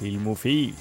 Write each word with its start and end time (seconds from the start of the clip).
Filmofil. 0.00 0.72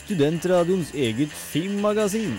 Studentradioens 0.00 0.90
eget 0.90 1.30
filmmagasin. 1.30 2.34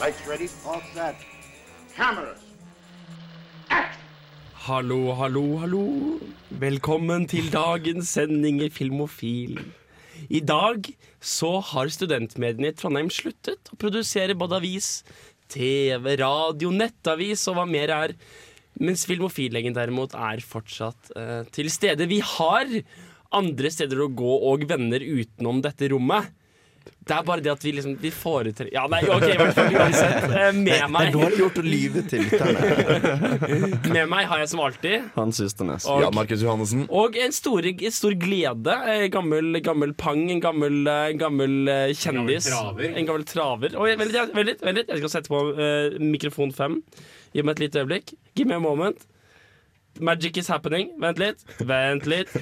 Lights 0.00 0.24
ready? 0.24 0.48
All 0.64 0.80
set. 0.94 1.20
Cameras. 1.92 2.40
Hallo, 4.54 5.12
hallo, 5.12 5.44
hallo. 5.58 5.84
Velkommen 6.48 7.28
til 7.28 7.52
dagens 7.52 8.16
sending 8.16 8.62
i 8.64 8.72
Filmofil. 8.72 9.60
I 10.30 10.40
dag 10.40 10.94
så 11.20 11.58
har 11.60 11.92
studentmediene 11.92 12.72
i 12.72 12.76
Trondheim 12.76 13.12
sluttet 13.12 13.68
å 13.68 13.76
produsere 13.76 14.32
både 14.32 14.62
avis, 14.62 14.94
TV, 15.52 16.14
radio, 16.20 16.72
nettavis 16.72 17.44
og 17.50 17.60
hva 17.60 17.68
mer 17.68 17.92
er. 17.92 18.22
Mens 18.80 19.04
Filmofil-legen 19.08 19.76
derimot 19.76 20.14
er 20.16 20.40
fortsatt 20.44 21.12
uh, 21.16 21.42
til 21.52 21.68
stede. 21.72 22.08
Vi 22.10 22.20
har 22.24 22.66
andre 23.36 23.70
steder 23.70 24.00
å 24.06 24.10
gå 24.16 24.36
og 24.50 24.64
venner 24.70 25.02
utenom 25.04 25.60
dette 25.62 25.92
rommet. 25.92 26.32
Det 26.80 27.12
er 27.12 27.24
bare 27.28 27.42
det 27.44 27.50
at 27.52 27.60
vi 27.64 27.74
liksom 27.76 27.92
Vi 28.00 28.08
foretrekker 28.12 28.72
Ja, 28.72 28.86
nei, 28.88 29.02
OK, 29.12 29.24
i 29.28 29.34
hvert 29.36 29.52
fall 29.56 29.74
uansett. 29.76 30.24
Eh, 30.32 30.48
med 30.56 30.86
meg 30.92 31.10
Dårlig 31.12 31.38
gjort 31.42 31.58
å 31.60 31.64
lyve 31.64 32.02
til 32.08 32.22
lytterne. 32.24 33.20
Med 33.96 34.08
meg 34.08 34.24
har 34.30 34.40
jeg 34.40 34.48
som 34.52 34.62
alltid 34.64 35.10
Hans 35.14 35.40
Ysternes. 35.44 35.84
Og- 35.92 36.00
Ja, 36.06 36.10
Markus 36.16 36.40
Johannessen. 36.44 36.86
Og 36.88 37.16
en 37.20 37.36
stor, 37.36 37.68
en 37.68 37.94
stor 37.94 38.16
glede. 38.20 38.76
eh, 38.94 39.06
Gammel, 39.12 39.60
gammel 39.64 39.92
pang, 39.92 40.24
en 40.32 40.40
gammel, 40.40 40.80
gammel 41.20 41.56
kjendis. 41.68 42.00
En 42.00 42.14
kjendis. 42.16 42.48
traver. 42.48 42.96
En 42.96 43.08
gammel 43.12 43.28
traver. 43.28 43.76
Oi, 43.76 43.92
vent 44.00 44.16
litt, 44.16 44.64
vent 44.64 44.80
litt. 44.82 44.88
Jeg 44.88 45.02
skal 45.04 45.14
sette 45.18 45.28
på 45.32 45.44
uh, 45.52 45.98
mikrofon 46.00 46.52
fem. 46.56 46.80
Gi 47.34 47.42
meg 47.46 47.56
et 47.58 47.64
lite 47.66 47.82
øyeblikk. 47.84 48.14
Give 48.34 48.48
me 48.50 48.54
a 48.58 48.60
moment. 48.62 49.06
Magic 50.00 50.36
is 50.38 50.46
happening. 50.48 50.92
Vent 51.02 51.18
litt. 51.18 51.40
Vent 51.66 52.06
litt. 52.08 52.30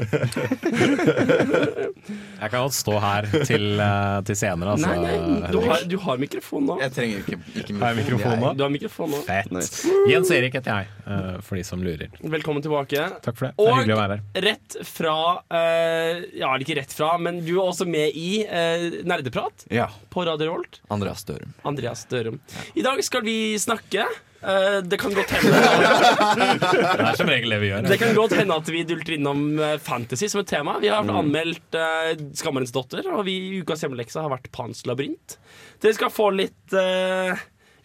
Jeg 2.39 2.51
kan 2.53 2.61
godt 2.63 2.75
stå 2.77 2.95
her 3.03 3.27
til, 3.49 3.65
eh, 3.83 4.19
til 4.29 4.37
senere, 4.39 4.75
altså. 4.77 4.91
Nei, 4.93 4.99
nei, 5.19 5.51
du 5.53 5.59
har, 5.65 5.83
du 5.91 5.97
har 6.05 6.21
mikrofon 6.21 6.67
nå. 6.69 6.77
Jeg 6.85 6.93
trenger 6.95 7.23
ikke, 7.25 7.39
ikke 7.63 7.79
Har 7.81 7.95
jeg 7.95 7.99
mikrofon 8.03 8.37
nå? 8.45 8.53
Du 8.59 8.63
har 8.67 8.71
mikrofon 8.73 9.11
nå. 9.17 9.21
Fett. 9.27 9.51
Nice. 9.55 9.91
Jens 10.11 10.31
Erik 10.37 10.55
heter 10.59 10.71
jeg, 10.85 10.93
eh, 11.09 11.41
for 11.45 11.59
de 11.59 11.65
som 11.67 11.83
lurer. 11.85 12.13
Velkommen 12.37 12.63
tilbake. 12.65 13.09
Takk 13.25 13.41
for 13.41 13.49
det. 13.49 13.53
Det 13.59 13.65
er 13.65 13.73
Og 13.73 13.81
hyggelig 13.81 13.97
å 13.97 14.01
være 14.03 14.19
her. 14.21 14.47
rett 14.49 14.79
fra 14.93 15.17
eh, 15.59 16.23
Ja, 16.45 16.53
ikke 16.63 16.79
rett 16.79 16.95
fra, 16.95 17.11
men 17.19 17.41
du 17.49 17.55
er 17.57 17.65
også 17.65 17.89
med 17.89 18.15
i 18.17 18.31
eh, 18.45 18.89
Nerdeprat 19.09 19.67
Ja. 19.75 19.89
på 20.15 20.25
Radio 20.29 20.53
Rolt. 20.55 20.81
Andreas 20.95 21.25
Dørum. 21.29 21.53
Andreas 21.69 22.05
Dørum. 22.13 22.39
I 22.79 22.87
dag 22.87 23.03
skal 23.09 23.25
vi 23.27 23.39
snakke. 23.59 24.07
Eh, 24.43 24.83
det 24.83 24.97
kan 24.97 25.15
godt 25.15 25.31
hende 25.35 25.51
Det 25.59 27.07
er 27.09 27.17
som 27.19 27.27
regel 27.27 27.51
det 27.51 27.59
vi 27.59 27.71
gjør. 27.73 27.89
Det 27.91 27.99
kan 27.99 28.15
godt 28.15 28.37
hende 28.39 28.55
at 28.55 28.71
vi 28.71 28.85
dulter 28.87 29.17
innom 29.17 29.43
eh, 29.59 29.77
fantasy 29.83 30.29
som 30.31 30.45
et 30.45 30.51
tema. 30.51 30.77
Vi 30.79 30.93
har 30.93 31.03
anmeldt 31.03 31.75
uh, 31.75 32.13
Skammerens 32.39 32.75
datter, 32.75 33.03
og 33.11 33.25
vi 33.27 33.35
i 33.35 33.61
ukas 33.65 33.83
hjemmelekse 33.83 34.23
har 34.23 34.31
vært 34.31 34.51
Pans 34.55 34.85
labyrint. 34.87 35.39
Dere 35.83 35.99
skal 35.99 36.15
få 36.15 36.31
litt 36.39 36.77
uh, 36.77 37.35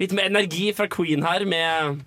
Litt 0.02 0.14
mer 0.18 0.26
energi 0.26 0.72
fra 0.74 0.88
Queen 0.90 1.22
her 1.26 1.46
med 1.46 2.02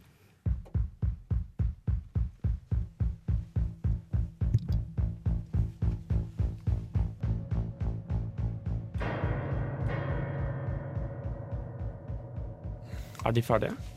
Er 13.26 13.34
de 13.34 13.42
ferdige? 13.42 13.95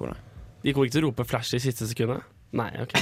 Det. 0.00 0.16
De 0.60 0.72
kommer 0.74 0.88
ikke 0.88 0.96
til 0.98 1.04
å 1.04 1.08
rope 1.08 1.26
flash 1.28 1.56
i 1.56 1.62
siste 1.62 1.88
sekundet? 1.88 2.24
Nei, 2.56 2.70
ok. 2.82 2.96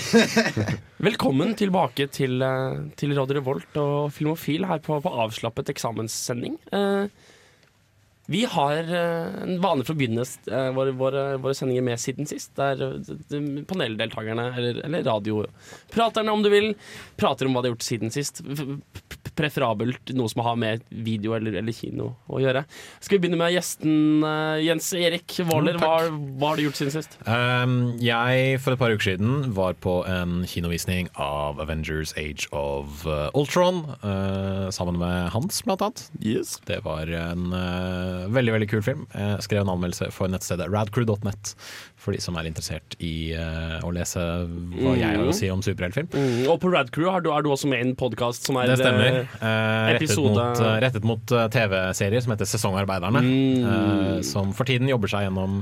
Velkommen 1.08 1.54
tilbake 1.56 2.08
til, 2.12 2.36
eh, 2.44 2.82
til 3.00 3.14
Radio 3.16 3.38
Revolt 3.38 3.78
og 3.80 4.10
Filmofil 4.12 4.66
her 4.68 4.82
på, 4.84 4.98
på 5.00 5.12
avslappet 5.24 5.72
eksamenssending. 5.72 6.58
Eh, 6.76 7.08
vi 8.30 8.44
har 8.44 8.76
eh, 8.76 9.42
en 9.42 9.54
vane 9.62 9.84
for 9.88 9.94
å 9.94 9.98
begynne 9.98 10.20
eh, 10.20 10.66
våre, 10.76 10.92
våre, 10.92 11.22
våre 11.40 11.56
sendinger 11.56 11.84
med 11.86 12.00
siden 12.00 12.28
sist. 12.28 12.50
Der 12.60 12.82
eh, 12.84 13.62
paneldeltakerne, 13.64 14.50
eller, 14.52 14.82
eller 14.84 15.06
radiopraterne 15.06 16.34
om 16.34 16.44
du 16.44 16.50
vil, 16.52 16.74
prater 17.16 17.48
om 17.48 17.56
hva 17.56 17.62
de 17.64 17.70
har 17.70 17.76
gjort 17.78 17.86
siden 17.86 18.12
sist. 18.12 18.42
Preferabelt 19.38 20.12
noe 20.18 20.28
som 20.28 20.42
har 20.44 20.58
med 20.60 20.84
video 20.90 21.32
eller, 21.38 21.56
eller 21.62 21.72
kino 21.72 22.10
å 22.28 22.42
gjøre. 22.42 22.66
Skal 23.00 23.16
vi 23.16 23.22
begynne 23.22 23.40
med 23.40 23.54
gjesten 23.54 24.26
Jens 24.60 24.90
Erik 24.98 25.38
Våler. 25.48 25.78
Mm, 25.78 25.86
hva, 25.86 25.96
hva 26.42 26.52
har 26.52 26.60
du 26.60 26.66
gjort 26.66 26.82
siden 26.82 26.92
sist? 26.98 27.16
Um, 27.24 27.78
jeg 28.02 28.60
for 28.60 28.76
et 28.76 28.82
par 28.82 28.92
uker 28.92 29.14
siden 29.14 29.54
var 29.56 29.78
på 29.80 30.02
en 30.10 30.42
kinovisning 30.50 31.08
av 31.16 31.62
Avengers 31.64 32.12
Age 32.20 32.50
of 32.52 33.08
Ultron 33.32 33.86
uh, 34.04 34.68
sammen 34.74 35.00
med 35.00 35.32
Hans, 35.32 35.64
blant 35.64 35.86
annet. 35.86 36.06
Yes. 36.20 36.58
Det 36.68 36.82
var 36.84 37.08
en 37.08 37.54
uh, 37.56 38.17
veldig 38.34 38.56
veldig 38.56 38.70
kul 38.70 38.82
film. 38.84 39.06
Jeg 39.14 39.46
skrev 39.46 39.64
en 39.64 39.72
anmeldelse 39.74 40.10
for 40.14 40.30
nettstedet 40.32 40.68
radcrew.net 40.72 41.54
for 41.98 42.14
de 42.14 42.20
som 42.22 42.36
er 42.38 42.46
interessert 42.46 42.94
i 43.02 43.34
uh, 43.34 43.82
å 43.84 43.90
lese 43.92 44.22
hva 44.78 44.94
jeg 44.96 45.18
har 45.18 45.28
å 45.28 45.34
si 45.34 45.48
om 45.50 45.62
superheltfilm. 45.64 46.12
Mm, 46.14 46.44
og 46.52 46.60
på 46.62 46.70
Radcrew 46.72 47.10
har 47.10 47.24
du, 47.24 47.32
er 47.34 47.42
du 47.42 47.50
også 47.50 47.68
med 47.70 47.82
i 47.82 47.88
en 47.88 47.96
podkast 47.98 48.46
som 48.46 48.58
er 48.60 48.70
Det 48.70 48.78
stemmer. 48.80 49.24
Uh, 49.42 49.88
Eh, 49.88 49.92
rettet 49.94 50.16
mot, 50.16 50.60
eh, 50.60 50.78
rettet 50.82 51.06
mot 51.06 51.32
eh, 51.32 51.46
TV-serier 51.52 52.22
som 52.24 52.34
heter 52.34 52.48
Sesongarbeiderne. 52.48 53.22
Mm. 53.22 53.64
eh, 53.64 54.20
som 54.26 54.52
for 54.56 54.68
tiden 54.68 54.88
jobber 54.90 55.10
seg 55.10 55.26
gjennom 55.26 55.60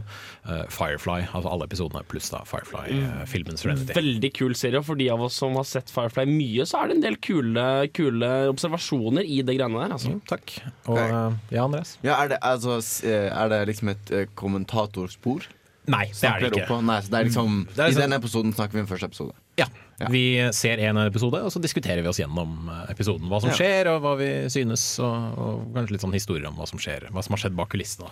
eh, 0.49 0.65
Firefly, 0.73 1.27
altså 1.33 1.53
alle 1.53 1.69
episodene 1.69 2.05
pluss 2.09 2.31
da 2.33 2.43
Firefly-filmen 2.49 3.61
Serenity. 3.61 3.95
Veldig 3.97 4.33
kul 4.37 4.57
serie, 4.59 4.81
og 4.81 4.89
for 4.89 5.01
de 5.01 5.09
av 5.13 5.23
oss 5.27 5.39
som 5.43 5.57
har 5.59 5.67
sett 5.69 5.93
Firefly 5.93 6.27
mye, 6.31 6.67
så 6.69 6.83
er 6.83 6.91
det 6.91 6.99
en 6.99 7.05
del 7.07 7.19
kule, 7.23 7.67
kule 7.97 8.33
observasjoner 8.51 9.27
i 9.27 9.43
det 9.47 9.59
greiene 9.59 9.83
der. 9.83 9.97
Altså. 9.99 10.15
Mm, 10.15 10.23
takk. 10.29 10.57
Og 10.93 11.01
eh, 11.03 11.39
ja, 11.57 11.67
Andreas? 11.67 11.97
Ja, 12.07 12.19
er 12.23 12.35
det, 12.35 12.41
altså, 12.55 12.79
eh, 13.07 13.29
er 13.33 13.49
det 13.53 13.61
liksom 13.73 13.89
et 13.95 14.11
eh, 14.15 14.27
kommentatorspor? 14.39 15.47
Nei, 15.87 16.07
det 16.11 16.27
er 16.27 16.41
det 16.43 16.49
ikke. 16.51 16.81
Nei, 16.83 17.01
det 17.07 17.15
er 17.15 17.27
liksom 17.29 17.59
Det 17.71 17.79
er 17.79 17.89
I 17.89 17.95
sånn- 17.95 18.01
denne 18.03 18.17
episoden 18.19 18.53
snakker 18.57 18.73
vi 18.75 18.81
om 18.81 18.87
første 18.91 19.07
episode. 19.07 19.35
Ja. 19.57 19.67
Ja. 20.01 20.09
Vi 20.13 20.51
ser 20.53 20.77
en 20.85 20.99
episode, 20.99 21.39
og 21.41 21.49
så 21.55 21.61
diskuterer 21.63 22.03
vi 22.03 22.09
oss 22.11 22.19
gjennom 22.19 22.67
eh, 22.69 22.91
episoden. 22.93 23.31
Hva 23.31 23.39
som 23.41 23.49
Ja. 23.51 23.57
skjer, 23.57 23.87
og 23.95 24.03
hva 24.03 24.17
vi 24.19 24.27
synes, 24.53 24.99
og, 24.99 25.39
og 25.39 25.71
kanskje 25.77 25.93
litt 25.95 26.03
sånn 26.05 26.13
historier 26.13 26.49
om 26.51 26.57
hva 26.59 26.67
som 26.69 26.79
skjer 26.83 27.07
Hva 27.15 27.23
som 27.25 27.33
har 27.33 27.41
skjedd 27.45 27.57
bak 27.57 27.71
kulissene. 27.71 28.11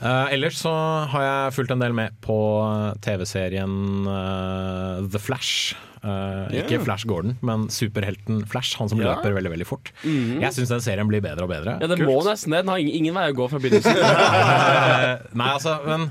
Eh, 0.00 0.34
ellers 0.36 0.60
så 0.60 0.70
har 1.08 1.22
jeg 1.26 1.56
fulgt 1.56 1.72
en 1.72 1.80
del 1.82 1.92
med 1.96 2.14
på 2.22 2.36
TV-serien 3.02 4.06
uh, 4.06 5.06
The 5.08 5.18
Flash. 5.18 5.74
Eh, 6.06 6.60
Ikke 6.62 6.76
Ja. 6.78 6.82
Flash 6.84 7.06
Gordon, 7.10 7.36
men 7.42 7.66
superhelten 7.72 8.44
Flash, 8.46 8.76
han 8.78 8.88
som 8.88 9.00
Ja. 9.00 9.16
løper 9.16 9.34
veldig 9.34 9.50
veldig 9.56 9.66
fort. 9.66 9.90
Jeg 10.04 10.52
syns 10.54 10.68
den 10.70 10.80
serien 10.84 11.08
blir 11.10 11.20
bedre 11.24 11.42
og 11.44 11.50
bedre. 11.50 11.78
Ja, 11.82 11.86
det 11.90 11.98
må 11.98 12.20
nesten 12.22 12.52
det. 12.54 12.62
Den 12.62 12.68
har 12.68 12.78
ingen, 12.78 12.94
ingen 12.94 13.14
vei 13.14 13.26
å 13.32 13.34
gå 13.34 13.48
fra 13.50 13.58
begynnelsen. 13.58 13.96
Nei, 15.40 15.48
altså, 15.50 15.78
men 15.86 16.10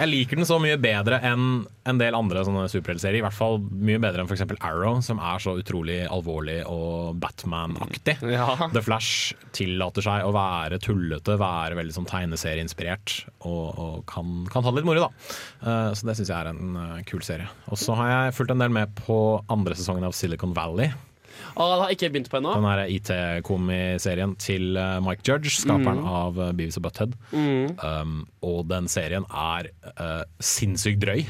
jeg 0.00 0.08
liker 0.08 0.40
den 0.40 0.48
så 0.48 0.56
mye 0.62 0.78
bedre 0.80 1.18
enn 1.26 1.64
en 1.88 2.00
del 2.00 2.16
andre 2.16 2.42
sånne 2.46 2.66
superheltserier. 2.70 3.20
I 3.20 3.24
hvert 3.24 3.36
fall 3.36 3.58
mye 3.60 4.00
bedre 4.00 4.22
enn 4.22 4.30
f.eks. 4.30 4.44
Arrow, 4.64 5.00
som 5.04 5.20
er 5.20 5.42
så 5.42 5.56
utrolig 5.60 5.98
alvorlig 6.08 6.60
og 6.70 7.18
Batman-aktig. 7.20 8.16
Ja. 8.30 8.54
The 8.72 8.82
Flash 8.84 9.34
tillater 9.56 10.04
seg 10.06 10.24
å 10.24 10.32
være 10.34 10.80
tullete, 10.82 11.36
være 11.40 11.78
veldig 11.78 11.96
sånn 11.96 12.08
tegneserieinspirert, 12.08 13.16
og, 13.42 13.66
og 13.70 14.00
kan, 14.10 14.44
kan 14.52 14.64
ha 14.64 14.72
det 14.72 14.80
litt 14.80 14.88
moro, 14.88 15.08
da. 15.08 15.36
Uh, 15.60 15.90
så 15.96 16.08
det 16.08 16.16
syns 16.20 16.32
jeg 16.32 16.38
er 16.38 16.52
en 16.52 16.80
uh, 16.80 16.98
kul 17.08 17.24
serie. 17.26 17.50
Og 17.68 17.80
så 17.80 17.96
har 17.98 18.12
jeg 18.14 18.38
fulgt 18.38 18.54
en 18.54 18.64
del 18.64 18.74
med 18.74 18.94
på 19.04 19.20
andre 19.52 19.76
sesongen 19.76 20.08
av 20.08 20.16
Silicon 20.16 20.56
Valley. 20.56 20.92
Ah, 21.60 21.74
det 21.76 21.82
har 21.84 21.92
ikke 21.94 22.08
begynt 22.14 22.30
på 22.32 22.38
ennå. 22.40 22.54
Den 22.56 22.64
her 22.70 22.80
IT-komiserien 22.88 24.32
til 24.40 24.78
eh, 24.80 24.96
Mike 25.04 25.24
Judge, 25.28 25.52
skaperen 25.60 26.00
Mm. 26.00 26.06
av 26.08 26.38
uh, 26.40 26.50
Beavis 26.56 26.78
og 26.80 26.86
Butthead. 26.86 27.14
Um, 27.36 28.14
og 28.46 28.62
den 28.70 28.88
serien 28.88 29.26
er 29.28 29.68
uh, 29.92 30.22
sinnssykt 30.40 31.02
drøy. 31.04 31.24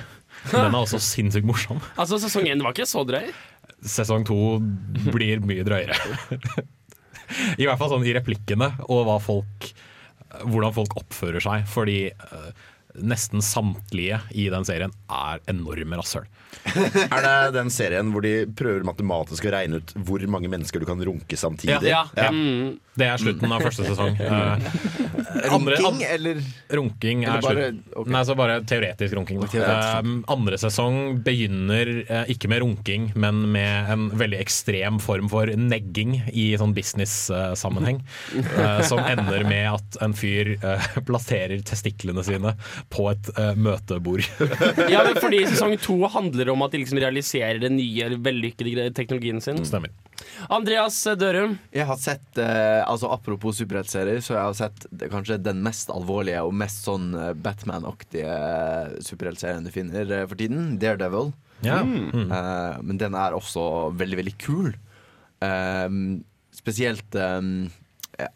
Den 0.53 0.71
er 0.71 0.79
også 0.79 1.01
sinnssykt 1.13 1.49
morsom. 1.49 1.81
Altså, 1.99 2.21
Sesong 2.23 2.47
én 2.53 2.63
var 2.63 2.77
ikke 2.77 2.87
så 2.89 3.03
drøy. 3.09 3.33
Sesong 3.83 4.27
to 4.29 4.39
blir 5.11 5.41
mye 5.43 5.65
drøyere. 5.67 5.97
I 7.59 7.67
hvert 7.67 7.79
fall 7.81 7.91
sånn 7.95 8.07
i 8.07 8.15
replikkene 8.17 8.73
og 8.91 9.11
folk, 9.25 9.71
hvordan 10.47 10.75
folk 10.77 10.97
oppfører 11.01 11.43
seg. 11.45 11.67
Fordi 11.71 11.99
uh, 12.13 12.51
nesten 12.95 13.43
samtlige 13.45 14.21
i 14.31 14.49
den 14.53 14.67
serien 14.69 14.95
er 15.11 15.43
enorme 15.51 16.01
rasshøl. 16.01 16.29
Er 17.15 17.23
det 17.23 17.35
den 17.55 17.71
serien 17.71 18.11
hvor 18.11 18.25
de 18.25 18.45
prøver 18.59 18.83
matematisk 18.87 19.47
å 19.47 19.53
regne 19.55 19.81
ut 19.81 19.93
hvor 20.07 20.23
mange 20.31 20.51
mennesker 20.51 20.83
du 20.83 20.89
kan 20.89 21.01
runke 21.07 21.39
samtidig? 21.39 21.91
Ja. 21.91 22.05
Ja. 22.19 22.31
Mm. 22.35 22.81
Det 22.99 23.07
er 23.07 23.21
slutten 23.23 23.53
av 23.55 23.63
første 23.63 23.87
sesong. 23.87 24.19
Uh, 24.19 24.59
Runking, 25.31 26.03
eller 26.05 26.41
Runking 26.75 27.23
er 27.25 27.43
slutten. 27.45 27.79
Okay. 27.95 28.13
Nei, 28.13 28.23
så 28.27 28.35
bare 28.39 28.59
teoretisk 28.67 29.15
runking. 29.17 29.41
Teoretisk. 29.47 30.05
Um, 30.05 30.17
andre 30.33 30.59
sesong 30.61 30.99
begynner 31.25 31.91
eh, 32.03 32.33
ikke 32.35 32.51
med 32.51 32.63
runking, 32.65 33.09
men 33.21 33.43
med 33.55 33.93
en 33.95 34.09
veldig 34.21 34.41
ekstrem 34.43 34.99
form 35.03 35.31
for 35.33 35.51
negging 35.55 36.17
i 36.35 36.51
sånn 36.61 36.75
business-sammenheng. 36.77 38.03
eh, 38.35 38.83
som 38.91 39.01
ender 39.05 39.47
med 39.49 39.69
at 39.71 40.01
en 40.05 40.17
fyr 40.17 40.57
eh, 40.59 40.91
plasserer 41.07 41.63
testiklene 41.67 42.25
sine 42.27 42.57
på 42.91 43.07
et 43.13 43.31
uh, 43.39 43.53
møtebord. 43.55 44.27
Ja, 44.93 45.05
men 45.07 45.19
fordi 45.23 45.45
sesong 45.47 45.77
to 45.83 45.97
handler 46.11 46.51
om 46.53 46.65
at 46.67 46.75
de 46.75 46.81
liksom 46.83 46.99
realiserer 47.01 47.61
den 47.63 47.77
nye, 47.79 48.09
vellykkede 48.19 48.89
teknologien 48.97 49.39
sin. 49.45 49.61
Stemmer. 49.67 49.93
Andreas 50.53 50.99
Dørum. 51.19 51.57
Jeg 51.75 51.87
har 51.89 51.99
sett, 52.01 52.27
eh, 52.39 52.81
altså 52.85 53.11
Apropos 53.15 53.61
superheltserier, 53.61 54.21
så 54.25 54.35
jeg 54.35 54.43
har 54.43 54.57
sett 54.59 54.87
det, 54.91 55.11
kanskje 55.13 55.39
den 55.43 55.63
mest 55.65 55.93
alvorlige 55.93 56.43
og 56.47 56.55
mest 56.57 56.85
sånn 56.89 57.13
eh, 57.15 57.33
Batman-aktige 57.39 58.35
eh, 58.35 58.99
superheltserien 59.07 59.67
du 59.67 59.73
finner 59.75 60.11
eh, 60.11 60.27
for 60.29 60.41
tiden. 60.41 60.75
Daredevil. 60.83 61.33
Ja. 61.67 61.81
Mm. 61.85 62.27
Eh, 62.27 62.81
men 62.87 63.01
den 63.01 63.17
er 63.19 63.37
også 63.37 63.65
veldig, 64.01 64.21
veldig 64.23 64.37
kul. 64.43 64.73
Eh, 65.45 65.89
spesielt 66.57 67.17
eh, 67.17 67.41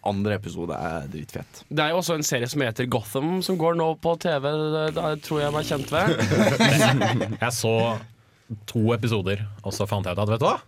andre 0.07 0.39
episode 0.39 0.77
er 0.77 1.07
dritfett. 1.13 1.63
Det 1.69 1.85
er 1.85 1.93
jo 1.93 2.01
også 2.01 2.19
en 2.19 2.27
serie 2.27 2.49
som 2.51 2.65
heter 2.65 2.89
Gotham, 2.91 3.39
som 3.45 3.59
går 3.61 3.79
nå 3.81 3.91
på 4.03 4.17
TV. 4.23 4.51
Det, 4.75 5.07
tror 5.27 5.43
jeg 5.43 5.55
meg 5.55 5.69
kjent 5.69 5.95
ved. 5.95 6.15
Jeg 7.45 7.53
så 7.57 7.75
to 8.69 8.83
episoder, 8.95 9.41
og 9.65 9.73
så 9.75 9.87
fant 9.89 10.05
jeg 10.07 10.15
ut 10.15 10.21
at 10.21 10.31
vet 10.35 10.43
du 10.43 10.47
hva? 10.47 10.59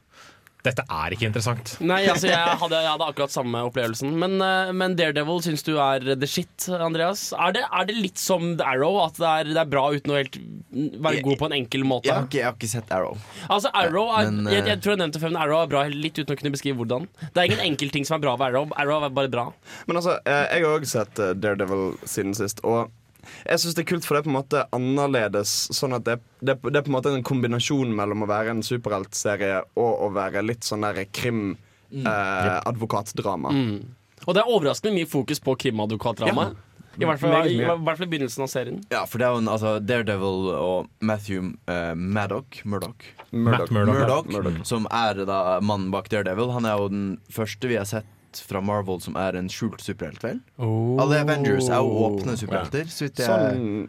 Dette 0.67 0.83
er 0.91 1.15
ikke 1.15 1.29
interessant. 1.29 1.77
Nei, 1.85 2.01
altså 2.11 2.29
jeg 2.31 2.59
hadde, 2.61 2.81
jeg 2.83 2.91
hadde 2.91 3.07
akkurat 3.13 3.33
samme 3.33 3.61
opplevelsen. 3.69 4.15
Men, 4.19 4.37
eh, 4.43 4.73
men 4.77 4.97
Daredevil 4.99 5.43
syns 5.45 5.63
du 5.67 5.77
er 5.79 6.03
the 6.17 6.29
shit, 6.31 6.67
Andreas? 6.75 7.29
Er 7.37 7.55
det, 7.55 7.63
er 7.71 7.89
det 7.89 7.97
litt 7.99 8.21
som 8.21 8.57
The 8.59 8.67
Arrow, 8.67 8.99
at 9.05 9.21
det 9.21 9.31
er, 9.31 9.53
det 9.53 9.63
er 9.63 9.71
bra 9.71 9.87
uten 9.95 10.15
å 10.15 10.19
helt 10.19 10.39
være 11.07 11.23
god 11.27 11.41
på 11.43 11.51
en 11.51 11.57
enkel 11.61 11.87
måte? 11.87 12.11
Jeg 12.11 12.17
har 12.19 12.27
ikke, 12.27 12.41
jeg 12.41 12.49
har 12.49 12.59
ikke 12.59 12.73
sett 12.73 12.93
Arrow. 12.97 13.17
Altså 13.47 13.73
Arrow 13.77 14.11
er, 14.11 14.31
Men, 14.31 14.51
jeg, 14.51 14.65
eh, 14.65 14.73
jeg 14.75 14.83
tror 14.83 14.97
jeg 14.97 15.03
nevnte 15.05 15.23
før, 15.23 15.35
men 15.35 15.43
Arrow 15.45 15.63
er 15.63 15.73
bra 15.73 15.87
litt 15.93 16.19
uten 16.19 16.35
å 16.35 16.41
kunne 16.41 16.55
beskrive 16.57 16.81
hvordan. 16.83 17.09
Det 17.23 17.43
er 17.43 17.51
ingen 17.51 17.65
enkeltting 17.71 18.09
som 18.09 18.19
er 18.19 18.27
bra 18.27 18.37
ved 18.41 18.51
Arrow. 18.51 18.71
Arrow 18.77 19.07
er 19.07 19.17
bare 19.23 19.33
bra. 19.33 19.49
Men 19.87 20.03
altså, 20.03 20.19
eh, 20.27 20.45
jeg 20.57 20.67
har 20.67 20.79
òg 20.81 20.89
sett 20.91 21.23
eh, 21.23 21.35
Daredevil 21.39 21.93
siden 22.05 22.35
sist. 22.37 22.63
Og 22.67 22.91
jeg 23.47 23.59
syns 23.63 23.75
det 23.77 23.83
er 23.85 23.91
kult, 23.93 24.05
for 24.07 24.13
det 24.17 24.21
er 24.21 24.27
på 24.27 24.33
en 24.33 24.39
måte 24.39 24.59
annerledes. 24.77 25.51
Sånn 25.77 25.95
at 25.97 26.05
det, 26.07 26.17
det, 26.41 26.55
det 26.63 26.77
er 26.81 26.85
på 26.87 26.91
en 26.93 26.97
måte 26.99 27.13
en 27.15 27.27
kombinasjon 27.27 27.91
mellom 27.97 28.25
å 28.27 28.31
være 28.31 28.49
en 28.57 28.65
superheltserie 28.67 29.59
og 29.79 29.93
å 30.07 30.09
være 30.17 30.39
litt 30.47 30.65
sånn 30.67 30.85
der 30.87 30.97
krim-advokatdrama. 31.11 33.51
Mm. 33.53 33.79
Og 34.27 34.31
det 34.35 34.41
er 34.43 34.49
overraskende 34.51 34.97
mye 34.97 35.09
fokus 35.11 35.39
på 35.43 35.51
krimadvokatdrama. 35.67 36.45
I, 36.97 37.05
hvert 37.05 37.21
fall- 37.21 37.47
i. 37.51 37.53
I 37.61 37.65
hvert 37.67 37.99
fall 37.99 38.07
i 38.07 38.11
begynnelsen 38.15 38.43
av 38.47 38.49
serien. 38.49 38.79
Ja, 38.91 39.03
for 39.05 39.19
det 39.21 39.27
er 39.27 39.31
jo 39.37 39.41
en, 39.43 39.49
altså, 39.53 39.71
Daredevil 39.85 40.47
og 40.57 40.87
Matthew 41.05 41.51
uh, 41.69 41.93
Maddock, 41.95 42.63
Murdoch, 42.65 43.05
Matt 43.37 43.69
Murdock. 43.71 44.27
Murdoch, 44.33 44.63
som 44.65 44.87
er 44.89 45.21
da 45.29 45.61
mannen 45.61 45.91
bak 45.93 46.09
Daredevil. 46.09 46.49
Han 46.57 46.65
er 46.65 46.73
jo 46.81 46.89
den 46.89 47.21
første 47.29 47.69
vi 47.69 47.77
har 47.77 47.85
sett 47.89 48.07
fra 48.45 48.61
Marvel 48.65 49.01
som 49.05 49.17
er 49.21 49.39
en 49.39 49.49
skjult 49.53 49.83
superhelt, 49.85 50.23
vel? 50.25 50.41
Alle 50.59 51.21
Avengers 51.25 51.69
er 51.69 51.81
jo 51.81 52.07
åpne 52.09 52.37
superhelter. 52.39 52.91
Så 52.93 53.09
vidt 53.09 53.23
jeg 53.23 53.31
Sånn 53.31 53.87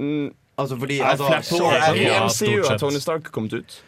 mm, 0.00 0.28
Altså 0.60 0.76
fordi 0.76 0.98
altså, 1.00 1.26
Flash 1.26 1.52
Ja, 2.00 2.26
MCU 2.26 2.66
har. 2.68 2.78
Tony 2.80 3.00
Stark 3.00 3.30
kommet 3.32 3.54
ut? 3.56 3.78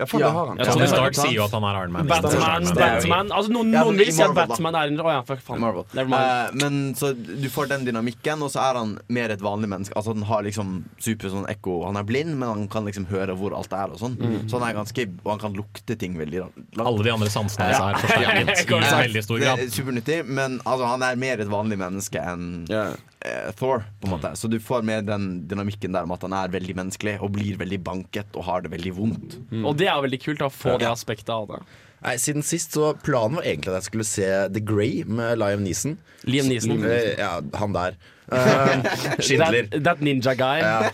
Ja, 0.00 0.06
for 0.08 0.20
Ja. 0.22 0.26
det 0.30 0.34
har 0.38 0.46
han. 0.50 0.58
Ja, 0.60 0.64
Tony 0.72 0.86
Stark 0.88 1.14
sier 1.18 1.34
jo 1.36 1.44
at 1.44 1.52
han 1.52 1.64
er 1.68 1.76
Iron 1.82 1.92
Man. 1.92 2.06
Batman, 2.08 2.64
Batman. 2.78 3.30
Altså 3.36 3.52
Noen, 3.52 3.70
noen 3.74 3.98
vil 4.00 4.10
si 4.16 4.22
at 4.24 4.32
Batman 4.34 4.78
er 4.80 4.88
en 4.94 5.00
Å 5.04 5.10
ja, 5.12 5.20
fuck, 5.28 5.42
faen. 5.44 5.60
Marvel. 5.60 5.84
Never 5.92 6.08
mind. 6.08 6.24
Eh, 6.24 6.56
men 6.62 6.80
så 6.96 7.12
du 7.14 7.48
får 7.52 7.68
den 7.74 7.84
dynamikken, 7.86 8.40
og 8.46 8.50
så 8.54 8.62
er 8.70 8.78
han 8.80 8.94
mer 9.12 9.30
et 9.34 9.44
vanlig 9.44 9.68
menneske. 9.70 9.94
Altså 10.00 10.14
Han 10.16 10.24
har 10.30 10.42
liksom 10.48 10.72
super 10.98 11.28
sånn 11.32 11.46
ekko 11.52 11.84
Han 11.86 11.96
er 12.00 12.08
blind, 12.08 12.32
men 12.40 12.48
han 12.48 12.66
kan 12.72 12.88
liksom 12.88 13.06
høre 13.12 13.36
hvor 13.36 13.54
alt 13.56 13.72
er, 13.76 13.92
og 13.92 14.00
sånn. 14.00 14.16
Så 14.48 14.58
han 14.58 14.66
er 14.70 14.78
ganske 14.80 15.06
Og 15.24 15.30
han 15.34 15.38
kan 15.44 15.54
lukte 15.58 15.98
ting 16.00 16.16
veldig 16.18 16.40
langt. 16.46 16.80
Alle 16.80 17.04
de 17.04 17.12
andre 17.12 17.28
sansene 17.28 17.68
hans 17.70 17.78
er 17.84 18.00
forsterket 18.00 18.64
i 18.70 19.02
veldig 19.04 19.22
stor 19.28 19.38
grad. 19.44 19.58
er 19.66 19.70
supernyttig, 19.76 20.18
men 20.26 20.60
altså, 20.64 20.86
han 20.94 21.02
er 21.06 21.16
mer 21.20 21.44
et 21.44 21.48
vanlig 21.52 21.78
menneske 21.80 22.24
enn 22.32 22.64
Ja. 22.70 22.88
Eh, 23.24 23.50
Thor. 23.58 23.84
på 24.00 24.08
en 24.08 24.14
måte 24.16 24.32
Så 24.36 24.48
du 24.50 24.58
får 24.60 24.82
med 24.86 25.06
den 25.10 25.46
dynamikken 25.50 25.92
der 25.92 26.06
om 26.08 26.12
at 26.16 26.22
han 26.22 26.32
er 26.36 26.48
veldig 26.52 26.76
menneskelig 26.78 27.18
og 27.20 27.32
blir 27.36 27.56
veldig 27.60 27.80
banket 27.84 28.36
og 28.36 28.44
har 28.48 28.62
det 28.64 28.70
veldig 28.72 28.92
vondt. 28.96 29.38
Og 29.64 29.76
det 29.76 29.88
er 29.88 30.00
veldig 30.02 30.20
kult 30.22 30.42
å 30.46 30.50
få 30.52 30.78
det 30.80 30.88
aspektet 30.90 31.30
av 31.34 31.46
det. 31.52 31.62
Nei, 32.00 32.14
Siden 32.16 32.42
sist 32.46 32.72
så 32.72 32.94
planen 33.04 33.36
var 33.36 33.44
egentlig 33.44 33.74
at 33.74 33.82
jeg 33.82 33.88
skulle 33.90 34.08
se 34.08 34.28
The 34.54 34.62
Grey 34.64 35.02
med 35.04 35.36
Liam 35.38 35.60
Neeson. 35.66 35.98
Liam 36.24 36.48
Neeson. 36.48 36.80
Eh, 36.88 37.18
Ja, 37.20 37.40
han 37.60 37.76
der. 37.76 37.98
Uh, 38.30 39.16
Schindler. 39.18 39.66
That, 39.70 39.84
that 39.84 40.04
ninja 40.04 40.34
guy. 40.38 40.58
Ja. 40.62 40.90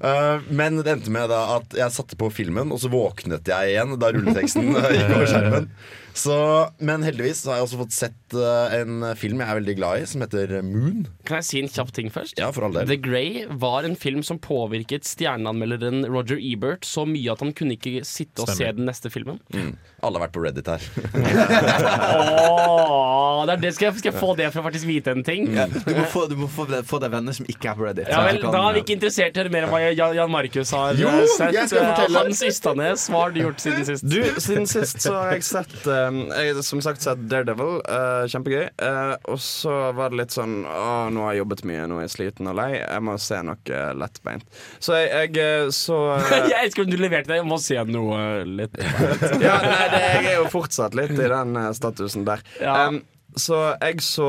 Eh, 0.00 0.40
men 0.48 0.80
det 0.80 0.94
endte 0.94 1.12
med 1.12 1.28
da 1.28 1.42
at 1.58 1.74
jeg 1.76 1.92
satte 1.92 2.16
på 2.16 2.30
filmen, 2.32 2.72
og 2.72 2.80
så 2.80 2.88
våknet 2.92 3.48
jeg 3.50 3.74
igjen 3.74 3.98
da 4.00 4.12
rulleteksten 4.14 4.70
gikk 4.96 5.16
over 5.16 5.26
skjermen. 5.28 5.72
Så, 6.16 6.34
men 6.82 7.04
heldigvis 7.06 7.44
så 7.44 7.52
har 7.52 7.60
jeg 7.60 7.66
også 7.68 7.78
fått 7.84 7.94
sett 7.94 8.34
uh, 8.34 8.72
en 8.74 9.04
film 9.16 9.38
jeg 9.38 9.46
er 9.46 9.58
veldig 9.60 9.74
glad 9.78 10.02
i, 10.02 10.06
som 10.10 10.24
heter 10.24 10.56
Moon. 10.66 11.04
Kan 11.28 11.38
jeg 11.38 11.46
si 11.46 11.60
en 11.62 11.70
kjapp 11.70 11.92
ting 11.94 12.10
først? 12.10 12.34
Ja, 12.40 12.48
for 12.54 12.66
all 12.66 12.74
del. 12.74 12.88
The 12.90 12.98
Grey 12.98 13.44
var 13.62 13.86
en 13.86 13.94
film 13.98 14.24
som 14.26 14.40
påvirket 14.42 15.06
stjerneanmelderen 15.06 16.02
Roger 16.10 16.40
Ebert 16.42 16.88
så 16.88 17.06
mye 17.06 17.30
at 17.30 17.44
han 17.44 17.54
kunne 17.56 17.76
ikke 17.78 18.02
sitte 18.02 18.42
og 18.42 18.50
Stemmer. 18.50 18.58
se 18.58 18.80
den 18.80 18.90
neste 18.90 19.12
filmen. 19.14 19.38
Mm. 19.54 19.70
Alle 20.02 20.18
har 20.18 20.26
vært 20.26 20.34
på 20.34 20.42
Reddit 20.42 20.72
her. 20.72 20.90
oh, 22.18 23.46
det 23.46 23.54
er 23.54 23.62
det. 23.68 23.72
Skal, 23.78 23.90
jeg, 23.92 24.02
skal 24.02 24.10
jeg 24.10 24.18
få 24.18 24.34
det 24.40 24.50
for 24.50 24.64
å 24.64 24.66
faktisk 24.66 24.90
vite 24.90 25.14
en 25.14 25.24
ting? 25.26 25.46
Mm. 25.54 25.78
du 25.86 25.94
må, 25.94 26.08
få, 26.10 26.26
du 26.30 26.36
må 26.42 26.50
få, 26.66 26.80
få 26.86 27.00
deg 27.02 27.10
venner 27.14 27.32
som 27.36 27.46
ikke 27.50 27.70
er 27.72 27.78
på 27.78 27.84
Reddit. 27.88 28.08
Ja 28.12 28.20
vel, 28.26 28.40
kan- 28.42 28.52
Da 28.54 28.62
er 28.68 28.74
vi 28.76 28.82
ikke 28.84 28.94
interessert 28.98 29.36
i 29.36 29.40
å 29.40 29.42
høre 29.44 29.52
mer 29.54 29.64
om 29.66 29.70
hva 29.74 29.80
Jan 29.96 30.14
Jan 30.16 30.30
Markus 30.30 30.70
har 30.76 30.94
Jo, 31.00 31.08
eh, 31.08 31.26
sett. 31.36 31.52
jeg 31.54 31.68
skal 31.72 31.80
Eh, 31.80 31.90
fortelle. 31.94 32.18
Hans 32.24 32.42
Ystanes, 32.42 33.08
hva 33.10 33.20
har 33.24 33.30
du 33.34 33.40
gjort 33.40 33.60
siden 33.64 33.84
sist? 33.88 34.06
Du, 34.08 34.20
siden 34.40 34.66
sist 34.70 35.00
så 35.04 35.12
har 35.16 35.32
jeg 35.32 35.42
sett 35.46 35.86
um, 35.86 36.20
Jeg 36.30 36.54
har 36.54 36.62
som 36.62 36.80
sagt 36.84 37.02
sett 37.02 37.22
Daredevil. 37.30 37.80
Uh, 37.88 38.24
kjempegøy. 38.30 38.68
Uh, 38.80 39.16
og 39.30 39.38
så 39.42 39.76
var 39.96 40.10
det 40.10 40.18
litt 40.24 40.30
sånn 40.36 40.64
Å, 40.66 41.10
nå 41.12 41.24
har 41.26 41.34
jeg 41.34 41.42
jobbet 41.44 41.64
mye, 41.70 41.86
nå 41.90 41.98
er 42.00 42.06
jeg 42.08 42.14
sliten 42.16 42.48
og 42.52 42.56
lei. 42.60 42.70
Jeg 42.80 43.02
må 43.06 43.18
se 43.20 43.40
noe 43.42 43.84
lettbeint. 43.96 44.44
Så 44.80 44.94
jeg, 44.98 45.32
jeg 45.34 45.72
så 45.76 45.98
uh, 46.16 46.30
Jeg 46.50 46.66
elsker 46.66 46.84
om 46.84 46.90
du 46.90 46.96
leverte 47.00 47.26
det. 47.32 47.40
Jeg 47.40 47.46
må 47.48 47.58
se 47.62 47.78
noe 47.90 48.44
litt 48.48 48.76
Ja, 48.80 49.56
nei, 49.62 49.86
det, 49.92 50.00
jeg 50.00 50.26
er 50.34 50.36
jo 50.40 50.48
fortsatt 50.52 50.94
litt 50.98 51.12
i 51.16 51.28
den 51.30 51.56
statusen 51.76 52.24
der. 52.26 52.42
Ja. 52.60 52.86
Em, 52.88 53.02
så 53.36 53.76
jeg 53.80 54.00
så 54.02 54.26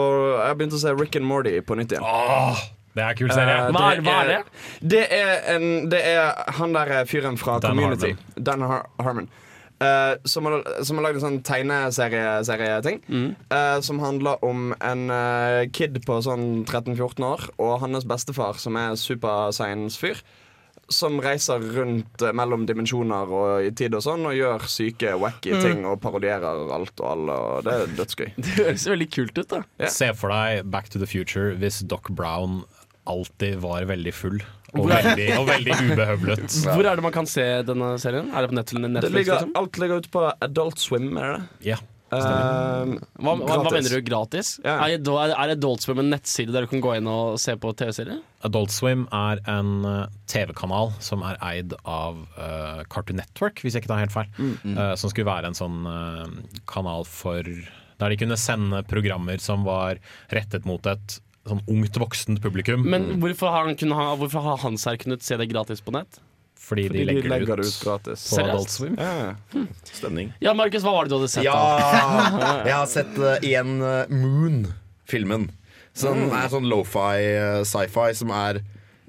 Jeg 0.47 0.57
begynte 0.59 0.77
å 0.77 0.81
se 0.83 0.93
Rick 0.93 1.15
and 1.15 1.25
Morty 1.25 1.59
på 1.61 1.75
nytt 1.79 1.91
igjen. 1.95 2.05
Det 2.93 3.03
er 3.03 3.13
en 3.13 3.15
kul 3.15 3.31
serie. 3.31 3.53
Eh, 3.55 3.71
Hva 3.71 3.85
er- 3.95 4.01
hva 4.03 4.15
er 4.21 4.27
det? 4.27 4.39
Det 4.83 5.05
er, 5.15 5.37
en, 5.55 5.89
det 5.89 6.01
er 6.05 6.33
han 6.57 6.73
der 6.75 6.91
eh, 6.99 7.05
fyren 7.07 7.37
fra 7.39 7.59
Dan 7.63 7.77
Community. 7.77 8.15
Dan 8.35 8.61
Har 8.67 8.89
Harmon. 8.99 9.29
Uh, 9.81 10.13
som, 10.29 10.45
har, 10.45 10.61
som 10.85 10.99
har 10.99 11.07
lagd 11.07 11.17
en 11.17 11.23
sånn 11.23 11.39
tegneserieting. 11.41 12.99
Mm. 13.09 13.31
Uh, 13.49 13.79
som 13.81 13.97
handler 14.03 14.43
om 14.45 14.75
en 14.77 15.07
uh, 15.09 15.63
kid 15.73 15.97
på 16.05 16.19
sånn 16.21 16.65
13-14 16.67 17.25
år 17.25 17.47
og 17.57 17.79
hans 17.81 18.05
bestefar, 18.05 18.59
som 18.61 18.77
er 18.77 18.93
super 18.99 19.49
science-fyr. 19.55 20.21
Som 20.91 21.19
reiser 21.23 21.63
rundt 21.77 22.21
eh, 22.21 22.33
mellom 22.37 22.65
dimensjoner 22.69 23.31
og 23.31 23.65
i 23.67 23.71
tid 23.71 23.95
og 23.97 24.03
sånn 24.05 24.25
og 24.29 24.35
gjør 24.37 24.67
syke, 24.71 25.15
wacky 25.21 25.53
Mm. 25.55 25.61
ting 25.63 25.85
og 25.87 25.99
parodierer 26.03 26.71
alt 26.75 26.99
og 27.01 27.07
alle. 27.11 27.35
Og 27.55 27.63
det 27.67 27.73
er 27.73 27.95
dødsgøy. 27.99 28.29
Det 28.43 28.55
høres 28.59 28.87
veldig 28.91 29.09
kult 29.15 29.37
ut, 29.41 29.47
da. 29.51 29.63
Yeah. 29.79 29.91
Se 29.91 30.11
for 30.17 30.29
deg 30.33 30.65
Back 30.71 30.89
to 30.93 30.99
the 31.01 31.07
Future 31.09 31.55
hvis 31.59 31.81
Doc 31.87 32.09
Brown 32.11 32.63
alltid 33.09 33.57
var 33.63 33.83
veldig 33.89 34.11
full 34.13 34.41
og 34.77 34.85
veldig, 34.87 35.25
og 35.39 35.47
veldig 35.49 35.73
ubehøvlet. 35.91 36.53
Hvor 36.77 36.85
er 36.87 36.95
det 36.95 37.03
man 37.03 37.11
kan 37.15 37.25
se 37.27 37.43
denne 37.67 37.89
serien? 37.99 38.29
Er 38.31 38.45
det 38.45 38.51
på 38.53 38.55
Netflix? 38.55 38.83
Det 38.85 38.91
Netflix 38.93 39.15
ligger, 39.17 39.33
liksom? 39.41 39.55
alt 39.59 39.79
ligger 39.81 40.03
ute 40.03 40.11
på 40.13 40.21
Adult 40.47 40.79
Swim, 40.79 41.09
er 41.19 41.33
det? 41.33 41.41
Ja. 41.73 41.79
Eh, 41.81 41.90
Hva, 42.11 43.33
hva, 43.39 43.55
hva 43.63 43.71
mener 43.71 43.93
du? 43.93 44.01
Gratis? 44.03 44.57
Ja. 44.65 44.75
Er, 44.83 44.97
er, 44.99 45.53
Adult 45.53 45.85
Swim 45.85 46.01
en 46.03 46.11
nettside 46.11 46.51
der 46.51 46.65
du 46.65 46.71
kan 46.73 46.83
gå 46.83 46.95
inn 46.97 47.07
og 47.07 47.37
se 47.39 47.55
på 47.59 47.71
TV-serier? 47.79 48.19
Adult 48.47 48.73
Swim 48.75 49.05
er 49.15 49.39
en 49.51 49.85
eh, 49.87 50.17
TV-kanal 50.31 50.91
som 51.03 51.23
er 51.23 51.39
eid 51.45 51.75
av 51.87 52.19
uh, 52.35 52.81
Cartoon 52.91 53.21
Network, 53.21 53.61
hvis 53.63 53.77
jeg 53.77 53.85
ikke 53.85 53.93
tar 53.93 54.03
helt 54.03 54.15
feil. 54.15 54.31
Eh, 54.41 54.93
som 54.99 55.13
skulle 55.13 55.29
være 55.29 55.51
en 55.51 55.57
sånn 55.57 55.85
kanal 56.69 57.05
for 57.07 57.45
Der 57.45 58.11
de 58.11 58.17
kunne 58.17 58.37
sende 58.39 58.81
programmer 58.89 59.39
som 59.39 59.63
var 59.67 60.01
rettet 60.33 60.65
mot 60.67 60.85
et 60.89 61.21
sånn 61.47 61.61
ungt 61.69 61.97
voksent 62.01 62.41
publikum. 62.43 62.83
Men 62.89 63.21
hvorfor 63.21 63.53
har, 63.53 63.69
han 63.69 63.77
kunne 63.79 63.97
ha, 63.97 64.11
hvorfor 64.19 64.43
har 64.45 64.59
Hans 64.65 64.85
her 64.89 64.99
kunnet 65.01 65.23
se 65.25 65.37
det 65.39 65.49
gratis 65.53 65.81
på 65.85 65.93
nett? 65.95 66.19
Fordi, 66.61 66.87
Fordi 66.87 66.99
de 66.99 67.05
legger, 67.27 67.57
det 67.59 67.67
ut, 67.67 67.79
gratis. 67.83 68.27
på 68.29 68.37
Seriøst? 68.37 68.53
Adult 68.53 68.73
Swim. 68.75 68.99
Ja. 68.99 69.65
Stemning. 69.91 70.29
Ja, 70.43 70.53
Markus, 70.55 70.85
hva 70.85 70.93
var 70.95 71.07
det 71.07 71.11
du 71.11 71.17
hadde 71.17 71.31
sett? 71.33 71.47
Ja! 71.47 71.55
da? 72.37 72.51
Jeg 72.69 72.75
har 72.77 72.91
sett 72.91 73.17
uh, 73.19 73.49
en 73.57 73.73
Moon-filmen. 74.13 75.49
Som 75.97 76.29
er 76.31 76.47
sånn 76.53 76.69
lofi, 76.71 77.17
uh, 77.35 77.65
sci-fi, 77.67 78.13
som 78.15 78.31
er 78.35 78.61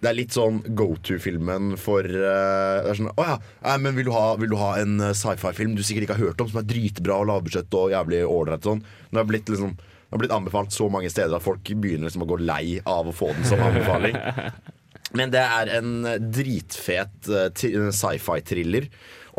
det 0.02 0.11
er 0.11 0.16
litt 0.18 0.35
sånn 0.35 0.59
go 0.75 0.88
to-filmen 1.06 1.76
for 1.78 2.02
uh, 2.02 2.82
det 2.82 2.90
er 2.90 2.99
sånn, 2.99 3.12
Å 3.14 3.26
ja, 3.28 3.37
nei, 3.68 3.76
men 3.85 3.94
vil 4.00 4.09
du 4.09 4.12
ha, 4.16 4.25
vil 4.40 4.50
du 4.50 4.59
ha 4.59 4.73
en 4.80 4.97
uh, 4.99 5.12
sci-fi-film 5.14 5.76
du 5.78 5.85
sikkert 5.87 6.09
ikke 6.09 6.16
har 6.18 6.32
hørt 6.32 6.42
om, 6.42 6.50
som 6.50 6.59
er 6.59 6.66
dritbra 6.66 7.21
og 7.23 7.28
lavbudsjett 7.30 7.78
og 7.78 7.94
jævlig 7.94 8.25
ålreit 8.26 8.66
sånn? 8.66 8.82
Den 9.12 9.23
har 9.23 9.28
blitt 9.30 9.52
liksom 9.52 9.76
har 10.12 10.21
blitt 10.21 10.35
anbefalt 10.35 10.75
så 10.75 10.90
mange 10.92 11.09
steder 11.09 11.38
at 11.38 11.44
folk 11.44 11.64
begynner 11.64 12.11
liksom 12.11 12.26
å 12.26 12.28
gå 12.28 12.37
lei 12.42 12.82
av 12.82 13.06
å 13.09 13.14
få 13.16 13.30
den 13.32 13.47
som 13.49 13.62
anbefaling. 13.64 14.18
Men 15.19 15.33
det 15.33 15.42
er 15.42 15.73
en 15.78 16.07
dritfet 16.33 17.28
eh, 17.28 17.90
sci-fi-thriller 17.92 18.88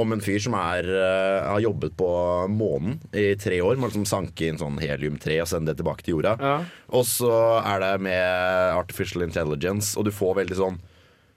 om 0.01 0.13
en 0.13 0.21
fyr 0.25 0.39
som 0.41 0.55
er, 0.57 0.87
eh, 0.89 1.49
har 1.49 1.61
jobbet 1.61 1.95
på 1.97 2.09
månen 2.49 2.97
i 3.13 3.33
tre 3.37 3.59
år. 3.61 3.77
Må 3.77 3.89
liksom 3.89 4.07
sanke 4.09 4.47
inn 4.47 4.57
sånn 4.61 4.79
helium-3 4.81 5.39
og 5.43 5.49
sende 5.49 5.73
det 5.73 5.81
tilbake 5.81 6.05
til 6.05 6.17
jorda. 6.17 6.33
Ja. 6.41 6.55
Og 6.97 7.05
så 7.09 7.33
er 7.61 7.83
det 7.83 7.93
med 8.07 8.77
artificial 8.77 9.25
intelligence, 9.25 9.93
og 9.97 10.09
du 10.09 10.13
får 10.13 10.41
veldig 10.43 10.59
sånn 10.61 10.81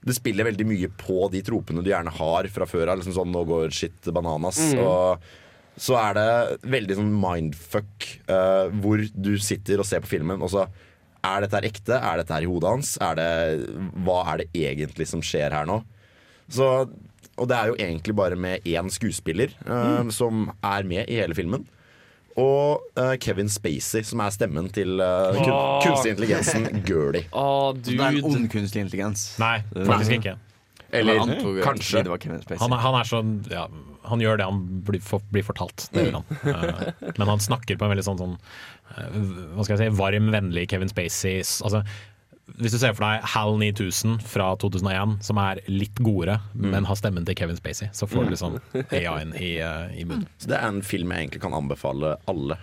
det 0.06 0.14
spiller 0.14 0.46
veldig 0.46 0.66
mye 0.68 0.88
på 1.00 1.24
de 1.32 1.40
tropene 1.42 1.82
du 1.82 1.90
gjerne 1.90 2.12
har 2.14 2.46
fra 2.54 2.66
før 2.68 2.92
av. 2.92 3.00
Liksom 3.00 3.16
sånn, 3.16 3.32
nå 3.34 3.42
går 3.48 3.72
shit 3.74 4.06
bananas. 4.14 4.60
Og 4.78 5.24
så 5.82 5.96
er 5.98 6.14
det 6.14 6.28
veldig 6.72 6.98
sånn 7.00 7.10
mindfuck, 7.20 8.06
uh, 8.30 8.70
hvor 8.80 9.02
du 9.02 9.32
sitter 9.42 9.82
og 9.82 9.88
ser 9.88 10.04
på 10.04 10.12
filmen, 10.14 10.44
og 10.44 10.52
så 10.52 10.68
er 11.26 11.44
dette 11.44 11.58
her 11.58 11.68
ekte? 11.68 11.98
Er 11.98 12.22
dette 12.22 12.34
her 12.36 12.46
i 12.46 12.50
hodet 12.50 12.72
hans? 12.72 12.94
Er 13.02 13.18
det, 13.18 13.28
hva 14.06 14.22
er 14.32 14.42
det 14.42 14.48
egentlig 14.70 15.08
som 15.10 15.24
skjer 15.24 15.54
her 15.54 15.68
nå? 15.68 15.80
Så, 16.52 16.66
og 17.36 17.48
det 17.50 17.56
er 17.56 17.72
jo 17.72 17.78
egentlig 17.78 18.14
bare 18.16 18.38
med 18.38 18.66
én 18.68 18.90
skuespiller 18.92 19.54
eh, 19.66 20.12
som 20.14 20.46
er 20.62 20.86
med 20.86 21.10
i 21.10 21.18
hele 21.20 21.36
filmen. 21.38 21.66
Og 22.36 22.82
uh, 23.00 23.14
Kevin 23.16 23.48
Spacey, 23.48 24.04
som 24.04 24.20
er 24.20 24.32
stemmen 24.34 24.68
til 24.68 25.00
uh, 25.00 25.32
kun, 25.32 25.52
oh. 25.54 25.78
kunstig 25.80 26.12
intelligensen 26.12 26.66
Girlie. 26.88 27.24
Oh, 27.32 27.72
Det 27.72 27.96
er 27.96 28.18
en 28.18 28.28
ond 28.28 28.50
kunstig 28.52 28.82
intelligens. 28.84 29.30
Nei, 29.40 29.62
faktisk 29.72 30.18
ikke. 30.18 30.36
Eller 30.94 31.18
Han 31.18 31.32
antok 31.32 31.62
kanskje. 31.64 32.02
det 32.04 32.12
var 32.12 32.20
Kevin 32.22 32.42
Spacey. 32.44 32.60
Han, 32.60 32.76
er- 32.76 32.82
han 32.84 32.98
er 33.00 33.08
sånn 33.08 33.32
ja, 33.50 33.64
Han 34.06 34.20
gjør 34.22 34.38
det 34.38 34.44
han 34.46 34.60
blir, 34.86 35.02
for, 35.02 35.24
blir 35.32 35.42
fortalt. 35.46 35.88
Det 35.94 36.04
gjør 36.06 36.20
han. 36.20 36.28
Uh, 36.44 36.92
men 37.18 37.32
han 37.32 37.42
snakker 37.42 37.80
på 37.80 37.88
en 37.88 37.94
veldig 37.94 38.04
sånn, 38.06 38.20
sånn 38.20 38.36
Hva 38.96 39.64
skal 39.64 39.76
jeg 39.76 39.90
si 39.90 39.98
varm, 39.98 40.30
vennlig 40.34 40.66
Kevin 40.70 40.92
Spacey. 40.92 41.40
Altså, 41.40 41.82
hvis 42.60 42.76
du 42.76 42.78
ser 42.78 42.94
for 42.94 43.02
deg 43.02 43.24
HAL 43.32 43.56
9000 43.58 44.20
fra 44.24 44.52
2001, 44.62 45.16
som 45.26 45.40
er 45.42 45.60
litt 45.66 45.98
godere, 45.98 46.38
men 46.54 46.86
har 46.86 46.98
stemmen 46.98 47.26
til 47.26 47.36
Kevin 47.38 47.58
Spacey, 47.58 47.90
så 47.96 48.06
får 48.08 48.28
du 48.28 48.36
liksom 48.36 48.60
AI-en 48.84 49.34
i, 49.34 49.56
eh, 49.58 49.98
i 49.98 50.06
munnen. 50.06 50.28
Så 50.40 50.52
det 50.52 50.60
er 50.60 50.70
en 50.70 50.84
film 50.86 51.12
jeg 51.12 51.26
egentlig 51.26 51.42
kan 51.42 51.56
anbefale 51.56 52.14
alle. 52.30 52.60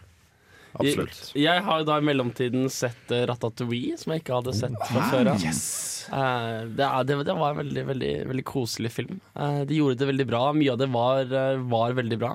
Absolutt. 0.74 1.20
Jeg, 1.36 1.44
jeg 1.46 1.64
har 1.68 1.84
da 1.86 2.00
i 2.00 2.06
mellomtiden 2.08 2.70
sett 2.74 3.12
uh, 3.14 3.26
Ratatouille, 3.30 3.98
som 4.00 4.14
jeg 4.14 4.24
ikke 4.24 4.40
hadde 4.40 4.56
sett 4.58 4.80
fra 4.90 5.04
før 5.12 5.34
av. 5.36 5.44
Uh, 5.44 6.64
det, 6.74 6.88
det, 7.10 7.18
det 7.28 7.36
var 7.38 7.54
en 7.54 7.62
veldig, 7.62 7.84
veldig, 7.92 8.14
veldig 8.32 8.46
koselig 8.48 8.94
film. 8.96 9.20
Uh, 9.38 9.62
de 9.70 9.78
gjorde 9.78 10.00
det 10.02 10.10
veldig 10.10 10.28
bra. 10.32 10.42
Mye 10.58 10.74
av 10.74 10.82
det 10.82 10.90
var, 10.94 11.28
eh, 11.28 11.62
var 11.70 11.94
veldig 12.00 12.20
bra. 12.24 12.34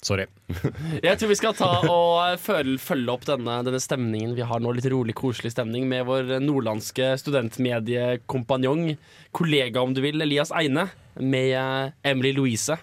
Sorry. 0.00 0.24
Jeg 1.04 1.18
tror 1.20 1.28
vi 1.28 1.36
skal 1.36 1.56
ta 1.56 1.68
og 1.84 2.14
eh, 2.24 2.38
følge, 2.40 2.78
følge 2.80 3.12
opp 3.12 3.26
denne, 3.28 3.58
denne 3.66 3.80
stemningen 3.82 4.32
vi 4.36 4.46
har 4.48 4.62
nå, 4.62 4.72
litt 4.76 4.88
rolig, 4.88 5.14
koselig 5.18 5.52
stemning, 5.52 5.84
med 5.90 6.06
vår 6.08 6.38
nordlandske 6.40 7.12
studentmediekompanjong, 7.20 8.94
kollega 9.36 9.84
om 9.84 9.92
du 9.96 10.00
vil, 10.04 10.22
Elias 10.24 10.54
Eine, 10.56 10.88
med 11.20 11.52
eh, 11.52 11.92
Emily 12.12 12.32
Louise. 12.36 12.78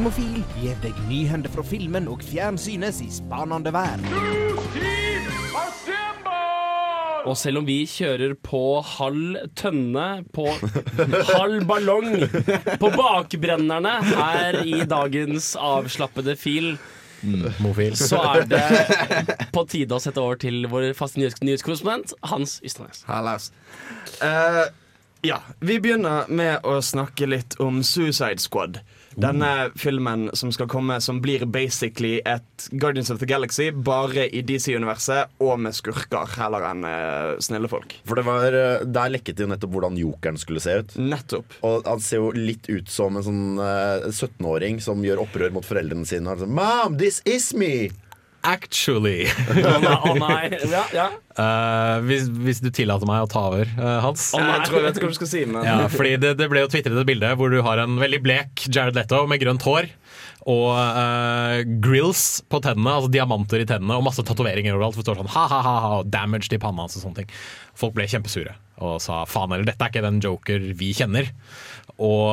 Filmofil 0.00 0.38
gir 0.56 0.78
deg 0.80 0.96
nyhender 1.10 1.52
fra 1.52 1.60
filmen 1.60 2.06
og 2.08 2.22
fjernsynets 2.24 3.02
i 3.04 3.10
spanende 3.12 3.68
vær. 3.74 4.00
Og 7.28 7.34
selv 7.36 7.60
om 7.60 7.66
vi 7.68 7.82
kjører 7.84 8.32
på 8.40 8.62
halv 8.94 9.42
tønne, 9.60 10.06
på 10.32 10.46
halv 11.34 11.66
ballong, 11.68 12.16
på 12.80 12.90
bakbrennerne 12.94 13.92
her 14.08 14.62
i 14.64 14.78
dagens 14.88 15.50
avslappede 15.60 16.32
fil, 16.40 16.70
Mofil. 17.60 17.92
så 18.00 18.22
er 18.30 18.48
det 18.48 19.36
på 19.52 19.66
tide 19.68 19.98
å 19.98 20.00
sette 20.00 20.24
over 20.24 20.40
til 20.40 20.64
vår 20.72 20.94
faste 20.96 21.20
nyhets 21.20 21.44
nyhetskorrespondent 21.44 22.16
Hans 22.32 22.56
Ystadnes. 22.64 23.04
Hallas. 23.04 23.50
Eh, 24.24 24.64
ja, 25.28 25.42
vi 25.60 25.76
begynner 25.76 26.24
med 26.32 26.64
å 26.64 26.78
snakke 26.80 27.28
litt 27.28 27.60
om 27.60 27.82
Suicide 27.84 28.40
Squad. 28.40 28.80
Denne 29.18 29.70
filmen 29.78 30.28
som 30.38 30.52
skal 30.54 30.68
komme, 30.70 31.00
som 31.02 31.20
blir 31.22 31.44
basically 31.50 32.20
et 32.28 32.68
Guardians 32.70 33.10
of 33.10 33.18
the 33.18 33.26
Galaxy, 33.26 33.70
bare 33.70 34.28
i 34.28 34.42
DC-universet 34.46 35.40
og 35.42 35.58
med 35.64 35.74
skurker 35.74 36.30
heller 36.36 36.66
enn 36.70 36.86
uh, 36.86 37.38
snille 37.42 37.70
folk. 37.70 37.96
For 38.06 38.20
det 38.20 38.26
var, 38.28 38.54
eh, 38.54 38.84
Der 38.86 39.10
lekket 39.12 39.38
det 39.38 39.46
jo 39.46 39.50
nettopp 39.50 39.74
hvordan 39.74 39.98
jokeren 39.98 40.38
skulle 40.40 40.62
se 40.62 40.78
ut. 40.82 40.94
Nettopp. 41.00 41.58
Og 41.66 41.86
Han 41.88 42.04
ser 42.04 42.22
jo 42.22 42.30
litt 42.36 42.68
ut 42.70 42.90
som 42.90 43.18
en 43.18 43.26
sånn 43.26 43.42
uh, 43.58 44.06
17-åring 44.10 44.80
som 44.84 45.02
gjør 45.04 45.24
opprør 45.26 45.54
mot 45.54 45.66
foreldrene 45.66 46.06
sine. 46.08 46.30
Og 46.30 46.44
sånn, 46.44 46.54
Mom, 46.54 46.98
this 47.00 47.22
is 47.26 47.52
me! 47.54 47.90
Actually. 48.46 49.26
Å 49.50 49.76
nei, 49.82 49.96
å 50.08 50.14
nei. 50.16 50.44
Ja, 50.70 50.84
ja. 50.96 51.06
Uh, 51.36 52.00
hvis, 52.08 52.26
hvis 52.40 52.62
du 52.64 52.70
tillater 52.74 53.08
meg 53.08 53.24
å 53.24 53.28
ta 53.30 53.42
over, 53.50 53.68
uh, 53.76 53.98
Hans. 54.04 54.30
Oh, 54.36 54.40
nei. 54.40 54.56
Jeg 54.58 54.68
tror 54.68 54.78
jeg 54.78 54.86
vet 54.86 55.00
hva 55.02 55.10
du 55.12 55.18
skal 55.18 55.30
si, 55.30 55.42
men 55.48 55.66
Ja, 55.66 55.76
fordi 55.92 56.14
det, 56.20 56.34
det 56.40 56.48
ble 56.52 56.64
jo 56.64 56.70
tvitret 56.72 56.96
et 57.00 57.08
bilde 57.08 57.32
hvor 57.36 57.52
du 57.52 57.60
har 57.64 57.82
en 57.84 58.00
veldig 58.00 58.22
blek 58.24 58.64
Jared 58.68 58.96
Leto 58.96 59.22
med 59.30 59.42
grønt 59.42 59.66
hår. 59.68 59.90
Og 60.48 60.72
uh, 60.72 61.60
grills 61.84 62.40
på 62.48 62.62
tennene, 62.64 62.96
altså 62.96 63.12
diamanter 63.12 63.60
i 63.60 63.68
tennene, 63.68 63.98
og 64.00 64.06
masse 64.08 64.24
tatoveringer 64.24 64.76
overalt. 64.76 64.96
For 64.96 65.04
det 65.04 65.10
står 65.10 65.20
sånn 65.20 65.34
ha-ha-ha, 65.36 65.76
og 66.00 66.12
damaged 66.12 66.56
i 66.56 66.62
panna 66.62 66.88
og 66.88 66.94
sånne 66.96 67.22
ting. 67.22 67.38
Folk 67.80 67.96
ble 67.96 68.08
kjempesure 68.08 68.56
og 68.80 68.96
sa 69.04 69.24
faen 69.28 69.52
eller 69.52 69.68
dette 69.68 69.84
er 69.84 69.92
ikke 69.92 70.04
den 70.06 70.22
joker 70.24 70.70
vi 70.76 70.94
kjenner. 70.96 71.28
Og 72.00 72.32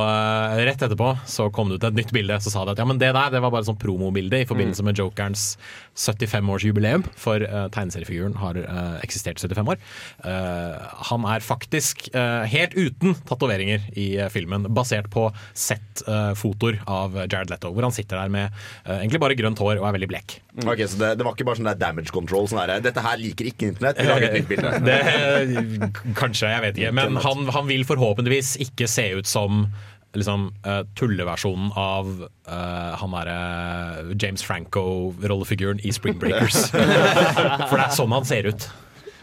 rett 0.64 0.84
etterpå 0.86 1.10
så 1.28 1.50
kom 1.52 1.68
det 1.68 1.82
ut 1.82 1.88
et 1.90 1.98
nytt 1.98 2.14
bilde 2.16 2.38
så 2.40 2.54
sa 2.54 2.64
det 2.64 2.78
at 2.78 2.82
ja, 2.82 2.86
men 2.88 3.02
det 3.02 3.10
der 3.12 3.34
det 3.34 3.42
var 3.44 3.52
bare 3.52 3.66
et 3.66 3.70
sånt 3.70 3.82
promobilde 3.82 4.40
i 4.40 4.48
forbindelse 4.48 4.86
med 4.88 5.00
jokerens 5.02 5.50
75-årsjubileum. 5.98 7.06
For 7.18 7.44
uh, 7.44 7.68
tegneseriefiguren 7.74 8.38
har 8.42 8.60
uh, 8.62 8.98
eksistert 9.06 9.42
75 9.42 9.74
år. 9.74 9.82
Uh, 10.24 10.78
han 11.10 11.26
er 11.28 11.46
faktisk 11.46 12.08
helt 12.18 12.74
uten 12.78 13.16
tatoveringer 13.28 13.84
i 13.98 14.08
filmen, 14.32 14.68
basert 14.74 15.10
på 15.14 15.28
sett-fotoer 15.58 16.80
av 16.90 17.16
Jared 17.26 17.52
Leto, 17.52 17.72
hvor 17.74 17.88
han 17.88 17.96
sitter 17.96 18.20
der 18.20 18.32
med 18.32 18.56
egentlig 18.86 19.22
bare 19.22 19.38
grønt 19.38 19.60
hår 19.62 19.82
og 19.82 19.88
er 19.88 19.96
veldig 19.98 20.10
blek. 20.12 20.38
Ok, 20.66 20.84
Så 20.90 21.00
det, 21.00 21.12
det 21.20 21.26
var 21.26 21.36
ikke 21.36 21.48
bare 21.48 21.60
sånn 21.60 21.70
der 21.70 21.80
damage 21.82 22.14
control. 22.14 22.48
Sånn 22.50 22.62
der, 22.64 22.82
Dette 22.86 23.04
her 23.06 23.20
liker 23.22 23.50
ikke 23.50 23.72
internett. 23.72 24.00
Vi 24.02 24.08
lager 24.10 24.30
et 24.30 24.40
nytt 24.40 24.50
bilde. 24.52 24.74
Det, 24.88 25.92
kanskje, 26.18 26.50
jeg 26.54 26.64
vet 26.64 26.80
ikke. 26.80 26.96
Men 26.98 27.20
han, 27.24 27.46
han 27.54 27.70
vil 27.70 27.86
forhåpentligvis 27.88 28.56
ikke 28.68 28.90
se 28.90 29.10
ut 29.20 29.30
som 29.30 29.68
liksom, 30.16 30.50
uh, 30.66 30.82
tulleversjonen 30.98 31.72
av 31.78 32.10
uh, 32.24 32.98
han 33.02 33.16
derre 33.18 34.16
James 34.16 34.44
Franco-rollefiguren 34.48 35.82
i 35.84 35.94
Spring 35.96 36.20
Breakers. 36.22 36.68
For 37.70 37.78
det 37.78 37.86
er 37.88 37.96
sånn 37.98 38.16
han 38.16 38.28
ser 38.28 38.52
ut. 38.52 38.70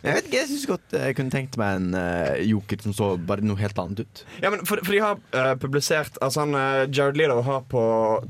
Jeg 0.04 0.18
vet 0.18 0.26
ikke, 0.28 0.36
jeg 0.36 0.48
synes 0.50 0.64
godt 0.68 0.94
jeg 0.98 1.16
kunne 1.16 1.32
tenkt 1.32 1.54
meg 1.56 1.78
en 1.78 1.94
uh, 1.96 2.36
joker 2.44 2.82
som 2.84 2.92
så 2.92 3.06
bare 3.16 3.44
noe 3.46 3.56
helt 3.56 3.78
annet 3.80 4.02
ut. 4.04 4.24
Ja, 4.42 4.50
men 4.52 4.66
for, 4.68 4.82
for 4.84 4.92
de 4.92 5.00
har 5.00 5.20
uh, 5.32 5.54
publisert 5.60 6.18
Altså 6.20 6.42
han, 6.42 6.52
uh, 6.52 6.84
Jared 6.92 7.16
Leto 7.16 7.38
har 7.46 7.62
på 7.70 7.84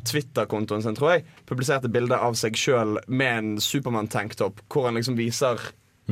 Twitter-kontoen 0.06 0.84
sin, 0.84 0.94
tror 0.94 1.16
jeg, 1.16 1.24
publisert 1.50 1.88
et 1.88 1.94
bilde 1.94 2.14
av 2.14 2.38
seg 2.38 2.54
sjøl 2.58 3.00
med 3.10 3.40
en 3.40 3.50
Supermann-tanktop, 3.62 4.62
hvor 4.70 4.86
han 4.86 5.00
liksom 5.00 5.18
viser 5.18 5.58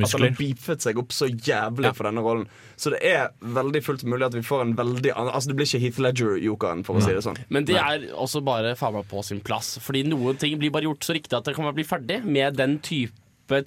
at 0.01 0.11
han 0.15 0.21
har 0.25 0.35
beefet 0.39 0.81
seg 0.81 0.97
opp 0.97 1.11
så 1.13 1.27
jævlig 1.29 1.85
Ja. 1.85 1.93
for 1.93 2.03
denne 2.09 2.21
rollen. 2.25 2.47
Så 2.75 2.89
det 2.89 3.01
er 3.05 3.29
veldig 3.41 3.83
fullt 3.85 4.03
mulig 4.09 4.25
at 4.25 4.33
vi 4.33 4.41
får 4.41 4.61
en 4.61 4.75
veldig 4.75 5.11
annen 5.15 5.33
Altså 5.33 5.47
Det 5.51 5.55
blir 5.59 5.65
ikke 5.69 5.81
Heath 5.83 5.99
Ledger-jokeren, 6.01 6.83
for 6.83 6.95
å 6.97 7.01
si 7.03 7.13
det 7.13 7.21
sånn. 7.23 7.37
Men 7.49 7.65
det 7.65 7.75
er 7.77 8.07
også 8.17 8.43
bare 8.43 8.75
faen 8.75 8.93
meg 8.93 9.07
på 9.07 9.23
sin 9.23 9.39
plass. 9.39 9.77
Fordi 9.79 10.03
noen 10.07 10.37
ting 10.39 10.57
blir 10.57 10.71
bare 10.71 10.83
gjort 10.89 11.05
så 11.05 11.13
riktig 11.13 11.37
at 11.37 11.43
det 11.45 11.55
kan 11.55 11.69
bli 11.73 11.83
ferdig 11.83 12.23
med 12.25 12.55
den 12.57 12.79
type 12.79 13.11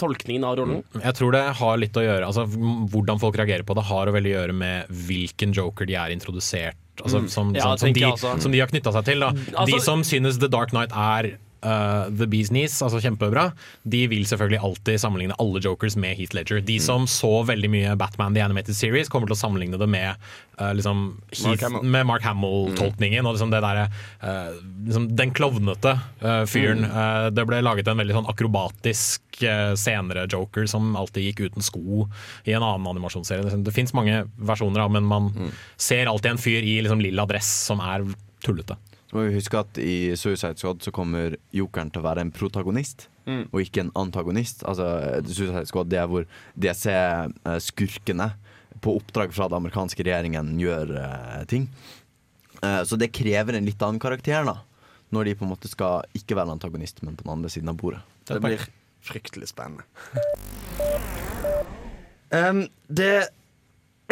tolkningen 0.01 0.43
av 0.43 0.57
rollen. 0.59 0.83
Jeg 0.99 1.15
tror 1.15 1.33
det 1.33 1.45
har 1.55 1.77
litt 1.79 1.93
å 1.95 2.03
gjøre 2.03 2.27
Altså 2.27 2.47
Hvordan 2.49 3.21
folk 3.21 3.37
reagerer 3.37 3.63
på 3.63 3.75
det, 3.77 3.85
har 3.85 4.09
å 4.09 4.13
veldig 4.17 4.33
gjøre 4.33 4.55
med 4.57 4.89
hvilken 4.89 5.53
joker 5.55 5.87
de 5.87 5.95
er 5.95 6.11
introdusert 6.11 6.75
altså, 7.05 7.29
som, 7.29 7.55
Ja, 7.55 7.77
som, 7.77 7.93
som, 7.93 7.93
de, 7.93 8.41
som 8.43 8.51
de 8.53 8.59
har 8.59 8.67
knytta 8.73 8.91
seg 8.97 9.05
til. 9.05 9.21
Da. 9.21 9.31
Altså- 9.55 9.67
de 9.77 9.81
som 9.85 10.03
synes 10.03 10.39
The 10.41 10.49
Dark 10.49 10.71
Knight 10.71 10.91
er 10.91 11.37
uh, 11.65 12.07
The 12.11 12.27
Bees 12.31 12.51
Knees, 12.53 12.79
altså 12.85 13.01
kjempebra, 13.03 13.51
de 13.85 14.03
vil 14.11 14.27
selvfølgelig 14.29 14.61
alltid 14.69 15.01
sammenligne 15.03 15.37
alle 15.43 15.63
jokers 15.65 15.97
med 16.01 16.17
Heath 16.19 16.37
Ledger. 16.37 16.61
De 16.65 16.79
som 16.83 17.07
så 17.11 17.31
veldig 17.49 17.71
mye 17.73 17.95
Batman 17.99 18.37
The 18.37 18.45
Animated 18.45 18.77
Series, 18.79 19.11
kommer 19.13 19.31
til 19.31 19.37
å 19.37 19.41
sammenligne 19.41 19.81
det 19.81 19.89
med 19.91 20.15
uh, 20.61 20.73
liksom 20.77 21.05
Mark 21.45 21.63
Heath, 21.63 21.79
med 21.83 22.09
Mark 22.09 22.27
Hamill-tolkningen. 22.27 23.27
Og 23.27 23.37
liksom 23.37 23.55
det 23.55 23.63
der, 23.65 23.93
uh, 24.25 24.59
liksom 24.89 25.09
den 25.17 25.35
klovnete 25.37 25.97
fyren. 26.51 26.87
Uh, 26.91 27.29
det 27.35 27.47
ble 27.49 27.63
laget 27.65 27.89
en 27.91 28.03
veldig 28.03 28.19
sånn 28.21 28.31
akrobatisk 28.33 29.23
senere 29.77 30.23
joker 30.33 30.65
som 30.71 30.95
alltid 30.97 31.27
gikk 31.27 31.43
uten 31.51 31.65
sko 31.65 32.07
i 32.49 32.55
en 32.57 32.65
annen 32.65 32.89
animasjonsserie. 32.95 33.45
Det, 33.45 33.59
det 33.67 33.75
fins 33.77 33.93
mange 33.93 34.23
versjoner 34.41 34.87
av, 34.87 34.95
men 34.95 35.05
man 35.05 35.29
ser 35.77 36.09
alltid 36.09 36.31
en 36.31 36.41
fyr 36.41 36.65
i 36.65 36.79
liksom 36.81 37.03
lilla 37.05 37.27
dress 37.29 37.51
som 37.69 37.83
er 37.85 38.07
tullete. 38.47 38.79
Så 39.07 39.17
må 39.17 39.27
vi 39.29 39.37
huske 39.37 39.61
at 39.61 39.79
i 39.79 40.17
Suicide 40.19 40.59
Squad 40.59 40.83
så 40.83 40.93
kommer 40.95 41.37
jokeren 41.55 41.93
til 41.95 42.03
å 42.03 42.07
være 42.09 42.25
en 42.27 42.33
protagonist. 42.35 43.09
og 43.51 43.61
ikke 43.63 43.83
en 43.83 43.93
antagonist. 43.99 44.65
Altså, 44.67 44.87
Suicide 45.27 45.67
Squad 45.67 45.91
det 45.91 45.99
er 45.99 46.11
hvor 46.11 46.27
DC-skurkene 46.63 48.31
på 48.85 48.97
oppdrag 48.99 49.33
fra 49.35 49.49
den 49.51 49.59
amerikanske 49.59 50.05
regjeringen 50.07 50.55
gjør 50.61 50.93
uh, 50.99 51.43
ting. 51.51 51.69
Uh, 52.63 52.83
så 52.87 52.99
det 53.01 53.15
krever 53.15 53.57
en 53.57 53.67
litt 53.67 53.83
annen 53.83 54.03
karakter, 54.03 54.47
da. 54.47 54.61
Når 55.15 55.31
de 55.31 55.37
på 55.39 55.47
en 55.47 55.53
måte 55.55 55.71
skal 55.71 56.07
ikke 56.19 56.37
være 56.39 56.55
antagonist, 56.55 57.03
men 57.07 57.17
på 57.17 57.27
den 57.27 57.35
andre 57.37 57.51
siden 57.53 57.71
av 57.73 57.79
bordet. 57.81 58.03
Det 58.27 58.41
blir 58.43 58.63
fryktelig 59.07 59.51
spennende. 59.53 59.87
um, 62.37 62.65
det 62.87 63.29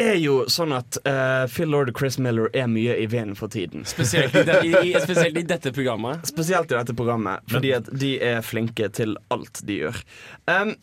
er 0.00 0.16
jo 0.18 0.40
sånn 0.50 0.74
at 0.74 0.98
uh, 1.06 1.44
Phil 1.50 1.70
Lord 1.70 1.92
og 1.92 1.98
Chris 1.98 2.16
Miller 2.22 2.48
er 2.56 2.66
mye 2.70 2.96
i 2.98 3.06
vinden 3.10 3.36
for 3.38 3.52
tiden. 3.52 3.84
Spesielt 3.88 4.34
i, 4.34 4.42
de, 4.48 4.56
i, 4.66 4.72
i, 4.90 4.94
spesielt 5.02 5.38
i 5.38 5.44
dette 5.46 5.72
programmet. 5.74 6.24
Spesielt 6.30 6.72
i 6.72 6.78
dette 6.78 6.96
programmet, 6.98 7.44
fordi 7.50 7.74
at 7.76 7.90
de 8.02 8.16
er 8.22 8.42
flinke 8.46 8.90
til 8.94 9.14
alt 9.34 9.62
de 9.68 9.84
gjør. 9.84 10.00
Um, 10.50 10.74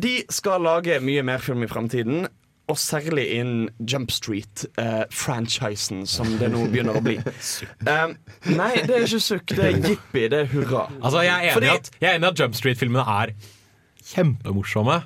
de 0.00 0.16
skal 0.32 0.64
lage 0.64 0.96
mye 1.04 1.22
mer 1.26 1.44
film 1.44 1.66
i 1.66 1.70
fremtiden. 1.70 2.26
Og 2.64 2.78
særlig 2.80 3.26
innen 3.36 3.66
Jump 3.84 4.08
Street-franchisen, 4.08 6.06
som 6.08 6.30
det 6.40 6.48
nå 6.48 6.62
begynner 6.72 6.96
å 6.96 7.02
bli. 7.04 7.18
Um, 7.84 8.14
nei, 8.56 8.70
det 8.88 8.94
er 8.94 9.04
ikke 9.04 9.20
sukk. 9.20 9.52
Det 9.52 9.66
er 9.68 9.76
jippi. 9.90 10.22
Det 10.32 10.38
er 10.46 10.48
hurra. 10.48 10.86
Altså, 11.02 11.26
jeg 11.26 11.34
er 11.34 11.42
enig, 11.42 11.52
Fordi- 11.58 12.00
i 12.00 12.08
at, 12.08 12.24
at 12.30 12.40
Jump 12.40 12.56
Street-filmene 12.56 13.04
er 13.04 13.34
kjempemorsomme. 14.14 14.96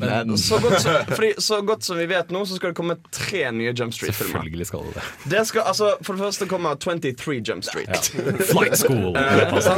Men, 0.00 0.38
Så 0.38 0.58
godt, 0.62 0.80
som, 0.82 0.94
fordi, 1.14 1.30
så 1.38 1.58
godt 1.66 1.84
som 1.84 1.98
vi 2.00 2.06
vet 2.10 2.30
nå, 2.32 2.40
så 2.48 2.56
skal 2.58 2.72
det 2.72 2.76
komme 2.78 2.96
tre 3.12 3.42
nye 3.52 3.72
Jump 3.76 3.92
Street-filmer. 3.94 4.32
Selvfølgelig 4.40 4.66
skal 4.70 4.86
det 4.94 5.04
det. 5.34 5.42
Skal, 5.50 5.62
altså, 5.70 5.90
For 6.02 6.16
det 6.18 6.24
første 6.24 6.48
kommer 6.50 6.74
23 6.80 7.36
Jump 7.48 7.64
Street. 7.68 8.10
Flight 8.50 8.78
School. 8.80 9.16
Altså. 9.16 9.74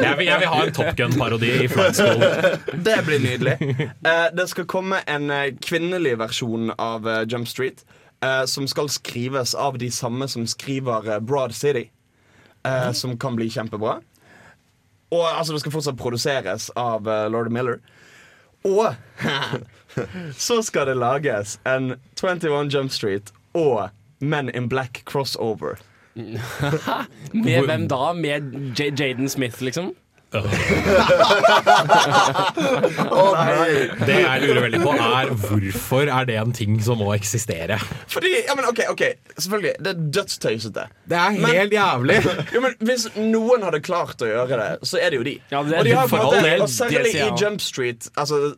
Jeg, 0.00 0.14
vil, 0.18 0.26
jeg 0.26 0.40
vil 0.42 0.48
ha 0.52 0.60
en 0.66 0.74
Top 0.76 0.92
Gun-parodi 0.98 1.52
i 1.64 1.70
Flight 1.70 1.96
School. 2.00 2.26
Det 2.90 2.98
blir 3.06 3.22
nydelig. 3.24 3.56
Eh, 3.86 4.26
det 4.36 4.48
skal 4.50 4.66
komme 4.70 5.00
en 5.10 5.30
eh, 5.30 5.48
kvinnelig 5.62 6.16
versjon 6.20 6.72
av 6.78 7.08
eh, 7.08 7.22
Jump 7.30 7.48
Street. 7.48 7.84
eh, 8.24 8.44
som 8.50 8.66
skal 8.68 8.88
skrives 8.92 9.54
av 9.54 9.78
de 9.80 9.88
samme 9.90 10.26
som 10.28 10.46
skriver 10.46 11.08
eh, 11.14 11.20
Broad 11.20 11.54
City. 11.56 11.86
eh, 12.66 12.92
Som 12.92 13.18
kan 13.18 13.36
bli 13.38 13.48
kjempebra. 13.50 14.00
Og 15.10 15.24
altså, 15.26 15.52
det 15.56 15.60
skal 15.64 15.72
fortsatt 15.74 15.96
produseres 15.98 16.68
av 16.78 17.08
eh, 17.10 17.24
Lord 17.32 17.50
Miller. 17.50 17.80
Og 18.64 18.94
så 20.46 20.62
skal 20.62 20.86
det 20.90 20.96
lages 21.00 21.58
en 21.66 21.94
21 22.16 22.68
Jump 22.74 22.92
Street 22.92 23.32
og 23.56 23.88
Men 24.20 24.50
in 24.54 24.68
Black 24.68 25.02
crossover. 25.08 25.80
Med 27.32 27.64
hvem 27.66 27.88
da? 27.88 28.12
Med 28.12 28.52
J 28.76 28.90
Jaden 28.98 29.28
Smith, 29.28 29.62
liksom? 29.62 29.94
Det 34.06 34.16
jeg 34.20 34.42
lurer 34.44 34.60
veldig 34.64 34.80
på, 34.84 34.92
er 34.94 35.32
hvorfor 35.42 36.10
er 36.12 36.24
det 36.28 36.36
en 36.40 36.52
ting 36.54 36.76
som 36.84 37.00
må 37.02 37.08
eksistere? 37.16 37.76
Fordi, 38.10 38.30
ja, 38.46 38.54
men 38.58 38.64
ok, 38.70 38.80
ok 38.92 39.02
Selvfølgelig, 39.40 39.72
det 39.82 39.90
er 39.94 39.98
dødstøysete. 40.18 40.84
Det 41.10 41.18
er 41.18 41.30
Men- 41.34 41.50
helt 41.56 41.72
jævlig. 41.74 42.18
Jo, 42.54 42.60
men 42.64 42.72
Hvis 42.80 43.08
noen 43.16 43.62
hadde 43.66 43.80
klart 43.84 44.22
å 44.22 44.26
gjøre 44.30 44.56
det, 44.60 44.70
så 44.86 44.98
er 45.02 45.10
det 45.10 45.16
jo 45.20 45.24
de. 45.26 45.36
Ja, 45.50 45.62
det 45.66 45.78
og 45.80 45.84
de 45.88 45.94
har 45.98 46.06
for 46.10 46.18
all 46.30 46.38
del, 46.44 46.62
og 46.62 46.68
særlig 46.72 47.14
i. 47.14 47.26
Jump 47.40 47.60
Street, 47.64 48.08
altså 48.16 48.54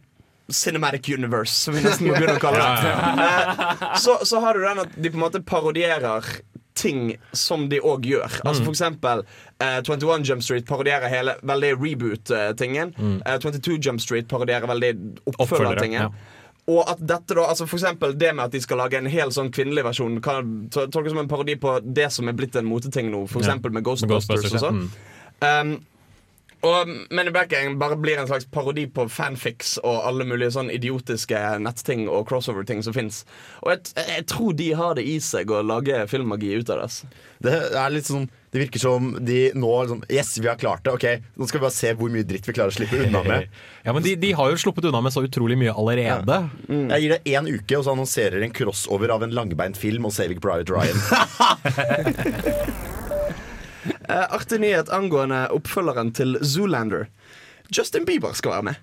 Cinematic 0.52 1.08
Universe, 1.14 1.54
som 1.54 1.74
vi 1.76 1.80
nesten 1.84 2.06
må 2.08 2.14
begynne 2.18 2.36
å 2.36 2.42
kalle 2.42 2.58
det. 2.60 2.66
Eh, 2.92 3.96
Så, 4.02 4.18
så 4.28 4.40
har 4.44 4.52
du 4.58 4.60
den 4.66 4.78
at 4.84 4.88
de 4.96 5.08
på 5.10 5.16
en 5.16 5.22
måte 5.24 5.40
parodierer 5.46 6.24
ting 6.74 7.16
som 7.32 7.68
de 7.68 7.80
òg 7.80 8.06
gjør. 8.08 8.28
Mm. 8.40 8.46
Altså 8.48 8.64
For 8.64 8.72
eksempel 8.72 9.24
uh, 9.62 9.80
21 9.82 10.24
Jump 10.28 10.42
Street 10.42 10.64
parodierer 10.66 11.08
hele 11.12 11.34
veldig 11.42 11.72
reboot-tingen. 11.82 12.94
Eh, 13.26 13.38
22 13.38 13.78
Jump 13.86 14.00
Street 14.00 14.28
parodierer 14.28 14.66
veldig 14.70 14.92
Mm. 14.94 15.16
Oppfølger-tingen. 15.38 16.00
ja. 16.00 16.08
Og 16.68 16.84
at 16.88 17.00
dette 17.00 17.34
da, 17.34 17.42
altså 17.50 17.66
for 17.66 17.76
eksempel 17.76 18.12
det 18.18 18.34
med 18.36 18.44
at 18.44 18.52
de 18.52 18.60
skal 18.60 18.78
lage 18.78 18.94
en 18.98 19.06
hel 19.06 19.28
sånn 19.34 19.50
kvinnelig 19.50 19.82
versjon, 19.84 20.20
kan 20.22 20.68
to- 20.70 20.86
tolkes 20.86 21.10
som 21.10 21.18
en 21.18 21.28
parodi 21.28 21.56
på 21.58 21.80
det 21.94 22.12
som 22.12 22.28
er 22.28 22.32
blitt 22.38 22.54
en 22.56 22.64
moteting 22.64 23.10
nå, 23.10 23.24
for 23.28 23.40
Ja. 23.42 23.48
eksempel 23.48 23.72
med 23.72 23.82
Med 23.82 23.84
Ghostbusters, 23.84 24.28
Ghostbusters, 24.28 24.62
og 24.62 24.62
ja. 24.62 24.68
sånn. 24.70 24.90
Mm. 25.42 25.72
Um, 25.72 25.86
og 26.62 26.90
Men 27.10 27.26
in 27.26 27.32
Black 27.34 27.50
Gang 27.50 27.78
bare 27.78 27.96
blir 27.98 28.20
en 28.20 28.28
slags 28.30 28.46
parodi 28.46 28.86
på 28.86 29.08
fanfics 29.10 29.76
og 29.82 30.04
alle 30.06 30.26
mulige 30.28 30.52
sånn 30.54 30.70
idiotiske 30.70 31.38
nettting 31.62 32.04
og 32.06 32.28
crossover-ting 32.30 32.84
som 32.86 32.94
fins. 32.94 33.24
Og 33.64 33.72
jeg, 33.74 33.94
jeg 33.98 34.26
tror 34.30 34.54
de 34.58 34.68
har 34.78 34.94
det 34.98 35.04
i 35.10 35.16
seg 35.22 35.50
å 35.50 35.62
lage 35.66 36.04
filmmagi 36.10 36.54
ut 36.60 36.70
av 36.70 36.84
det. 36.84 37.10
Det 37.42 37.56
er 37.74 37.90
litt 37.90 38.06
sånn 38.06 38.28
Det 38.52 38.60
virker 38.60 38.78
som 38.82 39.10
de 39.24 39.50
nå 39.58 39.70
liksom, 39.80 40.04
Yes, 40.12 40.36
vi 40.38 40.46
har 40.50 40.60
klart 40.60 40.84
det. 40.86 40.94
Ok, 40.94 41.06
Nå 41.34 41.48
skal 41.48 41.58
vi 41.58 41.64
bare 41.66 41.74
se 41.74 41.92
hvor 41.98 42.12
mye 42.14 42.26
dritt 42.28 42.46
vi 42.46 42.54
klarer 42.54 42.70
å 42.70 42.76
slippe 42.78 43.02
unna 43.08 43.24
med. 43.26 43.50
Ja, 43.86 43.90
men 43.90 44.04
de, 44.06 44.14
de 44.14 44.30
har 44.38 44.52
jo 44.52 44.60
sluppet 44.62 44.86
unna 44.86 45.00
med 45.02 45.10
så 45.10 45.24
utrolig 45.26 45.56
mye 45.58 45.74
allerede. 45.74 46.36
Jeg 46.70 47.02
gir 47.02 47.16
det 47.16 47.22
én 47.34 47.48
uke, 47.50 47.74
og 47.80 47.82
så 47.82 47.96
annonserer 47.96 48.46
en 48.46 48.54
crossover 48.54 49.10
av 49.10 49.26
en 49.26 49.34
langbeint 49.34 49.74
film 49.74 50.06
og 50.06 50.14
Saving 50.14 50.38
Private 50.38 50.70
Ryan. 50.70 50.94
Eh, 53.84 54.26
artig 54.34 54.60
nyhet 54.62 54.90
angående 54.94 55.44
oppfølgeren 55.54 56.12
til 56.14 56.36
Zoolander. 56.44 57.08
Justin 57.72 58.04
Bieber 58.06 58.32
skal 58.38 58.54
være 58.56 58.62
med. 58.62 58.74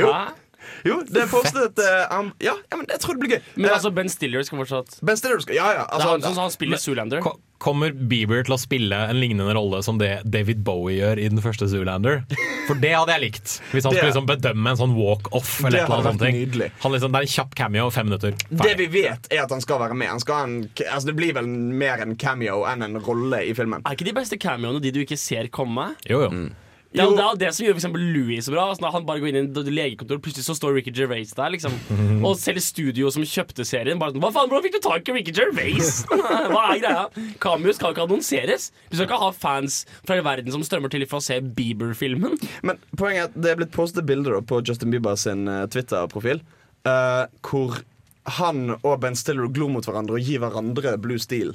Jo. 0.00 0.10
Hæ? 0.12 0.39
Jo, 0.84 1.02
det 1.06 1.22
er 1.22 1.26
postet 1.30 1.78
uh, 1.78 2.06
han- 2.10 2.32
ja, 2.40 2.54
ja, 2.70 2.76
men 2.76 2.86
jeg 2.88 3.00
tror 3.00 3.14
det 3.18 3.20
blir 3.24 3.36
gøy. 3.36 3.42
Men 3.56 3.70
Eh, 3.70 3.76
altså, 3.76 3.90
Ben 3.94 4.08
Stiller 4.08 4.42
skal 4.44 4.58
fortsatt 4.64 4.98
Ben 5.02 5.16
Stiller 5.16 5.40
skal 5.40 5.54
Ja, 5.54 5.72
ja. 5.72 5.84
Det 5.86 6.00
er 6.00 6.08
han, 6.08 6.20
Altså, 6.20 6.34
som 6.34 6.42
han 6.48 6.50
spiller 6.50 6.76
Zoolander. 6.78 7.20
Ko- 7.22 7.38
Kommer 7.60 7.92
Bieber 7.92 8.40
til 8.42 8.54
å 8.54 8.56
spille 8.56 8.96
en 9.10 9.18
lignende 9.20 9.52
rolle 9.52 9.82
som 9.84 9.98
det 10.00 10.22
David 10.24 10.62
Bowie 10.64 10.96
gjør 11.02 11.18
i 11.20 11.26
den 11.28 11.42
første 11.44 11.66
Zoolander? 11.68 12.22
For 12.66 12.74
det 12.80 12.94
hadde 12.96 13.12
jeg 13.12 13.20
likt. 13.20 13.60
Hvis 13.74 13.84
han 13.84 13.92
Det- 13.92 13.98
skulle 14.00 14.12
liksom 14.14 14.26
bedømme 14.30 14.70
en 14.70 14.76
sånn 14.80 14.94
walk-off. 14.96 15.58
eller 15.60 15.70
Det 15.70 15.80
et 15.80 15.84
eller 15.84 15.96
hadde 15.96 16.08
annet 16.08 16.08
vært 16.08 16.18
sånt 16.18 16.20
ting. 16.24 16.40
nydelig. 16.40 16.70
Han 16.80 16.92
liksom, 16.92 17.12
Det 17.12 17.18
er 17.18 17.26
en 17.28 17.34
kjapp 17.34 17.54
cameo, 17.54 17.90
fem 17.90 18.06
minutter. 18.08 18.32
Det 18.48 18.76
vi 18.78 18.86
vet, 18.86 19.28
er 19.30 19.42
at 19.42 19.50
han 19.50 19.60
skal 19.60 19.78
være 19.78 19.94
med. 19.94 20.08
Han 20.08 20.20
skal 20.20 20.34
ha 20.34 20.42
en, 20.44 20.70
altså 20.88 21.04
det 21.06 21.16
blir 21.16 21.34
vel 21.34 21.46
mer 21.46 22.00
en 22.00 22.16
cameo 22.16 22.64
enn 22.64 22.82
en 22.82 22.96
rolle 22.98 23.42
i 23.44 23.52
filmen. 23.52 23.82
Er 23.84 23.92
ikke 23.94 24.08
de 24.08 24.12
beste 24.16 24.38
cameoene 24.40 24.80
de 24.80 24.90
du 24.90 25.04
ikke 25.04 25.18
ser 25.18 25.48
komme? 25.48 25.94
Jo, 26.08 26.22
jo. 26.30 26.48
Det 26.90 26.98
er, 26.98 27.06
Jo. 27.06 27.14
det 27.14 27.22
er 27.22 27.36
det 27.38 27.50
som 27.54 27.66
gjør 27.66 27.76
for 27.84 28.02
Louis 28.02 28.42
så 28.42 28.50
bra. 28.50 28.64
Altså, 28.72 28.90
han 28.90 29.04
bare 29.06 29.20
går 29.22 29.30
inn 29.30 29.36
i 29.38 29.42
en 29.46 29.68
legekontor, 29.70 30.18
plutselig 30.18 30.42
så 30.48 30.56
står 30.58 30.74
Ricky 30.74 30.90
Gervais 30.90 31.30
der. 31.36 31.52
liksom 31.54 31.76
Og 32.26 32.34
selv 32.40 32.58
studio 32.64 33.10
som 33.14 33.22
kjøpte 33.22 33.62
serien. 33.64 34.00
Bare 34.00 34.10
sånn, 34.10 34.24
Hva 34.24 34.32
faen, 34.34 34.50
hvordan 34.50 34.66
fikk 34.66 34.78
du 34.80 34.88
tak 34.88 35.06
i 35.06 35.14
Ricky 35.14 35.34
Gervais? 35.36 36.00
Hva 36.50 36.64
er 36.74 36.82
greia? 36.82 37.04
Cameos 37.42 37.78
skal 37.78 37.94
ikke 37.94 38.08
annonseres. 38.08 38.70
Du 38.90 38.96
skal 38.98 39.06
ikke 39.06 39.20
ha 39.22 39.30
fans 39.30 39.84
fra 40.02 40.16
hele 40.18 40.26
verden 40.26 40.50
som 40.56 40.64
strømmer 40.66 40.90
til 40.90 41.06
for 41.10 41.22
å 41.22 41.26
se 41.28 41.38
Bieber-filmen. 41.40 42.34
Men 42.66 42.82
poenget 42.98 43.22
er 43.22 43.30
at 43.30 43.38
det 43.38 43.52
er 43.54 43.62
blitt 43.62 43.74
postet 43.76 44.08
bilder 44.10 44.40
på 44.42 44.58
Justin 44.66 44.90
Bieber 44.90 45.14
sin 45.20 45.46
eh, 45.48 45.66
Twitter-profil. 45.70 46.42
uh, 46.88 47.26
hvor 47.44 47.82
han 48.38 48.74
og 48.78 48.94
Ben 49.02 49.16
Stiller 49.18 49.50
glor 49.54 49.70
mot 49.72 49.86
hverandre 49.86 50.18
og 50.18 50.24
gir 50.24 50.40
hverandre 50.42 50.96
blue 51.02 51.20
steel. 51.22 51.54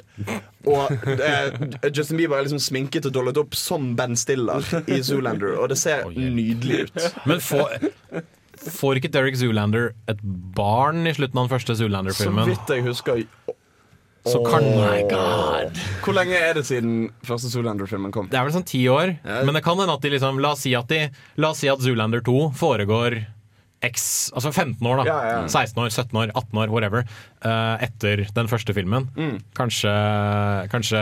Og 0.66 0.92
eh, 1.16 1.56
Justin 1.92 2.20
Bieber 2.20 2.40
er 2.40 2.48
liksom 2.48 2.62
sminket 2.64 3.10
og 3.10 3.16
dollet 3.16 3.40
opp 3.42 3.58
som 3.58 3.94
Ben 3.98 4.18
Stiller 4.20 4.66
i 4.92 5.02
Zoolander, 5.06 5.58
og 5.60 5.70
det 5.74 5.80
ser 5.82 6.08
nydelig 6.12 6.86
ut. 6.88 7.10
Men 7.30 7.44
får, 7.44 7.78
får 8.80 9.02
ikke 9.02 9.14
Derek 9.14 9.38
Zoolander 9.40 9.94
et 10.12 10.24
barn 10.58 11.06
i 11.06 11.14
slutten 11.16 11.40
av 11.40 11.48
den 11.48 11.54
første 11.54 11.78
Zoolander-filmen? 11.80 12.46
Så 12.46 12.56
vidt 12.56 12.74
jeg 12.76 12.86
husker 12.88 13.26
Så 14.26 14.42
kan 14.46 14.66
Hvor 16.02 16.16
lenge 16.18 16.40
er 16.40 16.58
det 16.58 16.66
siden 16.66 17.12
første 17.28 17.52
Zoolander-filmen 17.54 18.14
kom? 18.16 18.30
Det 18.32 18.40
er 18.40 18.48
vel 18.48 18.56
sånn 18.56 18.66
ti 18.66 18.82
år. 18.90 19.18
Men 19.24 19.54
det 19.54 19.62
kan 19.66 19.78
hende 19.78 19.94
at 19.94 20.02
de 20.06 20.16
liksom 20.16 20.42
La 20.42 20.56
oss 20.56 20.66
si 20.66 20.74
at, 20.78 20.90
de, 20.90 21.12
la 21.38 21.54
oss 21.54 21.62
si 21.62 21.70
at 21.70 21.84
Zoolander 21.84 22.26
2 22.26 22.50
foregår 22.58 23.22
x, 23.86 24.08
altså 24.36 24.52
15 24.52 24.88
år, 24.88 25.02
da. 25.02 25.06
Ja, 25.08 25.18
ja. 25.30 25.40
16 25.48 25.82
år, 25.84 25.92
17 25.94 26.20
år, 26.22 26.34
18 26.34 26.62
år, 26.64 26.74
whatever. 26.74 27.06
Uh, 27.46 27.76
etter 27.86 28.26
den 28.36 28.50
første 28.52 28.74
filmen. 28.76 29.08
Mm. 29.16 29.38
Kanskje, 29.58 29.94
kanskje 30.72 31.02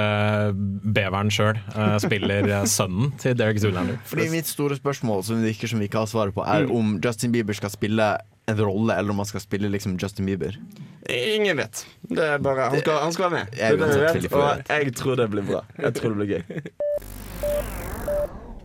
beveren 0.93 1.31
sjøl 1.33 1.59
spiller 2.03 2.47
eh, 2.49 2.67
sønnen 2.69 3.13
til 3.21 3.35
Derek 3.37 3.59
Zoolander. 3.61 3.97
Fordi 4.07 4.29
mitt 4.33 4.49
store 4.49 4.77
spørsmål 4.79 5.23
som 5.25 5.41
det 5.41 5.53
virker 5.53 5.71
som 5.71 5.81
vi 5.81 5.89
ikke 5.89 6.03
har 6.03 6.09
svaret 6.11 6.35
på, 6.35 6.45
er 6.45 6.67
om 6.71 6.97
Justin 7.03 7.33
Bieber 7.33 7.57
skal 7.57 7.71
spille 7.73 8.13
en 8.51 8.59
rolle, 8.59 8.95
eller 8.99 9.13
om 9.13 9.21
han 9.23 9.29
skal 9.29 9.43
spille 9.43 9.71
liksom 9.71 9.97
Justin 10.01 10.27
Bieber. 10.27 10.57
Ingen 11.09 11.57
vet. 11.57 11.85
Det 12.01 12.27
er 12.35 12.37
bare, 12.43 12.69
han, 12.69 12.79
skal, 12.83 12.99
han 13.05 13.15
skal 13.15 13.29
være 13.29 13.39
med. 13.39 13.57
Jeg 13.59 13.79
Det 13.79 13.87
det 13.87 14.01
jeg, 14.01 14.23
vet, 14.23 14.33
og 14.33 14.69
jeg 14.69 14.95
tror 14.95 15.15
det 15.15 15.29
blir 15.31 15.47
bra. 15.47 15.65
Jeg 15.79 15.95
tror 15.99 16.15
det 16.15 16.17
blir 16.17 16.37
gøy. 16.37 17.89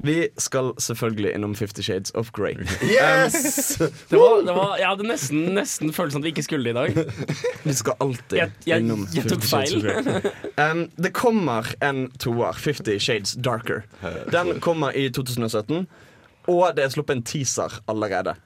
Vi 0.05 0.29
skal 0.39 0.73
selvfølgelig 0.79 1.35
innom 1.35 1.55
Fifty 1.55 1.81
Shades 1.81 2.11
of 2.15 2.31
Grey. 2.33 2.55
Yes! 2.83 3.77
Det 4.11 4.19
var, 4.19 4.43
det 4.47 4.55
var, 4.55 4.77
jeg 4.81 4.89
hadde 4.89 5.07
nesten, 5.09 5.39
nesten 5.57 5.93
følelsen 5.93 6.23
at 6.23 6.25
vi 6.25 6.33
ikke 6.35 6.43
skulle 6.47 6.65
det 6.65 6.71
i 6.71 6.79
dag. 6.79 7.13
Vi 7.65 7.73
skal 7.75 7.97
alltid 8.01 8.39
Jeg, 8.39 8.53
jeg, 8.67 8.81
innom 8.81 9.07
jeg 9.15 9.27
tok 9.29 9.43
Fifty 9.43 9.49
Shades 9.49 9.75
of. 9.75 9.83
Grey. 9.83 10.71
Um, 10.71 10.85
det 10.97 11.13
kommer 11.13 11.73
en 11.83 12.05
toer, 12.19 12.53
Fifty 12.53 12.99
Shades 12.99 13.37
Darker. 13.45 13.83
Den 14.33 14.61
kommer 14.61 14.91
i 14.95 15.09
2017, 15.11 15.87
og 16.49 16.69
det 16.77 16.85
er 16.85 16.95
sluppet 16.95 17.19
en 17.19 17.25
teaser 17.27 17.81
allerede. 17.89 18.37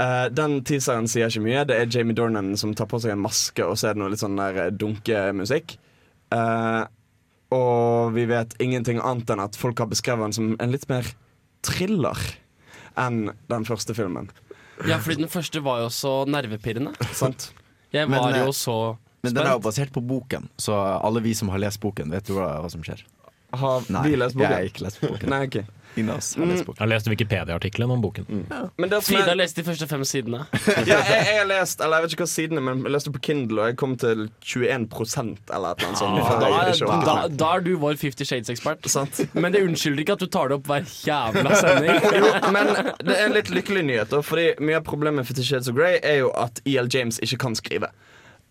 Uh, 0.00 0.26
den 0.32 0.60
teaseren 0.64 1.08
sier 1.10 1.28
ikke 1.28 1.44
mye. 1.44 1.64
Det 1.68 1.76
er 1.76 1.88
Jamie 1.92 2.16
Dornan 2.16 2.54
som 2.56 2.72
tar 2.74 2.88
på 2.90 3.00
seg 3.02 3.14
en 3.14 3.24
maske, 3.24 3.64
og 3.64 3.76
så 3.78 3.90
er 3.90 3.96
det 3.96 4.02
noe 4.02 4.12
litt 4.12 4.22
sånn 4.22 4.38
der 4.40 4.66
eh, 4.66 4.72
dunkemusikk. 4.72 5.76
Eh, 6.32 6.82
og 7.52 8.14
vi 8.16 8.26
vet 8.30 8.54
ingenting 8.62 9.00
annet 9.02 9.30
enn 9.32 9.42
at 9.44 9.58
folk 9.58 9.82
har 9.82 9.90
beskrevet 9.90 10.28
den 10.28 10.36
som 10.36 10.54
en 10.56 10.72
litt 10.72 10.88
mer 10.90 11.06
thriller 11.66 12.18
enn 12.98 13.30
den 13.52 13.66
første 13.68 13.94
filmen. 13.96 14.30
Ja, 14.88 14.98
fordi 14.98 15.22
den 15.22 15.30
første 15.32 15.62
var 15.62 15.82
jo 15.84 15.90
så 15.92 16.22
nervepirrende. 16.28 16.94
Sant? 17.14 17.50
Jeg 17.92 18.08
var 18.08 18.30
men, 18.32 18.40
jo 18.40 18.54
så 18.56 18.76
Men 19.22 19.36
den 19.36 19.46
er 19.46 19.54
jo 19.54 19.62
basert 19.62 19.92
på 19.94 20.00
boken, 20.02 20.48
så 20.58 20.74
alle 20.74 21.20
vi 21.22 21.34
som 21.38 21.52
har 21.52 21.60
lest 21.62 21.80
boken, 21.82 22.10
vet 22.10 22.30
jo 22.32 22.40
hva, 22.40 22.56
hva 22.64 22.70
som 22.72 22.82
skjer. 22.82 23.04
Har 23.52 23.84
Nei, 23.92 24.06
vi 24.08 24.16
lest 24.16 24.34
boken? 24.34 24.48
jeg 24.48 24.56
har 24.56 24.70
ikke 24.70 24.84
lest 24.86 25.02
boken. 25.04 25.28
Nei, 25.30 25.42
ok. 25.46 25.58
Oss 26.12 26.34
har 26.36 26.46
lest 26.46 26.66
boken. 26.66 26.78
Jeg 26.78 26.82
har 26.82 26.90
lest 26.90 27.08
Wikipedia-artikkelen 27.10 27.90
om 27.90 28.02
boken. 28.02 28.28
Men 28.76 28.90
det 28.90 29.02
som 29.02 29.14
Frida 29.14 29.28
har 29.30 29.38
leste 29.38 29.60
de 29.60 29.66
første 29.66 29.88
fem 29.90 30.04
sidene. 30.08 30.44
ja, 30.88 30.98
jeg, 30.98 31.08
jeg 31.10 31.38
har 31.38 31.48
lest 31.50 31.82
Eller 31.84 32.00
jeg 32.00 32.06
vet 32.06 32.14
ikke 32.16 32.24
hva 32.24 32.30
sidene 32.32 32.62
Men 32.64 32.84
jeg 32.86 32.94
leste 32.94 33.12
på 33.14 33.22
Kindle, 33.28 33.60
og 33.60 33.72
jeg 33.72 33.78
kom 33.82 33.96
til 34.00 34.24
21 34.40 34.88
eller 34.88 34.88
et 34.88 35.50
eller 35.52 35.68
annet 35.68 36.00
sånt. 36.00 36.20
Da, 36.22 36.50
jeg 36.52 36.76
ikke 36.76 36.88
orket 36.88 37.08
da, 37.08 37.16
da 37.42 37.50
er 37.56 37.66
du 37.66 37.72
vår 37.82 37.98
Fifty 38.00 38.26
Shades-ekspert. 38.28 38.88
Men 39.34 39.54
det 39.54 39.64
unnskylder 39.66 40.04
ikke 40.04 40.16
at 40.16 40.24
du 40.24 40.30
tar 40.32 40.52
det 40.52 40.58
opp 40.60 40.70
hver 40.70 40.88
jævla 41.06 41.60
sending. 41.60 42.00
Jo, 42.22 42.28
men 42.54 42.68
det 43.02 43.14
er 43.14 43.26
en 43.26 43.34
litt 43.34 43.50
lykkelig 43.52 43.82
nyhet, 43.88 44.10
da, 44.12 44.20
fordi 44.24 44.52
mye 44.62 44.78
av 44.78 44.86
problemet 44.86 45.22
med 45.22 45.28
Fifty 45.28 45.44
Shades 45.46 45.70
of 45.70 45.76
Grey 45.78 45.98
er 46.02 46.20
jo 46.22 46.32
at 46.38 46.60
E.L. 46.68 46.90
James 46.92 47.18
ikke 47.24 47.38
kan 47.46 47.56
skrive. 47.58 47.90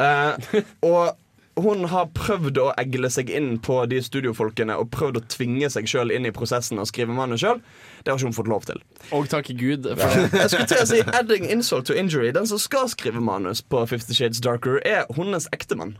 Uh, 0.02 0.34
og 0.82 1.14
hun 1.60 1.86
har 1.92 2.08
prøvd 2.16 2.60
å 2.62 2.68
egle 2.80 3.10
seg 3.12 3.30
inn 3.34 3.58
på 3.64 3.82
de 3.92 4.00
studiofolkene 4.04 4.78
og 4.80 4.92
prøvd 4.94 5.20
å 5.20 5.24
tvinge 5.32 5.70
seg 5.74 5.90
sjøl 5.90 6.14
inn 6.16 6.26
i 6.28 6.32
prosessen 6.36 6.80
og 6.80 6.88
skrive 6.88 7.14
manus 7.16 7.44
sjøl. 7.44 7.60
Det 8.04 8.12
har 8.12 8.20
ikke 8.20 8.30
hun 8.32 8.38
fått 8.38 8.52
lov 8.52 8.68
til. 8.70 8.80
Og 9.12 9.28
takk 9.32 9.52
Gud. 9.60 9.90
For 10.00 10.38
Jeg 10.38 10.50
skulle 10.54 10.70
til 10.72 10.82
å 10.82 10.88
si 10.88 11.02
Adding 11.12 11.50
insult 11.52 11.90
to 11.90 11.96
injury 11.98 12.32
Den 12.36 12.48
som 12.48 12.60
skal 12.62 12.88
skrive 12.92 13.22
manus 13.22 13.62
på 13.62 13.84
Fifty 13.90 14.16
Shades 14.16 14.42
Darker, 14.42 14.80
er 14.86 15.06
hennes 15.18 15.50
ektemann. 15.52 15.98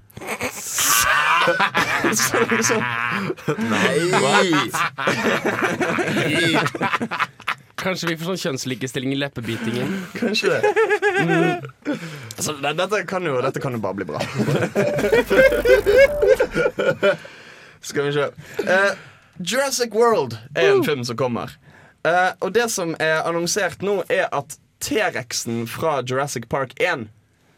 Så 2.12 2.38
liksom 2.52 2.84
kanskje 7.82 8.08
vi 8.12 8.16
får 8.20 8.28
sånn 8.32 8.42
kjønnslikestilling 8.46 9.12
i 9.16 9.18
leppebitingen. 9.20 9.90
Kanskje 10.20 10.48
det. 10.54 10.62
Mm. 11.22 11.54
Altså, 12.38 12.52
det- 12.62 12.78
dette, 12.80 12.98
kan 13.10 13.22
jo, 13.28 13.34
dette 13.44 13.60
kan 13.64 13.72
jo 13.76 13.80
bare 13.84 13.98
bli 14.00 14.08
bra. 14.10 14.20
Skal 17.82 18.04
vi 18.08 18.12
se. 18.14 18.26
Uh, 18.62 18.92
Jurassic 19.42 19.92
World 19.98 20.38
er 20.56 20.72
en 20.76 20.84
film 20.86 21.04
som 21.06 21.18
kommer. 21.18 21.50
Uh, 22.06 22.32
og 22.42 22.54
det 22.54 22.68
som 22.74 22.96
er 23.00 23.22
annonsert 23.26 23.82
nå, 23.86 24.02
er 24.10 24.28
at 24.34 24.58
T-rexen 24.82 25.68
fra 25.70 26.00
Jurassic 26.02 26.48
Park 26.50 26.74
1 26.82 27.08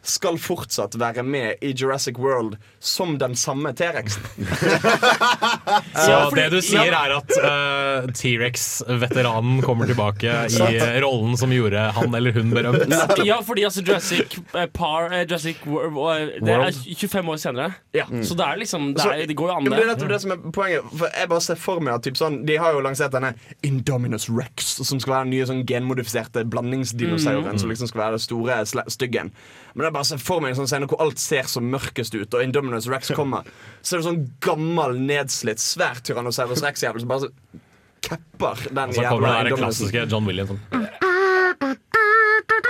skal 0.04 0.38
fortsatt 0.40 0.96
være 1.00 1.22
med 1.26 1.62
i 1.64 1.72
Jurassic 1.72 2.18
World 2.20 2.56
som 2.78 3.16
den 3.18 3.36
samme 3.36 3.72
T-rexen. 3.76 4.22
Så 5.94 6.18
det 6.36 6.48
du 6.52 6.58
sier, 6.64 6.92
er 6.92 7.14
at 7.16 7.32
uh, 7.40 8.10
T-rex-veteranen 8.12 9.62
kommer 9.64 9.88
tilbake 9.88 10.28
i 10.50 10.60
eh, 10.76 10.98
rollen 11.04 11.36
som 11.40 11.52
gjorde 11.54 11.86
han 11.96 12.14
eller 12.14 12.36
hun 12.36 12.52
berømt. 12.54 12.92
Ja, 13.24 13.38
fordi 13.46 13.64
altså 13.64 13.82
Jurassic 13.86 14.36
uh, 14.54 14.66
Par 14.72 15.08
uh, 15.12 15.22
Jurassic 15.22 15.62
World 15.66 15.96
eh, 16.20 16.42
Det 16.44 16.54
er 16.54 16.72
25 16.72 17.30
år 17.32 17.40
senere. 17.40 17.70
Ja. 17.96 18.04
Så 18.22 18.36
det 18.36 18.44
er 18.44 18.60
liksom 18.60 18.92
Det, 18.94 19.06
er, 19.06 19.26
det 19.26 19.36
går 19.38 19.50
jo 19.50 19.56
an, 19.56 19.70
det 19.70 19.80
er 19.80 19.92
nettopp 19.94 20.12
det 20.12 20.20
som 20.24 20.34
er 20.34 20.44
poenget. 20.54 20.92
For 20.92 21.08
jeg 21.08 21.30
bare 21.32 21.46
ser 21.48 21.60
for 21.60 21.84
meg 21.84 21.96
at 21.96 22.06
typ 22.06 22.20
sånn, 22.20 22.42
De 22.46 22.58
har 22.60 22.76
jo 22.76 22.84
lansert 22.84 23.14
denne 23.14 23.34
Indominus 23.66 24.28
Rex, 24.28 24.76
som 24.84 25.00
skal 25.00 25.16
være 25.16 25.28
den 25.28 25.34
nye 25.36 25.48
sånn 25.48 25.64
genmodifiserte 25.68 26.44
blandingsdinosauren. 26.52 27.60
Som 27.60 27.72
liksom 27.72 27.90
skal 27.90 28.06
være 28.06 28.18
den 28.18 28.26
store 28.26 28.60
styggen. 28.92 29.32
Men 29.74 29.82
det 29.82 29.88
er 29.90 29.94
bare 29.96 30.06
ser 30.06 30.20
for 30.22 30.42
meg 30.42 30.52
en 30.54 30.60
sånn 30.62 30.70
scene 30.70 30.86
hvor 30.90 31.00
alt 31.02 31.18
ser 31.18 31.48
så 31.50 31.62
mørkest 31.62 32.14
ut, 32.14 32.30
og 32.30 32.44
Indominus 32.44 32.86
Rex 32.90 33.10
kommer. 33.16 33.46
Så 33.82 33.96
er 33.96 34.02
det 34.02 34.06
sånn 34.06 34.20
gammel, 34.44 34.98
nedslitt, 35.10 35.62
svær 35.62 35.98
Tyrannosaurus 36.06 36.62
Rex-jævel 36.62 37.02
som 37.02 37.10
bare 37.10 37.26
så 37.26 37.32
kapper 38.04 38.68
den 38.70 38.94
Så 38.94 39.02
kommer 39.08 39.28
jævla 39.28 39.34
det 39.34 39.50
der 39.50 39.62
klassiske 39.64 40.06
John 40.12 40.30
Williams. 40.30 40.54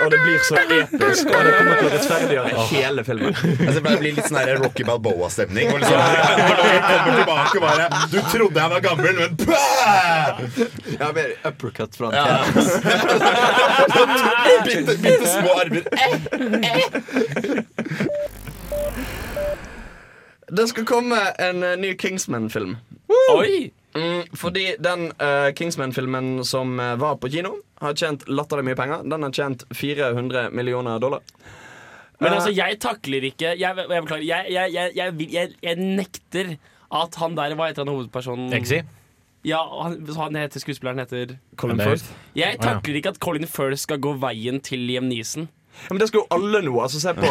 Og 0.05 0.11
det 0.11 0.19
blir 0.23 0.39
så 0.43 0.55
episk, 0.59 1.27
og 1.31 1.45
det 1.45 1.51
kommer 1.55 1.75
til 1.79 1.85
å 1.87 1.89
rettferdiggjøre 1.93 2.63
hele 2.69 3.03
filmen. 3.07 3.33
Altså, 3.35 3.79
det 3.85 3.93
blir 3.99 4.13
litt 4.15 4.27
sånn 4.27 4.39
her 4.41 4.59
Rocky 4.61 4.83
Balboa-stemning. 4.87 5.69
Hvor 5.71 5.79
liksom, 5.81 5.99
kommer 6.91 7.15
tilbake 7.21 7.57
bare 7.63 7.85
Du 8.11 8.19
trodde 8.31 8.57
jeg 8.59 8.69
var 8.73 8.81
gammel, 8.85 9.13
men 9.21 9.31
Jeg 10.91 11.01
har 11.01 11.13
mer 11.15 11.29
uppercut 11.51 11.95
fra 11.95 12.07
en 12.11 12.19
Bitte, 14.65 14.93
bitte 15.01 15.27
små 15.31 15.51
armer. 15.63 15.83
Det 20.55 20.67
skal 20.69 20.85
komme 20.85 21.17
en 21.41 21.65
ny 21.81 21.95
Kingsman-film. 21.97 22.75
Oi! 23.33 23.71
Mm, 23.95 24.25
fordi 24.35 24.65
den 24.83 25.07
uh, 25.23 25.51
Kingsman-filmen 25.55 26.43
som 26.43 26.79
eh, 26.79 26.95
var 26.99 27.15
på 27.15 27.29
kino, 27.31 27.53
har 27.79 27.95
tjent 27.95 28.25
latterlig 28.27 28.65
mye 28.67 28.75
penger. 28.75 29.05
Den 29.07 29.23
har 29.23 29.31
tjent 29.35 29.63
400 29.71 30.49
millioner 30.51 30.99
dollar. 30.99 31.23
Men 32.19 32.31
Eh, 32.31 32.35
altså, 32.35 32.51
jeg 32.55 32.77
takler 32.79 33.25
ikke 33.27 33.55
Jeg, 33.59 33.75
jeg 33.75 34.03
beklager. 34.03 34.23
Jeg, 34.23 34.51
jeg, 34.51 34.73
jeg, 34.73 34.91
jeg, 34.95 35.31
jeg, 35.33 35.55
jeg 35.63 35.75
nekter 35.75 36.53
at 36.95 37.15
han 37.19 37.35
der 37.35 37.55
var 37.55 37.71
et 37.71 37.75
eller 37.75 37.87
annet 37.87 37.95
hovedpersonen? 37.95 38.53
Exi? 38.55 38.81
Ja, 39.45 39.59
han, 39.83 39.99
han 40.17 40.35
heter 40.39 40.63
skuespilleren 40.63 40.99
heter 40.99 41.35
Colin 41.59 41.79
Firth. 41.79 42.07
Jeg 42.35 42.57
takler 42.61 42.95
ikke 42.99 43.13
at 43.13 43.19
Colin 43.21 43.47
Firth 43.47 43.83
skal 43.83 43.99
gå 44.01 44.15
veien 44.21 44.61
til 44.63 44.79
Liam 44.87 45.07
Neeson. 45.11 45.49
Men 45.89 45.99
det 46.01 46.07
skal 46.09 46.21
jo 46.23 46.27
alle 46.35 46.61
nå. 46.65 46.73
Altså, 46.81 46.99
se 47.03 47.13
på 47.17 47.25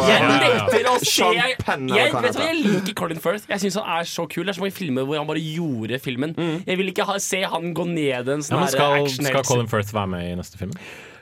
Jeg 1.95 2.55
liker 2.61 2.93
Colin 2.97 3.19
Firth. 3.21 3.45
Jeg 3.49 3.63
syns 3.63 3.79
han 3.79 3.89
er 3.99 4.07
så 4.09 4.27
kul. 4.29 4.45
Det 4.45 4.53
er 4.53 4.59
så 4.59 4.65
mange 4.65 4.75
filmer 4.75 5.07
hvor 5.07 5.19
han 5.19 5.27
bare 5.29 5.41
gjorde 5.43 5.99
filmen. 6.03 6.35
Mm. 6.37 6.61
Jeg 6.67 6.79
vil 6.81 6.91
ikke 6.93 7.07
ha, 7.09 7.17
se 7.23 7.41
han 7.45 7.73
gå 7.77 7.87
ned 7.89 8.31
en 8.35 8.45
sånn 8.45 8.63
ja, 8.63 8.69
skal, 8.71 9.09
skal 9.09 9.45
Colin 9.47 9.69
Firth 9.71 9.93
være 9.95 10.11
med 10.15 10.31
i 10.31 10.37
neste 10.39 10.59
film? 10.61 10.73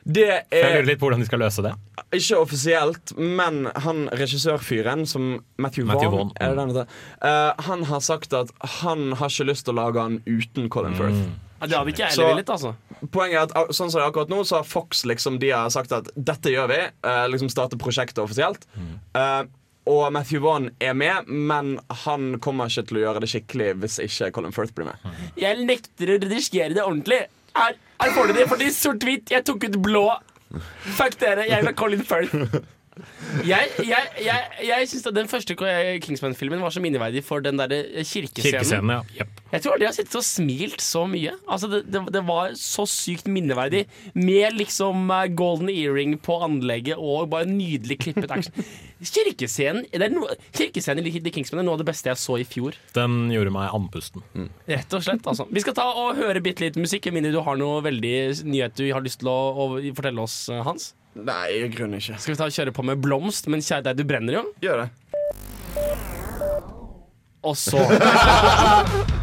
Det 0.03 0.25
er, 0.27 0.41
Jeg 0.51 0.63
er 0.67 0.73
lurer 0.81 0.88
litt 0.89 0.99
på 0.99 1.07
hvordan 1.07 1.21
de 1.23 1.27
skal 1.29 1.39
løse 1.39 1.63
det. 1.63 1.69
ikke 2.17 2.36
offisielt, 2.41 3.13
men 3.15 3.62
han 3.86 4.01
regissørfyren 4.12 5.05
som 5.07 5.29
Matthew, 5.55 5.86
Matthew 5.88 6.12
Vaughn, 6.12 6.33
Vaughn, 6.33 6.33
er 6.43 6.51
det 6.51 6.57
den 6.59 6.73
heter? 6.73 6.97
Eh, 7.23 7.63
Han 7.69 7.86
har 7.88 8.01
sagt 8.03 8.33
at 8.36 8.51
han 8.83 9.13
har 9.15 9.31
ikke 9.31 9.47
lyst 9.47 9.63
til 9.69 9.71
å 9.71 9.79
lage 9.79 10.03
han 10.03 10.19
uten 10.27 10.67
Colin 10.73 10.97
Firth. 10.99 11.23
Ja, 11.63 11.67
det 11.71 11.78
hadde 11.80 11.93
ikke 11.95 12.10
heller 12.12 12.30
villet, 12.36 12.54
altså. 12.54 12.73
Poenget 13.12 13.39
er 13.56 13.63
at 13.63 13.73
sånn 13.76 13.89
som 13.91 13.97
det 13.99 14.04
er 14.06 14.12
akkurat 14.12 14.30
nå 14.32 14.43
Så 14.47 14.60
har 14.62 14.67
Fox 14.67 15.02
liksom 15.10 15.39
De 15.41 15.49
har 15.52 15.71
sagt 15.73 15.91
at 15.95 16.08
dette 16.15 16.52
gjør 16.54 16.69
vi 16.71 16.78
eh, 16.86 17.26
Liksom 17.34 17.49
starte 17.52 17.80
prosjektet 17.82 18.21
offisielt 18.23 18.63
Eh, 19.17 19.43
Og 19.91 20.06
Matthew 20.15 20.39
Vaughn 20.45 20.69
er 20.80 20.93
med 20.95 21.28
Men 21.28 21.73
han 22.06 22.38
kommer 22.39 22.71
ikke 22.71 22.86
til 22.88 23.02
å 23.02 23.04
gjøre 23.08 23.23
det 23.26 23.32
skikkelig 23.34 23.73
Hvis 23.82 23.97
ikke 24.06 24.30
Colin 24.38 24.56
Firth 24.56 24.71
blir 24.78 24.88
med 24.88 25.04
Jeg 25.36 25.65
nekter 25.67 26.13
å 26.13 26.19
redigere 26.23 26.71
det 26.78 26.84
ordentlig. 26.86 27.19
Her, 27.58 27.76
her 28.02 28.13
får 28.15 28.32
du 28.32 28.34
det, 28.39 28.45
fordi 28.49 28.69
sort-hvitt. 28.73 29.30
Jeg 29.36 29.43
tok 29.45 29.67
ut 29.67 29.76
blå. 29.86 30.06
Fuck 30.97 31.19
dere, 31.21 31.43
jeg 31.49 31.60
vil 31.62 31.69
ha 31.69 31.73
Colin 31.78 32.02
Firth. 32.08 32.63
Jeg, 33.43 33.69
jeg, 33.82 34.10
jeg, 34.21 34.49
jeg 34.67 34.89
syns 34.91 35.08
den 35.15 35.29
første 35.29 35.56
Kingsman-filmen 36.03 36.62
var 36.62 36.73
så 36.73 36.82
minneverdig 36.84 37.23
for 37.25 37.43
den 37.43 37.58
der 37.58 37.71
kirkescenen. 38.06 38.45
Kirkescenen, 38.45 38.91
ja. 38.93 39.23
yep. 39.23 39.41
Jeg 39.53 39.63
tror 39.63 39.75
aldri 39.75 39.86
jeg 39.86 39.91
har 39.91 39.97
sittet 39.97 40.17
og 40.17 40.25
smilt 40.25 40.82
så 40.82 41.03
mye. 41.10 41.34
Altså 41.47 41.69
det, 41.71 41.84
det, 41.93 42.01
det 42.13 42.23
var 42.27 42.53
så 42.58 42.86
sykt 42.89 43.27
minneverdig. 43.29 43.84
Med 44.17 44.58
liksom 44.58 45.12
eh, 45.13 45.27
golden 45.34 45.69
earring 45.73 46.15
på 46.21 46.38
anlegget 46.45 46.97
og 47.01 47.29
bare 47.34 47.49
nydelig 47.49 47.99
klippet 48.06 48.34
action. 48.34 48.69
Kirkescenen 49.13 49.84
det 49.91 50.08
er 50.08 50.13
noe, 50.13 50.38
Kirkescenen 50.56 51.06
i 51.10 51.17
The 51.19 51.34
Kingsman 51.34 51.62
er 51.62 51.67
noe 51.67 51.77
av 51.77 51.84
det 51.84 51.89
beste 51.89 52.10
jeg 52.12 52.21
så 52.21 52.39
i 52.41 52.47
fjor. 52.47 52.77
Den 52.97 53.27
gjorde 53.34 53.53
meg 53.53 53.73
andpusten. 53.75 54.25
Rett 54.69 54.97
og 54.97 55.06
slett, 55.06 55.25
altså. 55.29 55.47
Vi 55.53 55.63
skal 55.65 55.77
ta 55.77 55.89
og 55.91 56.17
høre 56.17 56.41
bitte 56.43 56.65
litt 56.65 56.79
musikk. 56.79 57.10
Med 57.10 57.19
mindre 57.19 57.36
du 57.36 57.43
har 57.45 57.60
noe 57.60 57.82
veldig 57.86 58.15
nyhet 58.47 58.77
du 58.79 58.88
har 58.89 59.03
lyst 59.06 59.21
til 59.21 59.29
å, 59.29 59.39
å 59.53 59.71
fortelle 59.93 60.23
oss, 60.23 60.45
eh, 60.49 60.63
Hans. 60.65 60.93
Nei, 61.13 61.47
i 61.60 61.67
grunnen 61.69 61.99
ikke. 61.99 62.17
Skal 62.21 62.34
vi 62.34 62.39
ta 62.39 62.47
og 62.49 62.56
kjøre 62.56 62.73
på 62.73 62.86
med 62.88 63.02
Blomst, 63.04 63.49
men 63.52 63.62
kjære 63.62 63.86
deg, 63.89 63.99
du 64.02 64.08
brenner 64.10 64.39
jo. 64.39 64.43
Gjør 64.63 64.84
det. 64.84 64.89
Og 67.43 67.58
så 67.60 67.82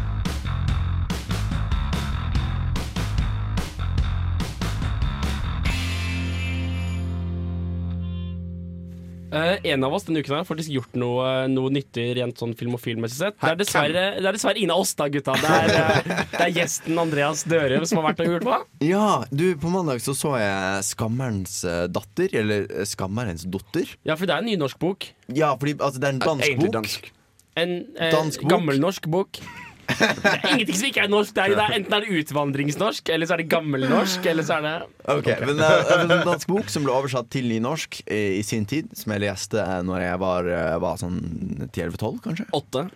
Eh, 9.31 9.71
en 9.71 9.83
av 9.87 9.93
oss 9.95 10.03
denne 10.03 10.19
uken 10.19 10.35
har 10.35 10.43
faktisk 10.47 10.73
gjort 10.75 10.97
noe, 10.99 11.27
noe 11.47 11.71
nyttig 11.71 12.09
rent 12.17 12.35
sånn 12.41 12.51
filmofilmessig 12.59 13.15
sett. 13.21 13.37
Det 13.39 13.51
er, 13.53 13.59
dessverre, 13.61 14.03
det 14.19 14.27
er 14.27 14.35
dessverre 14.35 14.59
ingen 14.59 14.73
av 14.75 14.83
oss, 14.83 14.91
da, 14.99 15.07
gutta. 15.13 15.37
Det 15.39 15.53
er, 15.55 15.71
eh, 15.77 16.25
det 16.33 16.41
er 16.49 16.51
gjesten 16.57 16.99
Andreas 16.99 17.45
Dørum 17.47 17.85
som 17.87 18.01
har 18.01 18.09
vært 18.09 18.25
og 18.25 18.31
gjort 18.33 18.47
hva? 18.49 18.59
Ja, 18.83 19.05
du, 19.31 19.45
på 19.61 19.71
mandag 19.71 20.03
så 20.03 20.15
så 20.17 20.35
jeg 20.41 20.83
Skammerens 20.91 21.61
eh, 21.63 21.85
datter, 21.87 22.27
eller 22.43 22.67
Skammerens 22.89 23.47
dotter. 23.47 23.87
Ja, 24.03 24.19
for 24.19 24.27
det 24.27 24.35
er 24.35 24.43
en 24.43 24.51
nynorsk 24.51 24.79
bok. 24.83 25.07
Ja, 25.31 25.53
fordi 25.55 25.77
altså, 25.79 26.03
det 26.03 26.11
er 26.11 26.17
en 26.17 26.23
dansk 26.27 26.59
bok. 26.59 26.71
dansk 26.81 27.11
En 27.59 27.71
eh, 27.99 28.11
Dansk 28.13 28.43
bok. 28.45 28.51
gammelnorsk 28.53 29.07
bok. 29.11 29.39
Det 29.99 30.31
er 30.31 30.47
ingenting 30.51 30.77
som 30.77 30.87
ikke 30.89 31.03
er 31.03 31.11
norsk. 31.11 31.35
Det 31.35 31.43
er, 31.43 31.55
det 31.57 31.65
er, 31.65 31.75
enten 31.79 31.95
er 31.97 32.05
det 32.05 32.21
utvandringsnorsk, 32.21 33.11
eller 33.15 33.29
så 33.29 33.35
er 33.35 33.43
det 33.43 33.49
gammelnorsk, 33.51 34.29
eller 34.31 34.47
så 34.47 34.59
er 34.59 34.67
det 34.67 34.73
Ok, 35.15 35.29
Men 35.45 35.59
det 35.59 35.67
er 35.67 36.05
en 36.05 36.15
dansk 36.27 36.51
bok 36.51 36.71
som 36.71 36.87
ble 36.87 36.95
oversatt 36.95 37.27
til 37.33 37.45
nynorsk 37.51 38.01
i, 38.05 38.21
i 38.39 38.41
sin 38.45 38.65
tid, 38.69 38.91
som 38.97 39.07
jeg 39.15 39.25
leste 39.25 39.61
eh, 39.61 39.79
når 39.87 40.05
jeg 40.05 40.23
var, 40.25 40.41
eh, 40.57 40.75
var 40.81 40.99
sånn 41.01 41.21
10-11-12, 41.69 42.19
kanskje. 42.25 42.45
8. 42.57 42.87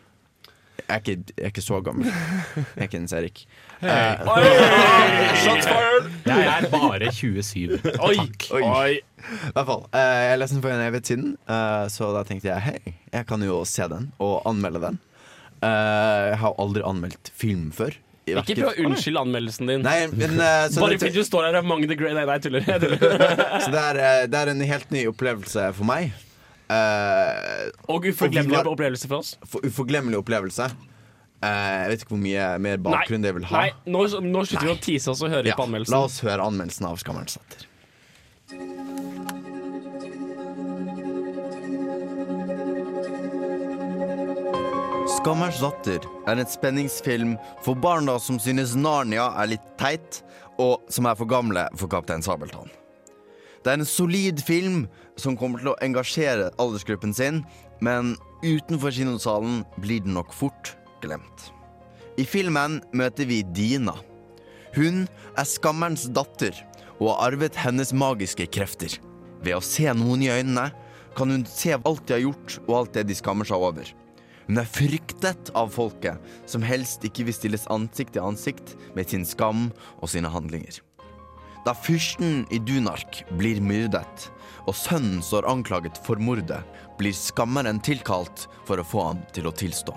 Jeg 0.85 0.93
er 0.93 0.99
ikke, 1.01 1.17
jeg 1.37 1.43
er 1.43 1.47
ikke 1.53 1.61
så 1.65 1.77
gammel. 1.81 2.05
Jeg 2.05 2.13
er 2.75 2.83
ikke 2.83 2.99
Nils 2.99 3.13
Erik. 3.17 3.47
Jeg 3.81 3.95
er 3.95 4.17
bare 6.69 7.11
27. 7.11 7.79
Oi! 8.05 8.17
Oi. 8.51 8.61
Oi. 8.61 8.99
I 9.25 9.27
hvert 9.55 9.65
fall. 9.65 9.83
Uh, 9.89 10.29
jeg 10.29 10.37
leste 10.41 10.55
den 10.57 10.63
for 10.65 10.71
en 10.75 10.85
evighet 10.85 11.07
siden, 11.09 11.29
uh, 11.49 11.85
så 11.89 12.03
da 12.13 12.21
tenkte 12.27 12.47
jeg 12.51 12.59
hei, 12.67 12.79
jeg 13.13 13.23
kan 13.29 13.39
jo 13.41 13.63
se 13.65 13.83
den 13.89 14.11
og 14.21 14.41
anmelde 14.49 14.79
den. 14.83 14.99
Eh, 15.63 16.23
jeg 16.31 16.39
har 16.41 16.57
aldri 16.61 16.83
anmeldt 16.85 17.31
film 17.35 17.69
før. 17.75 17.95
Ikke 18.25 18.55
prøv 18.57 18.71
å 18.71 18.87
unnskylde 18.87 19.21
anmeldelsen 19.21 19.69
din. 19.69 19.83
Nei, 19.85 20.07
men 20.09 20.39
uh, 20.41 20.65
så, 20.73 20.81
Bare 20.81 20.97
fordi 20.97 21.13
du 21.13 21.25
står 21.27 21.45
her 21.49 21.59
among 21.59 21.85
the 21.85 21.97
grey. 21.97 22.13
Nei, 22.17 22.25
nei, 22.25 22.37
tuller. 22.41 22.65
Så 23.63 23.69
det, 23.69 23.83
er, 23.83 23.99
eh, 24.01 24.23
det 24.31 24.39
er 24.39 24.51
en 24.55 24.63
helt 24.65 24.95
ny 24.95 25.05
opplevelse 25.11 25.67
for 25.77 25.85
meg. 25.87 26.15
Uh, 26.65 27.69
Og 27.93 28.07
uforglemmelig 28.09 28.57
var- 28.57 28.71
opplevelse 28.71 29.07
for 29.11 29.21
oss. 29.21 29.35
for 29.45 29.61
uforglemmelig 29.67 30.17
opplevelse. 30.23 30.71
Uh, 31.45 31.49
jeg 31.83 31.91
vet 31.91 32.05
ikke 32.05 32.15
hvor 32.15 32.23
mye 32.23 32.49
mer 32.65 32.81
bakgrunn 32.81 33.27
det 33.27 33.35
vil 33.37 33.45
ha. 33.51 33.61
Nei, 33.61 33.93
nå, 33.93 34.07
nå 34.25 34.45
slutter 34.49 34.71
vi 34.71 34.73
å 34.73 34.81
tease 34.81 35.13
oss 35.13 35.21
og 35.21 35.29
høre 35.35 35.51
Ja, 35.51 35.59
på 35.59 35.69
la 35.69 36.01
oss 36.07 36.17
høre 36.25 36.41
anmeldelsen 36.49 36.89
av 36.89 36.97
Skammerens 37.03 37.37
datter. 37.37 37.69
Skammerens 45.25 45.57
datter 45.57 46.03
er 46.29 46.37
en 46.37 46.45
spenningsfilm 46.45 47.31
for 47.65 47.73
barna 47.81 48.13
som 48.21 48.37
synes 48.37 48.75
Narnia 48.77 49.23
er 49.41 49.47
litt 49.55 49.63
teit, 49.81 50.19
og 50.61 50.83
som 50.93 51.07
er 51.09 51.17
for 51.17 51.25
gamle 51.25 51.63
for 51.81 51.89
Kaptein 51.89 52.21
Sabeltann. 52.21 52.69
Det 53.65 53.71
er 53.71 53.79
en 53.79 53.89
solid 53.89 54.43
film 54.45 54.83
som 55.17 55.33
kommer 55.33 55.63
til 55.63 55.71
å 55.71 55.75
engasjere 55.81 56.51
aldersgruppen 56.61 57.17
sin, 57.17 57.41
men 57.81 58.13
utenfor 58.43 58.93
kinosalen 58.93 59.63
blir 59.81 60.05
den 60.05 60.13
nok 60.13 60.29
fort 60.29 60.75
glemt. 61.01 61.49
I 62.21 62.29
filmen 62.29 62.83
møter 62.93 63.25
vi 63.25 63.41
Dina. 63.49 63.97
Hun 64.77 65.07
er 65.33 65.51
skammerens 65.55 66.05
datter 66.13 66.53
og 66.99 67.15
har 67.15 67.31
arvet 67.31 67.57
hennes 67.65 67.97
magiske 67.97 68.45
krefter. 68.53 69.01
Ved 69.41 69.57
å 69.57 69.67
se 69.73 69.89
noen 69.89 70.29
i 70.29 70.33
øynene 70.37 70.69
kan 71.17 71.33
hun 71.33 71.49
se 71.49 71.73
alt 71.81 72.05
de 72.05 72.19
har 72.19 72.27
gjort 72.29 72.61
og 72.67 72.81
alt 72.83 72.97
det 72.99 73.09
de 73.09 73.23
skammer 73.25 73.49
seg 73.49 73.71
over. 73.73 73.95
Hun 74.45 74.59
er 74.61 74.69
fryktet 74.69 75.49
av 75.57 75.71
folket, 75.73 76.21
som 76.45 76.65
helst 76.65 77.05
ikke 77.07 77.25
vil 77.27 77.35
stilles 77.35 77.65
ansikt 77.73 78.13
til 78.13 78.25
ansikt 78.25 78.75
med 78.97 79.09
sin 79.09 79.25
skam 79.25 79.71
og 79.97 80.11
sine 80.11 80.29
handlinger. 80.29 80.81
Da 81.65 81.73
fyrsten 81.73 82.43
i 82.53 82.59
Dunark 82.61 83.23
blir 83.39 83.57
myrdet, 83.57 84.27
og 84.69 84.75
sønnen 84.77 85.23
står 85.25 85.47
anklaget 85.49 85.97
for 86.05 86.21
mordet, 86.21 86.59
blir 86.99 87.15
skammeren 87.17 87.81
tilkalt 87.81 88.45
for 88.67 88.77
å 88.77 88.85
få 88.85 89.07
ham 89.07 89.23
til 89.33 89.49
å 89.49 89.53
tilstå. 89.55 89.95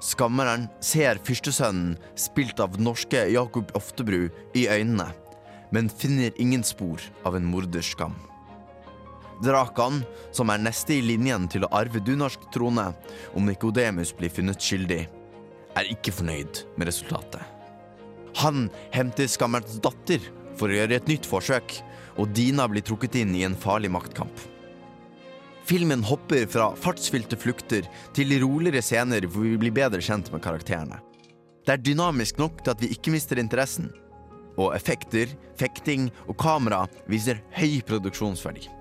Skammeren 0.00 0.68
ser 0.84 1.20
fyrstesønnen, 1.24 1.98
spilt 2.16 2.60
av 2.64 2.80
norske 2.80 3.26
Jakob 3.32 3.72
Oftebru, 3.76 4.30
i 4.56 4.64
øynene, 4.72 5.10
men 5.74 5.92
finner 5.92 6.32
ingen 6.40 6.64
spor 6.64 7.02
av 7.28 7.36
en 7.36 7.48
morders 7.48 7.92
skam. 7.92 8.16
Drakan, 9.44 10.00
som 10.32 10.50
er 10.50 10.62
neste 10.62 10.96
i 10.96 11.02
linjen 11.04 11.48
til 11.52 11.66
å 11.66 11.72
arve 11.76 12.00
dunarsk 12.00 12.48
trone 12.54 12.88
om 13.36 13.48
Nikodemus 13.48 14.14
blir 14.16 14.32
funnet 14.32 14.62
skyldig, 14.62 15.02
er 15.76 15.92
ikke 15.92 16.14
fornøyd 16.14 16.62
med 16.76 16.88
resultatet. 16.88 17.42
Han 18.40 18.68
henter 18.92 19.28
skammerens 19.28 19.78
datter 19.84 20.24
for 20.56 20.72
å 20.72 20.76
gjøre 20.78 20.98
et 20.98 21.08
nytt 21.08 21.28
forsøk, 21.28 21.78
og 22.16 22.32
Dina 22.36 22.64
blir 22.68 22.84
trukket 22.84 23.18
inn 23.20 23.34
i 23.36 23.44
en 23.44 23.56
farlig 23.56 23.90
maktkamp. 23.92 24.32
Filmen 25.66 26.04
hopper 26.06 26.46
fra 26.48 26.70
fartsfylte 26.78 27.36
flukter 27.42 27.88
til 28.14 28.36
roligere 28.40 28.84
scener 28.84 29.26
hvor 29.26 29.44
vi 29.44 29.56
blir 29.60 29.74
bedre 29.74 30.00
kjent 30.04 30.30
med 30.32 30.44
karakterene. 30.44 31.00
Det 31.66 31.74
er 31.74 31.82
dynamisk 31.82 32.38
nok 32.38 32.60
til 32.62 32.76
at 32.76 32.82
vi 32.84 32.92
ikke 32.94 33.10
mister 33.10 33.40
interessen. 33.42 33.90
Og 34.56 34.70
effekter, 34.76 35.32
fekting 35.58 36.06
og 36.28 36.38
kamera 36.40 36.84
viser 37.10 37.42
høy 37.58 37.82
produksjonsverdi. 37.84 38.75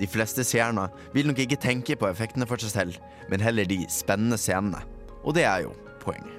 De 0.00 0.08
fleste 0.08 0.44
seerne 0.46 0.88
vil 1.14 1.28
nok 1.28 1.42
ikke 1.44 1.60
tenke 1.60 1.96
på 1.98 2.08
effektene 2.08 2.48
for 2.48 2.60
seg 2.62 2.72
selv, 2.72 3.00
men 3.28 3.44
heller 3.44 3.68
de 3.68 3.82
spennende 3.92 4.38
scenene. 4.40 4.80
Og 5.20 5.36
det 5.36 5.44
er 5.44 5.66
jo 5.66 5.74
poenget. 6.00 6.36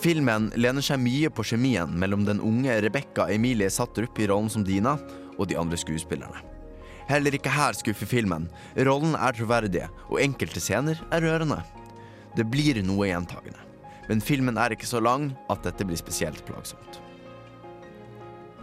Filmen 0.00 0.48
lener 0.56 0.84
seg 0.84 1.00
mye 1.02 1.28
på 1.32 1.44
kjemien 1.44 1.90
mellom 2.00 2.22
den 2.28 2.40
unge 2.44 2.76
Rebekka 2.84 3.26
Emilie 3.32 3.68
Sattrup 3.72 4.16
i 4.20 4.28
rollen 4.30 4.48
som 4.52 4.64
Dina, 4.64 4.94
og 5.40 5.48
de 5.48 5.56
andre 5.56 5.76
skuespillerne. 5.80 6.44
Heller 7.08 7.34
ikke 7.34 7.52
her 7.52 7.74
skuffer 7.74 8.06
filmen. 8.06 8.46
Rollen 8.86 9.16
er 9.18 9.34
troverdig, 9.34 9.86
og 10.08 10.20
enkelte 10.22 10.62
scener 10.62 11.00
er 11.10 11.24
rørende. 11.24 11.58
Det 12.36 12.46
blir 12.46 12.78
noe 12.86 13.08
gjentagende. 13.08 13.64
Men 14.06 14.22
filmen 14.22 14.58
er 14.60 14.74
ikke 14.74 14.88
så 14.88 15.00
lang 15.02 15.30
at 15.50 15.64
dette 15.66 15.86
blir 15.86 15.98
spesielt 15.98 16.44
plagsomt. 16.46 17.00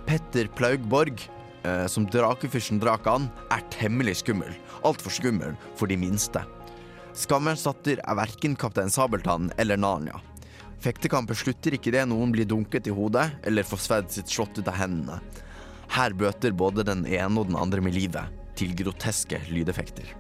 Petter 0.08 0.48
Plaugborg, 0.56 1.20
eh, 1.63 1.86
som 1.88 2.06
drakefyrsten 2.10 2.82
Drakan, 2.82 3.30
er 3.54 3.65
temmelig 3.74 4.20
skummel. 4.22 4.54
Altfor 4.86 5.13
skummel 5.13 5.56
for 5.80 5.89
de 5.89 5.98
minste. 6.00 6.43
Skammens 7.17 7.65
datter 7.65 8.02
er 8.04 8.17
verken 8.20 8.56
Kaptein 8.60 8.91
Sabeltann 8.93 9.50
eller 9.58 9.80
Narnia. 9.80 10.20
Fektekamper 10.84 11.38
slutter 11.38 11.74
ikke 11.74 11.91
det 11.96 12.04
noen 12.06 12.30
blir 12.34 12.46
dunket 12.46 12.89
i 12.89 12.93
hodet 12.93 13.26
eller 13.50 13.65
får 13.65 13.82
sverdet 13.82 14.13
sitt 14.13 14.30
slått 14.30 14.60
ut 14.60 14.70
av 14.70 14.78
hendene. 14.78 15.17
Her 15.96 16.13
bøter 16.13 16.54
både 16.54 16.86
den 16.86 17.06
ene 17.10 17.41
og 17.41 17.50
den 17.50 17.58
andre 17.58 17.82
med 17.82 17.96
livet, 17.96 18.30
til 18.60 18.76
groteske 18.78 19.39
lydeffekter. 19.50 20.12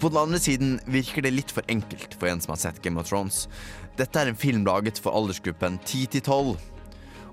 På 0.00 0.10
den 0.10 0.18
andre 0.20 0.40
siden 0.42 0.76
virker 0.90 1.24
det 1.24 1.32
litt 1.32 1.52
for 1.54 1.64
enkelt 1.72 2.16
for 2.18 2.28
en 2.28 2.42
som 2.42 2.52
har 2.52 2.60
sett 2.60 2.82
Game 2.84 3.00
of 3.00 3.08
Thrones. 3.08 3.44
Dette 3.96 4.20
er 4.20 4.32
en 4.32 4.38
film 4.38 4.66
laget 4.66 4.98
for 5.00 5.14
aldersgruppen 5.16 5.78
10 5.84 6.10
til 6.16 6.26
12, 6.26 6.56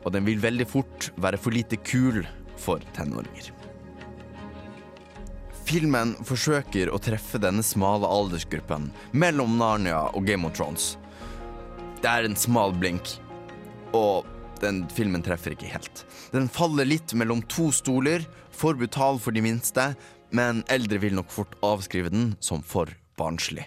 og 0.04 0.14
den 0.16 0.28
vil 0.28 0.44
veldig 0.44 0.68
fort 0.70 1.10
være 1.18 1.40
for 1.42 1.56
lite 1.56 1.80
kul 1.82 2.22
for 2.64 2.84
tenåringer. 2.96 3.52
Filmen 5.64 6.14
forsøker 6.28 6.92
å 6.92 7.00
treffe 7.02 7.40
denne 7.42 7.64
smale 7.64 8.08
aldersgruppen 8.10 8.90
mellom 9.16 9.56
Narnia 9.60 10.06
og 10.12 10.28
Game 10.28 10.48
of 10.48 10.56
Thrones. 10.58 10.94
Det 12.04 12.10
er 12.12 12.28
en 12.28 12.36
smal 12.38 12.76
blink, 12.76 13.16
og 13.96 14.28
den 14.64 14.84
filmen 14.92 15.24
treffer 15.24 15.56
ikke 15.56 15.72
helt. 15.72 16.04
Den 16.36 16.50
faller 16.52 16.88
litt 16.88 17.16
mellom 17.16 17.44
to 17.52 17.70
stoler, 17.76 18.26
for 18.54 18.78
brutal 18.78 19.18
for 19.24 19.36
de 19.36 19.44
minste, 19.44 19.94
men 20.36 20.62
eldre 20.72 21.00
vil 21.02 21.16
nok 21.18 21.32
fort 21.32 21.56
avskrive 21.66 22.12
den 22.14 22.34
som 22.44 22.62
for 22.66 22.92
barnslig. 23.20 23.66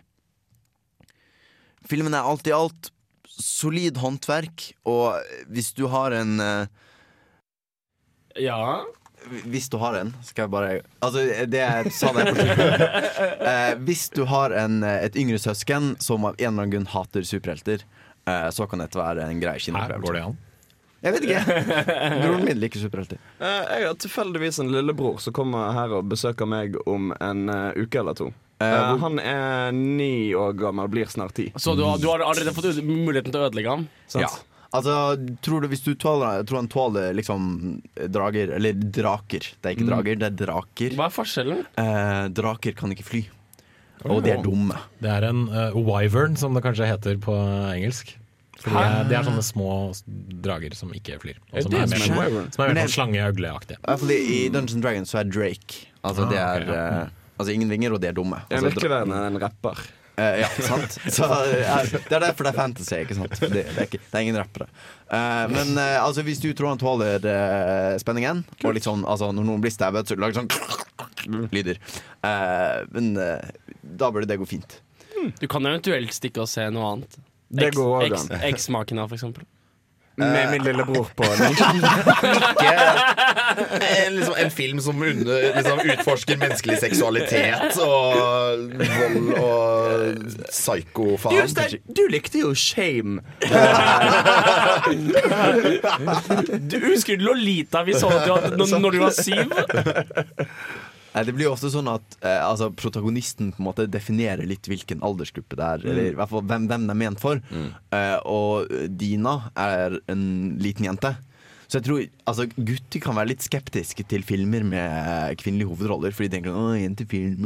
Filmen 1.87 2.15
er 2.15 2.27
alt 2.27 2.49
i 2.49 2.55
alt 2.55 2.91
solid 3.37 3.99
håndverk, 4.01 4.71
og 4.89 5.21
hvis 5.53 5.73
du 5.77 5.87
har 5.93 6.15
en 6.17 6.41
eh, 6.43 6.85
Ja. 8.43 8.85
Hvis 9.27 9.69
du 9.73 9.77
har 9.83 9.97
en, 9.99 10.13
skal 10.23 10.47
jeg 10.47 10.53
bare 10.53 10.73
Altså, 11.03 11.25
det 11.51 11.59
jeg 11.59 11.93
sa 11.95 12.13
der 12.15 12.31
på 12.31 12.37
slutten. 12.39 12.85
Eh, 13.47 13.73
hvis 13.87 14.09
du 14.11 14.25
har 14.27 14.53
en, 14.59 14.81
et 14.87 15.17
yngre 15.19 15.39
søsken 15.39 15.95
som 16.03 16.25
av 16.27 16.35
en 16.35 16.41
eller 16.41 16.67
annen 16.67 16.73
grunn 16.73 16.89
hater 16.91 17.23
superhelter, 17.27 17.85
eh, 18.27 18.49
så 18.55 18.67
kan 18.71 18.83
dette 18.83 18.99
være 18.99 19.27
en 19.27 19.41
grei 19.43 19.55
kinoopplevelse. 19.63 20.07
går 20.07 20.19
det 20.19 20.23
an. 20.27 20.37
Jeg 21.07 21.15
vet 21.15 21.27
ikke. 21.29 21.61
Broren 22.23 22.45
min 22.47 22.59
liker 22.59 22.83
superhelter. 22.83 23.21
Eh, 23.39 23.63
jeg 23.77 23.87
har 23.87 24.01
tilfeldigvis 24.03 24.59
en 24.65 24.73
lillebror 24.75 25.21
som 25.23 25.37
kommer 25.37 25.71
her 25.77 25.95
og 25.99 26.09
besøker 26.11 26.49
meg 26.51 26.75
om 26.89 27.13
en 27.21 27.47
uh, 27.53 27.71
uke 27.77 28.01
eller 28.03 28.19
to. 28.19 28.33
Uh, 28.57 28.67
uh, 28.67 28.97
han 29.03 29.21
er 29.21 29.77
ni 29.77 30.33
år 30.35 30.57
gammel, 30.59 30.89
blir 30.91 31.11
snart 31.13 31.37
ti. 31.37 31.51
Så 31.55 31.77
du 31.79 31.85
har, 31.87 32.01
du 32.03 32.09
har 32.11 32.25
allerede 32.25 32.55
fått 32.57 32.81
muligheten 32.83 33.31
til 33.31 33.43
å 33.43 33.51
ødelegge 33.51 33.75
ham? 33.77 33.87
Sant? 34.09 34.25
Ja. 34.25 34.33
Altså, 34.75 34.95
tror 35.47 35.63
du 35.63 35.69
hvis 35.71 35.85
du 35.85 35.93
tåler 35.95 36.43
Tror 36.49 36.59
han 36.63 36.69
tåler 36.73 37.15
liksom 37.15 37.47
drager 38.11 38.51
Eller 38.57 38.75
draker. 38.75 39.47
Det 39.63 39.71
er 39.71 39.77
ikke 39.77 39.89
drager, 39.89 40.19
det 40.21 40.27
er 40.27 40.37
draker. 40.43 40.97
Hva 40.99 41.07
er 41.07 41.15
forskjellen? 41.15 41.65
Eh, 41.79 42.27
draker 42.35 42.77
kan 42.79 42.95
ikke 42.95 43.07
fly. 43.07 43.23
Og 44.07 44.23
de 44.25 44.35
er 44.35 44.43
dumme. 44.45 44.77
Det 45.03 45.11
er 45.11 45.25
en 45.31 45.47
uh, 45.49 45.75
wyvern, 45.75 46.37
som 46.39 46.55
det 46.55 46.63
kanskje 46.67 46.87
heter 46.87 47.17
på 47.23 47.35
engelsk. 47.73 48.13
Fordi 48.61 48.77
det 49.09 49.17
er, 49.17 49.21
er 49.21 49.27
sånne 49.27 49.45
små 49.45 49.71
drager 50.45 50.75
som 50.77 50.93
ikke 50.97 51.19
flyr. 51.23 51.41
Og 51.53 51.67
som 51.67 51.73
det 51.73 51.83
er 51.83 51.91
som 51.91 52.01
mer, 52.01 52.07
er 52.07 52.31
wyvern? 52.31 52.49
som 52.55 52.65
er 52.65 52.73
mer 52.73 52.87
sånn 52.87 52.95
slangeøgleaktige. 52.95 53.81
I 54.17 54.41
Dungeons 54.53 54.83
Dragons 54.85 55.13
så 55.13 55.21
er 55.23 55.31
Drake 55.31 55.83
Altså 56.07 56.25
Ah, 56.25 56.31
det 56.31 56.39
er 56.41 56.65
okay, 56.65 56.77
ja. 56.77 56.87
eh, 57.05 57.23
Altså 57.37 57.53
ingen 57.53 57.69
vinger, 57.69 57.93
og 57.93 58.01
de 58.01 58.09
er 58.09 58.17
dumme. 58.17 58.39
Altså, 58.49 58.71
virkelig 58.71 58.91
verden 58.91 59.13
er 59.13 59.27
det 59.27 59.33
en 59.35 59.43
rapper. 59.43 59.81
Eh, 60.17 60.39
ja, 60.41 60.49
sant. 60.65 60.95
Så, 61.13 61.27
eh, 61.29 61.91
det 61.93 62.17
er 62.17 62.23
derfor 62.25 62.47
det 62.47 62.53
er 62.55 62.57
fantasy, 62.57 62.95
ikke 63.05 63.17
sant. 63.19 63.35
Det, 63.41 63.51
det, 63.53 63.65
er, 63.75 63.83
ikke, 63.85 64.01
det 64.01 64.17
er 64.17 64.25
ingen 64.25 64.39
rappere. 64.41 64.69
Uh, 65.11 65.45
men 65.53 65.75
uh, 65.77 65.99
altså, 66.01 66.25
hvis 66.27 66.41
du 66.41 66.49
tror 66.57 66.73
han 66.73 66.81
tåler 66.81 67.21
spenningen, 68.01 68.41
og 68.65 68.75
litt 68.77 68.87
sånn 68.89 69.05
altså, 69.05 69.29
når 69.37 69.49
noen 69.51 69.65
blir 69.65 69.75
stabbet, 69.75 70.09
så 70.09 70.17
lager 70.17 70.41
sånn 70.41 71.47
lyder. 71.53 71.81
Eh, 72.25 72.81
men 72.95 73.13
da 73.17 74.09
burde 74.15 74.29
det 74.31 74.39
gå 74.41 74.47
fint. 74.49 74.79
Du 75.41 75.47
kan 75.51 75.65
eventuelt 75.67 76.13
stikke 76.15 76.45
og 76.45 76.49
se 76.51 76.65
noe 76.73 76.93
annet. 76.95 77.19
Det 77.49 77.73
går 77.77 78.09
også 78.09 78.39
X- 78.39 78.47
X-Makina, 78.55 79.05
for 79.11 79.19
eksempel. 79.19 79.45
Med 80.17 80.51
min 80.51 80.63
lillebror 80.65 81.09
på 81.17 81.25
ikke 81.51 81.67
En, 84.07 84.17
liksom, 84.17 84.35
en 84.39 84.51
film 84.51 84.81
som 84.81 85.03
under, 85.03 85.57
liksom, 85.57 85.81
utforsker 85.85 86.37
menneskelig 86.41 86.79
seksualitet 86.81 87.77
og 87.85 88.17
vold 88.81 89.31
og 89.41 90.33
psyko-faen. 90.51 91.49
Stein, 91.53 91.79
du 91.97 92.03
likte 92.13 92.41
jo 92.45 92.55
Shame. 92.57 93.21
Du 96.71 96.79
husker 96.89 97.21
Lolita 97.21 97.83
vi 97.87 97.95
så 97.99 98.09
at 98.11 98.27
du 98.27 98.33
hadde, 98.35 98.57
når, 98.57 98.79
når 98.81 98.91
du 98.97 98.99
var 99.05 99.15
syv? 99.17 99.53
Nei, 101.17 101.25
Det 101.25 101.33
blir 101.33 101.49
jo 101.49 101.55
ofte 101.57 101.71
sånn 101.73 101.89
at 101.89 102.19
eh, 102.21 102.43
altså, 102.45 102.69
protagonisten 102.77 103.55
på 103.55 103.63
en 103.63 103.69
måte 103.71 103.87
definerer 103.89 104.45
litt 104.45 104.69
hvilken 104.69 105.01
aldersgruppe 105.07 105.57
det 105.57 105.65
er. 105.65 105.87
Eller 105.89 106.11
i 106.11 106.17
hvert 106.19 106.29
fall 106.33 106.45
hvem, 106.45 106.67
hvem 106.69 106.85
det 106.91 106.93
er 106.93 107.01
ment 107.07 107.23
for. 107.23 107.41
Eh, 107.97 108.19
og 108.29 108.69
Dina 109.01 109.39
er 109.57 109.97
en 110.13 110.27
liten 110.61 110.85
jente. 110.91 111.15
Så 111.67 111.81
jeg 111.81 111.87
tror 111.89 112.03
altså, 112.31 112.45
gutter 112.55 113.03
kan 113.03 113.17
være 113.19 113.33
litt 113.33 113.43
skeptiske 113.43 114.05
til 114.07 114.23
filmer 114.23 114.63
med 114.63 115.41
kvinnelige 115.41 115.73
hovedroller. 115.73 116.13
Fordi 116.15 116.29
de 116.29 116.37
tenker 116.37 116.55
å, 116.55 116.67
eh, 116.77 116.85
jentefilm. 116.85 117.41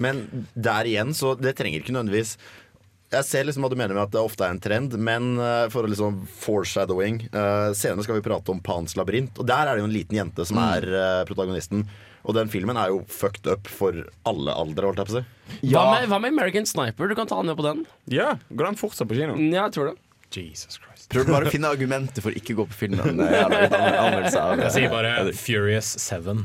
Men 0.00 0.22
der 0.54 0.88
igjen, 0.88 1.12
så 1.18 1.34
det 1.36 1.56
trenger 1.58 1.82
ikke 1.82 1.92
nødvendigvis 1.98 2.38
Jeg 3.14 3.26
ser 3.28 3.46
liksom 3.46 3.64
hva 3.64 3.70
du 3.72 3.76
mener 3.78 3.96
med 3.96 4.06
at 4.06 4.14
det 4.14 4.22
ofte 4.22 4.46
er 4.46 4.54
en 4.54 4.62
trend, 4.62 4.96
men 4.98 5.34
eh, 5.38 5.66
for 5.72 5.86
å 5.86 5.90
liksom 5.90 6.24
foreshadowing 6.40 7.22
uh, 7.34 7.70
Senere 7.76 8.06
skal 8.06 8.18
vi 8.18 8.24
prate 8.26 8.50
om 8.52 8.62
Pans 8.64 8.96
labyrint, 8.98 9.38
og 9.38 9.46
der 9.48 9.68
er 9.68 9.76
det 9.76 9.84
jo 9.84 9.90
en 9.90 9.94
liten 9.94 10.18
jente 10.18 10.46
som 10.48 10.60
er 10.62 10.88
uh, 10.90 11.22
protagonisten. 11.28 11.86
Og 12.24 12.32
den 12.38 12.48
filmen 12.48 12.78
er 12.80 12.88
jo 12.88 13.02
fucked 13.12 13.46
up 13.52 13.68
for 13.68 13.98
alle 14.24 14.54
aldre, 14.56 14.88
holdt 14.88 15.02
jeg 15.02 15.10
på 15.10 15.12
å 15.12 15.18
si. 15.18 15.68
Hva, 15.74 15.82
med, 15.92 16.08
hva 16.08 16.18
med 16.24 16.32
American 16.32 16.64
Sniper? 16.66 17.10
Du 17.10 17.18
kan 17.18 17.28
ta 17.28 17.42
den 17.42 17.52
med 17.52 17.58
på 17.58 17.66
den. 17.66 17.84
Ja, 18.08 18.38
Går 18.48 18.70
den 18.70 18.80
fortsatt 18.80 19.10
på 19.10 19.18
kino? 19.18 19.36
Ja, 19.36 19.66
jeg 19.66 19.76
tror 19.76 19.92
det. 19.92 19.98
Jesus 20.34 20.80
Christ. 20.80 21.10
Prøv 21.12 21.28
bare 21.28 21.46
å 21.46 21.52
finne 21.52 21.70
argumenter 21.70 22.24
for 22.24 22.34
ikke 22.34 22.56
å 22.56 22.62
gå 22.62 22.68
på 22.72 22.78
filmen. 22.86 23.20
Jeg 23.28 24.32
Jeg 24.32 24.72
sier 24.74 24.90
bare 24.90 25.30
Furious 25.36 25.94
7. 26.00 26.42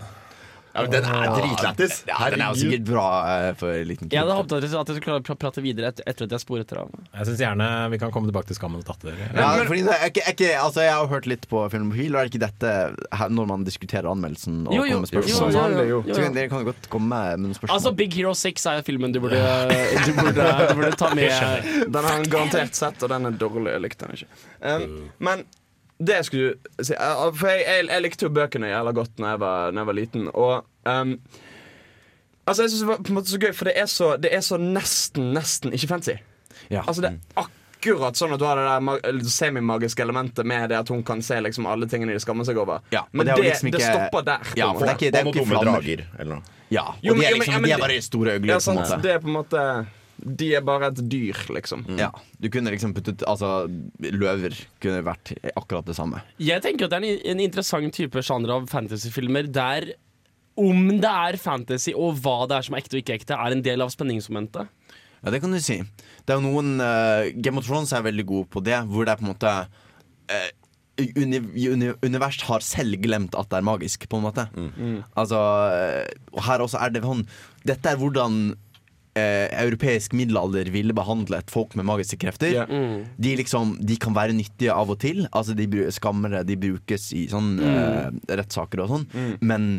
Ja, 0.79 0.85
men 0.87 0.93
den 0.95 1.07
er 1.11 1.33
dritlættis! 1.35 1.97
Ja, 2.09 2.17
den 2.33 2.41
er 2.45 2.53
jo 2.53 2.59
sikkert 2.61 2.85
bra 2.87 3.05
eh, 3.33 3.49
for 3.59 3.73
en 3.75 3.87
liten 3.89 4.09
Jeg 4.13 4.23
hadde 4.23 4.37
håpet 4.39 4.55
at 4.57 4.65
jeg 4.65 4.79
at 4.79 4.91
jeg 4.93 4.97
skulle 4.99 5.05
klare 5.09 5.21
å 5.21 5.25
pra- 5.27 5.37
prate 5.43 5.63
videre 5.65 5.91
et, 5.93 6.01
etter 6.07 6.25
at 6.29 6.35
jeg 6.37 6.43
sporet 6.45 6.69
dere 6.71 6.85
av. 6.87 6.93
Jeg 7.19 7.29
syns 7.29 7.43
gjerne 7.43 7.67
vi 7.93 7.99
kan 8.01 8.13
komme 8.15 8.31
tilbake 8.31 8.49
til 8.51 8.57
Skammen 8.59 8.81
og 8.81 8.87
datter. 8.87 9.17
Ja, 9.35 9.49
fordi 9.67 9.83
det 9.87 9.95
er 9.99 10.11
ikke, 10.13 10.23
er 10.25 10.35
ikke, 10.37 10.51
altså 10.63 10.85
jeg 10.87 10.95
har 10.95 11.11
hørt 11.11 11.29
litt 11.29 11.47
på 11.51 11.63
Filmofil, 11.73 12.15
og 12.15 12.21
er 12.23 12.31
ikke 12.31 12.41
dette 12.45 12.73
her, 13.19 13.33
når 13.35 13.49
man 13.51 13.67
diskuterer 13.67 14.09
anmeldelsen 14.11 14.61
og 14.67 14.73
Jo, 14.77 14.85
jo, 14.87 14.99
kommer 14.99 15.05
med 15.05 15.11
spørsmål? 15.13 15.29
jo, 15.29 15.51
Sånn 15.59 15.75
jo, 15.75 15.83
jo, 15.83 15.87
jo. 15.89 16.01
jo, 16.09 16.15
Så 16.17 16.25
kan, 16.25 16.37
dere 16.39 16.51
kan 16.55 16.67
godt 16.71 16.89
komme 16.93 17.09
med 17.13 17.43
noen 17.45 17.57
spørsmål. 17.57 17.75
Altså, 17.77 17.93
Big 17.99 18.13
Hero 18.19 18.33
6 18.37 18.65
er 18.73 18.83
filmen 18.87 19.13
du 19.15 19.19
burde, 19.23 19.39
du 20.07 20.11
burde, 20.17 20.49
du 20.69 20.75
burde 20.79 20.91
ta 20.99 21.13
med. 21.17 21.69
Den 21.89 21.99
har 22.03 22.11
han 22.15 22.27
garantert 22.31 22.77
sett, 22.77 23.01
og 23.03 23.11
den 23.11 23.29
er 23.29 23.37
dårlig. 23.41 23.73
Jeg 23.75 23.83
likte 23.85 24.07
den 24.07 24.19
ikke. 24.19 24.29
Um, 24.63 24.93
men 25.23 25.43
det 25.99 26.15
jeg 26.15 26.25
du 26.31 26.83
si 26.83 26.93
For 26.95 27.47
jeg, 27.51 27.63
jeg, 27.67 27.87
jeg 27.89 28.01
likte 28.05 28.25
jo 28.25 28.29
bøkene 28.31 28.69
jævla 28.71 28.91
godt 28.95 29.19
Når 29.19 29.33
jeg 29.33 29.39
var, 29.41 29.71
jeg 29.75 29.85
var 29.89 29.93
liten. 29.97 30.27
Og 30.33 30.65
um, 30.87 31.19
Altså 32.47 32.63
jeg 32.63 32.69
synes 32.71 32.81
det 32.81 32.87
var 32.87 32.97
på 33.03 33.11
en 33.13 33.17
måte 33.19 33.29
så 33.29 33.37
gøy, 33.37 33.51
for 33.53 33.65
det 33.69 33.73
er 33.77 33.85
så, 33.85 34.07
det 34.17 34.29
er 34.33 34.41
så 34.41 34.57
nesten, 34.57 35.33
nesten 35.35 35.73
ikke 35.75 35.87
fancy. 35.91 36.15
ja. 36.71 36.81
Altså 36.87 37.01
Det 37.03 37.11
er 37.11 37.43
akkurat 37.79 38.17
sånn 38.17 38.33
at 38.33 38.41
du 38.41 38.45
har 38.47 38.57
det 38.57 38.65
der 38.65 39.19
semimagiske 39.29 40.01
elementet 40.01 40.47
med 40.49 40.69
det 40.71 40.79
at 40.79 40.89
hun 40.89 41.03
kan 41.05 41.21
se 41.21 41.37
liksom 41.45 41.67
alle 41.69 41.85
tingene 41.87 42.15
de 42.15 42.19
skammer 42.23 42.47
seg 42.47 42.57
over. 42.57 42.81
Ja, 42.91 43.03
Men 43.11 43.29
det 43.29 43.37
liksom 43.43 43.69
det 43.71 43.83
stopper 43.85 44.25
der. 44.25 44.49
Ja, 44.57 44.71
for 44.73 44.87
det 44.87 44.95
er 44.95 44.97
ikke, 44.97 45.11
det 45.13 45.21
er 45.21 45.29
ikke 45.29 45.45
flammer. 45.45 45.77
drager. 45.77 46.03
Eller 46.17 46.35
noe. 46.39 46.57
Ja, 46.73 46.87
og 46.89 46.95
Jo, 47.05 47.13
men- 47.13 47.21
de 47.21 47.27
er 47.27 47.37
liksom 47.37 47.53
ja, 47.53 47.59
men 47.59 47.69
De 47.69 47.75
er 47.77 47.85
bare 47.85 48.01
store 48.01 48.33
øgler. 48.39 48.53
Ja, 48.53 48.57
på 48.57 48.57
en 48.57 48.61
sant. 48.61 48.79
måte. 48.79 49.01
Det 49.05 49.11
er 49.13 49.19
på 49.19 49.27
en 49.27 49.33
måte 49.37 49.61
De 50.19 50.49
er 50.57 50.65
bare 50.65 50.89
et 50.91 50.99
dyr, 51.11 51.37
liksom. 51.55 51.85
Ja, 51.99 52.09
du 52.41 52.49
kunne 52.51 52.73
liksom 52.73 52.93
puttet 52.97 53.23
Altså, 53.29 53.67
løver 53.99 54.55
kunne 54.83 55.01
vært 55.07 55.33
akkurat 55.53 55.87
det 55.87 55.95
samme. 55.97 56.23
Jeg 56.41 56.63
tenker 56.65 56.87
at 56.87 56.93
det 56.93 56.99
er 56.99 57.07
en, 57.07 57.25
en 57.33 57.43
interessant 57.43 57.95
type 57.95 58.23
sjanger 58.25 58.57
av 58.57 58.69
fantasyfilmer 58.71 59.49
der 59.53 59.93
om 60.59 60.89
det 60.99 61.09
er 61.09 61.37
fantasy 61.39 61.93
og 61.95 62.19
hva 62.19 62.43
det 62.49 62.57
er 62.57 62.65
som 62.67 62.75
er 62.75 62.81
ekte 62.83 62.97
og 62.97 63.03
ikke 63.03 63.15
ekte, 63.21 63.37
er 63.37 63.55
en 63.55 63.63
del 63.63 63.83
av 63.85 63.93
spenningsmomentet. 63.93 64.67
Ja, 65.19 65.31
det 65.31 65.41
kan 65.43 65.53
du 65.55 65.59
si. 65.63 65.77
Det 66.23 66.33
er 66.33 66.39
jo 66.39 66.47
noen 66.47 66.79
uh, 66.83 67.29
Game 67.39 67.59
of 67.59 67.67
Thrones 67.67 67.93
er 67.95 68.03
veldig 68.05 68.25
god 68.27 68.49
på 68.51 68.63
det, 68.63 68.77
hvor 68.91 69.07
det 69.07 69.13
er 69.13 69.21
på 69.21 69.27
en 69.27 69.31
måte 69.31 69.53
uh, 70.31 70.49
uni, 70.99 71.39
uni, 71.71 71.91
Univers 72.03 72.41
har 72.47 72.63
selv 72.65 72.99
glemt 73.03 73.35
at 73.39 73.49
det 73.51 73.59
er 73.59 73.67
magisk, 73.67 74.07
på 74.09 74.19
en 74.19 74.25
måte. 74.25 74.47
Altså 75.19 75.39
eh, 75.71 76.09
Og 76.33 76.43
her 76.43 76.63
også 76.65 76.81
er 76.83 76.91
det 76.91 77.03
sånn 77.05 77.23
Dette 77.67 77.93
er 77.93 77.99
hvordan 78.01 78.41
eh, 79.19 79.47
europeisk 79.63 80.15
middelalder 80.17 80.71
ville 80.73 80.95
behandlet 80.95 81.51
folk 81.51 81.75
med 81.79 81.87
magiske 81.89 82.19
krefter. 82.21 82.53
Ja. 82.61 82.67
De, 82.69 83.35
liksom, 83.39 83.75
de 83.83 83.97
kan 84.01 84.15
være 84.15 84.37
nyttige 84.37 84.75
av 84.75 84.93
og 84.93 85.01
til. 85.03 85.25
Altså 85.29 85.55
de 85.57 85.67
Skammere 85.93 86.45
de 86.47 86.57
brukes 86.59 87.09
i 87.17 87.25
sånn 87.31 87.57
eh, 87.63 88.07
rettssaker 88.39 88.85
og 88.85 88.93
sånn. 88.93 89.05
Men 89.43 89.69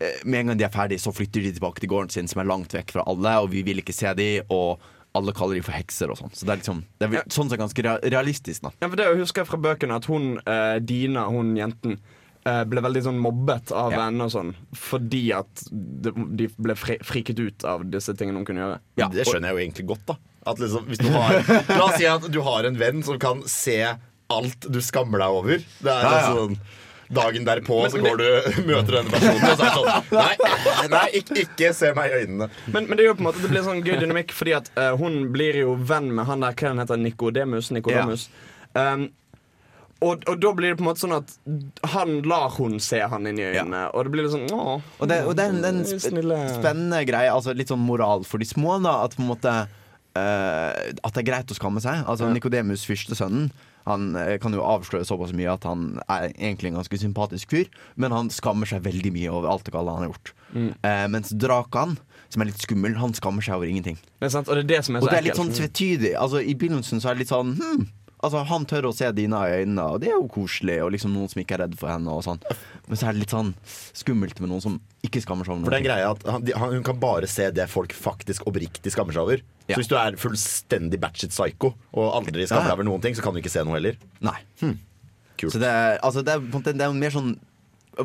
eh, 0.00 0.22
med 0.24 0.44
en 0.44 0.52
gang 0.52 0.62
de 0.62 0.68
er 0.68 0.74
ferdige, 0.74 1.02
så 1.02 1.14
flytter 1.14 1.44
de 1.44 1.54
tilbake 1.56 1.82
til 1.82 1.90
gården 1.92 2.14
sin, 2.14 2.30
som 2.30 2.42
er 2.42 2.50
langt 2.50 2.74
vekk 2.76 2.96
fra 2.96 3.06
alle, 3.10 3.36
og 3.42 3.50
vi 3.54 3.64
vil 3.66 3.82
ikke 3.82 3.96
se 3.96 4.14
de, 4.18 4.30
og 4.48 4.80
alle 5.18 5.34
kaller 5.34 5.58
de 5.58 5.64
for 5.66 5.74
hekser 5.74 6.12
og 6.12 6.20
sånn. 6.20 6.32
Så 6.34 6.46
det 6.46 6.54
er 6.54 6.62
liksom 6.62 6.84
Det 7.00 7.08
er 7.08 7.32
sånn 7.34 7.50
sett 7.50 7.60
ganske 7.60 7.84
realistisk, 8.14 8.62
da. 8.62 8.72
Ja, 8.78 8.88
for 8.88 8.98
det 9.00 9.08
husker 9.18 9.42
jeg 9.42 9.50
fra 9.50 9.58
bøkene 9.58 9.98
at 9.98 10.06
hun, 10.10 10.36
eh, 10.46 10.78
Dina, 10.86 11.26
hun 11.32 11.56
jenten, 11.58 11.98
ble 12.42 12.80
veldig 12.80 13.02
sånn 13.04 13.18
mobbet 13.20 13.70
av 13.76 13.92
Ja. 13.92 13.98
venner 14.06 14.24
og 14.30 14.32
sånn 14.32 14.54
fordi 14.76 15.26
at 15.36 15.64
de, 15.70 16.48
ble 16.56 16.74
friket 16.76 17.38
ut 17.38 17.64
av 17.68 17.84
disse 17.92 18.14
tingene 18.16 18.40
hun 18.40 18.46
kunne 18.48 18.62
gjøre. 18.64 18.78
Ja, 18.96 19.08
det 19.12 19.26
skjønner 19.28 19.50
jeg 19.50 19.56
jo 19.58 19.64
egentlig 19.66 19.86
godt, 19.92 20.06
da. 20.08 20.16
At 20.48 20.58
liksom, 20.62 20.86
hvis 20.88 20.98
du 21.02 21.10
har, 21.12 21.36
la 21.68 21.84
oss 21.84 21.98
si 22.00 22.06
at 22.08 22.24
du 22.32 22.40
har 22.46 22.64
en 22.64 22.78
venn 22.80 23.02
som 23.04 23.18
kan 23.20 23.42
se 23.46 23.76
alt 24.30 24.68
du 24.72 24.78
skammer 24.80 25.20
deg 25.20 25.36
over. 25.40 25.58
Det 25.82 25.90
er 25.90 26.06
Ja, 26.06 26.14
ja. 26.20 26.30
sånn 26.36 26.56
Dagen 27.10 27.42
derpå 27.42 27.76
så 27.90 27.98
går 27.98 28.20
du 28.20 28.26
møter 28.68 29.00
denne 29.00 29.10
personen, 29.10 29.42
og 29.42 29.58
så 29.58 29.64
er 29.66 29.66
det 29.66 29.70
sånn 29.74 30.12
Nei, 30.20 30.88
nei 30.92 31.06
ikke, 31.18 31.40
ikke 31.42 31.70
se 31.74 31.90
meg 31.96 32.12
i 32.12 32.20
øynene. 32.22 32.46
Men, 32.70 32.86
men 32.86 32.94
det 32.96 33.02
er 33.02 33.08
jo 33.08 33.14
på 33.18 33.24
en 33.24 33.26
måte 33.26 33.42
Det 33.42 33.50
blir 33.50 33.64
sånn 33.66 33.80
gøy 33.82 33.96
dynamikk, 33.98 34.30
fordi 34.30 34.54
at 34.54 34.70
uh, 34.78 34.92
hun 35.00 35.16
blir 35.34 35.58
jo 35.58 35.72
venn 35.74 36.06
med 36.14 36.28
han 36.30 36.46
der 36.46 36.54
hva 36.54 36.70
han 36.70 36.78
heter 36.84 37.00
Nicodemus. 37.02 37.72
Nicodemus. 37.74 38.28
Um, 38.78 39.08
og, 40.00 40.22
og 40.28 40.38
da 40.40 40.52
blir 40.56 40.72
det 40.72 40.78
på 40.78 40.84
en 40.84 40.88
måte 40.88 41.02
sånn 41.02 41.16
at 41.18 41.34
han 41.92 42.14
lar 42.28 42.54
hun 42.56 42.78
se 42.80 43.02
han 43.04 43.28
inn 43.28 43.40
i 43.40 43.48
øynene, 43.50 43.82
og 43.92 44.06
det 44.06 44.14
blir 44.14 44.24
litt 44.26 44.32
sånn 44.32 44.48
Åh, 44.56 44.86
Og 44.96 45.10
det, 45.10 45.18
og 45.28 45.34
det 45.36 45.44
er 45.44 45.52
en, 45.52 45.60
det 45.60 45.72
er 45.72 46.00
sp 46.00 46.22
spennende 46.56 47.02
greie, 47.08 47.32
altså 47.32 47.52
litt 47.56 47.72
sånn 47.72 47.84
moral 47.84 48.24
for 48.28 48.40
de 48.40 48.48
små, 48.48 48.78
da. 48.84 49.02
At 49.04 49.18
måte 49.20 49.52
uh, 49.52 50.70
At 51.04 51.12
det 51.12 51.22
er 51.22 51.28
greit 51.28 51.52
å 51.52 51.58
skamme 51.58 51.82
seg. 51.84 52.04
Altså 52.08 52.30
Ja. 52.30 52.34
Nikodemus, 52.34 52.86
førstesønnen, 52.88 53.50
han 53.88 54.10
eh, 54.16 54.36
kan 54.40 54.52
jo 54.54 54.64
avsløre 54.64 55.06
såpass 55.08 55.32
mye 55.36 55.48
at 55.52 55.64
han 55.64 55.94
er 56.04 56.28
egentlig 56.30 56.70
en 56.70 56.80
ganske 56.80 56.98
sympatisk 57.00 57.54
fyr, 57.54 57.70
men 57.96 58.12
han 58.12 58.28
skammer 58.32 58.68
seg 58.68 58.84
veldig 58.84 59.12
mye 59.14 59.32
over 59.32 59.48
alt 59.50 59.64
det 59.66 59.72
gale 59.74 59.94
han 59.94 60.04
har 60.04 60.10
gjort. 60.12 60.32
Mm. 60.52 60.70
Uh, 60.84 61.06
mens 61.14 61.32
Drakan, 61.32 61.96
som 62.30 62.44
er 62.44 62.50
litt 62.50 62.60
skummel, 62.62 62.98
han 63.00 63.14
skammer 63.16 63.44
seg 63.44 63.56
over 63.56 63.70
ingenting. 63.70 63.96
Det 64.20 64.30
sant, 64.34 64.50
Og 64.52 64.58
det 64.58 64.66
er 64.66 64.70
det 64.74 64.82
som 64.86 64.96
er 64.96 65.04
Og 65.04 65.10
det 65.10 65.18
er 65.18 65.26
litt 65.30 65.40
sånn 65.40 65.54
tvetydig. 65.54 66.12
Altså, 66.20 66.42
I 66.44 66.54
begynnelsen 66.58 67.02
så 67.02 67.10
er 67.10 67.18
det 67.18 67.24
litt 67.24 67.32
sånn 67.32 67.56
hm, 67.58 67.88
Altså, 68.20 68.42
Han 68.50 68.66
tør 68.68 68.90
å 68.90 68.92
se 68.94 69.08
Dina 69.16 69.40
i 69.48 69.62
øynene, 69.62 69.86
og 69.94 70.02
det 70.02 70.10
er 70.10 70.18
jo 70.18 70.28
koselig. 70.32 70.76
Og 70.84 70.92
liksom 70.94 71.14
noen 71.14 71.30
som 71.32 71.40
ikke 71.42 71.56
er 71.56 71.64
redd 71.64 71.76
for 71.80 71.92
henne. 71.92 72.12
og 72.12 72.24
sånn 72.26 72.40
Men 72.88 73.00
så 73.00 73.08
er 73.08 73.16
det 73.16 73.22
litt 73.24 73.34
sånn 73.34 73.54
skummelt 73.96 74.42
med 74.42 74.52
noen 74.52 74.64
som 74.64 74.76
ikke 75.06 75.22
skammer 75.24 75.48
seg 75.48 75.54
over 75.54 75.62
noe. 75.62 75.70
For 75.70 75.76
det 75.76 75.80
er 75.80 75.84
en 75.84 75.88
greie 75.88 76.10
at 76.10 76.26
han, 76.34 76.44
de, 76.44 76.56
han, 76.60 76.74
Hun 76.76 76.86
kan 76.86 77.00
bare 77.00 77.30
se 77.30 77.48
det 77.56 77.66
folk 77.72 77.96
faktisk 77.96 78.46
oppriktig 78.50 78.92
skammer 78.92 79.16
seg 79.16 79.24
over. 79.24 79.44
Ja. 79.66 79.74
Så 79.74 79.82
hvis 79.82 79.92
du 79.92 79.96
er 80.00 80.18
fullstendig 80.20 81.00
batchet 81.00 81.32
psycho 81.32 81.74
og 81.94 82.06
aldri 82.20 82.46
skammer 82.46 82.72
deg 82.72 82.78
over 82.78 82.88
noen 82.90 83.04
ting, 83.04 83.16
så 83.16 83.24
kan 83.24 83.36
du 83.36 83.40
ikke 83.42 83.52
se 83.52 83.64
noe 83.64 83.78
heller. 83.78 84.00
Nei. 84.24 84.36
Kult. 85.40 85.54
Så 85.54 85.60
det 85.62 85.70
er, 85.72 85.96
altså, 86.04 86.24
det 86.26 86.36
er, 86.36 86.44
det 86.74 86.84
er 86.84 86.96
mer 86.96 87.14
sånn 87.14 87.32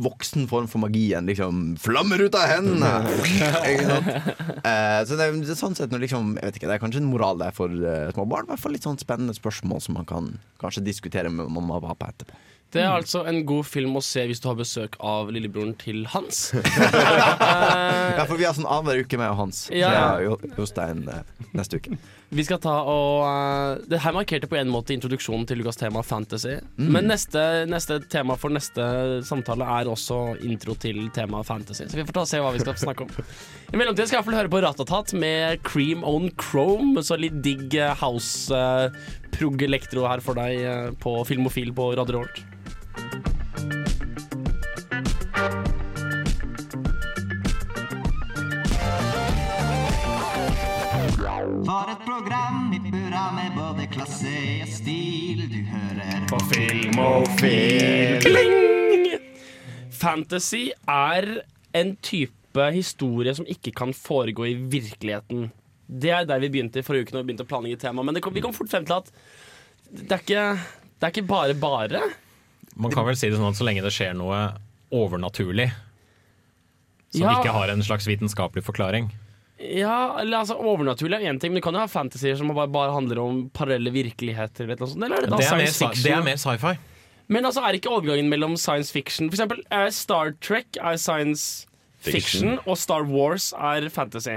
voksen 0.04 0.48
form 0.52 0.68
for 0.72 0.82
magi 0.84 1.14
enn 1.18 1.30
liksom 1.30 1.76
'flammer 1.82 2.22
ut 2.26 2.36
av 2.36 2.50
hendene'. 2.52 2.94
Eh, 4.66 5.02
så 5.06 5.14
det 5.14 5.28
er, 5.28 5.36
sånn 5.54 5.76
sett 5.78 5.92
liksom, 5.94 6.40
ikke, 6.42 6.66
Det 6.66 6.74
er 6.74 6.82
kanskje 6.82 6.98
en 7.04 7.12
moral 7.12 7.38
der 7.38 7.54
for 7.54 7.70
uh, 7.70 8.10
små 8.16 8.26
barn. 8.26 8.48
I 8.48 8.54
hvert 8.54 8.64
fall 8.64 8.74
litt 8.74 8.86
sånn 8.88 8.98
spennende 8.98 9.36
spørsmål 9.38 9.82
som 9.84 9.94
man 10.00 10.08
kan 10.10 10.30
kanskje 10.62 10.82
diskutere 10.88 11.30
med 11.30 11.52
mamma 11.54 11.78
og 11.78 11.86
pappa 11.86 12.10
etterpå. 12.10 12.40
Det 12.76 12.84
er 12.84 12.92
altså 12.92 13.22
en 13.30 13.40
god 13.48 13.64
film 13.70 13.96
å 13.96 14.04
se 14.04 14.26
hvis 14.28 14.42
du 14.44 14.50
har 14.50 14.58
besøk 14.60 14.98
av 15.00 15.32
lillebroren 15.32 15.76
til 15.80 16.04
Hans. 16.12 16.50
Ja, 18.16 18.24
for 18.28 18.38
vi 18.40 18.46
har 18.46 18.54
sånn 18.56 18.68
annenhver 18.68 19.02
uke 19.06 19.18
med 19.20 19.32
Hans. 19.38 19.66
Ja, 19.74 19.90
Så 19.90 19.96
ja. 19.96 20.04
jeg 20.22 20.30
har 20.32 20.60
Jostein 20.60 21.02
eh, 21.12 21.48
neste 21.58 21.80
uke. 21.80 21.98
Vi 22.36 22.44
skal 22.46 22.60
ta 22.62 22.74
og 22.90 23.22
eh, 23.26 23.84
Det 23.92 24.00
her 24.04 24.16
markerte 24.16 24.50
på 24.52 24.58
en 24.60 24.72
måte 24.72 24.96
introduksjonen 24.96 25.46
til 25.50 25.62
ukas 25.64 25.80
tema 25.80 26.04
fantasy. 26.06 26.58
Men 26.78 27.08
neste, 27.10 27.42
neste 27.70 28.00
tema 28.12 28.38
for 28.40 28.54
neste 28.54 28.86
samtale 29.28 29.68
er 29.80 29.92
også 29.92 30.20
intro 30.46 30.76
til 30.80 31.06
temaet 31.16 31.48
fantasy. 31.48 31.88
Så 31.88 32.00
vi 32.00 32.06
får 32.08 32.18
ta 32.18 32.26
og 32.26 32.32
se 32.32 32.42
hva 32.44 32.54
vi 32.56 32.64
skal 32.64 32.80
snakke 32.82 33.08
om. 33.08 33.14
I 33.72 33.80
mellomtiden 33.80 34.10
skal 34.10 34.18
jeg 34.18 34.20
i 34.20 34.24
hvert 34.24 34.32
fall 34.32 34.40
høre 34.42 34.54
på 34.56 34.64
Ratatat 34.66 35.16
med 35.22 35.64
Cream 35.68 36.04
on 36.08 36.28
Chrome. 36.42 37.04
Så 37.06 37.20
litt 37.20 37.40
digg 37.46 37.78
eh, 37.80 37.96
house 38.02 38.52
uh, 38.52 38.90
prog 39.36 39.62
elektro 39.66 40.06
her 40.10 40.24
for 40.24 40.38
deg 40.40 40.96
på 41.04 41.18
Filmofil 41.28 41.74
på 41.76 41.94
Radio 41.98 42.20
Revolt. 42.20 42.44
For 51.66 51.90
et 51.90 52.02
program 52.06 52.72
i 52.76 52.80
burra 52.80 53.24
med 53.34 53.56
både 53.58 53.88
klasse 53.92 54.32
og 54.62 54.70
stil. 54.70 55.46
Du 55.50 55.60
hører 55.72 56.26
På 56.30 56.40
film 56.52 57.00
og 57.02 57.28
film. 57.40 58.22
Kling! 58.26 59.16
Fantasy 59.96 60.70
er 60.88 61.30
en 61.76 61.96
type 62.06 62.68
historie 62.76 63.34
som 63.36 63.48
ikke 63.50 63.74
kan 63.76 63.94
foregå 63.98 64.46
i 64.48 64.54
virkeligheten. 64.56 65.50
Det 65.86 66.12
er 66.14 66.28
der 66.30 66.40
vi 66.44 66.52
begynte 66.54 66.80
i 66.82 66.86
forrige 66.86 67.08
uke 67.08 67.16
når 67.16 67.24
vi 67.24 67.32
begynte 67.32 67.48
å 67.48 67.50
planlegge 67.50 67.82
tema. 67.82 68.06
Men 68.06 68.18
det 68.18 68.24
kom, 68.26 68.36
vi 68.36 68.44
kom 68.46 68.54
fort 68.56 68.72
frem 68.72 68.86
til 68.88 69.00
at 69.00 69.12
det 69.90 70.12
er 70.12 70.22
ikke, 70.22 70.46
det 70.96 71.08
er 71.08 71.14
ikke 71.14 71.28
bare 71.30 71.58
bare. 71.60 72.06
Man 72.76 72.92
kan 72.92 73.06
vel 73.08 73.16
si 73.16 73.30
det 73.30 73.38
sånn 73.40 73.50
at 73.54 73.56
så 73.60 73.64
lenge 73.68 73.82
det 73.86 73.92
skjer 73.96 74.14
noe 74.20 74.40
overnaturlig, 74.92 75.70
som 77.12 77.22
Ja. 77.22 77.38
ikke 77.40 77.52
har 77.56 77.70
en 77.72 77.82
slags 77.82 78.06
vitenskapelig 78.08 78.64
forklaring 78.64 79.12
Ja, 79.58 80.18
eller 80.20 80.40
altså 80.44 80.58
Overnaturlig 80.60 81.16
er 81.22 81.32
én 81.34 81.40
ting, 81.40 81.54
men 81.54 81.62
du 81.62 81.64
kan 81.64 81.74
jo 81.74 81.80
ha 81.80 81.88
fantasier 81.88 82.36
som 82.38 82.50
bare, 82.54 82.68
bare 82.68 82.92
handler 82.92 83.20
om 83.24 83.50
parallelle 83.56 83.90
virkeligheter. 83.94 84.66
Eller, 84.66 84.76
noe 84.82 84.88
sånt, 84.92 85.04
eller 85.06 85.16
er 85.16 85.22
det 85.22 85.30
da 85.32 85.38
Det 85.38 85.46
er 85.48 85.56
mer, 85.58 85.72
fiction? 85.72 86.04
det 86.04 86.12
er 86.12 86.24
mer 86.28 86.36
sci-fi. 86.42 86.74
Men 87.30 87.46
altså, 87.48 87.64
er 87.64 87.74
ikke 87.80 87.90
overgangen 87.90 88.28
mellom 88.30 88.58
science 88.60 88.92
fiction 88.92 89.30
For 89.32 89.38
eksempel, 89.40 89.64
er 89.72 89.90
Star 89.96 90.34
Trek 90.42 90.76
er 90.82 90.98
science 90.98 91.66
fiction, 92.04 92.60
og 92.68 92.78
Star 92.78 93.04
Wars 93.08 93.54
er 93.58 93.88
fantasy. 93.90 94.36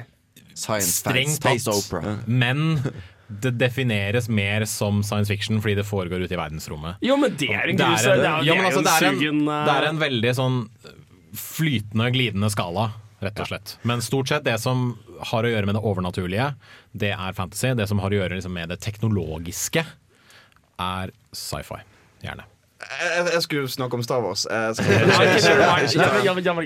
Science 0.55 1.03
Strengt 1.03 1.35
Space 1.43 1.65
tatt. 1.67 1.75
opera. 1.75 2.15
Men 2.27 2.79
det 3.29 3.51
defineres 3.61 4.29
mer 4.33 4.65
som 4.65 5.03
science 5.05 5.29
fiction 5.29 5.61
fordi 5.61 5.75
det 5.77 5.85
foregår 5.87 6.23
ute 6.25 6.33
i 6.33 6.41
verdensrommet. 6.41 6.97
Jo, 7.05 7.17
men 7.21 7.37
det 7.37 7.51
er 7.53 7.69
en 7.69 7.77
Det 7.77 7.85
grus. 7.85 8.05
er 8.07 8.15
en, 8.15 8.21
Det 8.23 8.31
er, 8.31 8.47
ja, 8.49 8.55
men 8.55 8.65
er 8.65 8.71
altså, 8.71 8.83
det 8.87 8.95
er 8.95 9.09
en 9.11 9.21
en, 9.29 9.43
eh, 9.49 9.65
det 9.69 9.75
er 9.77 9.89
en 9.91 9.99
veldig 10.01 10.33
sånn 10.39 10.57
flytende, 11.37 12.11
glidende 12.15 12.49
skala, 12.51 12.91
rett 13.21 13.41
og 13.43 13.51
slett. 13.51 13.77
Men 13.83 14.01
stort 14.03 14.29
sett 14.33 14.45
det 14.47 14.59
som 14.63 14.99
har 15.33 15.45
å 15.45 15.51
gjøre 15.53 15.67
med 15.69 15.75
det 15.77 15.83
overnaturlige, 15.85 16.55
det 16.97 17.13
er 17.13 17.33
fantasy. 17.37 17.75
Det 17.77 17.89
som 17.91 17.99
har 18.01 18.11
å 18.15 18.21
gjøre 18.23 18.39
liksom, 18.39 18.55
med 18.57 18.69
det 18.73 18.81
teknologiske, 18.81 19.85
er 20.79 21.11
sci-fi. 21.35 21.83
Gjerne. 22.23 22.45
Jeg, 22.79 23.25
jeg 23.35 23.43
skulle 23.43 23.69
snakke 23.69 23.99
om 23.99 24.03
Star 24.07 24.23
Wars. 24.23 24.47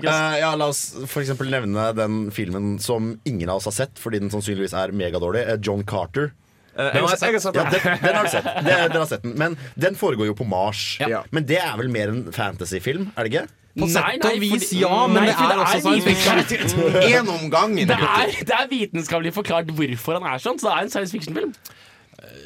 Ja. 0.02 0.16
Eh, 0.36 0.56
La 0.60 0.66
oss 0.68 0.82
for 1.08 1.22
eksempel 1.24 1.48
nevne 1.52 1.88
den 1.96 2.26
filmen 2.34 2.74
som 2.82 3.14
ingen 3.24 3.48
av 3.48 3.56
oss 3.62 3.68
har 3.70 3.76
sett, 3.76 3.98
fordi 4.00 4.20
den 4.22 4.30
sannsynligvis 4.32 4.74
er 4.76 4.92
megadårlig. 4.92 5.46
eh, 5.48 5.58
John 5.64 5.84
Carter. 5.88 6.32
Eh, 6.76 6.92
har- 6.92 7.08
jeg 7.10 7.40
sett 7.42 7.54
Ja, 7.54 7.64
den. 7.68 8.14
har 8.16 8.24
du 8.24 8.30
sett. 8.30 8.44
Det, 8.64 8.76
den 8.92 8.96
har 9.02 9.06
sett 9.06 9.22
den. 9.22 9.34
Men 9.38 9.56
den 9.78 9.94
foregår 9.94 10.26
jo 10.26 10.34
på 10.34 10.46
Mars. 10.48 10.96
Ja. 11.00 11.22
Men 11.30 11.44
det 11.44 11.58
er 11.60 11.76
vel 11.76 11.88
mer 11.92 12.08
en 12.08 12.24
fantasyfilm, 12.32 13.10
er 13.16 13.24
det 13.28 13.32
ikke? 13.34 13.48
På 13.72 13.86
Nei, 13.88 13.92
sett 13.92 14.24
og 14.28 14.40
vis, 14.40 14.68
fordi- 14.68 14.80
ja, 14.80 15.06
men 15.06 15.14
nei, 15.22 15.26
det 15.26 15.36
for 15.36 15.44
er 15.44 15.60
også 15.64 15.80
science 15.80 16.04
fiction. 16.04 16.98
En 17.12 17.28
om. 17.28 17.76
Det 17.76 17.90
er, 17.90 18.44
det 18.44 18.56
er 18.58 18.66
vitenskapelig 18.68 19.32
forklart 19.32 19.66
hvorfor 19.72 20.20
han 20.20 20.26
er 20.34 20.38
sånn, 20.44 20.58
så 20.60 20.68
det 20.68 20.72
er 20.76 20.82
en 20.82 20.90
science 20.90 21.12
fiction-film. 21.12 21.54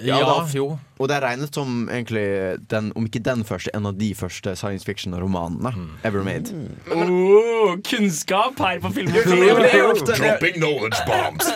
Ja, 0.05 0.19
da. 0.21 0.35
jo. 0.55 0.79
Og 0.99 1.09
det 1.11 1.17
er 1.17 1.25
regnet 1.25 1.55
som 1.57 1.89
egentlig 1.93 2.25
den, 2.71 2.91
om 2.97 3.07
ikke 3.09 3.21
den 3.25 3.45
første, 3.45 3.71
en 3.77 3.89
av 3.89 3.97
de 3.99 4.11
første 4.17 4.55
science 4.57 4.87
fiction-romanene 4.89 5.73
ever 6.07 6.25
made. 6.25 6.53
Oh, 6.93 7.77
kunnskap 7.87 8.61
her 8.63 8.81
på 8.85 8.93
Film 8.97 9.13
og 9.13 9.19
Ja, 9.19 9.55
men 9.55 9.63
det 9.65 9.73
jo 9.73 9.81
Film. 9.81 9.91
ofte, 9.93 10.13
det, 10.13 10.21
Dropping 10.23 10.61
knowledge 10.61 11.03
bombs. 11.09 11.51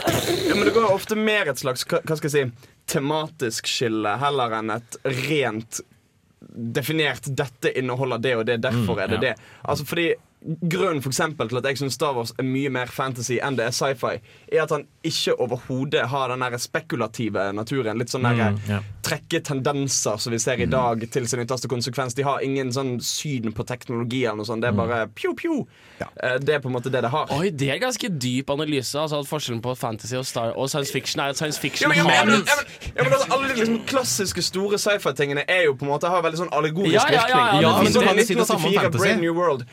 ja, 0.49 0.55
men 0.55 0.65
det 0.69 0.75
går 0.77 0.91
ofte 0.93 1.17
mer 1.17 1.53
et 1.53 1.63
slags 1.63 1.87
hva 1.89 2.17
skal 2.17 2.29
jeg 2.31 2.37
si, 2.37 2.73
tematisk 2.91 3.71
skille 3.71 4.17
heller 4.21 4.59
enn 4.61 4.75
et 4.77 5.01
rent 5.29 5.81
definert 6.51 7.29
'dette 7.29 7.71
inneholder 7.79 8.19
det 8.19 8.37
og 8.37 8.47
det, 8.49 8.59
derfor 8.65 9.01
er 9.01 9.13
det 9.13 9.21
ja. 9.21 9.33
det'. 9.33 9.49
Altså 9.63 9.87
fordi 9.87 10.15
Grunnen 10.41 11.03
for 11.05 11.13
eksempel, 11.13 11.51
til 11.51 11.59
at 11.61 11.67
jeg 11.69 11.77
syns 11.83 11.99
Star 11.99 12.15
Wars 12.17 12.33
er 12.41 12.47
mye 12.49 12.71
mer 12.73 12.89
fantasy 12.89 13.37
enn 13.45 13.59
det 13.59 13.67
er 13.69 13.75
sci-fi, 13.77 14.15
er 14.49 14.63
at 14.63 14.73
han 14.73 14.87
ikke 15.05 15.35
overhodet 15.37 16.07
har 16.09 16.33
den 16.33 16.41
der 16.41 16.57
spekulative 16.61 17.51
naturen. 17.53 17.99
Litt 18.01 18.13
sånn 18.13 18.25
Mm, 18.31 18.59
yeah. 18.69 18.83
trekke 19.03 19.41
tendenser 19.43 20.17
som 20.21 20.33
vi 20.33 20.39
ser 20.39 20.61
i 20.61 20.67
dag, 20.71 21.03
til 21.11 21.27
sin 21.29 21.41
ytterste 21.43 21.69
konsekvens. 21.69 22.15
De 22.15 22.23
har 22.23 22.41
ingen 22.45 22.71
sånn 22.73 23.01
syn 23.03 23.53
på 23.57 23.65
teknologi 23.67 24.23
eller 24.25 24.37
noe 24.41 24.49
sånt. 24.49 24.63
Det 24.63 24.69
er 24.71 24.77
bare 24.77 25.01
pjo, 25.17 25.33
pjo. 25.35 25.57
Ja. 26.01 26.07
Det 26.39 26.55
er 26.55 26.61
på 26.63 26.71
en 26.71 26.77
måte 26.77 26.93
det 26.93 27.03
det 27.03 27.11
har. 27.11 27.33
Oi, 27.37 27.51
Det 27.51 27.71
er 27.75 27.81
ganske 27.83 28.09
dyp 28.09 28.51
analyse. 28.51 28.95
Altså 28.99 29.21
at 29.21 29.29
Forskjellen 29.29 29.63
på 29.65 29.75
fantasy 29.77 30.17
og, 30.17 30.27
star 30.27 30.53
og 30.57 30.71
science 30.71 30.93
fiction 30.93 31.21
er 31.21 31.35
at 31.35 31.41
science 31.41 31.61
fiction 31.61 31.91
ja, 31.91 32.05
men, 32.05 32.13
har 32.13 32.25
men, 32.25 32.45
ja, 32.47 32.57
men, 32.61 32.67
ja, 32.97 33.03
men 33.05 33.13
altså, 33.13 33.29
Alle 33.35 33.49
de 33.49 33.55
liksom 33.61 33.81
klassiske 33.87 34.43
store 34.43 34.79
sci-fi-tingene 34.79 35.45
Er 35.49 35.65
jo 35.69 35.75
på 35.75 35.85
en 35.85 35.93
måte 35.93 36.09
har 36.09 36.23
veldig 36.23 36.45
sånn 36.45 36.53
allegorisk 36.53 36.95
Ja, 36.95 37.07
ja, 37.11 37.25
ja, 37.29 37.29
ja, 37.29 37.37
virkning. 37.37 37.63
Ja, 37.63 37.71
men 37.77 37.87
1984, 37.87 38.47
samme 38.47 39.67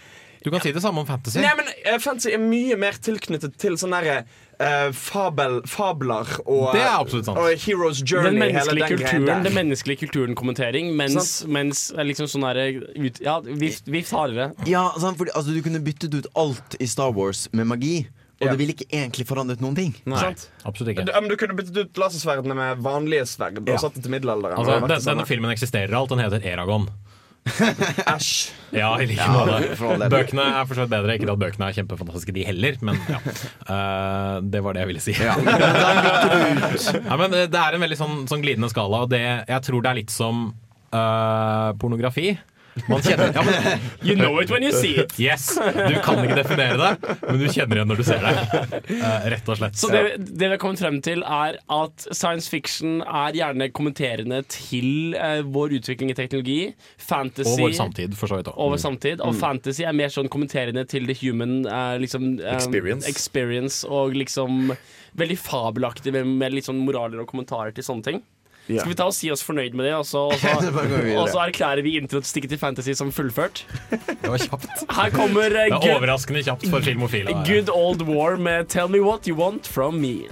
Du 0.47 0.51
kan 0.53 0.63
si 0.63 0.71
det 0.71 0.81
samme 0.83 1.03
om 1.03 1.07
fantasy. 1.07 1.41
Nei, 1.43 1.53
men 1.59 1.67
uh, 1.67 1.97
Fantasy 1.99 2.31
er 2.31 2.39
mye 2.39 2.77
mer 2.79 2.95
tilknyttet 3.03 3.57
til 3.59 3.75
sånne 3.79 3.99
derre 3.99 4.19
uh, 4.61 4.93
fabel, 4.95 5.59
fabler 5.67 6.29
og, 6.45 6.69
Det 6.75 6.83
er 6.85 6.93
absolutt 6.93 7.27
sant. 7.27 7.39
og 7.41 7.65
Heroes 7.65 7.99
den 7.99 8.07
Journey. 8.07 8.31
hele 8.31 8.39
menneskelige 8.45 8.87
den 8.87 9.01
kulturen, 9.01 9.43
den 9.43 9.57
menneskelige 9.57 10.01
kulturen-kommentering, 10.05 10.93
mens, 10.97 11.31
mens 11.51 11.87
eh, 11.91 12.05
liksom 12.07 12.29
sånn 12.31 12.47
derre 12.47 12.69
Ja, 13.23 13.39
vift, 13.43 13.91
vift 13.91 14.13
hardere. 14.15 14.53
Ja, 14.69 14.87
sant, 15.01 15.19
fordi, 15.19 15.33
altså, 15.35 15.55
Du 15.55 15.59
kunne 15.65 15.83
byttet 15.83 16.15
ut 16.15 16.29
alt 16.39 16.79
i 16.79 16.87
Star 16.87 17.11
Wars 17.17 17.47
med 17.51 17.67
magi, 17.67 17.97
og 18.37 18.45
yeah. 18.45 18.53
det 18.53 18.61
ville 18.61 18.75
ikke 18.77 18.87
egentlig 18.93 19.25
forandret 19.27 19.63
noen 19.63 19.75
ting. 19.75 19.95
Nei, 20.07 20.21
sant? 20.21 20.47
absolutt 20.63 20.93
ikke. 20.93 21.07
Du, 21.09 21.13
men 21.17 21.31
du 21.31 21.35
kunne 21.41 21.57
byttet 21.57 21.79
ut 21.81 21.99
lasersverdene 21.99 22.55
med 22.57 22.83
vanlige 22.85 23.25
sverd 23.27 23.59
og 23.63 23.73
Ja. 23.73 23.81
satt 23.81 23.97
det 23.97 24.05
til 24.05 24.13
middelalderen. 24.13 24.61
Altså, 24.61 24.79
den, 24.85 25.05
denne 25.11 25.25
filmen 25.27 25.51
eksisterer 25.51 25.91
alt. 25.97 26.13
Den 26.13 26.21
heter 26.21 26.45
Eragon. 26.45 26.87
Æsj. 28.13 28.51
Ja, 28.75 28.89
i 28.99 29.05
like 29.07 29.23
Ja, 29.23 29.31
måte. 29.31 30.09
Bøkene 30.11 30.43
er 30.59 30.67
for 30.67 30.75
så 30.75 30.83
vidt 30.83 30.91
bedre. 30.91 31.15
Ikke 31.15 31.29
at 31.31 31.39
bøkene 31.41 31.69
er 31.69 31.77
kjempefantastiske, 31.77 32.35
de 32.35 32.43
heller, 32.47 32.75
men 32.83 32.99
ja. 33.07 33.19
Uh, 33.69 34.35
det 34.43 34.61
var 34.65 34.75
det 34.75 34.83
jeg 34.83 34.91
ville 34.91 35.03
si. 35.03 35.15
Ja, 37.07 37.15
men 37.19 37.31
det 37.33 37.55
er 37.55 37.77
en 37.77 37.83
veldig 37.83 37.99
sånn, 37.99 38.19
sånn 38.29 38.43
glidende 38.43 38.69
skala, 38.71 39.05
og 39.05 39.11
det, 39.13 39.23
jeg 39.47 39.61
tror 39.65 39.83
det 39.83 39.91
er 39.91 39.99
litt 40.01 40.13
som 40.13 40.47
uh, 40.91 41.71
pornografi. 41.79 42.33
Man 42.87 43.01
kjenner 43.05 43.31
ja, 43.35 43.43
men, 43.47 43.85
You 44.05 44.15
know 44.15 44.37
it 44.41 44.51
when 44.53 44.63
you 44.63 44.71
see 44.75 44.95
it. 45.01 45.15
Yes! 45.19 45.49
Du 45.57 45.95
kan 46.05 46.21
ikke 46.23 46.37
definere 46.37 46.77
det, 46.77 47.15
men 47.23 47.39
du 47.41 47.47
kjenner 47.49 47.79
igjen 47.79 47.91
når 47.91 48.01
du 48.01 48.05
ser 48.07 48.23
det. 48.23 48.81
Eh, 48.97 49.27
rett 49.33 49.49
og 49.49 49.59
slett. 49.59 49.77
Så 49.79 49.89
det, 49.91 50.01
det 50.19 50.47
vi 50.47 50.53
har 50.53 50.61
kommet 50.61 50.81
frem 50.81 50.99
til, 51.05 51.23
er 51.23 51.57
at 51.73 52.07
science 52.11 52.49
fiction 52.51 53.01
er 53.03 53.35
gjerne 53.37 53.69
kommenterende 53.75 54.41
til 54.51 55.15
eh, 55.17 55.41
vår 55.45 55.77
utvikling 55.79 56.13
i 56.13 56.17
teknologi. 56.17 56.59
Fantasy 57.01 57.53
og 57.55 57.65
vår 57.65 57.75
samtid, 57.79 58.15
for 58.19 58.31
så 58.31 58.39
vidt 58.41 58.51
òg. 58.53 58.59
over 58.67 58.81
samtid. 58.81 59.23
Og 59.25 59.35
fantasy 59.39 59.85
er 59.87 59.95
mer 59.97 60.13
sånn 60.13 60.29
kommenterende 60.33 60.85
til 60.89 61.07
the 61.09 61.15
human 61.21 61.59
eh, 61.65 61.97
liksom, 62.03 62.37
eh, 62.39 62.55
Experience. 62.57 63.07
experience. 63.09 63.81
Og 63.87 64.15
liksom 64.17 64.73
veldig 65.17 65.37
fabelaktig 65.41 66.13
med, 66.13 66.27
med 66.39 66.53
litt 66.57 66.67
sånn 66.69 66.81
moraler 66.85 67.23
og 67.23 67.29
kommentarer 67.31 67.73
til 67.75 67.85
sånne 67.87 68.05
ting. 68.11 68.23
Ja. 68.67 68.81
Skal 68.83 68.91
vi 68.91 68.97
ta 68.99 69.07
og 69.07 69.15
si 69.15 69.29
oss 69.31 69.43
fornøyd 69.47 69.75
med 69.77 69.87
det, 69.87 69.93
og 69.95 70.05
så, 70.07 70.25
og 70.33 70.39
så, 70.41 70.71
og 71.21 71.29
så 71.31 71.43
erklærer 71.45 71.83
vi 71.85 71.95
introstikket 72.01 72.51
til 72.51 72.59
fantasy 72.61 72.95
som 72.99 73.13
fullført? 73.15 73.63
Det 73.91 74.27
var 74.27 74.41
kjapt. 74.43 74.67
Her 74.91 75.13
kommer 75.15 75.47
uh, 75.47 75.61
Det 75.67 75.77
er 75.77 75.95
overraskende 75.95 76.43
kjapt 76.43 76.67
for 76.71 76.83
filmofile. 76.83 77.37
good 77.47 77.71
Old 77.73 78.03
War 78.09 78.35
med 78.35 78.67
Tell 78.73 78.91
Me 78.91 78.99
What 79.03 79.27
You 79.29 79.37
Want 79.39 79.67
From 79.67 80.01
Me. 80.03 80.27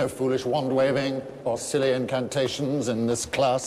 No 0.00 0.08
foolish 0.08 0.46
wand 0.46 0.72
waving 0.72 1.20
or 1.44 1.58
silly 1.58 1.92
incantations 1.92 2.88
in 2.88 3.06
this 3.06 3.26
class. 3.26 3.64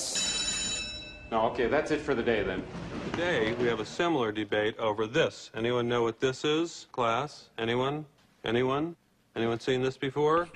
No, 1.30 1.42
okay, 1.50 1.68
that's 1.68 1.92
it 1.92 2.02
for 2.02 2.16
the 2.16 2.24
day 2.24 2.42
then. 2.42 2.64
Today, 3.12 3.54
we 3.62 3.68
have 3.68 3.80
a 3.80 3.86
similar 3.86 4.32
debate 4.32 4.76
over 4.80 5.06
this. 5.06 5.52
Anyone 5.54 5.88
know 5.88 6.02
what 6.02 6.20
this 6.20 6.44
is, 6.44 6.88
class? 6.92 7.50
Anyone? 7.60 8.06
Anyone? 8.44 8.96
Anyone 9.36 9.60
seen 9.60 9.84
this 9.84 9.96
before? 9.96 10.48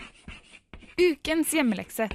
Ukens 0.97 1.53
hjemmelekse. 1.53 2.09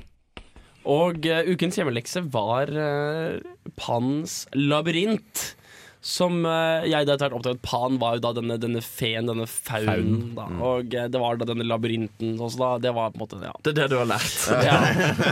Og 0.83 1.27
eh, 1.27 1.47
ukens 1.47 1.79
hjemmelekse 1.79 2.25
var 2.35 2.67
uh, 2.75 3.39
Pans 3.79 4.49
labyrint. 4.59 5.55
Som 6.03 6.41
eh, 6.51 6.89
jeg 6.91 7.07
da 7.07 7.15
etter 7.15 7.29
hvert 7.31 7.37
oppdaget 7.39 7.61
Pan 7.63 7.99
var 8.03 8.17
jo 8.17 8.23
da 8.25 8.33
denne, 8.35 8.57
denne 8.59 8.81
feen, 8.83 9.29
denne 9.31 9.45
faunen. 9.47 10.33
Da. 10.35 10.49
Og 10.59 10.97
eh, 10.99 11.07
det 11.13 11.21
var 11.23 11.39
da 11.39 11.47
denne 11.47 11.67
labyrinten. 11.69 12.35
Da, 12.41 12.71
det 12.83 12.91
var 12.97 13.13
på 13.15 13.21
en 13.21 13.23
måte 13.23 13.39
ja. 13.39 13.53
Det 13.63 13.71
er 13.71 13.79
det 13.79 13.87
du 13.93 13.97
har 14.01 14.09
lært. 14.11 14.35
ja. 14.67 14.81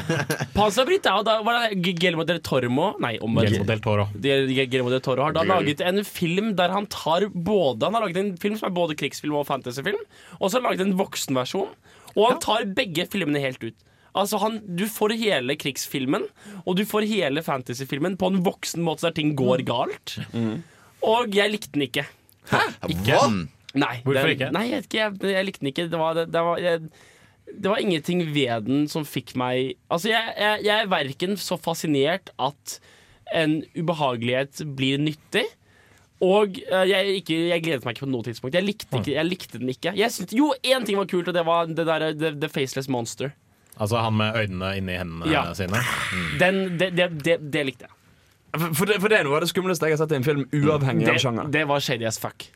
Pans 0.56 0.78
labyrint 0.78 1.10
er 1.10 1.18
jo 1.18 1.26
da 1.26 1.36
var 1.46 1.58
det 1.64 1.80
Guillermo 1.82 2.26
del 2.28 2.38
Tormo 2.46 2.92
Nei, 3.02 3.16
om 3.18 3.34
Guillermo 3.40 3.66
del 3.66 3.82
Toro. 3.82 4.06
Guillermo 4.14 4.94
del 4.94 5.02
Toro 5.02 5.26
har 5.26 5.34
da 5.34 5.42
laget 5.48 5.82
en 5.82 6.04
film 6.06 6.54
der 6.58 6.70
han 6.70 6.86
tar 6.92 7.26
både 7.34 7.88
Han 7.88 7.98
har 7.98 8.06
laget 8.06 8.22
en 8.22 8.32
film 8.40 8.54
som 8.60 8.70
er 8.70 8.76
både 8.78 8.96
krigsfilm 8.98 9.40
og 9.40 9.48
fantasyfilm, 9.50 9.98
og 10.38 10.46
så 10.46 10.56
har 10.56 10.62
han 10.62 10.70
laget 10.70 10.86
en 10.86 10.98
voksenversjon. 11.00 11.70
Og 12.14 12.24
han 12.26 12.42
tar 12.42 12.70
begge 12.78 13.10
filmene 13.10 13.42
helt 13.42 13.62
ut. 13.62 13.76
Altså 14.18 14.40
han, 14.42 14.60
Du 14.66 14.86
får 14.90 15.14
hele 15.20 15.54
krigsfilmen 15.60 16.24
og 16.64 16.76
du 16.78 16.84
får 16.88 17.06
hele 17.10 17.42
fantasyfilmen 17.46 18.16
på 18.18 18.30
en 18.32 18.40
voksen 18.46 18.82
måte 18.82 19.06
der 19.08 19.14
ting 19.16 19.34
går 19.38 19.62
galt. 19.68 20.16
Og 21.06 21.34
jeg 21.34 21.52
likte 21.52 21.72
den 21.76 21.86
ikke. 21.86 22.06
Ikke? 22.88 23.20
Nei, 23.78 24.00
Hvorfor 24.02 24.26
den, 24.26 24.34
ikke? 24.34 24.50
Nei, 24.56 24.64
jeg, 24.70 24.80
vet 24.82 24.88
ikke, 24.90 24.98
jeg, 24.98 25.32
jeg 25.36 25.46
likte 25.46 25.60
den 25.62 25.70
ikke. 25.70 25.88
Det 25.92 26.00
var, 26.00 26.16
det, 26.18 26.26
det 26.34 26.42
var 26.42 26.58
jeg, 26.58 26.80
det 27.50 27.70
var 27.70 27.82
ingenting 27.82 28.24
ved 28.34 28.66
den 28.66 28.88
som 28.90 29.06
fikk 29.06 29.36
meg 29.38 29.76
Altså, 29.90 30.10
jeg, 30.10 30.34
jeg, 30.38 30.64
jeg 30.66 30.84
er 30.84 30.90
verken 30.90 31.36
så 31.38 31.58
fascinert 31.60 32.32
at 32.42 32.80
en 33.30 33.60
ubehagelighet 33.78 34.64
blir 34.76 34.98
nyttig. 34.98 35.44
Og 36.20 36.58
eh, 36.66 36.84
jeg, 36.90 37.20
ikke, 37.22 37.36
jeg 37.48 37.62
gledet 37.64 37.86
meg 37.86 37.94
ikke 37.94 38.04
på 38.04 38.10
noe 38.12 38.26
tidspunkt. 38.26 38.56
Jeg 38.58 38.66
likte, 38.66 38.90
ikke, 38.98 39.14
jeg 39.14 39.28
likte 39.28 39.60
den 39.62 39.70
ikke. 39.72 39.94
Jeg 39.96 40.12
syntes, 40.12 40.34
jo, 40.36 40.50
én 40.66 40.84
ting 40.84 40.98
var 40.98 41.06
kult, 41.08 41.30
og 41.30 41.36
det 41.38 41.44
var 41.46 41.70
det 41.70 41.86
der, 41.88 42.10
the, 42.12 42.32
the 42.42 42.50
Faceless 42.52 42.90
Monster. 42.92 43.30
Altså 43.80 43.96
han 44.04 44.16
med 44.20 44.36
øynene 44.36 44.74
inni 44.76 44.98
hendene 45.00 45.30
Ja. 45.32 45.46
sine. 45.56 45.80
Mm. 46.12 46.28
Den, 46.42 46.60
det, 46.78 46.90
det, 46.98 47.08
det, 47.24 47.38
det 47.54 47.64
likte 47.70 47.88
jeg. 47.88 47.96
For, 48.60 48.74
for, 48.74 48.84
det, 48.90 49.00
for 49.00 49.08
det 49.12 49.18
er 49.20 49.24
noe 49.28 49.38
av 49.38 49.44
det 49.44 49.48
skumleste 49.52 49.86
jeg 49.88 49.94
har 49.96 50.00
sett 50.04 50.12
i 50.12 50.18
en 50.18 50.24
film, 50.26 50.44
uavhengig 50.52 51.06
Det, 51.06 51.12
av 51.14 51.20
sjanger. 51.22 51.50
det 51.54 51.64
var 51.70 51.80
shady 51.86 52.04
as 52.08 52.18
fuck. 52.18 52.48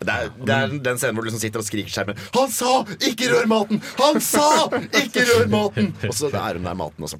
Det 0.00 0.08
er, 0.16 0.30
det 0.48 0.54
er 0.56 0.70
den 0.80 0.96
scenen 0.96 1.12
hvor 1.18 1.26
du 1.26 1.28
liksom 1.28 1.42
sitter 1.42 1.60
og 1.60 1.66
skriker 1.66 1.92
skjermen 1.92 2.16
Han 2.32 2.48
sa 2.48 2.70
'ikke 2.88 3.26
rør 3.34 3.48
maten'! 3.52 3.82
Han 3.98 4.16
sa 4.24 4.46
'ikke 4.72 5.26
rør 5.28 5.50
maten'! 5.52 5.90
Og 6.08 6.14
så 6.16 6.30
er 6.32 6.56
hun 6.56 6.64
der 6.64 6.74
maten, 6.78 7.04
og 7.04 7.10
så 7.12 7.18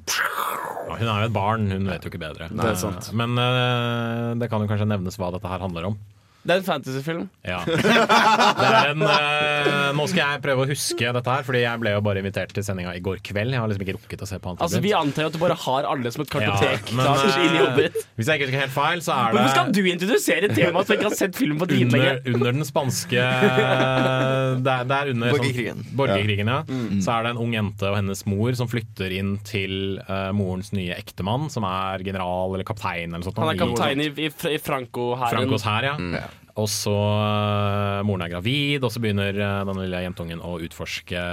Ja, 0.89 0.95
Hun 0.97 1.07
er 1.07 1.19
jo 1.21 1.27
et 1.29 1.33
barn, 1.35 1.69
hun 1.71 1.85
vet 1.87 2.01
jo 2.03 2.09
ikke 2.09 2.19
bedre. 2.25 2.49
Det 2.49 2.65
er 2.71 2.75
sant. 2.81 3.11
Men 3.13 3.37
eh, 3.37 4.33
det 4.41 4.49
kan 4.49 4.65
jo 4.65 4.67
kanskje 4.67 4.87
nevnes 4.89 5.15
hva 5.21 5.29
dette 5.31 5.47
her 5.47 5.61
handler 5.61 5.85
om. 5.93 5.99
Det 6.41 6.55
er 6.55 6.61
en 6.61 6.65
fantasyfilm. 6.65 7.25
Ja. 7.45 7.59
Det 7.67 8.67
er 8.67 8.91
en, 8.91 9.03
uh, 9.05 9.91
nå 9.93 10.05
skal 10.09 10.21
jeg 10.23 10.41
prøve 10.43 10.65
å 10.65 10.69
huske 10.69 11.11
dette 11.13 11.33
her, 11.35 11.45
Fordi 11.45 11.61
jeg 11.63 11.81
ble 11.81 11.93
jo 11.93 12.01
bare 12.05 12.21
invitert 12.23 12.53
til 12.55 12.65
sendinga 12.65 12.95
i 12.97 13.01
går 13.03 13.21
kveld. 13.25 13.53
Jeg 13.53 13.61
har 13.61 13.69
liksom 13.69 13.85
ikke 13.85 13.95
rukket 13.97 14.23
å 14.25 14.29
se 14.29 14.39
på. 14.41 14.53
Altså, 14.57 14.81
Vi 14.81 14.93
antar 14.97 15.27
jo 15.27 15.31
at 15.31 15.37
du 15.37 15.39
bare 15.41 15.57
har 15.61 15.87
alle 15.91 16.13
som 16.13 16.23
et 16.25 16.31
kartotek. 16.33 16.89
Ja, 16.89 16.97
men, 16.97 17.05
eh, 17.05 17.75
ditt. 17.77 17.99
Hvis 18.17 18.31
jeg 18.31 18.41
ikke 18.41 18.49
husker 18.49 18.63
helt 18.63 18.75
feil, 18.75 19.03
så 19.05 19.15
er 19.15 19.35
det 19.35 19.37
Hvorfor 19.37 19.53
skal 19.55 19.71
du 19.77 19.81
introdusere 19.91 20.49
temaet 20.51 20.89
som 20.89 20.97
ikke 20.97 21.07
har 21.09 21.17
sett 21.19 21.37
filmen 21.37 21.61
på 21.61 21.67
under, 21.67 21.77
dritlenge? 21.77 22.35
under 22.35 22.57
den 22.57 22.67
spanske 22.67 23.21
Det 23.21 24.73
er, 24.73 24.85
det 24.89 24.97
er 24.97 25.13
under 25.13 25.35
Borgerkrigen. 25.35 25.85
Sånn, 25.85 25.95
borgerkrigen 26.01 26.51
ja. 26.51 26.59
Mm. 26.67 27.01
Så 27.05 27.13
er 27.13 27.25
det 27.27 27.33
en 27.35 27.41
ung 27.45 27.55
jente 27.55 27.89
og 27.89 27.97
hennes 27.99 28.25
mor 28.29 28.57
som 28.57 28.69
flytter 28.71 29.13
inn 29.15 29.35
til 29.47 30.01
uh, 30.07 30.31
morens 30.35 30.71
nye 30.75 30.97
ektemann, 30.97 31.49
som 31.53 31.65
er 31.67 32.03
general 32.05 32.55
eller 32.55 32.67
kaptein 32.67 33.13
eller 33.13 33.25
sånt. 33.27 33.41
Han 33.41 33.53
er 33.53 33.61
kaptein 33.61 34.03
i, 34.03 34.09
i, 34.25 34.29
i 34.29 34.59
Franco-hæren. 34.61 35.37
Francos 35.37 35.67
her, 35.67 35.91
ja. 35.91 36.27
Og 36.61 36.69
så 36.69 36.93
øh, 36.93 38.01
Moren 38.07 38.25
er 38.25 38.33
gravid, 38.35 38.85
og 38.85 38.93
så 38.93 39.01
begynner 39.01 39.33
øh, 39.33 39.63
denne 39.67 39.85
lille 39.85 40.03
jentungen 40.05 40.43
å 40.45 40.57
utforske 40.61 41.25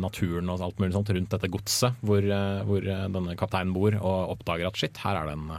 naturen 0.00 0.52
og 0.52 0.62
alt 0.66 0.80
mulig 0.82 0.94
sånt 0.96 1.12
rundt 1.14 1.32
dette 1.34 1.50
godset 1.52 2.06
hvor, 2.06 2.22
øh, 2.22 2.62
hvor 2.68 2.86
denne 2.86 3.36
kapteinen 3.38 3.74
bor, 3.76 3.98
og 3.98 4.36
oppdager 4.36 4.70
at 4.70 4.80
shit, 4.80 5.02
her 5.02 5.20
er 5.20 5.30
det 5.30 5.36
en 5.38 5.50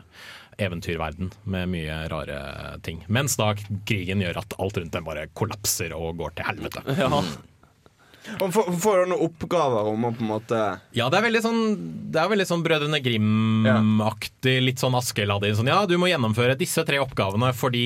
eventyrverden 0.58 1.30
med 1.46 1.70
mye 1.70 2.00
rare 2.10 2.40
ting. 2.86 3.04
Mens 3.14 3.38
da 3.38 3.52
krigen 3.88 4.24
gjør 4.24 4.42
at 4.42 4.58
alt 4.58 4.80
rundt 4.82 4.96
dem 4.96 5.06
bare 5.06 5.28
kollapser 5.38 5.94
og 5.98 6.18
går 6.22 6.40
til 6.40 6.50
helvete. 6.50 6.84
Ja. 6.98 7.22
Og 8.42 8.52
får, 8.54 8.70
får 8.84 9.00
du 9.00 9.12
noen 9.12 9.26
oppgaver 9.28 9.90
om 9.92 10.08
å 10.08 10.12
på 10.16 10.24
en 10.26 10.32
måte 10.32 10.60
Ja, 10.98 11.08
det 11.12 11.20
er 11.20 11.26
veldig 11.28 11.42
sånn 11.46 11.62
Det 12.14 12.22
er 12.22 12.32
veldig 12.32 12.48
sånn 12.50 12.64
Brødrene 12.66 13.00
Grim-aktig, 13.04 14.58
litt 14.64 14.84
sånn 14.84 14.98
Askeladdin. 15.00 15.56
Sånn, 15.58 15.72
ja, 15.72 15.80
du 15.90 15.96
må 16.00 16.10
gjennomføre 16.12 16.58
disse 16.60 16.84
tre 16.88 17.00
oppgavene 17.04 17.54
fordi 17.58 17.86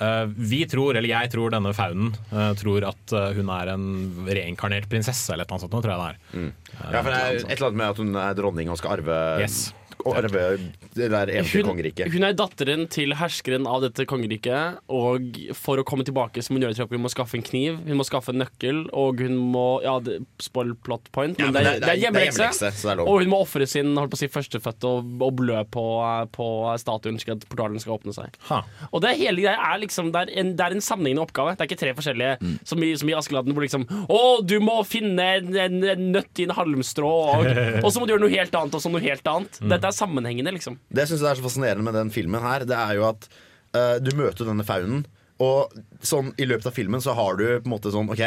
uh, 0.00 0.26
vi 0.26 0.64
tror, 0.70 0.96
eller 0.96 1.10
jeg 1.10 1.32
tror 1.32 1.54
denne 1.54 1.72
faunen 1.76 2.12
uh, 2.32 2.52
tror 2.58 2.88
at 2.90 3.16
uh, 3.16 3.30
hun 3.36 3.50
er 3.54 3.72
en 3.74 3.86
reinkarnert 4.26 4.88
prinsesse, 4.90 5.30
eller 5.32 5.46
et 5.46 5.50
eller 5.50 5.56
annet 5.56 5.66
sånt. 5.66 5.76
Nå 5.76 5.82
tror 5.84 5.94
jeg 5.94 6.02
det 6.02 6.10
er. 6.10 6.52
Ja, 6.92 7.00
for 7.00 7.10
det 7.10 7.18
er 7.18 7.40
et 7.40 7.56
eller 7.56 7.68
annet 7.70 7.80
med 7.80 7.88
at 7.88 8.02
hun 8.02 8.22
er 8.22 8.38
dronning 8.38 8.72
og 8.72 8.80
skal 8.80 8.98
arve 8.98 9.20
Yes. 9.42 9.66
Arve 10.06 10.58
det 10.96 11.08
der 11.10 11.26
Hun, 11.30 11.36
eventyrkongeriket. 11.40 12.12
hun 12.12 12.22
er 12.28 12.32
datteren 12.36 12.86
til 12.92 13.14
herskeren 13.18 13.66
av 13.66 13.82
dette 13.82 14.04
kongeriket, 14.08 14.78
og 14.92 15.38
for 15.56 15.80
å 15.80 15.84
komme 15.88 16.04
tilbake 16.06 16.42
så 16.44 16.52
må 16.52 16.58
hun 16.60 16.66
gjøre 16.68 16.76
det 16.76 16.88
hun 16.96 17.02
må 17.04 17.10
skaffe 17.12 17.34
en 17.38 17.42
kniv, 17.46 17.78
hun 17.86 17.96
må 18.00 18.04
skaffe 18.06 18.30
en 18.34 18.40
nøkkel, 18.44 18.84
og 18.92 19.20
hun 19.24 19.36
må 19.52 19.64
Ja, 19.86 19.98
det, 20.00 20.20
spoil 20.40 20.74
plot 20.74 21.10
point, 21.12 21.36
men, 21.38 21.46
Ja, 21.46 21.52
men 21.52 21.64
det, 21.64 21.72
er- 21.76 21.80
det 21.80 21.90
er 21.94 22.00
hjemmelekse. 22.06 22.96
Og 23.06 23.20
hun 23.22 23.30
må 23.30 23.40
ofre 23.42 23.66
sin 23.68 23.94
holdt 23.96 24.10
på 24.12 24.16
å 24.18 24.22
si, 24.22 24.28
førstefødte 24.32 24.84
og, 24.88 25.10
og 25.22 25.34
blø 25.36 25.62
på, 25.70 25.84
på 26.32 26.46
statuen 26.80 27.18
slik 27.20 27.34
at 27.36 27.48
portalen 27.50 27.78
skal 27.82 27.96
åpne 27.98 28.14
seg. 28.16 28.34
Ha. 28.50 28.62
Og 28.92 29.02
det 29.04 29.16
hele 29.20 29.42
greia 29.44 29.56
er 29.74 29.80
liksom 29.82 30.12
Det 30.14 30.22
er 30.26 30.32
en, 30.40 30.54
det 30.56 30.64
er 30.64 30.76
en 30.76 30.80
sammenhengende 30.84 31.24
oppgave. 31.26 31.56
Det 31.56 31.64
er 31.66 31.70
ikke 31.70 31.80
tre 31.82 31.94
forskjellige 31.98 32.36
Mm. 32.36 32.58
som, 32.68 32.82
i, 32.82 32.88
som 32.98 33.08
i 33.08 33.14
Askeladden, 33.16 33.54
hvor 33.54 33.62
liksom 33.64 33.84
Å, 34.12 34.18
du 34.44 34.56
må 34.60 34.74
finne 34.86 35.22
en, 35.38 35.46
en, 35.56 35.76
en 35.88 36.02
nøtt 36.12 36.40
i 36.42 36.44
en 36.48 36.52
halmstrå, 36.56 37.08
og, 37.08 37.46
og 37.84 37.88
så 37.92 38.00
må 38.02 38.06
du 38.08 38.12
gjøre 38.14 38.24
noe 38.26 38.32
helt 38.34 38.54
annet, 38.58 38.74
og 38.76 38.82
så 38.82 38.90
noe 38.92 39.00
helt 39.04 39.26
annet. 39.30 39.60
Mm. 39.62 39.70
Dette 39.72 39.88
er 39.90 39.95
sammenhengende, 39.96 40.52
liksom. 40.56 40.76
Det 40.92 41.04
jeg 41.06 41.14
syns 41.14 41.24
er 41.26 41.38
så 41.40 41.44
fascinerende 41.46 41.86
med 41.88 41.96
den 41.98 42.12
filmen 42.14 42.42
her, 42.44 42.64
det 42.68 42.76
er 42.76 42.98
jo 42.98 43.06
at 43.08 43.28
uh, 43.76 43.96
du 44.04 44.12
møter 44.18 44.48
denne 44.48 44.64
faunen, 44.68 45.06
og 45.42 45.72
sånn 46.04 46.30
i 46.40 46.46
løpet 46.48 46.68
av 46.70 46.76
filmen 46.76 47.02
så 47.04 47.12
har 47.16 47.36
du 47.40 47.44
på 47.60 47.66
en 47.68 47.72
måte 47.74 47.90
sånn 47.92 48.08
OK, 48.12 48.22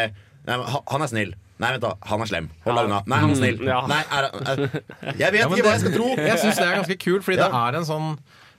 nei, 0.49 0.57
han 0.93 1.05
er 1.05 1.09
snill. 1.13 1.32
Nei, 1.59 1.74
vent 1.76 1.84
da, 1.84 1.93
han 2.07 2.22
er 2.24 2.30
slem. 2.30 2.45
Hold 2.63 2.78
deg 2.78 2.86
Ja. 2.86 2.89
unna. 2.89 2.99
Nei, 3.11 3.17
han 3.20 3.32
er 3.34 3.39
snill. 3.41 3.57
Ja. 3.67 3.80
Nei, 3.89 3.97
er, 4.15 4.28
er, 4.30 4.61
jeg 5.20 5.32
vet 5.34 5.41
Ja, 5.41 5.47
ikke 5.49 5.65
hva 5.65 5.74
jeg 5.74 5.82
skal 5.84 5.95
tro. 5.97 6.05
Jeg 6.15 6.38
syns 6.39 6.55
det 6.61 6.67
er 6.70 6.78
ganske 6.78 6.95
kult, 7.01 7.26
fordi 7.26 7.38
Ja. 7.41 7.49
det 7.49 7.59
er 7.65 7.78
en 7.82 7.88
sånn 7.89 8.07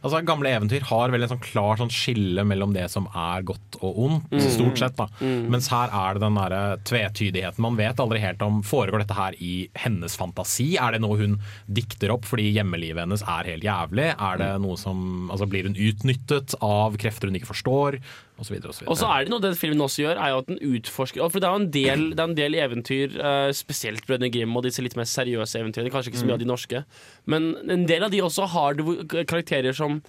Altså 0.02 0.24
Gamle 0.24 0.48
eventyr 0.56 0.80
har 0.88 1.10
vel 1.12 1.22
en 1.26 1.28
sånn 1.28 1.42
klar 1.44 1.76
sånn 1.76 1.90
skille 1.92 2.40
mellom 2.48 2.72
det 2.72 2.86
som 2.90 3.04
er 3.14 3.42
godt 3.42 3.76
og 3.82 3.98
ondt, 4.06 4.30
Mm. 4.30 4.40
stort 4.50 4.78
sett. 4.78 4.96
da 4.96 5.06
Mm. 5.20 5.50
Mens 5.50 5.68
her 5.68 5.90
er 5.92 6.14
det 6.14 6.20
den 6.22 6.34
derre 6.34 6.78
tvetydigheten. 6.84 7.58
Man 7.58 7.76
vet 7.76 7.96
aldri 8.00 8.18
helt 8.20 8.40
om 8.42 8.62
Foregår 8.62 9.00
dette 9.00 9.14
her 9.14 9.32
i 9.38 9.68
hennes 9.76 10.16
fantasi? 10.16 10.76
Er 10.80 10.92
det 10.92 11.02
noe 11.02 11.18
hun 11.18 11.38
dikter 11.70 12.10
opp 12.12 12.24
fordi 12.24 12.52
hjemmelivet 12.54 13.00
hennes 13.04 13.22
er 13.22 13.44
helt 13.44 13.62
jævlig? 13.62 14.14
Er 14.18 14.38
det 14.38 14.56
Mm. 14.56 14.62
noe 14.62 14.76
som 14.76 15.28
Altså 15.30 15.46
Blir 15.48 15.64
hun 15.64 15.74
utnyttet 15.74 16.54
av 16.62 16.96
krefter 16.96 17.28
hun 17.28 17.34
ikke 17.34 17.52
forstår? 17.52 18.00
Og 18.40 18.48
så 18.48 18.54
videre 18.54 18.72
og 18.72 18.78
så 18.78 18.88
Og 18.88 18.96
så 18.98 19.10
er 19.12 19.26
det 19.26 19.32
noe 19.34 19.44
den 19.44 19.58
filmen 19.58 19.84
også 19.84 20.06
gjør, 20.06 20.16
er 20.20 20.32
jo 20.32 20.40
at 20.42 20.48
den 20.48 20.62
utforsker 20.70 21.28
For 21.28 21.42
det 21.42 21.48
er 21.48 21.56
jo 21.56 21.62
en 21.62 21.68
del, 21.74 22.06
det 22.14 22.24
er 22.24 22.30
en 22.30 22.38
del 22.38 22.56
eventyr, 22.62 23.20
eh, 23.20 23.50
spesielt 23.56 24.06
Brødrene 24.08 24.32
Grim 24.32 24.56
og 24.56 24.64
disse 24.66 24.84
litt 24.84 24.96
mer 24.98 25.08
seriøse 25.08 25.60
eventyrene, 25.60 25.92
kanskje 25.92 26.14
ikke 26.14 26.22
så 26.24 26.30
mye 26.30 26.38
av 26.38 26.42
de 26.42 26.48
norske, 26.48 26.82
men 27.30 27.52
en 27.68 27.86
del 27.88 28.06
av 28.06 28.12
de 28.12 28.24
også 28.24 28.48
har 28.56 28.80
det 28.80 29.26
karakterer 29.28 29.76
som 29.76 30.00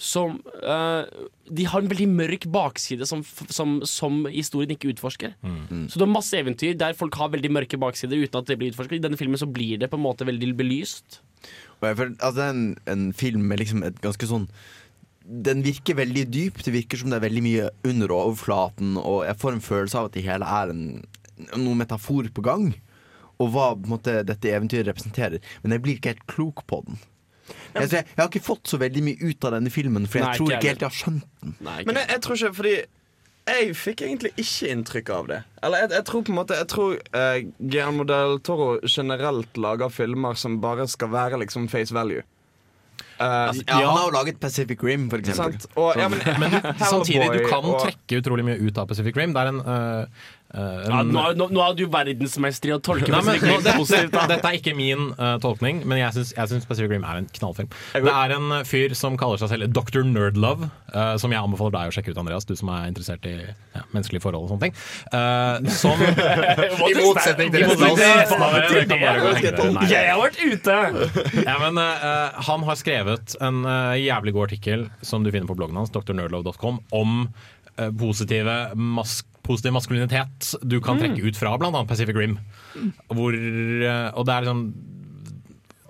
som 0.00 0.38
uh, 0.64 1.04
De 1.52 1.66
har 1.68 1.82
en 1.82 1.90
veldig 1.90 2.06
mørk 2.08 2.46
bakside 2.48 3.04
som, 3.08 3.20
som, 3.52 3.80
som 3.84 4.22
historien 4.32 4.72
ikke 4.72 4.94
utforsker. 4.94 5.34
Så 5.92 6.00
du 6.00 6.06
har 6.06 6.12
masse 6.12 6.38
eventyr 6.38 6.78
der 6.80 6.96
folk 6.96 7.18
har 7.20 7.28
veldig 7.34 7.50
mørke 7.52 7.76
baksider 7.76 8.16
uten 8.16 8.40
at 8.40 8.48
det 8.48 8.56
blir 8.56 8.72
utforsket. 8.72 8.96
I 8.96 9.04
denne 9.04 9.20
filmen 9.20 9.40
så 9.40 9.50
blir 9.50 9.76
det 9.82 9.90
på 9.92 10.00
en 10.00 10.06
måte 10.06 10.24
veldig 10.24 10.54
belyst. 10.56 11.20
Og 11.80 11.88
jeg 11.90 11.98
føler, 11.98 12.14
altså, 12.16 12.38
det 12.38 12.46
er 12.46 12.54
en, 12.54 12.78
en 12.94 13.12
film 13.12 13.44
med 13.50 13.60
liksom 13.60 13.84
et 13.84 14.00
ganske 14.00 14.30
sånn 14.30 14.48
Den 15.30 15.62
virker 15.62 15.98
veldig 16.00 16.26
dyp. 16.32 16.60
Det 16.66 16.74
virker 16.74 17.00
som 17.00 17.12
det 17.12 17.20
er 17.20 17.26
veldig 17.28 17.42
mye 17.44 17.70
under 17.86 18.14
overflaten, 18.16 18.96
og 18.98 19.22
jeg 19.28 19.38
får 19.38 19.56
en 19.56 19.64
følelse 19.64 20.00
av 20.00 20.08
at 20.08 20.16
det 20.16 20.24
hele 20.26 20.48
er 20.60 20.72
en, 20.72 20.84
noen 21.54 21.78
metafor 21.78 22.30
på 22.34 22.44
gang. 22.46 22.72
Og 23.40 23.52
hva 23.54 23.70
på 23.76 23.86
en 23.86 23.94
måte, 23.94 24.18
dette 24.26 24.50
eventyret 24.52 24.90
representerer. 24.90 25.40
Men 25.62 25.76
jeg 25.76 25.84
blir 25.84 26.00
ikke 26.00 26.14
helt 26.14 26.26
klok 26.28 26.64
på 26.68 26.82
den. 26.88 27.00
Jeg, 27.74 27.86
jeg, 27.86 27.90
jeg 28.04 28.18
har 28.18 28.28
ikke 28.28 28.42
fått 28.46 28.70
så 28.70 28.78
veldig 28.80 29.02
mye 29.06 29.30
ut 29.30 29.46
av 29.46 29.54
denne 29.56 29.70
filmen, 29.74 30.06
for 30.10 30.20
jeg 30.20 30.26
Nei, 30.28 30.38
tror 30.38 30.52
ikke 30.54 30.70
helt 30.70 30.84
jeg 30.84 30.90
har 30.90 30.98
skjønt 30.98 31.28
den. 31.42 31.54
Men 31.66 31.98
jeg, 31.98 32.08
jeg 32.10 32.24
tror 32.26 32.38
ikke 32.38 32.58
fordi 32.58 32.74
jeg 33.50 33.70
fikk 33.78 34.02
egentlig 34.06 34.30
ikke 34.38 34.72
inntrykk 34.74 35.12
av 35.14 35.30
det. 35.30 35.38
Eller 35.64 35.84
jeg, 35.84 35.92
jeg 35.96 36.06
tror 36.10 36.24
på 36.26 36.32
en 36.32 36.38
måte 36.38 36.58
Jeg 36.58 36.68
tror 36.70 36.92
uh, 37.16 37.38
Guillermo 37.58 38.04
del 38.08 38.36
Toro 38.46 38.68
generelt 38.84 39.58
lager 39.60 39.92
filmer 39.92 40.38
som 40.38 40.60
bare 40.62 40.86
skal 40.90 41.10
være 41.14 41.40
liksom 41.42 41.68
face 41.72 41.94
value. 41.96 42.22
Uh, 43.20 43.26
Altså, 43.50 43.64
ja, 43.68 43.76
Han 43.76 43.96
har 43.98 44.04
jo 44.06 44.12
laget 44.14 44.40
Pacific 44.40 44.82
Rim, 44.82 45.10
for 45.12 45.20
eksempel. 45.20 45.58
Og, 45.76 45.92
ja, 46.00 46.08
men, 46.08 46.20
Men 46.40 46.54
samtidig, 46.92 47.26
du 47.34 47.42
kan 47.50 47.66
trekke 47.82 48.20
utrolig 48.22 48.46
mye 48.48 48.58
ut 48.64 48.78
av 48.80 48.88
Pacific 48.88 49.16
Rim. 49.16 49.34
Det 49.36 49.42
er 49.42 49.50
en, 49.52 49.60
øh, 49.60 50.06
Ja, 50.50 51.02
nå, 51.06 51.22
nå, 51.38 51.46
nå 51.54 51.60
er 51.62 51.76
du 51.78 51.84
verdensmester 51.90 52.72
i 52.72 52.74
å 52.74 52.80
tolke 52.82 53.06
Nei, 53.12 53.20
men, 53.22 53.36
nå, 53.44 53.58
det, 53.62 53.74
positivt. 53.78 54.10
da. 54.10 54.24
dette 54.32 54.48
er 54.48 54.56
ikke 54.58 54.72
min 54.74 55.12
uh, 55.14 55.36
tolkning, 55.42 55.84
men 55.86 56.00
jeg 56.00 56.26
syns, 56.32 56.66
Pacific 56.66 56.90
Rim 56.90 57.06
er 57.06 57.20
en 57.20 57.28
knallfilm. 57.36 57.70
Det 57.94 58.10
er 58.10 58.34
en 58.34 58.48
uh, 58.56 58.62
fyr 58.66 58.94
som 58.98 59.14
kaller 59.20 59.38
seg 59.38 59.52
selv 59.52 59.70
Dr. 59.76 60.02
Nerdlove, 60.06 60.66
uh, 60.90 61.14
som 61.22 61.30
jeg 61.30 61.38
anbefaler 61.38 61.76
deg 61.76 61.92
å 61.92 61.94
sjekke 61.94 62.14
ut, 62.14 62.20
Andreas, 62.24 62.48
du 62.48 62.56
som 62.58 62.72
er 62.74 62.88
interessert 62.90 63.28
i 63.30 63.36
ja, 63.38 63.84
menneskelige 63.94 64.24
forhold 64.26 64.48
og 64.48 64.54
sånne 64.56 64.66
ting. 64.66 64.74
Uh, 65.14 65.70
som 65.70 66.02
I 66.90 66.98
motsetning 66.98 67.54
til 67.54 67.68
resten. 67.70 68.02
Jeg 69.86 70.10
har 70.10 70.20
vært 70.20 70.42
ute! 70.42 70.80
Ja, 71.46 71.56
men 71.62 71.78
Han 72.50 72.66
har 72.66 72.78
skrevet 72.80 73.38
en 73.44 73.62
jævlig 74.00 74.34
god 74.34 74.50
artikkel 74.50 74.86
som 75.06 75.22
du 75.22 75.30
finner 75.30 75.46
på 75.50 75.56
bloggen 75.58 75.78
hans, 75.78 75.94
drnerdlove.com, 75.94 76.82
om 76.90 77.26
positive 77.96 78.54
mas 78.76 79.20
positiv 79.50 79.74
maskulinitet 79.74 80.54
du 80.62 80.78
kan 80.84 81.00
trekke 81.00 81.26
ut 81.26 81.38
fra 81.38 81.56
bl.a. 81.58 81.84
Pacific 81.90 82.16
Rim. 82.16 82.38
Hvor, 83.10 83.34
uh, 83.34 84.08
og 84.14 84.26
det 84.26 84.36
er 84.36 84.46
liksom 84.46 84.64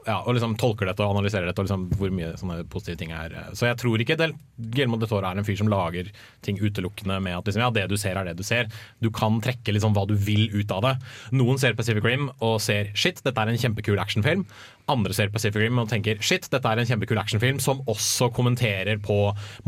ja, 0.06 0.18
og 0.24 0.36
liksom 0.36 0.56
tolker 0.60 0.88
dette 0.88 1.04
og 1.04 1.14
analyserer 1.16 1.48
dette 1.48 1.62
og 1.62 1.68
liksom 1.68 1.86
hvor 1.98 2.12
mye 2.14 2.32
sånne 2.40 2.62
positive 2.70 2.98
ting 3.00 3.12
er. 3.16 3.34
Så 3.56 3.68
jeg 3.68 3.78
tror 3.80 4.02
ikke 4.02 4.16
Guillermo 4.20 4.98
de 5.00 5.08
Toro 5.10 5.28
er 5.28 5.40
en 5.40 5.46
fyr 5.46 5.58
som 5.60 5.70
lager 5.72 6.10
ting 6.46 6.60
utelukkende 6.60 7.18
med 7.24 7.38
at 7.38 7.48
liksom, 7.48 7.64
ja, 7.64 7.70
det 7.74 7.86
du 7.90 7.96
ser 8.00 8.18
er 8.18 8.28
det 8.28 8.36
du 8.38 8.44
ser. 8.46 8.70
Du 9.04 9.10
kan 9.14 9.40
trekke 9.44 9.74
liksom 9.74 9.96
hva 9.96 10.06
du 10.08 10.14
vil 10.16 10.48
ut 10.54 10.74
av 10.74 10.84
det. 10.86 10.94
Noen 11.36 11.60
ser 11.60 11.76
Pacific 11.78 12.06
Rim 12.06 12.28
og 12.38 12.60
ser 12.64 12.92
shit, 12.94 13.22
dette 13.24 13.40
er 13.40 13.52
en 13.52 13.60
kjempekul 13.60 14.00
actionfilm. 14.02 14.46
Andre 14.90 15.14
ser 15.16 15.32
Pacific 15.34 15.62
Rim 15.62 15.78
og 15.82 15.90
tenker 15.92 16.22
shit, 16.24 16.48
dette 16.52 16.70
er 16.70 16.80
en 16.80 16.88
kjempekul 16.88 17.20
actionfilm 17.20 17.60
som 17.62 17.82
også 17.90 18.30
kommenterer 18.36 19.00
på 19.02 19.18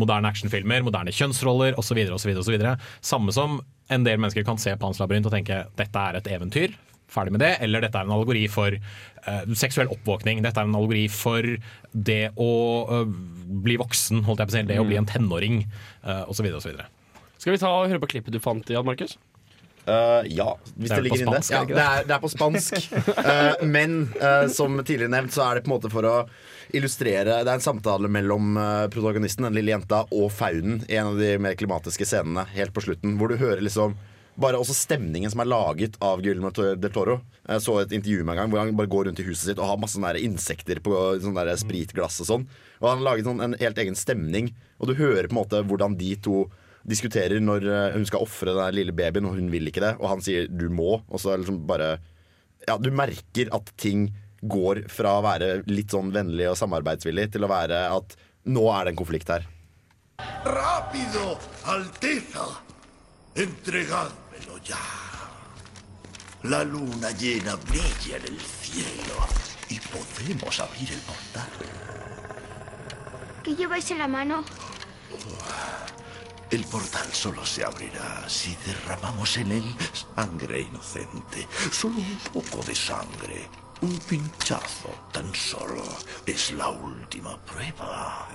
moderne 0.00 0.32
actionfilmer, 0.32 0.84
moderne 0.86 1.14
kjønnsroller 1.14 1.78
osv. 1.80 2.00
Samme 3.02 3.34
som 3.34 3.60
en 3.92 4.06
del 4.06 4.20
mennesker 4.20 4.46
kan 4.46 4.60
se 4.60 4.74
Pans 4.80 5.00
labyrint 5.02 5.28
og 5.28 5.34
tenke 5.34 5.64
dette 5.78 6.06
er 6.08 6.18
et 6.18 6.32
eventyr 6.32 6.74
ferdig 7.12 7.34
med 7.36 7.44
det. 7.44 7.52
Eller 7.64 7.84
dette 7.84 8.00
er 8.00 8.08
en 8.08 8.14
allegori 8.16 8.46
for 8.52 8.76
uh, 8.76 9.42
seksuell 9.58 9.92
oppvåkning. 9.92 10.42
Dette 10.44 10.62
er 10.62 10.68
en 10.68 10.78
allegori 10.78 11.06
for 11.12 11.46
det 11.92 12.22
å 12.40 12.52
uh, 12.88 13.02
bli 13.62 13.78
voksen, 13.80 14.24
holdt 14.28 14.42
jeg 14.42 14.50
på 14.50 14.54
å 14.54 14.58
si. 14.58 14.64
Det 14.72 14.80
å 14.80 14.88
bli 14.88 15.00
en 15.00 15.08
tenåring, 15.08 15.62
uh, 16.06 16.24
osv. 16.32 16.48
osv. 16.58 16.80
Skal 17.42 17.56
vi 17.56 17.60
ta 17.60 17.74
og 17.74 17.90
høre 17.90 18.02
på 18.02 18.14
klippet 18.16 18.34
du 18.34 18.42
fant, 18.42 18.68
Jan 18.70 18.86
Markus? 18.86 19.18
Uh, 19.82 20.22
ja, 20.30 20.58
hvis 20.76 20.90
Det 20.90 20.94
er 20.94 21.00
det, 21.00 21.08
ligger 21.08 21.22
inne. 21.24 21.38
Ja, 21.50 21.64
det 21.66 21.74
det, 21.74 21.82
er, 21.82 22.04
det 22.06 22.14
er 22.14 22.20
på 22.22 22.28
spansk. 22.30 22.76
uh, 23.18 23.64
men 23.74 23.96
uh, 24.22 24.46
som 24.46 24.78
tidligere 24.78 25.10
nevnt, 25.10 25.34
så 25.34 25.48
er 25.48 25.58
det 25.58 25.64
på 25.64 25.72
en 25.72 25.74
måte 25.74 25.90
for 25.90 26.06
å 26.06 26.14
illustrere 26.72 27.40
Det 27.42 27.50
er 27.50 27.58
en 27.58 27.64
samtale 27.64 28.08
mellom 28.08 28.54
protagonisten, 28.94 29.44
den 29.44 29.58
lille 29.58 29.74
jenta, 29.74 30.04
og 30.14 30.30
faunen 30.32 30.78
i 30.86 30.96
en 30.96 31.10
av 31.10 31.18
de 31.18 31.34
mer 31.42 31.58
klimatiske 31.58 32.06
scenene 32.08 32.46
helt 32.54 32.72
på 32.72 32.84
slutten, 32.86 33.18
hvor 33.20 33.28
du 33.28 33.36
hører 33.42 33.60
liksom 33.66 33.98
bare 34.40 34.56
også 34.56 34.74
stemningen 34.76 35.30
som 35.32 35.42
er 35.42 35.50
laget 35.50 35.98
av 36.04 36.22
Guillermo 36.24 36.50
del 36.54 36.92
Toro. 36.92 37.18
Jeg 37.44 37.64
så 37.64 37.76
et 37.82 37.92
intervju 37.92 38.24
med 38.24 38.34
en 38.34 38.40
gang 38.40 38.52
hvor 38.52 38.62
han 38.62 38.76
bare 38.78 38.90
går 38.90 39.08
rundt 39.08 39.20
i 39.20 39.26
huset 39.26 39.50
sitt 39.50 39.60
og 39.60 39.68
har 39.68 39.80
masse 39.80 39.98
sånne 39.98 40.22
insekter 40.24 40.80
på 40.84 40.94
sånne 41.20 41.44
der 41.48 41.60
spritglass 41.60 42.20
og 42.24 42.30
sånn. 42.30 42.46
Og 42.80 42.88
han 42.88 43.02
har 43.02 43.08
laget 43.10 43.28
sånn 43.28 43.44
en 43.44 43.56
helt 43.60 43.80
egen 43.84 43.98
stemning, 43.98 44.52
og 44.80 44.88
du 44.88 44.96
hører 44.96 45.28
på 45.28 45.36
en 45.36 45.42
måte 45.42 45.62
hvordan 45.68 45.98
de 46.00 46.14
to 46.24 46.46
diskuterer 46.88 47.42
når 47.42 47.68
eh, 47.68 47.92
hun 47.94 48.06
skal 48.08 48.24
ofre 48.24 48.56
den 48.56 48.74
lille 48.74 48.94
babyen, 48.96 49.28
og 49.28 49.36
hun 49.38 49.52
vil 49.52 49.68
ikke 49.70 49.84
det, 49.84 49.92
og 50.00 50.08
han 50.16 50.24
sier 50.24 50.48
'du 50.48 50.66
må', 50.72 51.04
og 51.06 51.20
så 51.20 51.32
er 51.32 51.44
liksom 51.44 51.66
bare 51.66 51.98
Ja, 52.66 52.78
du 52.78 52.90
merker 52.90 53.48
at 53.50 53.72
ting 53.76 54.12
går 54.42 54.86
fra 54.88 55.18
å 55.18 55.22
være 55.22 55.62
litt 55.66 55.90
sånn 55.90 56.12
vennlig 56.14 56.46
og 56.50 56.58
samarbeidsvillig 56.58 57.32
til 57.34 57.44
å 57.44 57.50
være 57.50 57.90
at 57.90 58.16
nå 58.46 58.62
er 58.70 58.84
det 58.84 58.92
en 58.92 59.02
konflikt 59.02 59.28
her. 59.28 59.46
Rapido, 60.46 61.38
Alteza! 61.66 62.46
Entregádmelo 63.34 64.21
ya. 64.64 64.78
La 66.42 66.64
luna 66.64 67.10
llena 67.12 67.54
brilla 67.56 68.16
en 68.16 68.26
el 68.26 68.40
cielo 68.40 69.26
y 69.68 69.78
podemos 69.78 70.58
abrir 70.60 70.92
el 70.92 71.00
portal. 71.00 71.48
¿Qué 73.42 73.54
lleváis 73.54 73.90
en 73.90 73.98
la 73.98 74.08
mano? 74.08 74.44
El 76.50 76.64
portal 76.64 77.10
solo 77.12 77.46
se 77.46 77.64
abrirá 77.64 78.28
si 78.28 78.56
derramamos 78.66 79.36
en 79.38 79.52
él 79.52 79.76
sangre 80.14 80.60
inocente. 80.60 81.48
Solo 81.70 81.96
un 81.96 82.18
poco 82.32 82.62
de 82.64 82.74
sangre. 82.74 83.48
Un 83.80 83.98
pinchazo 83.98 84.90
tan 85.12 85.34
solo. 85.34 85.82
Es 86.26 86.52
la 86.52 86.68
última 86.68 87.36
prueba. 87.38 88.28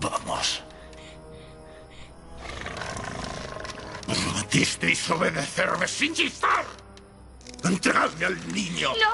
Vamos. 0.00 0.62
Prometisteis 4.08 5.10
obedecerme 5.10 5.86
sin 5.86 6.14
chistar. 6.14 6.64
Entregadme 7.64 8.24
al 8.24 8.36
niño. 8.52 8.92
No. 8.96 9.12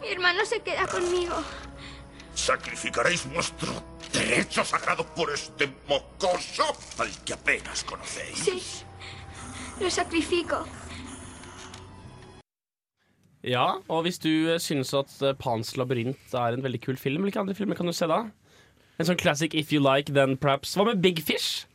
Mi 0.00 0.08
hermano 0.12 0.44
se 0.44 0.60
queda 0.60 0.86
conmigo. 0.86 1.42
¿Sacrificaréis 2.34 3.24
vuestro 3.32 3.72
derecho 4.12 4.64
sagrado 4.64 5.06
por 5.14 5.32
este 5.32 5.72
mocoso 5.88 6.76
al 6.98 7.10
que 7.24 7.32
apenas 7.32 7.84
conocéis? 7.84 8.38
Sí. 8.38 8.62
Lo 9.80 9.90
sacrifico. 9.90 10.66
Ja, 13.44 13.76
og 13.88 14.02
hvis 14.02 14.18
du 14.18 14.48
eh, 14.48 14.60
synes 14.60 14.94
at 14.94 15.10
eh, 15.22 15.34
Pans 15.34 15.76
labyrint 15.76 16.32
er 16.32 16.54
en 16.56 16.62
veldig 16.64 16.80
kul 16.80 16.96
film, 16.96 17.22
hvilke 17.22 17.40
andre 17.40 17.54
filmer 17.54 17.76
kan 17.76 17.86
du 17.86 17.92
se 17.92 18.08
da? 18.08 18.22
En 18.98 19.08
sånn 19.08 19.20
classic 19.20 19.54
If 19.54 19.72
You 19.72 19.82
Like 19.84 20.12
Then 20.12 20.38
Perhaps. 20.40 20.76
Hva 20.78 20.86
med 20.88 21.02
Big 21.04 21.20
Fish? 21.20 21.66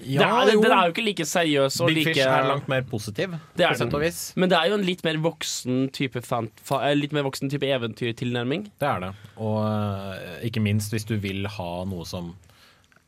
Ja, 0.00 0.44
det 0.44 0.52
er, 0.52 0.54
jo. 0.54 0.62
den 0.62 0.72
er 0.76 0.86
jo 0.88 0.92
ikke 0.94 1.04
like 1.06 1.24
seriøs 1.26 1.80
og 1.82 1.88
Big 1.90 1.96
like 2.02 2.12
Fish 2.14 2.26
er 2.26 2.46
langt 2.46 2.68
mer 2.70 2.82
positiv, 2.86 3.32
det 3.58 3.66
er 3.66 3.74
den. 3.74 3.90
Men 4.38 4.48
det 4.52 4.58
er 4.58 4.68
jo 4.70 4.74
en 4.78 4.84
litt 4.86 5.02
mer 5.04 5.16
voksen 5.24 5.88
type, 5.96 6.22
fan, 6.26 6.50
fa, 6.62 6.82
eh, 6.88 6.94
litt 6.94 7.12
mer 7.16 7.26
voksen 7.26 7.50
type 7.50 7.66
eventyrtilnærming. 7.66 8.68
Det 8.78 8.88
er 8.88 9.00
det. 9.08 9.12
Og 9.42 9.58
eh, 9.66 10.44
ikke 10.46 10.62
minst 10.62 10.92
hvis 10.94 11.04
du 11.08 11.16
vil 11.18 11.46
ha 11.58 11.70
noe 11.88 12.06
som 12.06 12.34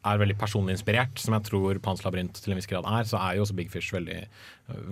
er 0.00 0.16
veldig 0.16 0.38
personlig 0.40 0.78
inspirert, 0.78 1.18
som 1.20 1.34
jeg 1.36 1.44
tror 1.50 1.76
Pans 1.84 2.00
labyrint 2.06 2.38
til 2.40 2.54
en 2.54 2.56
viss 2.56 2.66
grad 2.70 2.86
er, 2.88 3.04
så 3.04 3.18
er 3.20 3.34
jo 3.36 3.42
også 3.44 3.54
Big 3.58 3.68
Fish 3.68 3.92
veldig, 3.92 4.22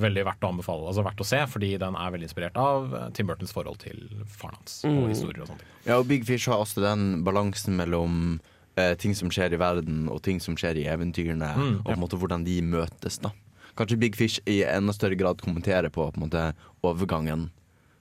veldig 0.05 0.25
verdt 0.29 0.45
å 0.45 0.51
anbefale, 0.53 0.85
altså 0.91 1.05
verdt 1.07 1.23
å 1.25 1.27
se, 1.31 1.39
fordi 1.49 1.71
den 1.81 1.97
er 1.97 2.13
veldig 2.13 2.29
inspirert 2.29 2.59
av 2.61 2.93
eh, 2.95 3.07
Tim 3.17 3.31
Burtons 3.31 3.55
forhold 3.57 3.81
til 3.81 4.05
faren 4.29 4.59
hans 4.61 4.83
og 4.85 4.93
Mm. 4.93 5.09
historier 5.09 5.43
og 5.43 5.49
sånne 5.49 5.65
ting. 5.65 5.73
Ja, 5.89 5.97
og 5.99 6.07
Big 6.11 6.27
Fish 6.29 6.47
har 6.53 6.61
også 6.61 6.85
den 6.85 7.25
balansen 7.25 7.79
mellom 7.81 8.39
eh, 8.79 8.95
ting 9.01 9.15
som 9.19 9.31
skjer 9.35 9.55
i 9.57 9.61
verden, 9.61 10.07
og 10.13 10.23
ting 10.25 10.39
som 10.41 10.57
skjer 10.59 10.79
i 10.81 10.87
eventyrene, 10.93 11.51
Mm, 11.59 11.77
og 11.83 11.85
på 11.91 11.95
en 11.97 12.03
måte 12.05 12.19
hvordan 12.21 12.45
de 12.47 12.61
møtes. 12.63 13.19
da 13.23 13.33
Kanskje 13.79 13.99
Big 14.01 14.17
Fish 14.19 14.41
i 14.47 14.63
enda 14.67 14.93
større 14.95 15.15
grad 15.19 15.43
kommenterer 15.45 15.91
på, 15.95 16.09
på 16.11 16.19
en 16.19 16.25
måte, 16.29 16.47
overgangen 16.83 17.49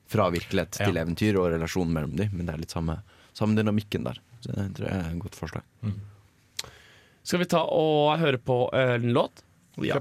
fra 0.08 0.30
virkelighet 0.34 0.72
til 0.80 0.96
eventyr 0.98 1.36
og 1.38 1.52
relasjonen 1.52 1.92
mellom 1.94 2.16
dem, 2.18 2.30
men 2.34 2.48
det 2.48 2.54
er 2.56 2.62
litt 2.64 2.74
samme, 2.74 2.96
samme 3.38 3.58
dynamikken 3.60 4.06
der. 4.08 4.18
Så 4.42 4.54
det 4.56 4.70
tror 4.78 4.88
jeg 4.88 5.02
er 5.04 5.12
et 5.12 5.20
godt 5.22 5.36
forslag. 5.38 5.64
Skal 7.28 7.42
vi 7.44 7.50
ta 7.52 7.62
og 7.68 8.16
høre 8.22 8.40
på 8.40 8.70
eh, 8.74 8.96
en 8.96 9.12
låt? 9.14 9.44
Ja. 9.84 10.00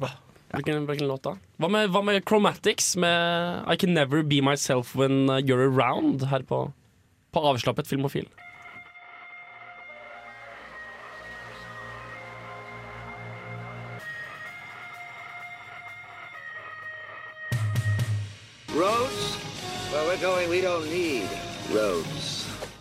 Hvilken, 0.55 0.87
hvilken 0.87 1.09
låt 1.11 1.24
da? 1.27 1.35
Hva 1.61 1.68
med, 1.68 1.91
hva 1.93 2.01
med 2.07 2.22
Chromatics 2.24 2.93
med 3.03 3.66
I 3.68 3.77
Can 3.77 3.93
Never 3.99 4.22
Be 4.22 4.39
Myself 4.41 4.95
When 4.97 5.27
You're 5.43 5.66
Around 5.66 6.22
her 6.31 6.45
på, 6.47 6.61
på 7.35 7.43
avslappet 7.51 7.91
filmofil? 7.91 8.29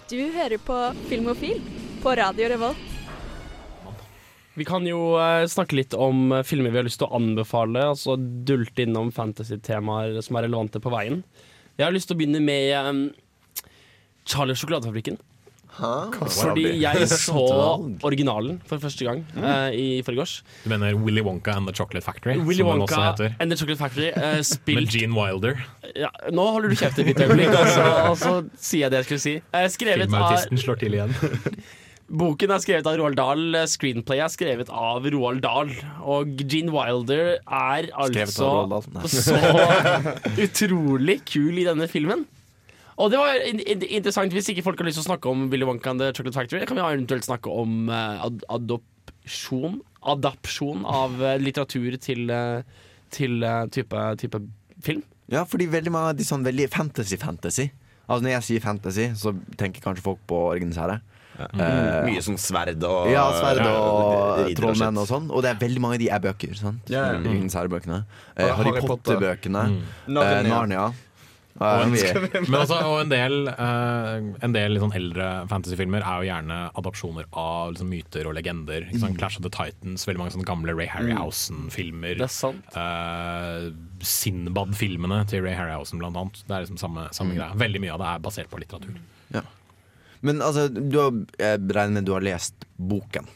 Du 0.08 0.20
hører 0.32 0.62
på 0.64 0.76
Filmofil 1.10 1.58
på 2.00 2.14
Radio 2.16 2.48
Revolt. 2.48 2.94
Vi 4.56 4.64
kan 4.64 4.86
jo 4.88 5.18
eh, 5.20 5.44
snakke 5.52 5.76
litt 5.76 5.92
om 6.00 6.32
eh, 6.32 6.46
filmer 6.48 6.72
vi 6.72 6.80
har 6.80 6.88
lyst 6.88 7.02
til 7.02 7.10
å 7.10 7.18
anbefale, 7.18 7.90
altså 7.92 8.16
dulte 8.16 8.86
innom 8.86 9.12
fantasy-temaer 9.12 10.16
som 10.24 10.40
er 10.40 10.48
relevante 10.48 10.80
på 10.80 10.94
veien. 10.94 11.26
Jeg 11.76 11.84
har 11.90 11.92
lyst 11.92 12.08
til 12.08 12.16
å 12.16 12.22
begynne 12.22 12.40
med 12.40 12.72
um, 12.88 13.02
Charlie 14.24 14.56
og 14.56 14.62
sjokoladefabrikken. 14.62 15.20
Fordi 15.76 16.66
jeg 16.82 17.08
så 17.12 17.44
originalen 18.08 18.62
for 18.70 18.80
første 18.84 19.06
gang 19.08 19.24
eh, 19.36 19.76
i 19.76 19.88
forgårs. 20.08 20.38
Du 20.64 20.70
mener 20.72 20.96
Willy 20.96 21.22
Wonka 21.26 21.56
and 21.58 21.68
The 21.68 21.76
Chocolate 21.76 22.06
Factory, 22.06 22.38
Willy 22.40 22.62
som 22.64 22.72
den 22.72 22.86
også 22.86 22.96
Wonka 22.96 23.12
heter. 23.12 23.36
and 23.40 23.52
The 23.52 23.58
Chocolate 23.60 23.82
Factory. 23.84 24.10
eh, 24.16 24.36
Med 24.40 24.50
spilt 24.50 24.96
Gene 24.96 25.16
Wilder. 25.18 25.60
ja, 25.96 26.12
Nå 26.32 26.48
holder 26.56 26.70
du 26.72 26.76
kjeft 26.80 27.00
et 27.04 27.10
lite 27.12 27.28
øyeblikk, 27.28 27.52
og 27.56 27.68
så, 27.74 27.88
og 28.12 28.18
så 28.22 28.36
sier 28.58 28.86
jeg 28.88 28.92
det 28.96 29.02
jeg 29.04 29.10
skulle 29.12 29.26
si. 29.28 29.36
Eh, 29.54 29.68
skrevet 29.74 30.06
av 30.06 30.14
Filmautisten 30.14 30.64
slår 30.64 30.80
til 30.86 30.96
igjen. 31.00 31.18
Boken 32.06 32.52
er 32.54 32.60
skrevet 32.62 32.86
av 32.86 33.00
Roald 33.00 33.16
Dahl, 33.18 33.40
eh, 33.58 33.64
screenplay 33.66 34.20
er 34.22 34.30
skrevet 34.30 34.68
av 34.70 35.08
Roald 35.10 35.40
Dahl. 35.42 35.72
Og 36.06 36.36
Gene 36.46 36.70
Wilder 36.70 37.40
er 37.42 37.88
Skrevet 37.90 38.38
av 38.46 38.70
Roald 38.70 38.76
altså 39.02 39.34
Dahl, 39.34 40.06
så 40.30 40.46
utrolig 40.46 41.20
kul 41.28 41.58
i 41.58 41.66
denne 41.68 41.88
filmen. 41.90 42.26
Og 42.98 43.12
det 43.12 43.20
var 43.20 43.36
in 43.44 43.60
in 43.60 43.82
interessant 44.00 44.32
Hvis 44.32 44.48
ikke 44.54 44.64
folk 44.64 44.80
har 44.80 44.88
lyst 44.88 45.02
til 45.02 45.06
å 45.06 45.10
snakke 45.10 45.32
om 45.32 45.50
Willy 45.52 45.68
Wonka 45.68 45.92
and 45.92 46.00
The 46.00 46.14
Chocolate 46.14 46.38
Factory, 46.38 46.66
kan 46.66 46.78
vi 46.80 46.84
eventuelt 46.84 47.28
snakke 47.28 47.52
om 47.52 47.90
eh, 47.90 48.26
ad 48.28 48.46
adopsjon 48.50 49.82
Adapsjon 50.16 50.86
av 50.88 51.18
eh, 51.22 51.40
litteratur 51.42 51.98
til, 52.00 52.30
eh, 52.30 52.62
til 53.12 53.42
type, 53.74 54.06
type 54.22 54.42
film. 54.86 55.02
Ja, 55.34 55.44
fordi 55.50 55.68
veldig 55.72 55.92
mange 55.92 56.14
av 56.14 56.20
de 56.20 56.28
sånn 56.28 56.46
veldig 56.46 56.70
fantasy-fantasy. 56.70 57.72
Altså 58.06 58.22
Når 58.22 58.34
jeg 58.36 58.46
sier 58.50 58.64
fantasy, 58.64 59.10
så 59.18 59.34
tenker 59.58 59.82
kanskje 59.82 60.06
folk 60.06 60.22
på 60.30 60.42
Ringenes 60.54 60.78
herre. 60.78 61.00
Uh, 61.36 62.06
Mye 62.06 62.22
sånn 62.24 62.38
sverd 62.40 62.80
og 62.88 63.10
Ja, 63.12 63.26
sverd 63.36 63.60
og 63.60 63.66
ja, 63.68 63.80
og 64.46 64.52
trollmenn 64.56 65.02
og 65.02 65.08
sånn. 65.10 65.26
Og 65.34 65.44
det 65.44 65.52
er 65.52 65.58
veldig 65.60 65.82
mange 65.84 65.98
av 65.98 66.04
de 66.06 66.12
er 66.16 66.22
bøker. 66.24 66.54
sant? 66.60 66.86
Yeah. 66.92 67.18
Mm. 67.18 67.26
Ringenes 67.32 67.58
herre-bøkene. 67.58 68.04
Uh, 68.06 68.46
Harry 68.46 68.70
Harry 68.70 68.86
Potter. 68.86 69.18
Potter-bøkene. 69.18 69.66
Mm. 69.74 70.22
Eh, 70.22 70.38
Narnia. 70.48 70.86
Og 71.56 71.86
en, 71.86 71.94
men 72.52 72.56
altså, 72.60 72.78
og 72.84 72.98
en 73.06 73.12
del, 73.14 73.48
eh, 73.48 74.26
en 74.44 74.52
del 74.56 74.76
sånn 74.82 74.92
eldre 74.98 75.28
fantasyfilmer 75.48 76.04
er 76.04 76.18
jo 76.20 76.28
gjerne 76.28 76.58
adopsjoner 76.82 77.30
av 77.32 77.72
liksom, 77.72 77.88
myter 77.94 78.28
og 78.28 78.36
legender. 78.36 78.90
Mm. 78.92 79.16
Clash 79.16 79.40
of 79.40 79.46
the 79.46 79.52
Titans, 79.56 80.04
veldig 80.04 80.20
mange 80.20 80.34
sånne 80.36 80.50
gamle 80.50 80.76
Ray 80.76 80.90
Harryhausen-filmer. 80.92 82.18
Det 82.20 82.28
er 82.28 82.34
sant. 82.36 82.76
Eh, 82.76 83.70
Sinbad-filmene 84.04 85.22
til 85.32 85.46
Ray 85.46 85.56
Harryhausen, 85.56 86.02
blant 86.04 86.20
annet. 86.20 86.42
Det 86.44 86.58
er 86.58 86.66
liksom 86.66 86.82
samme, 86.82 87.08
samme 87.16 87.32
Mm. 87.34 87.40
greia. 87.40 87.56
Veldig 87.64 87.82
mye 87.86 87.94
av 87.96 88.00
det 88.04 88.08
er 88.12 88.20
basert 88.28 88.50
på 88.52 88.60
litteratur. 88.60 89.00
Ja. 89.34 89.42
Men 90.22 90.40
altså, 90.42 90.68
du 90.70 90.98
har, 91.00 91.12
jeg 91.40 91.60
regner 91.72 91.94
med 92.02 92.06
du 92.06 92.14
har 92.14 92.22
lest 92.22 92.66
boken. 92.78 93.28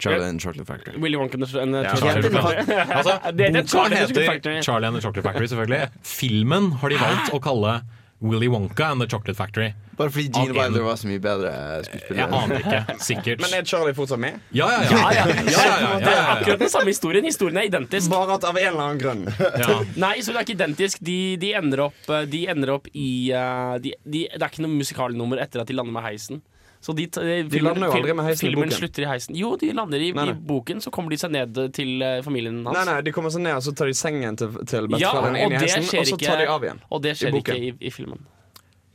Charlie 0.00 0.28
and 0.28 0.40
the 0.40 0.44
Chocolate 0.44 0.66
Factory. 0.66 0.98
Willy 0.98 1.16
Wonka 1.20 1.34
and 1.34 1.74
The 1.74 1.82
Ja, 1.82 1.94
Chocolate 1.96 2.32
Factory. 2.32 2.76
Altså, 2.98 3.18
boka 3.32 3.66
Charlie 3.68 3.96
and 3.98 4.08
the 4.08 4.16
Chocolate 4.16 4.40
heter 4.40 4.62
Charlie 4.62 4.86
and 4.86 4.96
the 4.96 5.02
Chocolate 5.02 5.22
Factory, 5.28 5.48
selvfølgelig. 5.48 5.88
Filmen 6.02 6.72
har 6.72 6.88
de 6.88 7.00
valgt 7.00 7.32
å 7.36 7.40
kalle 7.44 7.80
Willy 8.20 8.48
Wonka 8.48 8.90
and 8.92 9.00
the 9.00 9.08
Chocolate 9.08 9.36
Factory. 9.36 9.72
Bare 9.96 10.10
fordi 10.10 10.30
Gene 10.32 10.52
Wilder 10.52 10.80
var 10.80 10.96
så 10.96 11.08
mye 11.08 11.20
bedre 11.20 11.50
skuespiller. 11.84 12.20
Jeg 12.20 12.28
aner 12.36 12.62
ikke. 12.62 12.96
Sikkert. 13.04 13.42
Men 13.44 13.54
er 13.58 13.64
Charlie 13.68 13.94
fortsatt 13.96 14.20
med? 14.20 14.38
Ja, 14.56 14.68
ja, 14.72 14.82
ja. 14.84 14.90
Ja, 14.90 15.10
ja. 15.12 15.24
ja, 15.28 15.64
ja, 15.64 15.74
ja, 15.80 15.90
Det 16.00 16.12
er 16.12 16.30
akkurat 16.34 16.62
den 16.64 16.72
samme 16.72 16.92
historien. 16.92 17.24
Historien 17.24 17.60
er 17.60 17.68
identisk. 17.68 18.08
Bare 18.12 18.38
at 18.38 18.46
av 18.48 18.56
en 18.56 18.68
eller 18.70 18.84
annen 18.86 19.00
grunn. 19.00 19.26
Nei, 20.04 20.14
så 20.24 20.32
det 20.32 20.40
er 20.40 20.46
ikke 20.46 20.56
identisk. 20.56 21.02
De, 21.04 21.18
de, 21.40 21.52
ender, 21.60 21.84
opp, 21.90 22.12
de 22.32 22.40
ender 22.48 22.72
opp 22.76 22.88
i 22.92 23.10
eh, 23.36 23.74
de, 23.84 23.92
de, 24.04 24.24
Det 24.32 24.40
er 24.40 24.48
ikke 24.48 24.64
noe 24.64 24.78
musikalnummer 24.78 25.40
etter 25.44 25.64
at 25.64 25.68
de 25.68 25.76
lander 25.76 25.96
med 25.96 26.08
heisen. 26.08 26.40
Så 26.80 26.94
de, 26.96 27.04
de, 27.12 27.34
filmen, 27.52 27.74
lander 27.74 27.90
jo 27.90 27.96
aldri 27.98 28.14
med 28.16 28.24
heisen 28.24 28.48
i 28.48 28.54
boken. 28.56 28.70
slutter 28.72 29.04
i 29.04 29.08
heisen. 29.10 29.34
Jo, 29.36 29.50
de 29.60 29.68
lander 29.76 30.00
i, 30.00 30.12
Nei, 30.16 30.24
nei. 30.30 30.32
i 30.32 30.46
boken, 30.48 30.80
så 30.80 30.88
kommer 30.94 31.12
de 31.12 31.18
seg 31.20 31.34
ned 31.34 31.58
til 31.76 32.00
eh, 32.00 32.22
familien 32.24 32.62
hans. 32.64 32.72
Nei, 32.78 32.84
nei, 32.88 32.98
De 33.04 33.12
kommer 33.12 33.32
seg 33.34 33.44
ned 33.44 33.58
og 33.58 33.64
så 33.66 33.74
tar 33.76 33.90
de 33.90 33.96
sengen 33.98 34.38
til, 34.40 34.54
til 34.64 34.88
Ja, 34.96 35.10
inn 35.28 35.52
i 35.52 35.60
heisen, 35.60 35.84
og 35.84 36.08
så 36.08 36.16
ikke, 36.16 36.24
tar 36.24 36.40
de 36.40 36.46
av 36.48 36.64
igjen. 36.64 36.80
og 36.88 37.02
det 37.04 37.12
skjer 37.20 37.36
I 37.36 37.42
ikke 37.44 37.58
i, 37.58 37.74
i 37.84 37.92
filmen. 37.92 38.24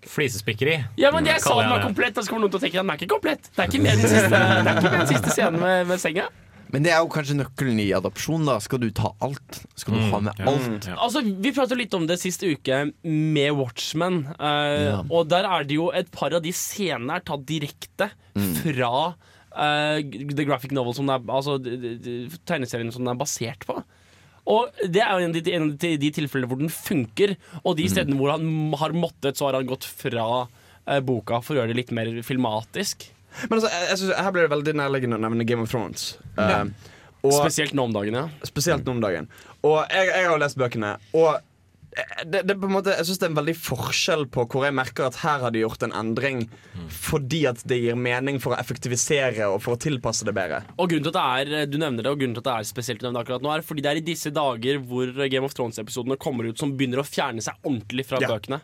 Flisespikkeri. 0.05 0.75
Ja, 1.01 1.09
men 1.13 1.25
jeg 1.25 1.41
sa 1.41 1.55
den 1.61 1.69
var 1.73 1.81
komplett, 1.85 2.17
og 2.17 2.25
så 2.25 2.29
kommer 2.33 2.45
noen 2.45 2.53
til 2.53 2.59
å 2.59 2.63
tenke 2.65 2.77
at 2.77 2.85
den 2.85 2.91
er 2.93 2.99
ikke 2.99 3.13
komplett. 3.15 3.47
Det 3.55 3.63
er 3.63 3.69
ikke 3.71 3.81
med 3.85 4.01
den 4.01 4.11
siste, 4.11 4.29
det 4.33 4.41
er 4.41 4.75
ikke 4.75 4.91
med 4.91 4.99
den 5.01 5.09
siste 5.13 5.33
scenen 5.33 5.61
med, 5.61 5.87
med 5.89 6.01
senga. 6.01 6.27
Men 6.75 6.83
det 6.83 6.91
er 6.91 6.99
jo 6.99 7.07
kanskje 7.13 7.37
nøkkelen 7.39 7.77
i 7.79 7.87
adopsjon. 7.95 8.43
da 8.45 8.57
Skal 8.59 8.81
du 8.83 8.89
ta 8.91 9.13
alt? 9.23 9.61
Skal 9.79 9.95
du 9.95 9.99
Mm, 10.01 10.09
ha 10.11 10.19
med 10.27 10.41
ja. 10.43 10.49
alt? 10.51 10.87
Altså, 10.99 11.21
Vi 11.23 11.53
pratet 11.55 11.79
litt 11.79 11.93
om 11.95 12.05
det 12.09 12.17
sist 12.19 12.43
uke 12.43 12.81
med 13.07 13.51
Watchmen. 13.55 14.25
Uh, 14.35 14.75
Ja. 14.91 14.97
Og 15.09 15.29
der 15.31 15.47
er 15.47 15.63
det 15.63 15.77
jo 15.79 15.87
et 15.95 16.11
par 16.11 16.33
av 16.35 16.43
de 16.43 16.51
scenene 16.51 17.15
er 17.15 17.23
tatt 17.23 17.45
direkte 17.47 18.09
fra 18.35 18.91
uh, 19.15 19.97
The 20.03 20.43
Graphic 20.45 20.73
Novel, 20.75 20.93
som 20.97 21.07
det 21.07 21.15
er, 21.15 21.31
altså 21.31 21.55
tegneserien 22.45 22.91
som 22.91 23.05
den 23.05 23.13
er 23.15 23.19
basert 23.23 23.63
på. 23.69 23.79
Og 24.45 24.69
Det 24.83 25.01
er 25.01 25.09
jo 25.15 25.23
en 25.25 25.31
av 25.31 25.41
de, 25.41 25.53
en 25.55 25.63
av 25.71 25.77
de, 25.81 25.95
de 25.97 26.11
tilfellene 26.13 26.49
hvor 26.51 26.59
den 26.59 26.69
funker, 26.69 27.35
og 27.63 27.77
de 27.79 27.87
stedene 27.89 28.19
hvor 28.19 28.35
han 28.35 28.45
har 28.77 28.93
måttet, 28.93 29.39
så 29.39 29.47
har 29.47 29.57
han 29.61 29.65
gått 29.71 29.87
fra 29.87 30.27
uh, 30.45 30.99
boka 31.01 31.39
for 31.41 31.55
å 31.55 31.61
gjøre 31.63 31.73
det 31.73 31.79
litt 31.79 31.95
mer 31.95 32.11
filmatisk. 32.27 33.07
Men 33.43 33.57
altså, 33.57 33.71
jeg, 33.71 33.87
jeg 33.89 34.01
synes, 34.01 34.13
her 34.25 34.35
blir 34.35 34.47
det 34.47 34.53
veldig 34.55 34.75
nærliggende 34.81 35.19
å 35.19 35.25
nevne 35.27 35.47
Game 35.47 35.65
of 35.65 35.73
Thrones. 35.73 36.13
Ja. 36.37 36.63
Uh, 36.63 36.93
og, 37.25 37.33
Spesielt 37.41 37.73
nå 37.77 37.87
om 37.89 37.95
dagen, 37.95 38.13
ja. 38.19 38.27
Spesielt 38.45 38.85
nå 38.85 38.95
om 38.97 39.01
dagen. 39.03 39.27
Og 39.65 39.81
jeg, 39.89 40.11
jeg 40.13 40.29
har 40.29 40.41
lest 40.41 40.59
bøkene, 40.61 40.95
og 41.17 41.41
det, 42.25 42.41
det 42.43 42.55
på 42.59 42.67
en 42.67 42.73
måte, 42.75 42.91
jeg 42.97 43.07
syns 43.07 43.21
det 43.21 43.27
er 43.27 43.31
en 43.31 43.37
veldig 43.37 43.53
forskjell 43.55 44.25
på 44.33 44.43
hvor 44.51 44.65
jeg 44.67 44.75
merker 44.75 45.05
at 45.07 45.19
her 45.21 45.43
har 45.45 45.53
de 45.55 45.61
gjort 45.61 45.85
en 45.85 45.93
endring 45.95 46.41
fordi 46.91 47.45
at 47.47 47.61
det 47.69 47.77
gir 47.79 47.95
mening 47.99 48.39
for 48.43 48.51
å 48.51 48.59
effektivisere 48.59 49.47
og 49.47 49.61
for 49.63 49.77
å 49.77 49.79
tilpasse 49.79 50.27
det 50.27 50.33
bedre. 50.35 50.59
Og 50.75 50.89
grunnen 50.91 51.05
til 51.07 51.13
at 51.13 51.45
det 51.47 51.61
er 51.63 51.71
Du 51.71 51.77
nevner 51.79 52.03
det, 52.03 52.11
og 52.11 52.19
grunnen 52.19 52.35
til 52.35 52.43
at 52.43 52.49
det 52.49 52.55
er 52.57 52.67
spesielt 52.67 52.99
du 52.99 53.07
nevner 53.07 53.21
det 53.21 53.25
akkurat 53.25 53.45
nå, 53.45 53.53
er 53.55 53.65
fordi 53.69 53.85
det 53.85 53.91
er 53.93 54.01
i 54.01 54.05
disse 54.11 54.33
dager 54.35 54.81
hvor 54.89 55.13
Game 55.31 55.47
of 55.47 55.55
Thrones-episodene 55.55 56.19
kommer 56.19 56.49
ut, 56.49 56.59
som 56.59 56.75
begynner 56.75 56.99
å 56.99 57.07
fjerne 57.07 57.43
seg 57.45 57.55
ordentlig 57.63 58.07
fra 58.09 58.19
Ja. 58.25 58.33
bøkene. 58.33 58.59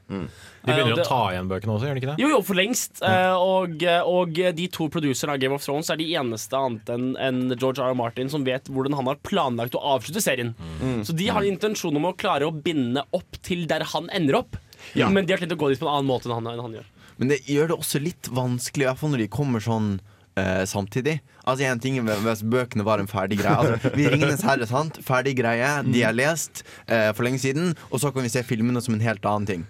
De 0.61 0.69
begynner 0.69 0.91
Eh, 0.91 0.97
og 0.97 1.03
å 1.03 1.07
ta 1.07 1.19
igjen 1.33 1.49
bøkene 1.49 1.73
også, 1.75 1.87
gjør 1.87 1.97
de 1.97 2.01
ikke 2.01 2.09
det? 2.11 2.21
Jo, 2.21 2.31
jo, 2.35 2.39
for 2.45 2.59
lengst. 2.59 3.01
Eh, 3.05 3.33
og, 3.33 3.85
og 4.11 4.41
de 4.57 4.67
to 4.73 4.87
producerne 4.93 5.35
av 5.35 5.41
Game 5.41 5.57
of 5.57 5.65
Thrones 5.65 5.89
er 5.89 5.99
de 6.01 6.09
eneste 6.19 6.57
annet 6.57 6.91
enn 6.93 7.07
en 7.17 7.41
George 7.55 7.81
R. 7.81 7.95
R. 7.95 7.97
Martin 7.97 8.29
som 8.31 8.45
vet 8.47 8.69
hvordan 8.69 8.97
han 8.99 9.09
har 9.09 9.21
planlagt 9.25 9.77
å 9.77 9.83
avslutte 9.95 10.23
serien. 10.23 10.53
Mm. 10.81 11.01
Så 11.07 11.17
de 11.17 11.29
har 11.33 11.47
intensjon 11.47 11.97
om 11.97 12.09
å 12.11 12.15
klare 12.17 12.49
å 12.49 12.53
binde 12.53 13.05
opp 13.17 13.41
til 13.45 13.65
der 13.69 13.87
han 13.93 14.09
ender 14.13 14.41
opp. 14.43 14.59
Ja. 14.97 15.09
Men 15.09 15.25
de 15.25 15.33
har 15.33 15.41
tenkt 15.41 15.55
å 15.55 15.59
gå 15.61 15.71
dit 15.71 15.81
på 15.81 15.87
en 15.87 15.95
annen 15.95 16.09
måte 16.09 16.29
enn 16.29 16.37
han, 16.39 16.53
enn 16.53 16.65
han 16.65 16.79
gjør. 16.79 16.89
Men 17.21 17.33
det 17.33 17.43
gjør 17.49 17.71
det 17.71 17.77
også 17.77 18.01
litt 18.01 18.29
vanskelig, 18.33 18.85
i 18.85 18.89
hvert 18.89 19.01
fall 19.01 19.13
når 19.13 19.25
de 19.25 19.29
kommer 19.33 19.61
sånn 19.61 19.91
eh, 20.39 20.63
samtidig. 20.69 21.19
Altså 21.41 21.65
en 21.67 21.81
ting 21.81 21.97
Hvis 22.01 22.43
bøkene 22.45 22.85
var 22.85 23.01
en 23.01 23.09
ferdig 23.09 23.41
greie. 23.41 23.57
Altså, 23.57 23.91
vi 23.97 24.07
Ringenes 24.09 24.45
herre, 24.45 24.67
sant? 24.69 24.97
Ferdig 25.05 25.35
greie. 25.41 25.69
De 25.87 26.05
er 26.05 26.15
lest 26.17 26.63
eh, 26.87 27.09
for 27.13 27.25
lenge 27.27 27.41
siden. 27.43 27.75
Og 27.89 28.01
så 28.01 28.13
kan 28.13 28.25
vi 28.25 28.33
se 28.33 28.45
filmene 28.47 28.81
som 28.83 28.97
en 28.97 29.05
helt 29.05 29.25
annen 29.25 29.49
ting. 29.49 29.67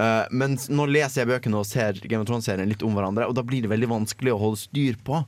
Eh, 0.00 0.24
men 0.34 0.56
nå 0.74 0.86
leser 0.90 1.22
jeg 1.22 1.30
bøkene 1.30 1.60
og 1.60 1.66
ser 1.68 1.98
Game 2.02 2.24
of 2.24 2.28
Thrones-serien 2.30 2.68
litt 2.70 2.82
om 2.82 2.96
hverandre, 2.96 3.28
og 3.30 3.36
da 3.38 3.44
blir 3.46 3.62
det 3.62 3.70
veldig 3.70 3.90
vanskelig 3.92 4.32
å 4.34 4.40
holde 4.40 4.62
styr 4.64 4.96
på. 5.06 5.20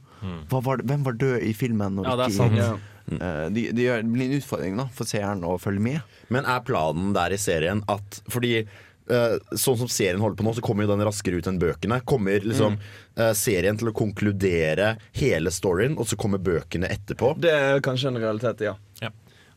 Hva 0.50 0.60
var, 0.64 0.80
hvem 0.82 1.04
var 1.06 1.14
død 1.20 1.44
i 1.46 1.52
filmen? 1.54 2.00
Ja, 2.02 2.16
det 2.18 2.30
er 2.30 2.34
sant. 2.34 2.58
Ja. 2.58 2.72
Eh, 3.06 3.44
det, 3.54 3.68
det 3.78 3.86
blir 4.10 4.26
en 4.26 4.40
utfordring 4.40 4.76
da 4.80 4.88
for 4.96 5.06
seeren 5.06 5.44
å 5.46 5.54
følge 5.62 5.84
med. 5.84 6.18
Men 6.34 6.48
er 6.50 6.64
planen 6.66 7.12
der 7.14 7.30
i 7.36 7.38
serien 7.38 7.84
at 7.86 8.16
Fordi 8.32 8.64
uh, 8.66 9.36
sånn 9.54 9.78
som 9.78 9.86
serien 9.92 10.18
holder 10.18 10.40
på 10.40 10.46
nå, 10.48 10.56
så 10.58 10.64
kommer 10.66 10.82
jo 10.82 10.90
den 10.96 11.04
raskere 11.06 11.38
ut 11.38 11.46
enn 11.46 11.60
bøkene. 11.62 12.00
Kommer 12.10 12.42
liksom 12.42 12.74
Mm. 12.74 12.82
uh, 13.22 13.30
serien 13.38 13.78
til 13.78 13.92
å 13.92 13.94
konkludere 13.94 14.96
hele 15.14 15.52
storyen, 15.54 15.94
og 15.96 16.10
så 16.10 16.18
kommer 16.18 16.42
bøkene 16.42 16.90
etterpå? 16.90 17.36
Det 17.38 17.52
er 17.54 17.78
kanskje 17.86 18.10
en 18.10 18.18
realitet, 18.18 18.66
ja. 18.66 18.74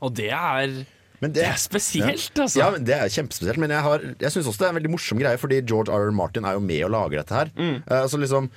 Og 0.06 0.14
det 0.16 0.30
er 0.30 0.78
Men 1.22 1.34
Det 1.36 1.44
er 1.44 1.58
spesielt, 1.60 2.32
ja. 2.36 2.44
altså. 2.46 2.60
Ja, 2.62 2.70
men 2.72 2.86
Det 2.88 2.96
er 2.96 3.12
kjempespesielt. 3.12 3.60
Men 3.60 3.74
jeg, 3.76 3.84
har- 3.84 4.06
jeg 4.20 4.32
syns 4.32 4.48
også 4.48 4.62
det 4.64 4.68
er 4.70 4.74
en 4.74 4.80
veldig 4.80 4.92
morsom 4.96 5.20
greie, 5.20 5.38
fordi 5.42 5.62
George 5.68 5.92
R. 5.92 6.08
R. 6.08 6.16
Martin 6.16 6.46
er 6.48 6.56
jo 6.58 6.64
med 6.64 6.84
og 6.88 6.92
lager 6.96 7.20
dette 7.22 7.36
her. 7.36 7.52
Mm. 7.60 7.78
Uh, 7.90 8.06
så 8.08 8.20
liksom 8.22 8.50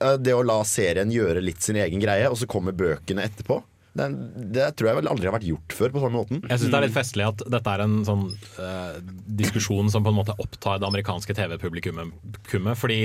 uh, 0.00 0.16
Det 0.22 0.34
å 0.34 0.42
la 0.46 0.60
serien 0.68 1.10
gjøre 1.10 1.42
litt 1.42 1.62
sin 1.62 1.76
egen 1.82 2.02
greie, 2.02 2.28
og 2.30 2.38
så 2.38 2.46
kommer 2.50 2.72
bøkene 2.76 3.26
etterpå. 3.26 3.60
Det, 3.94 4.06
det 4.50 4.68
tror 4.74 4.88
jeg 4.90 4.96
vel 4.98 5.06
aldri 5.12 5.28
har 5.28 5.36
vært 5.36 5.46
gjort 5.46 5.74
før 5.78 5.92
på 5.94 6.00
samme 6.02 6.18
måten. 6.18 6.40
Jeg 6.50 6.58
syns 6.58 6.70
det 6.72 6.78
er 6.80 6.86
litt 6.88 6.96
festlig 6.96 7.26
at 7.28 7.44
dette 7.54 7.74
er 7.76 7.82
en 7.84 8.00
sånn 8.06 8.24
uh, 8.58 8.96
diskusjon 9.38 9.90
som 9.92 10.02
på 10.02 10.10
en 10.10 10.18
måte 10.18 10.34
opptar 10.42 10.80
det 10.82 10.88
amerikanske 10.88 11.36
TV-publikummet. 11.38 12.74
Fordi 12.80 12.98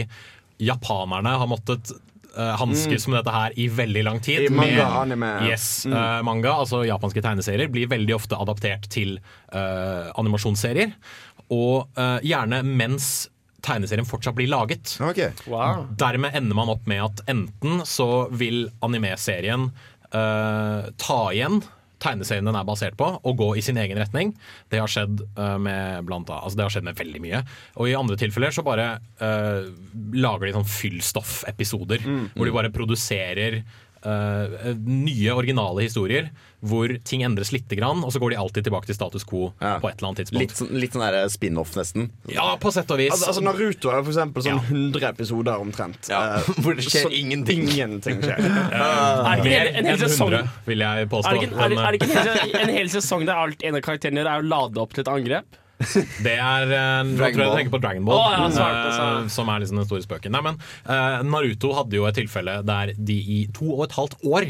japanerne 0.59 1.35
har 1.39 1.47
måttet 1.51 1.91
uh, 2.39 2.53
hanskes 2.61 3.05
Mm. 3.07 3.11
med 3.13 3.19
dette 3.19 3.33
her 3.35 3.57
i 3.59 3.67
veldig 3.67 4.03
lang 4.07 4.19
tid. 4.23 4.45
I 4.47 4.53
manga, 4.55 4.75
med, 4.87 4.99
anime. 5.03 5.31
Yes, 5.49 5.67
Mm. 5.85 5.93
uh, 5.93 6.21
manga, 6.23 6.53
altså 6.63 6.81
japanske 6.87 7.21
tegneserier, 7.25 7.67
blir 7.71 7.89
veldig 7.91 8.15
ofte 8.15 8.39
adaptert 8.39 8.87
til 8.89 9.17
uh, 9.53 10.09
animasjonsserier. 10.17 10.93
Og 11.51 11.89
uh, 11.97 12.19
gjerne 12.23 12.63
mens 12.63 13.27
tegneserien 13.65 14.07
fortsatt 14.07 14.37
blir 14.37 14.47
laget. 14.47 14.93
Wow. 15.51 15.81
Dermed 15.99 16.31
ender 16.37 16.55
man 16.55 16.69
opp 16.71 16.85
med 16.87 17.01
at 17.03 17.19
enten 17.27 17.81
så 17.83 18.29
vil 18.31 18.69
anime-serien 18.81 19.65
eh, 20.15 20.87
ta 20.97 21.17
igjen 21.35 21.59
tegneserien 21.99 22.47
den 22.47 22.57
er 22.57 22.67
basert 22.67 22.97
på, 22.99 23.09
og 23.23 23.37
gå 23.39 23.49
i 23.59 23.63
sin 23.65 23.77
egen 23.81 23.99
retning. 23.99 24.33
Det 24.71 24.79
har 24.81 24.91
skjedd, 24.91 25.21
eh, 25.35 25.57
med, 25.59 26.05
blant, 26.07 26.29
annet- 26.29 26.43
altså 26.43 26.59
det 26.59 26.65
har 26.65 26.75
skjedd 26.75 26.87
med 26.89 26.99
veldig 26.99 27.21
mye. 27.23 27.43
Og 27.77 27.89
i 27.89 27.97
andre 27.99 28.17
tilfeller 28.19 28.55
så 28.55 28.63
bare 28.65 28.87
uh, 29.21 29.67
lager 30.15 30.47
de 30.47 30.55
sånn 30.55 30.69
fyllstoffepisoder. 30.69 32.05
Mm. 32.05 32.25
hvor 32.35 32.47
de 32.47 32.55
bare 32.55 32.71
produserer 32.73 33.59
uh, 34.05 34.73
nye, 34.79 35.33
originale 35.33 35.83
historier 35.85 36.29
hvor 36.59 36.91
ting 37.07 37.23
endres 37.23 37.53
lite 37.55 37.77
grann, 37.79 38.01
og 38.03 38.11
så 38.11 38.19
går 38.19 38.33
de 38.33 38.39
alltid 38.41 38.65
tilbake 38.67 38.89
til 38.89 38.97
status 38.97 39.23
quo 39.27 39.51
på 39.59 39.89
et 39.89 39.99
eller 39.99 40.09
annet 40.09 40.21
tidspunkt. 40.23 40.41
Litt, 40.43 40.55
sånn- 40.57 40.73
litt 40.75 40.97
sånn 40.97 41.29
spin-off, 41.31 41.75
nesten. 41.79 42.09
Ja, 42.33 42.49
på 42.59 42.71
sett 42.75 42.91
og 42.91 42.99
vis. 42.99 43.13
Altså, 43.15 43.29
altså 43.31 43.43
Naruto 43.45 43.93
er 43.93 44.03
for 44.03 44.11
eksempel 44.11 44.43
sånn 44.43 44.59
100 44.65 45.07
episoder 45.13 45.63
omtrent. 45.63 46.09
Eh, 46.11 46.49
Hvor 46.63 46.75
det 46.75 46.83
skjer 46.87 47.07
så 47.07 47.13
ingenting. 47.15 47.63
Ingenting 47.69 48.19
skjer. 48.25 48.43
Er 48.43 49.39
det 49.39 49.47
ikke 49.47 49.61
en, 49.61 49.79
en 49.79 49.89
hel 49.93 50.03
sesong 50.03 50.33
100, 50.35 50.51
vil 50.67 50.85
jeg 50.85 51.07
Er 51.07 51.09
påstå. 51.15 51.31
det 51.31 51.47
ikke, 51.47 51.55
er, 51.55 51.69
det- 51.69 51.79
er 51.79 51.91
det 51.95 52.01
ikke 52.01 52.11
en, 52.19 52.29
hel, 52.43 52.59
en 52.65 52.75
hel 52.79 52.93
sesong 52.97 53.25
der 53.29 53.41
alt 53.47 53.63
en 53.63 53.79
av 53.79 53.85
karakterene 53.85 54.23
gjør, 54.23 54.31
er 54.35 54.45
å 54.45 54.49
lade 54.57 54.83
opp 54.83 54.93
til 54.95 55.05
et 55.07 55.11
angrep? 55.15 55.59
Det 56.25 56.33
er 56.35 56.65
uh, 56.67 57.07
Jeg 57.07 57.35
tror 57.37 57.45
jeg 57.45 57.55
tenker 57.55 57.71
på 57.71 57.79
Dragon 57.79 58.03
Ball, 58.07 58.17
oh, 58.19 58.33
ja, 58.35 58.47
svart, 58.51 58.79
eh, 58.81 58.87
altså. 58.89 59.35
som 59.37 59.47
er 59.51 59.61
liksom 59.63 59.79
den 59.79 59.87
store 59.87 60.03
spøken. 60.03 60.33
Nei, 60.35 60.41
men 60.43 60.57
uh, 60.89 61.21
Naruto 61.23 61.71
hadde 61.77 61.95
jo 61.95 62.07
et 62.09 62.17
tilfelle 62.19 62.57
der 62.67 62.91
de 62.97 63.15
i 63.15 63.37
to 63.55 63.69
og 63.77 63.85
et 63.87 63.95
halvt 63.95 64.17
år 64.27 64.49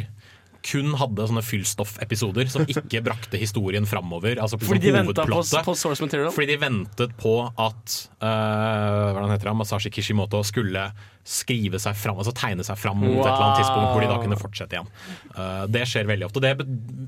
kun 0.66 0.92
hadde 1.00 1.28
sånne 1.30 1.44
fyllstoff-episoder 1.46 2.50
som 2.52 2.66
ikke 2.74 3.02
brakte 3.06 3.40
historien 3.40 3.88
framover. 3.90 4.40
Altså 4.42 4.60
Fordi 4.62 4.82
de 4.90 4.96
ventet 4.96 5.22
på, 5.30 5.44
på 5.66 5.76
source 5.78 6.04
material? 6.04 6.32
Fordi 6.36 6.50
de 6.52 6.58
ventet 6.62 7.16
på 7.20 7.36
at 7.48 7.96
uh, 8.20 9.16
hva 9.16 9.30
heter 9.32 9.52
det? 9.52 9.56
Masashi 9.60 9.94
Kishimoto 9.94 10.42
skulle 10.48 10.90
skrive 11.30 11.80
seg 11.82 11.98
fram, 12.00 12.18
altså 12.18 12.34
tegne 12.34 12.66
seg 12.66 12.78
fram 12.80 12.98
mot 13.04 13.20
et 13.20 13.28
eller 13.28 13.46
annet 13.46 13.60
tidspunkt 13.62 13.90
hvor 13.94 14.04
de 14.04 14.10
da 14.10 14.20
kunne 14.24 14.40
fortsette 14.40 14.78
igjen. 14.78 14.92
Uh, 15.36 15.64
det 15.70 15.86
skjer 15.90 16.10
veldig 16.10 16.30
ofte. 16.30 16.44
Det, 16.44 16.54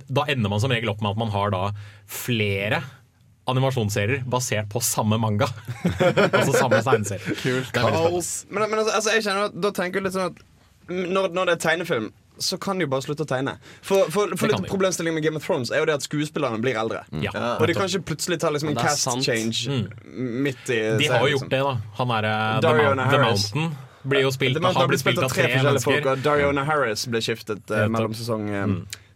da 0.08 0.26
ender 0.32 0.54
man 0.54 0.64
som 0.64 0.74
regel 0.74 0.94
opp 0.94 1.04
med 1.04 1.16
at 1.16 1.22
man 1.22 1.34
har 1.34 1.54
da 1.56 1.64
flere 2.12 2.84
animasjonsserier 3.50 4.22
basert 4.30 4.70
på 4.72 4.80
samme 4.86 5.18
manga. 5.20 5.48
altså 6.38 6.54
samme 6.54 6.80
tegneserie. 6.86 7.34
Er 7.34 7.66
spennende. 7.66 8.22
Men, 8.54 8.70
men 8.70 8.80
altså, 8.84 8.94
altså, 8.94 9.16
jeg 9.18 9.26
kjenner 9.26 9.50
at 9.50 9.56
Da 9.58 9.72
tenker 9.76 10.00
jeg 10.00 10.08
litt 10.08 10.16
sånn 10.16 10.30
at 10.30 10.44
når, 10.92 11.32
når 11.34 11.50
det 11.50 11.56
er 11.56 11.64
tegnefilm 11.64 12.12
så 12.46 12.58
kan 12.62 12.80
de 12.80 12.88
jo 12.88 12.92
bare 12.94 13.06
slutte 13.06 13.28
å 13.28 13.30
tegne. 13.30 13.58
For, 13.82 14.08
for, 14.14 14.36
for 14.40 14.54
litt. 14.54 14.70
Problemstillingen 14.72 15.20
med 15.20 15.28
Game 15.28 15.42
of 15.42 15.46
Thrones 15.46 15.74
er 15.74 15.84
jo 15.84 15.90
det 15.90 16.00
at 16.00 16.08
skuespillerne 16.08 16.62
blir 16.64 16.80
eldre. 16.80 17.04
Ja. 17.24 17.36
Og 17.58 17.68
de 17.68 17.76
kan 17.78 17.90
ikke 17.92 18.14
plutselig 18.14 18.40
ta 18.42 18.54
liksom 18.54 18.72
en 18.74 18.80
cast 18.80 19.04
sant. 19.06 19.26
change 19.26 19.68
midt 20.12 20.70
i 20.72 20.80
De 21.02 21.12
har 21.12 21.26
jo 21.28 21.36
gjort 21.36 21.42
gjort 21.42 21.52
det, 21.52 21.60
da. 21.60 21.78
Han 21.98 22.12
er 22.12 22.24
eh, 22.24 22.60
The, 22.62 22.74
Mount, 22.74 23.12
The 23.12 23.18
Mountain. 23.18 23.76
Blir 24.04 24.26
jo 24.26 24.32
spilt, 24.34 24.64
har 24.64 24.88
blitt 24.90 25.00
spilt 25.04 25.22
av 25.22 25.30
tre 25.30 25.46
forskjellige 25.46 25.64
mennesker. 25.64 25.92
folk, 25.92 26.10
og 26.10 26.24
Dariona 26.26 26.64
Harris 26.66 27.06
ble 27.06 27.22
skiftet 27.22 27.70
uh, 27.70 27.86
mellom 27.92 28.16
sesong 28.18 28.48
eh, 28.50 28.72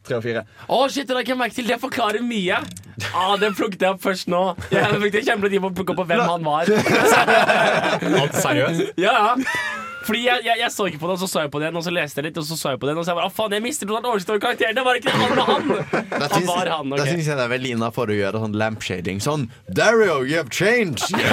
tre 0.05 0.19
og 0.19 0.25
fire. 0.25 0.43
Å, 0.69 0.83
shit, 0.93 1.07
det 1.09 1.17
har 1.17 1.25
jeg 1.25 1.39
merke 1.39 1.57
til. 1.57 1.65
Det 1.69 1.79
forklarer 1.81 2.25
mye. 2.25 2.61
Ah, 3.11 3.33
det 3.35 3.49
plukket 3.57 3.81
jeg 3.83 3.91
opp 3.91 3.99
først 3.99 4.29
nå. 4.31 4.39
Jeg 4.71 4.99
brukte 5.01 5.19
kjempetid 5.25 5.59
på 5.59 5.67
å 5.67 5.73
plukke 5.75 5.91
opp 5.91 5.97
på 5.99 6.05
hvem 6.07 6.21
han 6.23 6.45
var. 6.47 6.69
Alt 8.21 8.37
seriøst? 8.39 8.93
Ja, 9.01 9.11
ja. 9.35 9.83
Fordi 10.05 10.21
jeg, 10.21 10.43
jeg, 10.45 10.59
jeg 10.61 10.71
så 10.71 10.85
ikke 10.89 10.99
på 11.01 11.07
den, 11.09 11.15
og 11.15 11.21
så 11.23 11.27
så 11.31 11.43
jeg 11.45 11.51
på 11.53 11.59
den, 11.63 11.77
og 11.79 11.83
så 11.85 11.91
leste 11.93 12.21
jeg 12.21 12.27
litt, 12.29 12.37
og 12.37 12.45
så 12.45 12.57
så 12.59 12.73
jeg 12.75 12.81
på 12.81 12.89
den, 12.89 12.99
og 13.01 13.05
så 13.07 13.13
jeg 13.13 13.19
bare, 13.19 13.31
faen, 13.33 13.55
jeg 13.57 13.63
mister 13.65 13.89
totalt 13.89 14.09
oversikt 14.11 14.33
over 14.35 14.43
karakteren. 14.43 14.77
Det 14.77 14.83
var 14.85 14.99
ikke 14.99 15.09
det, 15.09 15.17
han 15.17 15.33
var 15.39 15.47
han! 15.49 15.63
Han 16.35 16.45
var 16.47 16.69
han, 16.71 16.93
Da 16.95 17.05
syns 17.07 17.27
jeg 17.29 17.37
det 17.37 17.43
er 17.45 17.51
veldig 17.51 17.71
innafor 17.75 18.11
å 18.11 18.15
gjøre 18.15 18.41
sånn 18.43 18.55
lampshading. 18.59 19.21
Sånn 19.23 19.47
Dario, 19.77 20.21
you 20.27 20.37
have 20.37 20.51
changed! 20.53 21.09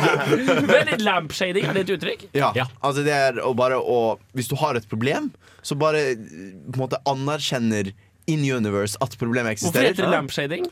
Yes, 0.00 0.86
litt 0.88 1.02
lampshading, 1.04 1.66
er 1.68 1.76
det 1.76 1.84
et 1.86 1.94
uttrykk? 1.96 2.26
Ja, 2.36 2.50
altså 2.80 3.04
det 3.06 3.14
er 3.14 3.40
å 3.44 3.52
bare 3.56 3.78
å 3.80 3.98
Hvis 4.36 4.48
du 4.50 4.56
har 4.60 4.78
et 4.78 4.86
problem, 4.90 5.30
så 5.66 5.76
bare 5.78 6.14
på 6.16 6.76
en 6.78 6.82
måte 6.82 7.00
anerkjenner 7.10 7.92
in 8.30 8.44
universe 8.46 8.98
at 9.02 9.16
problemet 9.20 9.56
eksisterer. 9.56 9.90
Hvorfor 9.90 9.90
heter 9.90 10.06
det 10.06 10.14
lampshading? 10.14 10.68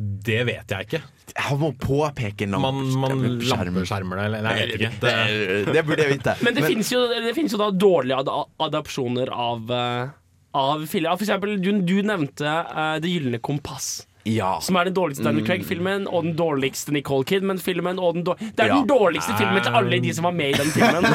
Det 0.00 0.38
vet 0.48 0.72
jeg 0.72 0.86
ikke. 0.86 1.00
Jeg 1.30 1.56
må 1.60 1.70
påpeke 1.78 2.46
en 2.46 2.56
Man, 2.62 2.78
man 3.02 3.24
lampeskjermer 3.44 4.16
det, 4.18 4.24
eller 4.24 4.46
jeg 4.48 4.60
vet 4.60 4.74
ikke. 4.78 4.92
Det, 5.02 5.14
det 5.74 5.82
burde 5.86 6.06
jeg 6.06 6.14
vite. 6.14 6.36
Men 6.46 6.56
det 6.56 6.64
finnes 6.64 6.92
jo, 6.94 7.02
det 7.10 7.34
finnes 7.36 7.54
jo 7.54 7.60
da 7.60 7.68
dårlige 7.74 8.20
ad 8.22 8.30
adapsjoner 8.66 9.32
av, 9.34 9.74
eh, 9.76 10.14
av 10.56 10.86
filler. 10.90 11.18
For 11.20 11.26
eksempel, 11.26 11.58
du, 11.60 11.72
du 11.84 11.98
nevnte 12.06 12.48
uh, 12.48 12.96
Det 13.02 13.12
gylne 13.12 13.42
kompass. 13.44 13.90
Ja. 14.30 14.52
Som 14.62 14.76
er 14.80 14.84
den 14.90 14.94
dårligste 14.96 15.24
Daniel 15.26 15.42
Mm. 15.44 15.46
Craig-filmen, 15.48 16.06
og 16.08 16.24
den 16.24 16.34
dårligste 16.38 16.92
Nicole 16.92 17.24
Kidman-filmen. 17.24 17.96
Det 17.96 18.60
er 18.60 18.66
Ja. 18.66 18.74
den 18.80 18.86
dårligste 18.88 19.34
filmen 19.38 19.62
til 19.62 19.72
alle 19.74 20.00
de 20.00 20.12
som 20.14 20.24
var 20.24 20.32
med 20.36 20.50
i 20.50 20.58
den 20.58 20.70
filmen. 20.74 21.04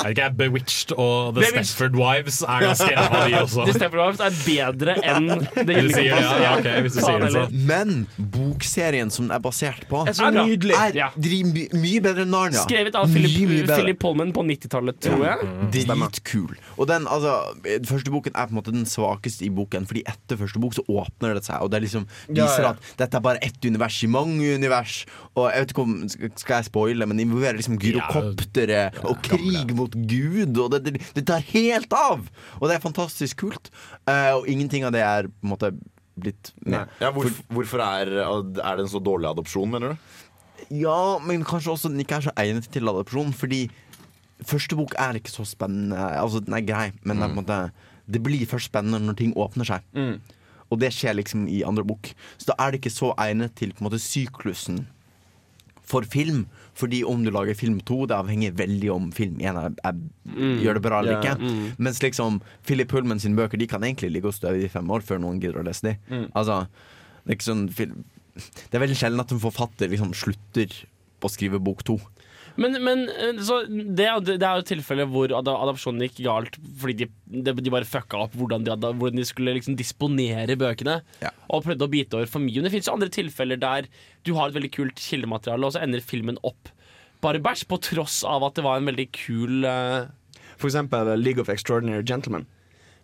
Er 0.00 0.08
det 0.08 0.16
ikke 0.16 0.30
Bewitched 0.36 0.92
og 0.96 1.34
The 1.34 1.40
Bewitched. 1.40 1.64
Stepford 1.64 1.96
Wives 2.00 2.40
er 2.42 2.60
ganske 2.60 2.92
ræva, 2.96 3.28
de 3.28 3.34
også. 3.42 3.64
The 3.68 3.72
Stepford 3.74 4.00
Wives 4.00 4.20
er 4.20 4.32
bedre 4.46 4.94
enn 5.04 5.28
The 5.54 5.64
gylne 5.64 5.92
kompass. 5.92 6.40
ja, 6.40 6.58
okay, 6.58 6.80
hvis 6.86 6.92
du 6.92 7.00
sier 7.04 7.18
det 7.24 7.32
så. 7.34 7.44
Men 7.50 8.06
bokserien 8.34 9.10
som 9.10 9.26
den 9.28 9.34
er 9.36 9.42
basert 9.44 9.84
på, 9.90 10.04
Er 10.06 10.14
Er 10.20 10.30
nydelig. 10.46 10.74
er 10.76 10.92
Ja. 10.94 11.08
my, 11.16 11.68
mye 11.74 12.00
bedre 12.00 12.22
enn 12.22 12.30
Narnia. 12.30 12.60
Skrevet 12.64 12.94
av 12.94 13.06
Philip. 13.08 13.66
Philip 13.68 13.98
Pullman 14.00 14.32
på 14.32 14.42
90-tallet, 14.44 15.00
tror 15.00 15.24
jeg. 15.24 15.38
Dritkul. 15.72 16.56
Og 16.78 16.86
den, 16.88 17.06
altså, 17.06 17.34
den 17.64 17.84
første 17.86 18.10
boken 18.10 18.32
er 18.34 18.46
på 18.46 18.50
en 18.54 18.56
måte 18.60 18.72
den 18.72 18.84
svakeste 18.86 19.44
i 19.46 19.50
boken, 19.50 19.86
Fordi 19.86 20.02
etter 20.06 20.36
første 20.36 20.60
bok 20.60 20.74
så 20.76 20.82
åpner 20.88 21.34
det 21.34 21.44
seg, 21.44 21.60
og 21.60 21.70
det 21.70 21.78
er 21.80 21.84
liksom 21.86 22.06
Ja, 22.06 22.19
viser 22.28 22.66
ja. 22.66 22.72
at 22.74 22.90
dette 23.00 23.18
er 23.18 23.24
bare 23.24 23.42
ett 23.44 23.64
univers 23.64 23.98
i 24.04 24.10
mange 24.10 24.54
univers. 24.56 25.04
Og 25.34 25.48
jeg 25.50 25.64
vet 25.64 25.74
ikke 25.74 25.84
om 25.86 25.94
Skal 26.10 26.56
jeg 26.58 26.68
spoile, 26.70 27.06
men 27.08 27.18
det 27.18 27.26
involverer 27.28 27.60
liksom 27.60 27.78
gyrokoptere 27.80 28.82
og 29.04 29.22
krig 29.26 29.74
mot 29.76 29.94
Gud, 29.94 30.58
og 30.58 30.74
det, 30.74 30.82
det, 30.88 31.06
det 31.16 31.26
tar 31.28 31.44
helt 31.52 31.92
av! 31.96 32.26
Og 32.58 32.68
det 32.68 32.76
er 32.76 32.84
fantastisk 32.84 33.44
kult. 33.44 33.72
Uh, 34.08 34.40
og 34.40 34.50
ingenting 34.50 34.86
av 34.86 34.94
det 34.94 35.04
er 35.06 35.30
på 35.30 35.46
en 35.46 35.54
måte 35.54 35.72
blitt 36.20 36.52
med. 36.66 36.90
Ja, 37.00 37.12
hvorfor, 37.14 37.44
hvorfor 37.54 37.84
er, 37.84 38.10
er 38.20 38.76
det 38.76 38.84
en 38.84 38.92
så 38.92 39.00
dårlig 39.02 39.30
adopsjon, 39.30 39.70
mener 39.70 39.94
du? 39.94 40.18
Ja, 40.82 41.18
men 41.24 41.46
kanskje 41.48 41.72
også 41.74 41.90
den 41.90 42.02
ikke 42.02 42.18
er 42.18 42.26
så 42.28 42.34
egnet 42.38 42.68
til 42.72 42.90
adopsjon, 42.90 43.32
fordi 43.36 43.64
første 44.46 44.76
bok 44.78 44.94
er 45.00 45.18
ikke 45.18 45.32
så 45.32 45.46
spennende. 45.48 45.96
Altså, 45.96 46.42
den 46.44 46.56
er 46.56 46.66
grei, 46.66 46.90
men 47.02 47.20
det, 47.20 47.30
på 47.30 47.38
en 47.38 47.40
måte, 47.40 47.60
det 48.10 48.22
blir 48.24 48.44
først 48.48 48.70
spennende 48.70 49.00
når 49.04 49.18
ting 49.18 49.32
åpner 49.38 49.68
seg. 49.68 49.86
Og 50.70 50.78
det 50.80 50.92
skjer 50.94 51.16
liksom 51.18 51.48
i 51.50 51.62
andre 51.66 51.84
bok. 51.84 52.12
Så 52.38 52.50
da 52.52 52.56
er 52.62 52.70
det 52.72 52.80
ikke 52.80 52.94
så 52.94 53.12
egnet 53.18 53.54
til 53.58 53.72
på 53.74 53.82
en 53.82 53.88
måte 53.90 53.98
syklusen 54.02 54.84
for 55.90 56.06
film. 56.06 56.44
Fordi 56.78 57.00
om 57.04 57.24
du 57.24 57.32
lager 57.34 57.56
film 57.58 57.80
to, 57.82 58.04
det 58.06 58.14
avhenger 58.14 58.54
veldig 58.56 58.90
om 58.94 59.08
film 59.12 59.40
én 59.42 59.58
Mm. 60.30 60.60
gjør 60.62 60.74
det 60.78 60.82
bra 60.84 61.00
eller 61.00 61.16
yeah, 61.18 61.34
ikke. 61.34 61.42
mm. 61.42 61.72
Mens 61.82 61.98
liksom 62.02 62.36
Philip 62.64 62.88
Pullman 62.88 63.18
sine 63.18 63.34
bøker 63.34 63.58
De 63.58 63.66
kan 63.66 63.82
egentlig 63.82 64.12
ligge 64.12 64.28
og 64.30 64.34
støve 64.36 64.62
i 64.62 64.68
fem 64.70 64.86
år 64.88 65.02
før 65.02 65.18
noen 65.18 65.40
gidder 65.42 65.58
å 65.58 65.64
lese 65.66 65.82
de. 65.88 65.96
Mm. 66.08 66.28
Altså, 66.38 66.60
det 67.26 67.34
er 67.34 67.42
sånn 67.42 67.66
Det 67.74 68.78
er 68.78 68.84
veldig 68.84 68.96
sjelden 68.96 69.20
at 69.20 69.32
en 69.34 69.42
forfatter 69.42 69.90
liksom 69.90 70.14
slutter 70.14 70.70
å 71.20 71.28
skrive 71.28 71.58
bok 71.58 71.82
to. 71.84 71.98
Men, 72.56 72.78
men 72.82 73.04
eh, 73.12 73.38
så 73.46 73.60
det, 73.68 74.08
det 74.26 74.38
er 74.40 74.58
jo 74.58 74.64
et 74.64 74.70
tilfelle 74.72 75.06
hvor 75.10 75.32
ad 75.36 75.50
adopsjonen 75.50 76.02
gikk 76.06 76.22
galt 76.26 76.58
fordi 76.80 77.06
de, 77.06 77.52
de, 77.52 77.72
bare 77.72 77.88
fucka 77.88 78.24
opp 78.24 78.34
hvordan 78.38 78.66
de, 78.66 78.74
hadde, 78.74 78.92
hvordan 78.98 79.20
de 79.20 79.28
skulle 79.28 79.54
liksom 79.58 79.78
disponere 79.78 80.58
bøkene. 80.60 81.00
Og 81.48 81.64
prøvde 81.66 81.86
å 81.86 81.92
bite 81.92 82.18
over 82.18 82.30
for 82.30 82.42
mye. 82.42 82.58
Men 82.58 82.68
det 82.68 82.74
fins 82.74 82.90
andre 82.92 83.10
tilfeller 83.12 83.60
der 83.60 83.90
du 84.26 84.34
har 84.36 84.50
et 84.50 84.58
veldig 84.58 84.72
kult 84.74 85.00
kildemateriale, 85.00 85.66
og 85.66 85.76
så 85.76 85.84
ender 85.84 86.04
filmen 86.04 86.40
opp 86.46 86.72
bare 87.20 87.40
bæsj, 87.42 87.66
på 87.68 87.76
tross 87.84 88.22
av 88.24 88.46
at 88.46 88.56
det 88.56 88.64
var 88.64 88.80
en 88.80 88.88
veldig 88.88 89.06
kul 89.12 89.66
uh... 89.68 90.08
For 90.60 90.70
eksempel 90.70 91.12
League 91.20 91.40
of 91.40 91.50
Extraordinary 91.52 92.04
Gentlemen. 92.06 92.46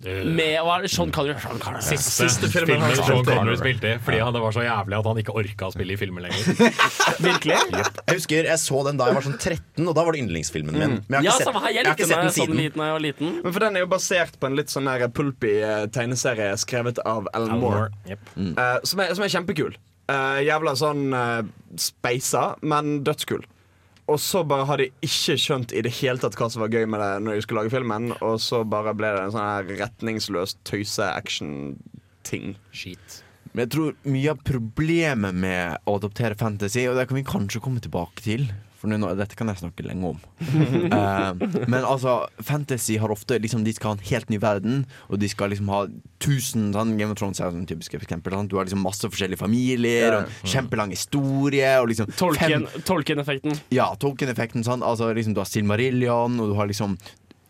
Med 0.05 0.59
hva 0.61 0.75
er 0.77 0.85
det, 0.85 0.91
Sean 0.93 1.13
Connery? 1.15 1.39
Sean 1.41 1.61
Connery. 1.63 1.83
Siste, 1.87 2.27
Siste 2.27 2.51
filmen 2.53 2.75
filmen 2.77 2.85
han 2.85 2.99
Sean. 3.01 3.25
Connery 3.25 3.57
spilte 3.61 3.95
i, 3.95 4.01
fordi 4.05 4.19
han, 4.21 4.35
det 4.37 4.43
var 4.45 4.53
så 4.53 4.65
jævlig 4.67 4.99
at 4.99 5.09
han 5.09 5.21
ikke 5.23 5.37
orka 5.41 5.71
å 5.71 5.73
spille 5.73 5.97
i 5.97 5.99
filmer 6.01 6.27
lenger. 6.27 6.75
Virkelig? 7.27 7.57
Jeg 7.73 8.19
husker 8.19 8.51
jeg 8.51 8.63
så 8.63 8.83
den 8.91 9.01
da 9.01 9.09
jeg 9.09 9.19
var 9.19 9.27
sånn 9.27 9.39
13, 9.41 9.87
og 9.87 9.97
da 9.97 10.05
var 10.07 10.17
det 10.17 10.23
yndlingsfilmen 10.27 10.77
min. 10.77 10.99
Men 11.09 11.27
jeg 11.27 11.33
har 11.33 11.41
ikke 11.41 11.57
her. 11.57 11.57
sett, 11.57 11.67
Jeg 11.67 11.79
jeg 11.79 11.89
har 11.89 11.97
ikke 11.97 12.11
sett 12.13 12.23
den 12.27 12.37
siden. 12.37 12.53
sånn 12.53 12.63
liten 12.63 13.03
liten. 13.07 13.35
Men 13.41 13.57
for 13.57 13.67
den 13.67 13.81
er 13.81 13.87
jo 13.87 13.91
basert 13.97 14.39
på 14.41 14.51
en 14.51 14.61
litt 14.61 14.73
sånn 14.73 14.93
der 14.93 15.09
pulpy 15.17 15.57
eh, 15.65 15.89
tegneserie 15.97 16.53
skrevet 16.61 17.01
av 17.09 17.29
Alan 17.33 17.61
Moore. 17.63 17.91
yep. 18.05 18.21
jep. 18.37 18.57
Eh, 18.57 18.79
som, 18.85 19.01
er, 19.01 19.17
som 19.17 19.25
er 19.27 19.33
kjempekul. 19.33 19.77
Uh, 20.07 20.39
jævla 20.47 20.77
sånn 20.79 21.09
uh, 21.11 21.41
speisa, 21.83 22.53
men 22.63 23.01
dødskul. 23.07 23.43
Og 24.07 24.21
så 24.23 24.45
bare 24.47 24.67
hadde 24.69 24.87
de 24.87 25.07
ikke 25.09 25.35
skjønt 25.41 25.73
i 25.75 25.83
det 25.83 25.91
hele 25.99 26.23
tatt 26.23 26.37
hva 26.39 26.47
som 26.53 26.63
var 26.63 26.71
gøy 26.71 26.85
med 26.87 27.03
det 27.03 27.13
når 27.27 27.39
de 27.39 27.45
skulle 27.45 27.65
lage 27.65 27.75
filmen, 27.75 28.13
og 28.21 28.37
så 28.43 28.63
bare 28.63 28.95
ble 28.95 29.11
det 29.17 29.25
en 29.25 29.35
sånn 29.35 29.49
her 29.49 29.73
retningsløs 29.83 30.55
tøyse-action-ting. 30.69 32.55
Skit. 32.71 33.23
Men 33.51 33.65
jeg 33.65 33.73
tror 33.75 33.97
mye 34.07 34.33
av 34.35 34.45
problemet 34.47 35.35
med 35.43 35.89
å 35.89 35.97
adoptere 35.99 36.39
fantasy, 36.39 36.85
og 36.87 36.99
det 36.99 37.09
kan 37.11 37.19
vi 37.19 37.27
kanskje 37.27 37.63
komme 37.65 37.83
tilbake 37.83 38.23
til 38.23 38.47
For 38.87 38.95
nå, 39.03 39.09
dette 39.19 39.35
kan 39.39 39.51
jeg 39.51 39.59
snakke 39.59 39.83
lenge 39.87 40.13
om. 40.13 40.21
uh, 40.95 41.35
men 41.73 41.83
altså, 41.83 42.13
fantasy 42.47 42.99
har 43.03 43.11
ofte 43.11 43.39
liksom, 43.43 43.65
De 43.67 43.73
skal 43.75 43.91
ha 43.91 43.97
en 43.99 44.05
helt 44.13 44.31
ny 44.31 44.39
verden, 44.43 44.85
og 45.11 45.19
de 45.19 45.29
skal 45.33 45.51
liksom 45.51 45.71
ha 45.75 45.81
tusen 46.23 46.71
sånn, 46.77 46.95
Game 47.01 47.11
of 47.11 47.19
Thrones 47.19 47.41
er 47.43 47.51
sånn 47.51 47.67
typisk 47.69 47.97
eksempel. 47.99 48.37
Sant? 48.37 48.53
Du 48.53 48.57
har 48.61 48.69
liksom 48.69 48.83
masse 48.87 49.03
forskjellige 49.11 49.43
familier, 49.43 50.13
Ja. 50.13 50.23
og 50.23 50.47
kjempelang 50.49 50.95
historie. 50.95 51.75
Og 51.83 51.91
liksom 51.91 52.07
Tolken-effekten. 52.15 52.87
Tolkien-effekten. 52.87 53.61
Ja, 53.75 53.91
Tolken-effekten. 53.99 54.63
Sånn. 54.67 54.87
Altså, 54.87 55.11
liksom, 55.17 55.35
du 55.35 55.43
har 55.43 55.51
Silmarillion, 55.51 56.39
og 56.41 56.53
du 56.53 56.55
har 56.61 56.71
liksom 56.71 56.97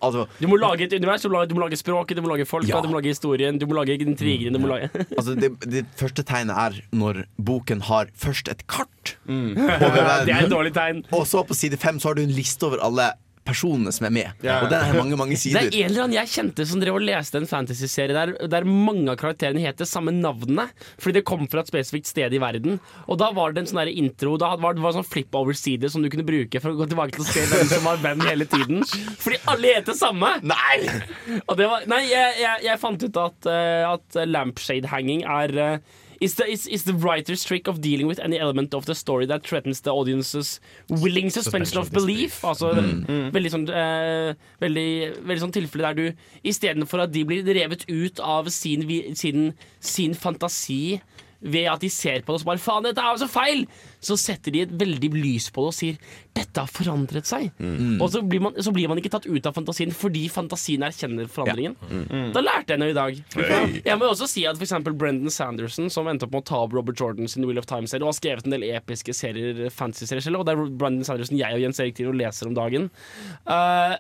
Altså, 0.03 0.27
Du 0.41 0.47
må 0.49 0.57
lage 0.61 0.85
et 0.85 0.93
univers, 0.93 1.23
du 1.23 1.29
må 1.31 1.39
lage, 1.39 1.49
du 1.49 1.55
må 1.57 1.63
lage 1.65 1.77
språket, 1.81 2.17
du 2.19 2.23
må 2.23 2.29
lage 2.35 2.45
folka, 2.47 2.69
Ja. 2.69 2.81
du 2.85 2.89
må 2.89 2.99
lage 3.01 3.09
historien, 3.15 3.57
du 3.59 3.67
må 3.67 3.79
lage 3.79 3.97
intrigene. 4.05 4.53
Du 4.53 4.59
må 4.61 4.69
lage 4.75 4.91
altså 5.19 5.35
det, 5.39 5.53
det 5.65 5.85
første 5.97 6.23
tegnet 6.23 6.53
er 6.57 6.81
når 6.93 7.23
boken 7.41 7.81
har 7.89 8.07
først 8.15 8.49
et 8.53 8.67
kart 8.69 9.17
over 9.27 10.25
Det 10.27 10.35
er 10.35 10.45
et 10.45 10.53
dårlig 10.53 10.75
tegn. 10.77 11.05
Og 11.17 11.25
så 11.27 11.43
på 11.49 11.55
side 11.57 11.77
fem 11.81 11.99
så 12.03 12.11
har 12.11 12.15
du 12.21 12.23
en 12.27 12.35
liste 12.37 12.63
over 12.69 12.83
alle 12.85 13.13
personene 13.47 13.93
som 13.95 14.09
er 14.09 14.15
med. 14.15 14.45
Ja. 14.45 14.61
Og 14.65 14.71
den 14.73 14.83
er 14.83 14.99
mange, 14.99 15.19
mange 15.19 15.39
sider. 15.41 15.67
Det 15.67 15.75
er 15.75 15.87
en 15.87 15.93
eller 15.93 16.07
annen 16.07 16.19
jeg 16.19 16.33
kjente 16.35 16.67
som 16.69 16.83
drev 16.83 16.99
og 16.99 17.07
leste 17.07 17.41
en 17.41 17.49
fantasyserie 17.51 18.17
der, 18.17 18.35
der 18.53 18.69
mange 18.69 19.09
av 19.13 19.19
karakterene 19.21 19.65
het 19.65 19.81
det 19.81 19.89
samme 19.91 20.15
navnet. 20.15 20.75
Fordi 21.03 21.21
det 21.21 21.27
kom 21.29 21.47
fra 21.51 21.63
et 21.63 21.71
spesifikt 21.71 22.11
sted 22.11 22.35
i 22.35 22.43
verden. 22.43 22.81
Og 23.07 23.21
da 23.23 23.31
var 23.37 23.55
det 23.55 23.65
en 23.65 23.71
sånn 23.71 23.93
intro 23.93 24.37
Da 24.41 24.55
var 24.61 24.77
det 24.77 24.83
var 24.85 24.95
en 24.95 25.01
sånn 25.01 25.09
flip-over-side 25.09 25.91
som 25.93 26.05
du 26.05 26.11
kunne 26.13 26.27
bruke 26.27 26.61
for 26.63 26.73
å 26.73 26.81
gå 26.81 26.89
tilbake 26.91 27.17
til 27.17 27.25
å 27.25 27.29
se 27.29 27.45
hvem 27.51 27.71
som 27.71 27.87
var 27.87 28.01
hvem 28.03 28.25
hele 28.27 28.49
tiden. 28.51 28.83
Fordi 29.23 29.41
alle 29.53 29.77
het 29.79 29.91
det 29.91 29.99
samme! 29.99 30.37
Nei! 30.47 30.81
Og 31.47 31.55
det 31.59 31.69
var, 31.71 31.87
nei 31.91 32.03
jeg, 32.09 32.41
jeg, 32.43 32.65
jeg 32.67 32.83
fant 32.83 33.07
ut 33.07 33.23
at, 33.23 33.49
eh, 33.53 33.85
at 33.87 34.21
lampshade-hanging 34.27 35.25
er 35.27 35.57
eh, 35.63 36.03
Is 36.21 36.35
the, 36.37 36.47
is, 36.49 36.67
is 36.67 36.85
the 36.85 36.95
writer's 36.95 37.45
trick 37.45 37.69
of 37.69 37.81
dealing 37.81 38.07
with 38.07 38.19
any 38.19 38.39
element 38.39 38.75
of 38.75 38.87
the 38.87 38.95
story 38.95 39.27
that 39.27 39.45
threatens 39.45 39.83
the 39.83 39.93
audience's 39.93 40.61
willing 40.89 41.29
suspension 41.31 41.79
of 41.79 41.93
belief. 41.93 42.41
Altså 42.47 42.73
veldig 43.35 43.53
sånn 43.53 43.67
eh, 43.69 44.33
veldig, 44.63 44.89
veldig 45.27 45.43
sånn 45.45 45.55
tilfelle 45.57 45.91
der 45.91 45.99
du 45.99 46.49
istedenfor 46.49 47.05
at 47.05 47.13
de 47.13 47.25
blir 47.29 47.45
revet 47.45 47.85
ut 47.91 48.23
av 48.25 48.49
sin, 48.55 48.87
sin, 49.19 49.53
sin 49.81 50.17
fantasi 50.17 51.01
ved 51.47 51.69
at 51.73 51.83
de 51.83 51.91
ser 51.93 52.23
på 52.23 52.33
det 52.33 52.41
og 52.41 52.43
så 52.43 52.51
bare 52.51 52.63
Faen, 52.63 52.87
dette 52.87 53.03
er 53.03 53.15
jo 53.15 53.23
så 53.25 53.31
feil! 53.31 53.67
Så 54.07 54.17
setter 54.21 54.55
de 54.55 54.63
et 54.67 54.73
veldig 54.79 55.11
lys 55.17 55.49
på 55.55 55.65
det 55.65 55.71
og 55.73 55.75
sier 55.75 56.01
dette 56.37 56.63
har 56.63 56.71
forandret 56.71 57.27
seg. 57.27 57.49
Mm. 57.59 57.97
Og 58.05 58.11
så 58.13 58.21
blir, 58.23 58.43
man, 58.45 58.57
så 58.63 58.73
blir 58.75 58.91
man 58.91 59.01
ikke 59.01 59.11
tatt 59.15 59.27
ut 59.27 59.49
av 59.49 59.57
fantasien 59.57 59.93
fordi 59.95 60.27
fantasien 60.33 60.85
erkjenner 60.87 61.31
forandringen. 61.33 61.77
Da 62.35 62.43
lærte 62.45 62.75
jeg 62.75 62.83
noe 62.83 62.93
i 62.93 62.97
dag. 62.97 63.21
Hey. 63.37 63.81
Jeg 63.87 63.99
må 63.99 64.11
også 64.11 64.29
si 64.31 64.45
at 64.49 64.59
for 64.59 64.67
eksempel 64.67 64.95
Brendan 64.99 65.33
Sanderson, 65.33 65.89
som 65.93 66.11
endte 66.11 66.29
opp 66.29 66.35
med 66.37 66.45
å 66.45 66.49
ta 66.51 66.61
opp 66.67 66.77
Robert 66.77 67.01
Jordan 67.01 67.31
sin 67.31 67.47
Wheel 67.49 67.61
of 67.63 67.69
Time-serie, 67.71 68.05
og 68.05 68.13
har 68.13 68.19
skrevet 68.21 68.47
en 68.47 68.57
del 68.57 68.67
episke 68.69 69.17
serier, 69.17 69.65
fantasy-serier 69.73 70.29
selv, 70.29 70.43
og 70.43 70.49
det 70.49 70.55
er 70.55 70.77
Brendan 70.77 71.09
Sanderson 71.09 71.41
jeg 71.41 71.57
og 71.57 71.65
Jens 71.65 71.81
Erik 71.83 72.05
og 72.07 72.19
leser 72.21 72.51
om 72.51 72.57
dagen. 72.57 72.91
Eh, 73.49 73.97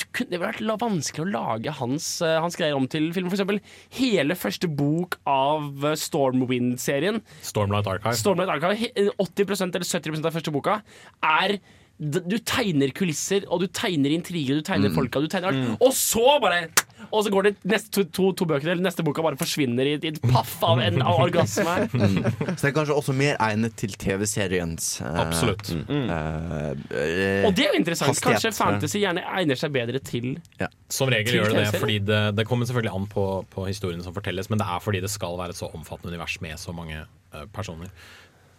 det 0.00 0.08
kunne 0.16 0.40
vært 0.42 0.62
vanskelig 0.80 1.24
å 1.24 1.30
lage 1.30 1.74
hans, 1.78 2.08
eh, 2.22 2.40
hans 2.40 2.56
greier 2.58 2.76
om 2.76 2.88
til 2.90 3.10
film. 3.14 3.30
For 3.30 3.38
eksempel 3.38 3.60
hele 3.98 4.36
første 4.38 4.68
bok 4.68 5.18
av 5.26 5.84
eh, 5.84 5.96
Stormwind-serien 6.00 7.22
Stormlight 7.42 7.88
Archive. 7.90 8.18
Stormlight 8.18 8.52
Archive, 8.56 9.10
80% 9.22 9.78
eller 9.78 9.88
70% 9.88 10.28
av 10.28 10.36
første 10.36 10.54
boka 10.54 10.80
er 11.22 11.58
Du 12.00 12.34
tegner 12.42 12.90
kulisser, 12.90 13.44
og 13.46 13.60
du 13.62 13.68
tegner 13.70 14.10
intriger, 14.10 14.58
du 14.58 14.62
tegner 14.66 14.90
Mm. 14.90 14.96
folka, 14.96 15.20
du 15.22 15.28
tegner 15.30 15.52
alt. 15.52 15.78
Og 15.80 15.92
så 15.94 16.40
bare 16.42 16.68
Og 17.12 17.22
så 17.22 17.30
går 17.30 17.42
det 17.44 17.50
neste 17.68 17.90
to, 17.92 18.02
to, 18.04 18.32
to 18.32 18.44
bøkene, 18.48 18.72
eller 18.72 18.82
neste 18.82 19.04
boka 19.04 19.20
bare 19.22 19.36
forsvinner 19.36 19.84
i, 19.84 19.92
i 20.00 20.08
et 20.08 20.18
paff 20.22 20.54
av 20.64 20.80
en 20.80 21.02
av 21.02 21.20
orgasme. 21.20 21.74
Mm. 21.94 22.24
Så 22.56 22.62
det 22.64 22.70
er 22.70 22.74
kanskje 22.74 22.96
også 22.96 23.12
mer 23.14 23.36
egnet 23.44 23.74
til 23.76 23.92
TV-seriens 24.00 25.00
eh, 25.04 25.18
Absolutt. 25.20 25.68
mm, 25.70 26.08
eh, 26.10 26.70
eh, 26.96 27.46
Og 27.46 27.54
det 27.54 27.66
er 27.66 27.74
jo 27.74 27.78
interessant. 27.78 28.08
hastighet. 28.10 28.40
Kanskje 28.40 28.52
fantasy 28.56 28.98
gjerne 29.04 29.22
egner 29.36 29.60
seg 29.60 29.70
bedre 29.76 30.00
til 30.02 30.40
Som 30.88 31.12
regel 31.12 31.28
Til 31.30 31.40
gjør 31.42 31.52
det 31.54 31.66
det, 31.72 31.80
fordi 31.80 31.98
det, 32.08 32.22
det 32.40 32.46
kommer 32.48 32.66
selvfølgelig 32.66 32.94
an 32.96 33.06
på, 33.12 33.26
på 33.52 33.66
historiene 33.68 34.02
som 34.02 34.16
fortelles, 34.16 34.48
men 34.50 34.58
det 34.58 34.66
er 34.66 34.80
fordi 34.82 35.00
det 35.04 35.10
skal 35.12 35.36
være 35.38 35.54
et 35.54 35.60
så 35.60 35.68
omfattende 35.76 36.14
univers 36.16 36.40
med 36.40 36.58
så 36.58 36.72
mange 36.74 37.04
eh, 37.04 37.46
personer. 37.54 37.92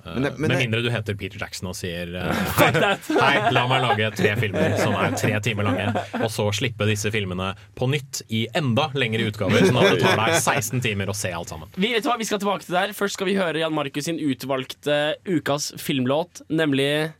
Eh, 0.05 0.13
Men 0.13 0.23
det- 0.23 0.33
men 0.37 0.51
med 0.51 0.59
mindre 0.59 0.81
du 0.85 0.89
heter 0.93 1.15
Peter 1.17 1.39
Jackson 1.41 1.67
og 1.71 1.75
sier 1.75 2.11
eh, 2.15 2.41
Hei, 3.23 3.51
la 3.55 3.63
meg 3.71 3.81
lage 3.81 4.11
tre 4.19 4.35
filmer 4.37 4.77
som 4.77 4.93
er 4.99 5.15
tre 5.17 5.39
timer 5.41 5.65
lange, 5.65 5.87
og 6.21 6.29
så 6.29 6.45
slippe 6.53 6.85
disse 6.89 7.09
filmene 7.13 7.51
på 7.75 7.89
nytt 7.89 8.21
i 8.29 8.45
enda 8.55 8.89
lengre 8.93 9.25
utgaver, 9.31 9.65
sånn 9.65 9.81
at 9.81 9.95
det 9.95 10.01
tar 10.05 10.21
deg 10.21 10.37
16 10.37 10.83
timer 10.85 11.09
å 11.09 11.15
se 11.17 11.31
alt 11.33 11.49
sammen. 11.49 11.71
Vi, 11.75 11.89
vet 11.95 12.05
du 12.05 12.09
hva, 12.11 12.17
vi 12.21 12.27
skal 12.29 12.39
tilbake 12.43 12.67
til 12.67 12.77
der. 12.77 12.93
Først 12.97 13.17
skal 13.17 13.27
vi 13.31 13.37
høre 13.39 13.59
Jan 13.63 13.73
Markus 13.73 14.05
sin 14.05 14.19
utvalgte 14.21 15.15
ukas 15.25 15.71
filmlåt, 15.81 16.43
nemlig 16.53 17.11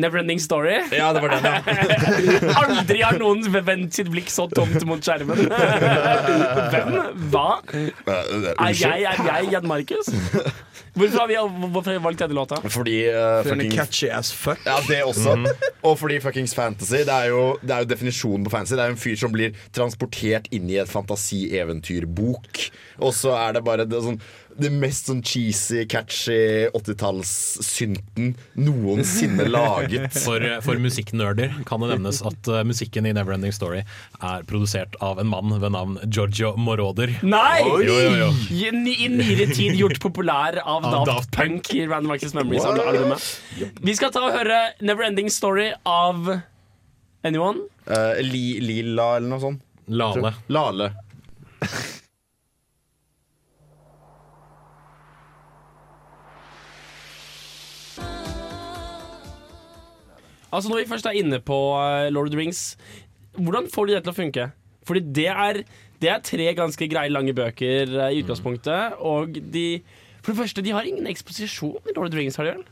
Neverending 0.00 0.40
Story. 0.42 0.78
Ja, 0.94 1.12
det 1.12 1.22
var 1.22 1.34
den, 1.36 1.44
ja. 1.44 1.60
Aldri 2.62 3.02
har 3.04 3.18
noen 3.20 3.44
vendt 3.66 3.96
sitt 3.96 4.10
blikk 4.12 4.32
så 4.32 4.48
tomt 4.52 4.82
mot 4.88 5.04
skjermen. 5.04 5.44
Hvem? 6.72 6.98
Hva? 7.32 7.48
Er 8.08 8.74
jeg, 8.74 9.06
er 9.06 9.22
jeg 9.28 9.52
Jan 9.54 9.68
Markus? 9.70 10.10
Hvorfor 10.90 11.20
har 11.22 11.28
vi, 11.30 11.36
hvorfor 11.70 11.92
har 11.92 11.98
vi 11.98 12.02
valgt 12.04 12.22
denne 12.24 12.34
låta? 12.34 12.56
Fordi 12.66 12.96
uh, 13.06 13.14
er 13.14 13.46
fucking- 13.46 13.74
catchy 13.76 14.08
as 14.10 14.32
fuck. 14.34 14.58
Ja, 14.66 14.80
det 14.88 15.02
også. 15.06 15.36
Og 15.86 15.94
fordi 16.00 16.18
fuckings 16.20 16.54
fantasy. 16.56 17.04
Det 17.06 17.14
er, 17.14 17.28
jo, 17.30 17.44
det 17.62 17.70
er 17.76 17.84
jo 17.84 17.90
definisjonen 17.92 18.44
på 18.44 18.50
fantasy. 18.56 18.74
Det 18.74 18.84
er 18.84 18.90
jo 18.90 18.96
en 18.96 19.02
fyr 19.04 19.20
som 19.20 19.32
blir 19.34 19.54
transportert 19.76 20.50
inn 20.56 20.66
i 20.70 20.80
et 20.82 20.90
fantasieventyrbok. 20.90 22.64
Og 23.00 23.14
så 23.16 23.32
er 23.38 23.56
det 23.56 23.62
bare 23.66 23.86
det, 23.88 24.00
sånn, 24.04 24.18
det 24.60 24.70
mest 24.74 25.08
sånn 25.10 25.22
cheesy, 25.24 25.84
catchy 25.90 26.68
80-tallssynten 26.76 28.34
noensinne 28.60 29.46
laget. 29.48 30.12
For, 30.24 30.44
for 30.64 30.80
musikknerder 30.82 31.54
kan 31.68 31.82
det 31.82 31.92
nevnes 31.94 32.20
at 32.26 32.50
uh, 32.50 32.60
musikken 32.66 33.08
i 33.08 33.14
Neverending 33.16 33.54
Story 33.56 33.82
er 33.82 34.44
produsert 34.48 34.96
av 35.04 35.20
en 35.22 35.30
mann 35.30 35.54
ved 35.62 35.72
navn 35.74 35.96
Giorgio 36.06 36.52
Moroder. 36.60 37.14
Nei! 37.24 37.62
Jo, 37.64 37.78
jo, 37.86 38.12
jo. 38.20 38.30
I, 38.52 38.68
I 39.06 39.08
nyere 39.12 39.48
tid 39.54 39.78
gjort 39.78 40.00
populær 40.02 40.60
av 40.62 40.84
Av 40.90 41.06
Daft, 41.08 41.30
Punk 41.36 41.72
i 41.76 41.84
Random 41.86 42.12
Access? 42.14 42.34
Memories-albumet. 42.36 43.26
Vi 43.80 43.96
skal 43.96 44.12
ta 44.14 44.24
og 44.26 44.34
høre 44.36 44.60
Neverending 44.84 45.30
Story 45.32 45.70
av 45.88 46.28
Anyone? 47.26 47.66
Uh, 47.88 48.20
li, 48.24 48.60
lila 48.64 49.14
eller 49.18 49.28
noe 49.32 49.42
sånt. 49.42 49.64
Lale. 49.90 50.34
Lale. 50.48 50.92
Altså 60.52 60.68
Når 60.72 60.80
vi 60.82 60.88
først 60.90 61.06
er 61.06 61.18
inne 61.20 61.38
på 61.46 61.58
eh, 61.78 62.08
Lord 62.10 62.26
of 62.30 62.32
the 62.34 62.38
Rings, 62.40 62.76
hvordan 63.38 63.68
får 63.70 63.86
de 63.86 63.94
det 63.98 64.02
til 64.06 64.12
å 64.12 64.16
funke? 64.16 64.48
Fordi 64.88 65.00
det 65.20 65.28
er, 65.30 65.60
det 66.02 66.10
er 66.10 66.22
tre 66.26 66.48
ganske 66.58 66.88
greie 66.90 67.12
lange 67.12 67.34
bøker 67.36 67.92
eh, 68.06 68.16
i 68.16 68.22
utgangspunktet, 68.24 68.96
og 68.98 69.36
de 69.54 69.66
For 70.22 70.32
det 70.34 70.40
første, 70.42 70.62
de 70.66 70.74
har 70.74 70.84
ingen 70.84 71.06
eksposisjon 71.08 71.78
i 71.88 71.94
Lord 71.96 72.08
of 72.08 72.12
the 72.12 72.18
Rings, 72.18 72.36
har 72.36 72.44
de 72.50 72.56
vel? 72.58 72.64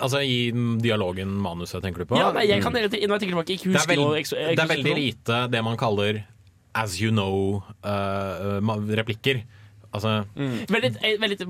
Altså 0.00 0.22
i 0.24 0.48
dialogen, 0.80 1.28
manuset, 1.44 1.82
tenker 1.84 2.02
du 2.02 2.08
på? 2.08 2.16
Ja, 2.18 2.30
nei, 2.32 2.46
jeg 2.48 2.62
kan 2.64 2.74
hele 2.74 2.88
tiden, 2.88 3.04
jeg 3.12 3.20
tilbake, 3.28 3.52
ikke 3.58 3.68
det 3.68 3.74
er, 3.74 3.78
huske 3.78 3.92
veld, 3.92 4.00
noe 4.06 4.18
eks- 4.22 4.32
det 4.34 4.64
er 4.64 4.70
veldig 4.72 4.94
lite 4.96 5.40
det 5.52 5.60
man 5.66 5.76
kaller 5.76 6.22
as 6.74 6.96
you 7.02 7.10
know 7.12 7.60
eh, 7.84 8.60
Altså 9.90 10.20
Veldig, 10.70 10.90
eh, 11.02 11.16
veldig, 11.18 11.46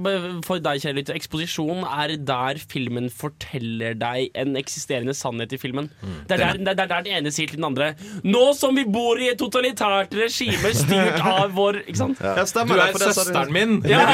for 0.46 0.62
deg, 0.64 0.80
kjære 0.80 0.96
lytter, 0.96 1.16
eksposisjon 1.18 1.82
er 1.84 2.14
der 2.16 2.60
filmen 2.72 3.10
forteller 3.12 3.98
deg 4.00 4.30
en 4.38 4.56
eksisterende 4.56 5.12
sannhet 5.16 5.52
i 5.52 5.58
filmen. 5.60 5.90
Det, 6.28 6.38
er 6.38 6.56
der, 6.56 6.62
det 6.64 6.72
er 6.72 6.78
der 6.80 7.04
den 7.04 7.18
ene 7.18 7.32
sier 7.34 7.50
til 7.50 7.60
den 7.60 7.68
andre 7.68 7.90
Nå 8.24 8.54
som 8.56 8.76
vi 8.78 8.86
bor 8.88 9.20
i 9.20 9.28
et 9.32 9.40
totalitært 9.40 10.14
regime 10.16 10.72
styrt 10.76 11.20
av 11.34 11.52
vår 11.56 11.82
Ikke 11.84 12.00
sant? 12.00 12.22
Ja, 12.24 12.46
stemmer 12.48 12.80
Du 12.80 12.84
er 12.86 12.96
det 12.96 13.12
søsteren 13.12 13.52
min! 13.52 13.76
Ja. 13.90 14.00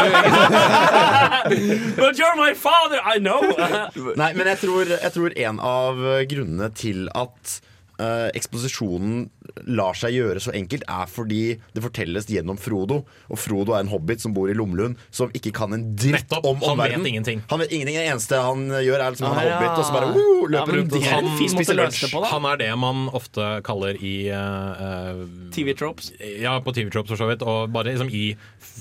But 2.01 2.18
you're 2.18 2.35
my 2.39 2.53
father, 2.59 2.99
I 3.07 3.22
know! 3.22 3.41
Nei, 4.20 4.33
men 4.35 4.51
jeg 4.51 4.59
tror, 4.64 4.91
jeg 4.91 5.14
tror 5.14 5.39
en 5.47 5.62
av 5.62 6.03
grunnene 6.31 6.70
til 6.74 7.07
at 7.14 7.59
uh, 8.01 8.29
eksposisjonen 8.37 9.27
lar 9.66 9.94
seg 9.99 10.14
gjøre 10.16 10.40
så 10.42 10.53
enkelt, 10.57 10.84
er 10.88 11.07
fordi 11.11 11.42
det 11.74 11.82
fortelles 11.84 12.26
gjennom 12.30 12.59
Frodo. 12.61 13.03
Og 13.30 13.38
Frodo 13.40 13.74
er 13.76 13.84
en 13.84 13.90
hobbit 13.92 14.20
som 14.22 14.34
bor 14.36 14.51
i 14.51 14.55
Lomlund, 14.57 14.97
som 15.14 15.30
ikke 15.36 15.53
kan 15.57 15.72
en 15.76 15.84
dritt 15.97 16.16
Nettopp, 16.16 16.44
om 16.47 16.61
han 16.62 16.74
omverdenen. 16.76 17.05
vet 17.05 17.12
ingenting. 17.12 17.42
Han 17.51 17.62
vet 17.62 17.72
ingenting. 17.72 17.97
Det 18.01 18.07
eneste 18.11 18.40
han 18.42 18.66
gjør, 18.70 19.01
er 19.07 19.14
liksom 19.16 19.28
han 19.30 19.36
Ah, 19.36 19.42
er 19.42 19.49
ja. 19.51 19.57
hobbit, 19.59 19.78
og 19.78 19.84
så 19.84 19.97
bare 19.97 20.11
uh, 20.14 20.47
løper 20.51 20.57
ja, 20.57 20.80
rundt 20.80 20.97
og 20.97 21.07
måte 21.26 21.49
spiser 21.57 21.78
lunsj. 21.80 22.05
på. 22.12 22.24
Han 22.32 22.49
er 22.53 22.57
det 22.62 22.70
man 22.78 23.07
ofte 23.16 23.49
kaller 23.66 23.99
i 24.01 24.14
uh, 24.32 25.24
TV-tropes. 25.55 26.12
Ja, 26.42 26.57
på 26.61 26.72
TV-tropes 26.76 27.12
for 27.14 27.20
så 27.20 27.28
vidt, 27.30 27.42
og 27.47 27.70
bare 27.74 27.92
liksom 27.94 28.11
i 28.11 28.24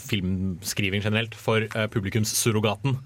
filmskriving 0.10 1.04
generelt, 1.06 1.36
for 1.36 1.66
uh, 1.76 1.86
publikumssurrogaten. 1.92 2.98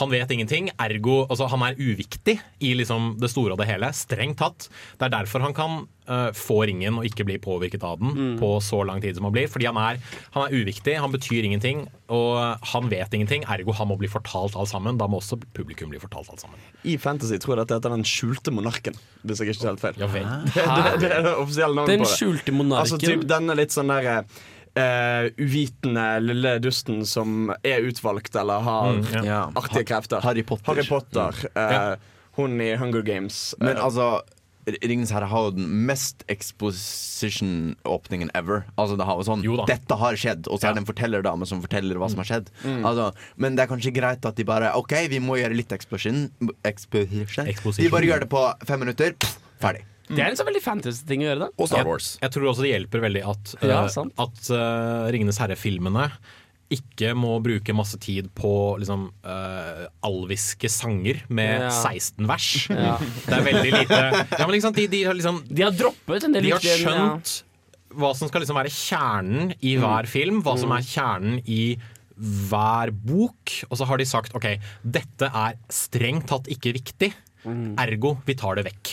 Han 0.00 0.10
vet 0.12 0.30
ingenting, 0.30 0.70
ergo 0.80 1.24
altså, 1.28 1.46
Han 1.50 1.62
er 1.66 1.78
uviktig 1.78 2.38
i 2.60 2.74
liksom 2.78 3.16
det 3.20 3.30
store 3.32 3.54
og 3.54 3.60
det 3.62 3.68
hele, 3.70 3.90
strengt 3.96 4.38
tatt. 4.40 4.68
Det 4.98 5.08
er 5.08 5.14
derfor 5.18 5.44
han 5.44 5.54
kan 5.56 5.82
uh, 6.08 6.30
få 6.32 6.60
ringen 6.66 6.96
og 6.98 7.04
ikke 7.04 7.24
bli 7.28 7.36
påvirket 7.38 7.82
av 7.84 7.98
den 8.00 8.10
Mm. 8.14 8.38
på 8.40 8.50
så 8.62 8.80
lang 8.86 9.00
tid 9.02 9.16
som 9.16 9.24
han 9.24 9.32
blir. 9.32 9.48
Fordi 9.48 9.66
han 9.66 9.76
er, 9.76 9.98
han 10.34 10.46
er 10.46 10.54
uviktig, 10.60 10.96
han 10.98 11.12
betyr 11.12 11.44
ingenting, 11.44 11.88
og 12.08 12.58
han 12.72 12.88
vet 12.90 13.12
ingenting, 13.14 13.44
ergo 13.44 13.72
han 13.72 13.88
må 13.88 13.96
bli 13.98 14.08
fortalt 14.08 14.56
alt 14.56 14.68
sammen. 14.68 14.98
Da 14.98 15.06
må 15.06 15.20
også 15.20 15.38
publikum 15.54 15.90
bli 15.90 15.98
fortalt 15.98 16.30
alt 16.30 16.40
sammen. 16.40 16.58
I 16.84 16.96
Fantasy 16.96 17.36
tror 17.38 17.56
jeg 17.56 17.66
dette 17.66 17.78
heter 17.80 17.90
Den 17.96 18.04
skjulte 18.04 18.50
monarken. 18.52 18.94
Hvis 19.24 19.38
jeg 19.40 19.48
ikke 19.54 19.60
tar 19.60 19.74
helt 19.76 19.80
feil. 19.80 20.00
Ja. 20.00 20.40
Det, 20.54 20.64
det, 20.64 21.00
det 21.02 21.12
er 21.18 21.22
det 21.22 21.34
offisielle 21.36 21.74
navnet 21.74 21.92
Den 21.96 22.00
på 22.04 22.08
det. 22.08 22.16
skjulte 22.18 22.52
monarken? 22.52 22.80
Altså 22.80 22.98
typ 23.02 23.28
denne 23.28 23.54
litt 23.58 23.70
sånn 23.76 23.88
derre 23.92 24.24
Uh, 24.70 25.26
uvitende 25.42 26.20
lille 26.22 26.52
dusten 26.62 27.00
som 27.04 27.48
er 27.66 27.82
utvalgt 27.88 28.36
eller 28.38 28.62
har 28.62 28.92
Mm, 28.92 29.24
ja. 29.26 29.40
Artige 29.58 29.82
krefter. 29.88 30.22
Harry 30.22 30.44
Potter. 30.46 30.70
Harry 30.70 30.84
Potter. 30.86 31.34
Eh, 31.56 31.72
Ja. 31.74 31.96
Hun 32.36 32.54
i 32.60 32.76
Hunger 32.78 33.02
Games. 33.02 33.54
Men 33.58 33.76
Eh, 33.76 33.84
altså 33.84 34.20
Ringenes 34.78 35.12
herre 35.14 35.28
har 35.30 35.48
jo 35.48 35.52
den 35.56 35.68
mest 35.88 36.24
exposition-åpningen 36.32 38.30
ever. 38.38 38.64
Altså 38.80 38.96
det 39.00 39.06
har 39.08 39.20
jo 39.20 39.26
sånn 39.28 39.44
Dette 39.68 39.98
har 40.02 40.18
skjedd, 40.20 40.48
og 40.48 40.60
så 40.60 40.70
er 40.70 40.76
det 40.76 40.82
en 40.84 40.90
fortellerdame 40.90 41.48
som 41.48 41.62
forteller 41.64 42.00
hva 42.00 42.08
som 42.12 42.22
har 42.22 42.28
skjedd. 42.30 42.50
Mm. 42.64 42.82
Altså, 42.86 43.10
men 43.40 43.56
det 43.56 43.64
er 43.64 43.72
kanskje 43.72 43.94
greit 43.96 44.26
at 44.26 44.36
de 44.38 44.44
bare 44.48 44.74
OK, 44.78 44.94
vi 45.12 45.20
må 45.22 45.38
gjøre 45.40 45.56
litt 45.58 45.72
exposition. 45.76 46.28
exposition. 46.66 47.46
Exposition. 47.50 47.84
De 47.86 47.92
bare 47.92 48.06
gjør 48.08 48.20
det 48.26 48.30
på 48.32 48.42
fem 48.68 48.84
minutter. 48.86 49.16
Pff, 49.18 49.38
ferdig. 49.62 49.84
Det 50.10 50.18
er 50.24 50.32
en 50.32 50.38
sånn 50.38 50.48
veldig 50.48 50.62
fantasy-ting 50.64 51.22
å 51.22 51.28
gjøre, 51.28 51.46
da. 51.46 51.66
Jeg, 51.70 51.98
jeg 52.24 52.34
tror 52.34 52.46
også 52.50 52.64
det 52.64 52.72
hjelper 52.72 53.04
veldig 53.04 53.20
at, 53.30 53.52
Ja, 53.62 53.84
eh, 53.86 54.08
at 54.24 54.48
uh, 54.50 55.06
Ringenes 55.14 55.38
herre-filmene 55.38 56.08
ikke 56.70 57.12
må 57.18 57.32
bruke 57.42 57.74
masse 57.74 57.98
tid 57.98 58.28
på 58.38 58.50
liksom, 58.78 59.08
uh, 59.26 59.86
alviske 60.06 60.70
sanger 60.70 61.22
med 61.28 61.64
Ja. 61.66 61.70
16 61.70 62.26
vers. 62.30 62.48
Ja. 62.70 62.96
Det 62.98 63.36
er 63.38 63.46
veldig 63.48 63.72
lite 63.74 64.00
ja, 64.38 64.44
men 64.46 64.54
liksom, 64.54 64.74
de, 64.76 64.86
de 64.92 65.00
har 65.04 65.14
liksom 65.18 65.40
De 65.50 65.62
har 65.66 65.72
droppet 65.74 66.24
en 66.28 66.32
del 66.36 66.42
De 66.46 66.52
har 66.54 66.60
skjønt 66.62 67.32
hva 67.98 68.12
som 68.14 68.28
skal 68.30 68.44
liksom 68.44 68.54
være 68.60 68.70
kjernen 68.70 69.50
i 69.66 69.72
Mm. 69.74 69.82
hver 69.82 70.06
film, 70.06 70.42
hva 70.46 70.54
som 70.56 70.70
Mm. 70.70 70.76
er 70.78 70.84
kjernen 70.86 71.40
i 71.50 71.62
hver 72.20 72.92
bok. 72.94 73.50
Og 73.70 73.78
så 73.80 73.86
har 73.88 73.98
de 73.98 74.04
sagt 74.06 74.34
OK, 74.36 74.46
dette 74.84 75.26
er 75.26 75.56
strengt 75.72 76.28
tatt 76.30 76.46
ikke 76.52 76.72
viktig, 76.76 77.12
Mm. 77.44 77.74
ergo 77.80 78.18
vi 78.26 78.34
tar 78.38 78.54
det 78.60 78.66
vekk. 78.68 78.90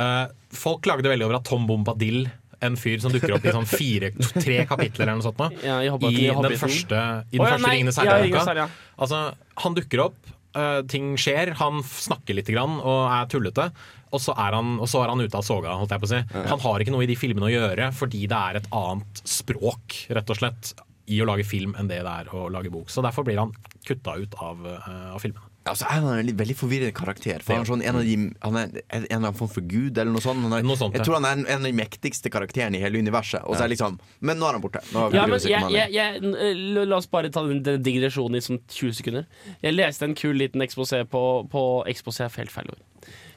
Uh, 0.00 0.26
folk 0.50 0.82
klagde 0.82 1.06
veldig 1.06 1.26
over 1.28 1.36
at 1.36 1.44
Tom 1.44 1.66
Bombadil 1.68 2.24
en 2.64 2.78
fyr 2.78 3.02
som 3.02 3.12
dukker 3.14 3.36
opp 3.36 3.46
i 3.46 3.54
sånn 3.54 3.66
fire, 3.68 4.12
tre 4.36 4.62
kapitler 4.68 5.06
eller 5.06 5.20
noe 5.20 5.26
sånt 5.26 5.42
nå, 5.42 5.50
Ja, 5.64 5.80
i 5.82 5.90
i 5.90 6.28
den 6.30 6.56
første, 6.60 7.02
i 7.30 7.38
den 7.38 7.42
ja, 7.42 7.50
første 7.50 7.74
Ringenes 7.74 8.00
herre-boka. 8.00 8.56
Ja. 8.60 8.68
Altså, 9.04 9.20
han 9.64 9.76
dukker 9.76 10.04
opp, 10.06 10.32
uh, 10.58 10.80
ting 10.90 11.14
skjer, 11.20 11.54
han 11.60 11.82
snakker 11.82 12.38
litt 12.38 12.50
grann 12.52 12.78
og 12.80 13.04
er 13.08 13.30
tullete. 13.32 13.68
Og 14.14 14.22
så 14.22 14.34
er 14.38 14.54
han, 14.54 14.76
og 14.78 14.86
så 14.86 15.02
er 15.02 15.10
han 15.10 15.24
ute 15.24 15.38
av 15.38 15.42
soga. 15.42 15.74
Holdt 15.80 15.90
jeg 15.90 16.02
på 16.04 16.06
å 16.06 16.12
si. 16.12 16.20
Han 16.52 16.60
har 16.62 16.82
ikke 16.82 16.92
noe 16.94 17.02
i 17.02 17.10
de 17.10 17.16
filmene 17.18 17.48
å 17.48 17.50
gjøre 17.50 17.88
fordi 17.98 18.28
det 18.30 18.38
er 18.38 18.60
et 18.60 18.68
annet 18.70 19.22
språk 19.26 20.04
rett 20.14 20.30
og 20.30 20.38
slett 20.38 20.70
i 21.10 21.18
å 21.20 21.26
lage 21.28 21.44
film 21.44 21.74
enn 21.76 21.90
det 21.90 21.98
det 22.06 22.12
er 22.22 22.30
å 22.30 22.46
lage 22.52 22.70
bok. 22.72 22.92
Så 22.92 23.02
derfor 23.04 23.26
blir 23.26 23.42
han 23.42 23.50
kutta 23.84 24.14
ut 24.22 24.38
av, 24.38 24.62
uh, 24.62 25.10
av 25.16 25.18
filmene. 25.24 25.50
Altså, 25.64 25.86
er 25.88 26.02
han 26.02 26.06
en 26.20 26.38
veldig 26.38 26.54
forvirrende 26.58 26.92
karakter. 26.92 27.40
For 27.40 27.56
han, 27.56 27.62
er 27.64 27.68
sånn, 27.70 27.82
en, 27.84 27.96
av 27.96 28.04
de, 28.04 28.16
han 28.44 28.56
er 28.60 28.74
en 28.82 29.04
eller 29.06 29.16
annen 29.16 29.36
form 29.38 29.50
for 29.54 29.64
gud, 29.64 29.96
eller 29.96 30.12
noe 30.12 30.20
sånt. 30.20 30.42
Han 30.44 30.52
er, 30.58 30.66
Noe 30.66 30.76
sånt, 30.76 30.96
jeg 30.98 31.06
tror 31.06 31.16
han 31.16 31.28
er 31.28 31.38
en, 31.38 31.46
en 31.48 31.64
av 31.64 31.68
de 31.70 31.72
mektigste 31.78 32.32
karakterene 32.32 32.76
i 32.76 32.82
hele 32.84 33.00
universet. 33.00 33.40
Og 33.48 33.56
så 33.56 33.64
er 33.64 33.70
det 33.70 33.78
liksom 33.78 33.96
Men 34.20 34.40
nå 34.40 34.50
er 34.50 34.58
han 34.58 34.64
borte. 34.64 34.84
Nå 34.92 35.06
Ja, 35.16 35.24
men 35.30 35.40
jeg, 35.40 35.72
jeg, 35.72 35.94
jeg, 35.96 36.54
la 36.76 36.98
oss 36.98 37.08
bare 37.08 37.32
ta 37.32 37.46
den, 37.48 37.62
den 37.64 37.80
digresjonen 37.86 38.36
i 38.36 38.44
som 38.44 38.60
20 38.60 38.98
sekunder. 39.00 39.28
Jeg 39.64 39.78
leste 39.78 40.04
en 40.04 40.16
kul 40.18 40.36
liten 40.36 40.64
eksposé 40.64 41.04
på, 41.08 41.24
på 41.48 41.64
Eksposé 41.88 42.28
er 42.28 42.36
helt 42.42 42.52
feil 42.52 42.68
ord. 42.74 42.84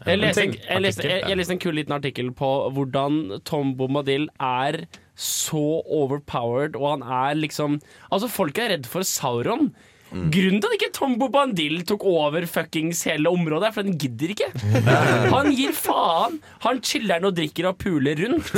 Jeg 0.05 0.19
leste, 0.19 0.43
en, 0.43 0.53
jeg, 0.59 0.83
leste, 0.83 1.07
jeg, 1.07 1.23
jeg 1.27 1.39
leste 1.39 1.55
en 1.55 1.63
kul 1.63 1.75
liten 1.75 1.95
artikkel 1.95 2.29
på 2.35 2.49
hvordan 2.75 3.41
Tom 3.47 3.73
Bomadil 3.79 4.27
er 4.43 4.83
så 5.17 5.81
overpowered, 5.89 6.77
og 6.77 6.91
han 6.91 7.03
er 7.03 7.39
liksom 7.39 7.79
Altså, 8.11 8.29
folk 8.31 8.59
er 8.61 8.75
redd 8.75 8.89
for 8.89 9.07
Sauron. 9.07 9.71
Mm. 10.11 10.27
Grunnen 10.31 10.61
til 10.63 10.69
at 10.69 10.75
ikke 10.77 10.91
Tom 10.95 11.15
Bandil 11.19 11.81
tok 11.87 12.05
over 12.07 12.45
fuckings 12.49 13.01
hele 13.09 13.31
området, 13.33 13.69
er 13.69 13.75
fordi 13.75 13.91
han 13.91 14.01
gidder 14.03 14.33
ikke. 14.35 14.49
Han 15.35 15.49
gir 15.55 15.73
faen. 15.75 16.37
Han 16.63 16.79
chiller'n 16.85 17.27
og 17.27 17.35
drikker 17.37 17.67
og 17.69 17.79
puler 17.81 18.19
rundt. 18.23 18.51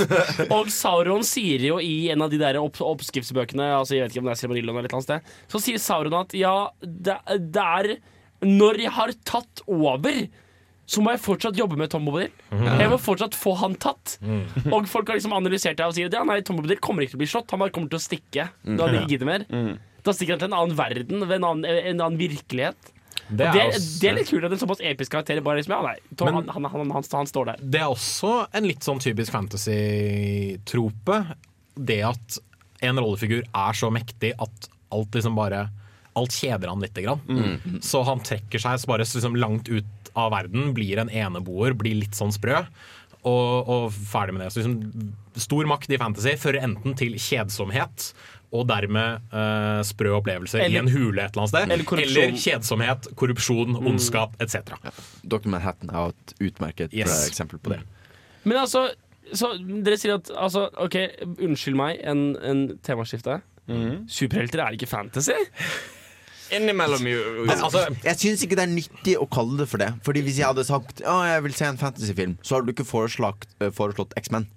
Og 0.53 0.69
Sauron 0.73 1.25
sier 1.27 1.63
jo 1.69 1.79
i 1.83 2.09
en 2.13 2.21
av 2.25 2.29
de 2.31 2.39
der 2.41 2.59
opp 2.61 2.77
oppskriftsbøkene, 2.85 3.71
altså 3.79 3.97
jeg 3.97 4.05
vet 4.05 4.13
ikke 4.15 4.23
om 4.23 4.29
det 4.29 4.35
er 4.35 4.41
Silmarillion 4.43 4.77
eller 4.77 4.85
et 4.85 4.93
eller 4.93 4.99
annet 4.99 5.09
sted, 5.09 5.33
så 5.51 5.63
sier 5.63 5.81
Sauron 5.81 6.19
at 6.21 6.37
ja, 6.37 6.53
det, 6.83 7.17
det 7.55 7.65
er 7.65 7.95
Når 8.45 8.79
jeg 8.85 8.93
har 8.95 9.11
tatt 9.27 9.65
over 9.67 10.21
så 10.89 11.03
må 11.05 11.11
jeg 11.13 11.21
fortsatt 11.21 11.57
jobbe 11.59 11.77
med 11.77 11.91
Tom 11.93 12.07
Bombadil. 12.07 12.31
Mhm. 12.49 12.79
Jeg 12.81 12.89
må 12.89 12.97
fortsatt 12.97 13.35
få 13.37 13.53
han 13.61 13.75
tatt. 13.77 14.15
Og 14.73 14.87
folk 14.89 15.11
har 15.11 15.19
liksom 15.19 15.35
analysert 15.37 15.77
det 15.77 15.85
og 15.85 15.93
sier 15.93 16.09
ja, 16.09 16.23
nei, 16.25 16.39
Tom 16.41 16.57
Bombadil 16.57 16.81
kommer 16.81 17.05
ikke 17.05 17.13
til 17.13 17.19
å 17.19 17.23
bli 17.25 17.29
slått. 17.29 17.53
Han 17.53 17.61
bare 17.61 17.73
kommer 17.75 17.91
til 17.91 17.99
å 17.99 18.05
stikke 18.07 18.47
når 18.65 18.87
han 18.87 18.97
ikke 19.03 19.11
gidder 19.13 19.29
mer. 19.29 19.45
Da 20.03 20.13
stikker 20.15 20.35
han 20.37 20.39
til 20.43 20.49
en 20.51 20.57
annen 20.59 20.77
verden, 20.79 21.23
en 21.25 21.43
annen, 21.43 21.65
en 21.65 22.01
annen 22.05 22.17
virkelighet. 22.19 22.93
Det 23.29 23.37
Det 23.37 23.45
er 23.47 23.53
det, 23.53 23.63
også- 23.75 24.07
er, 24.09 24.13
litt 24.15 24.29
kult 24.31 24.45
at 24.47 24.51
en 24.55 24.57
såpass 24.61 24.79
episk 24.81 25.11
karakter 25.13 25.41
bare 25.45 25.57
liksom, 25.59 25.75
ja, 25.75 25.81
nei, 25.85 25.97
Tom, 26.17 26.25
Men- 26.33 26.35
han, 26.49 26.63
han, 26.63 26.71
han, 26.71 26.91
han, 26.97 27.03
han 27.13 27.27
står 27.29 27.45
der. 27.51 27.57
Det 27.61 27.79
er 27.81 27.89
også 27.91 28.47
en 28.53 28.63
litt 28.65 28.81
sånn 28.85 28.99
typisk 29.03 29.31
fantasy-trope. 29.35 31.19
Det 31.75 31.99
at 32.05 32.39
en 32.81 32.99
rollefigur 32.99 33.43
er 33.43 33.73
så 33.77 33.89
mektig 33.93 34.33
at 34.39 34.69
alt 34.95 35.11
liksom 35.17 35.35
bare 35.37 35.67
Alt 36.17 36.33
kjeder 36.33 36.67
han 36.67 36.81
lite 36.81 37.03
grann. 37.05 37.19
Mm. 37.29 37.81
Så 37.85 38.01
han 38.03 38.19
trekker 38.25 38.59
seg 38.59 38.81
bare 38.89 39.05
liksom 39.05 39.35
langt 39.39 39.69
ut 39.69 40.09
av 40.17 40.31
verden, 40.33 40.73
blir 40.75 40.97
en 40.99 41.07
eneboer, 41.07 41.75
blir 41.77 41.95
litt 42.01 42.17
sånn 42.17 42.33
sprø. 42.33 42.63
Og, 43.29 43.69
og 43.69 43.93
ferdig 43.93 44.33
med 44.35 44.41
det. 44.43 44.49
Så 44.51 44.59
liksom, 44.63 45.13
stor 45.39 45.69
makt 45.69 45.93
i 45.93 45.99
fantasy 46.01 46.33
fører 46.41 46.65
enten 46.65 46.97
til 46.99 47.13
kjedsomhet 47.21 48.09
og 48.51 48.65
dermed 48.67 49.19
uh, 49.33 49.81
sprø 49.85 50.15
opplevelser 50.17 50.63
Eller- 50.63 50.79
i 50.79 50.81
en 50.81 50.89
hule 50.89 51.21
et 51.21 51.35
eller 51.35 51.43
annet 51.43 51.53
sted. 51.53 51.71
eller 51.75 52.01
eller 52.05 52.37
kjedsomhet, 52.41 53.09
korrupsjon, 53.15 53.75
ondskap 53.85 54.33
etc. 54.41 54.73
Dr. 55.23 55.47
Manhattan 55.53 55.89
er 55.93 56.09
et 56.15 56.33
utmerket 56.49 56.93
Yes. 56.93 57.11
eh, 57.13 57.27
eksempel 57.29 57.59
på 57.61 57.75
det. 57.75 57.81
Men 58.43 58.57
altså 58.57 58.87
så 59.29 59.51
Dere 59.61 59.93
sier 60.01 60.15
at 60.17 60.31
altså, 60.33 60.63
OK, 60.81 60.95
unnskyld 61.37 61.75
meg, 61.77 61.99
en, 62.01 62.35
en 62.41 62.63
temaskifte. 62.81 63.41
Superhelter 64.09 64.63
er 64.63 64.73
ikke 64.73 64.87
fantasy? 64.89 65.35
Innimellom 66.55 67.05
jo 67.05 67.17
Men, 67.45 67.59
altså, 67.61 67.83
jeg 68.01 68.17
syns 68.17 68.41
ikke 68.45 68.57
det 68.57 68.63
er 68.65 68.71
nyttig 68.73 69.13
å 69.21 69.27
kalle 69.29 69.59
det 69.61 69.67
for 69.69 69.77
det. 69.77 69.91
Fordi 70.05 70.23
Hvis 70.25 70.39
jeg 70.41 70.47
hadde 70.49 70.63
sagt 70.65 71.03
Å, 71.05 71.19
jeg 71.29 71.43
vil 71.45 71.53
se 71.53 71.67
en 71.69 71.77
fantasyfilm, 71.77 72.37
så 72.41 72.57
hadde 72.57 72.71
du 72.71 72.73
ikke 72.73 72.87
foreslått, 72.89 73.45
eh, 73.61 73.69
foreslått 73.75 74.15
X-Men. 74.17 74.47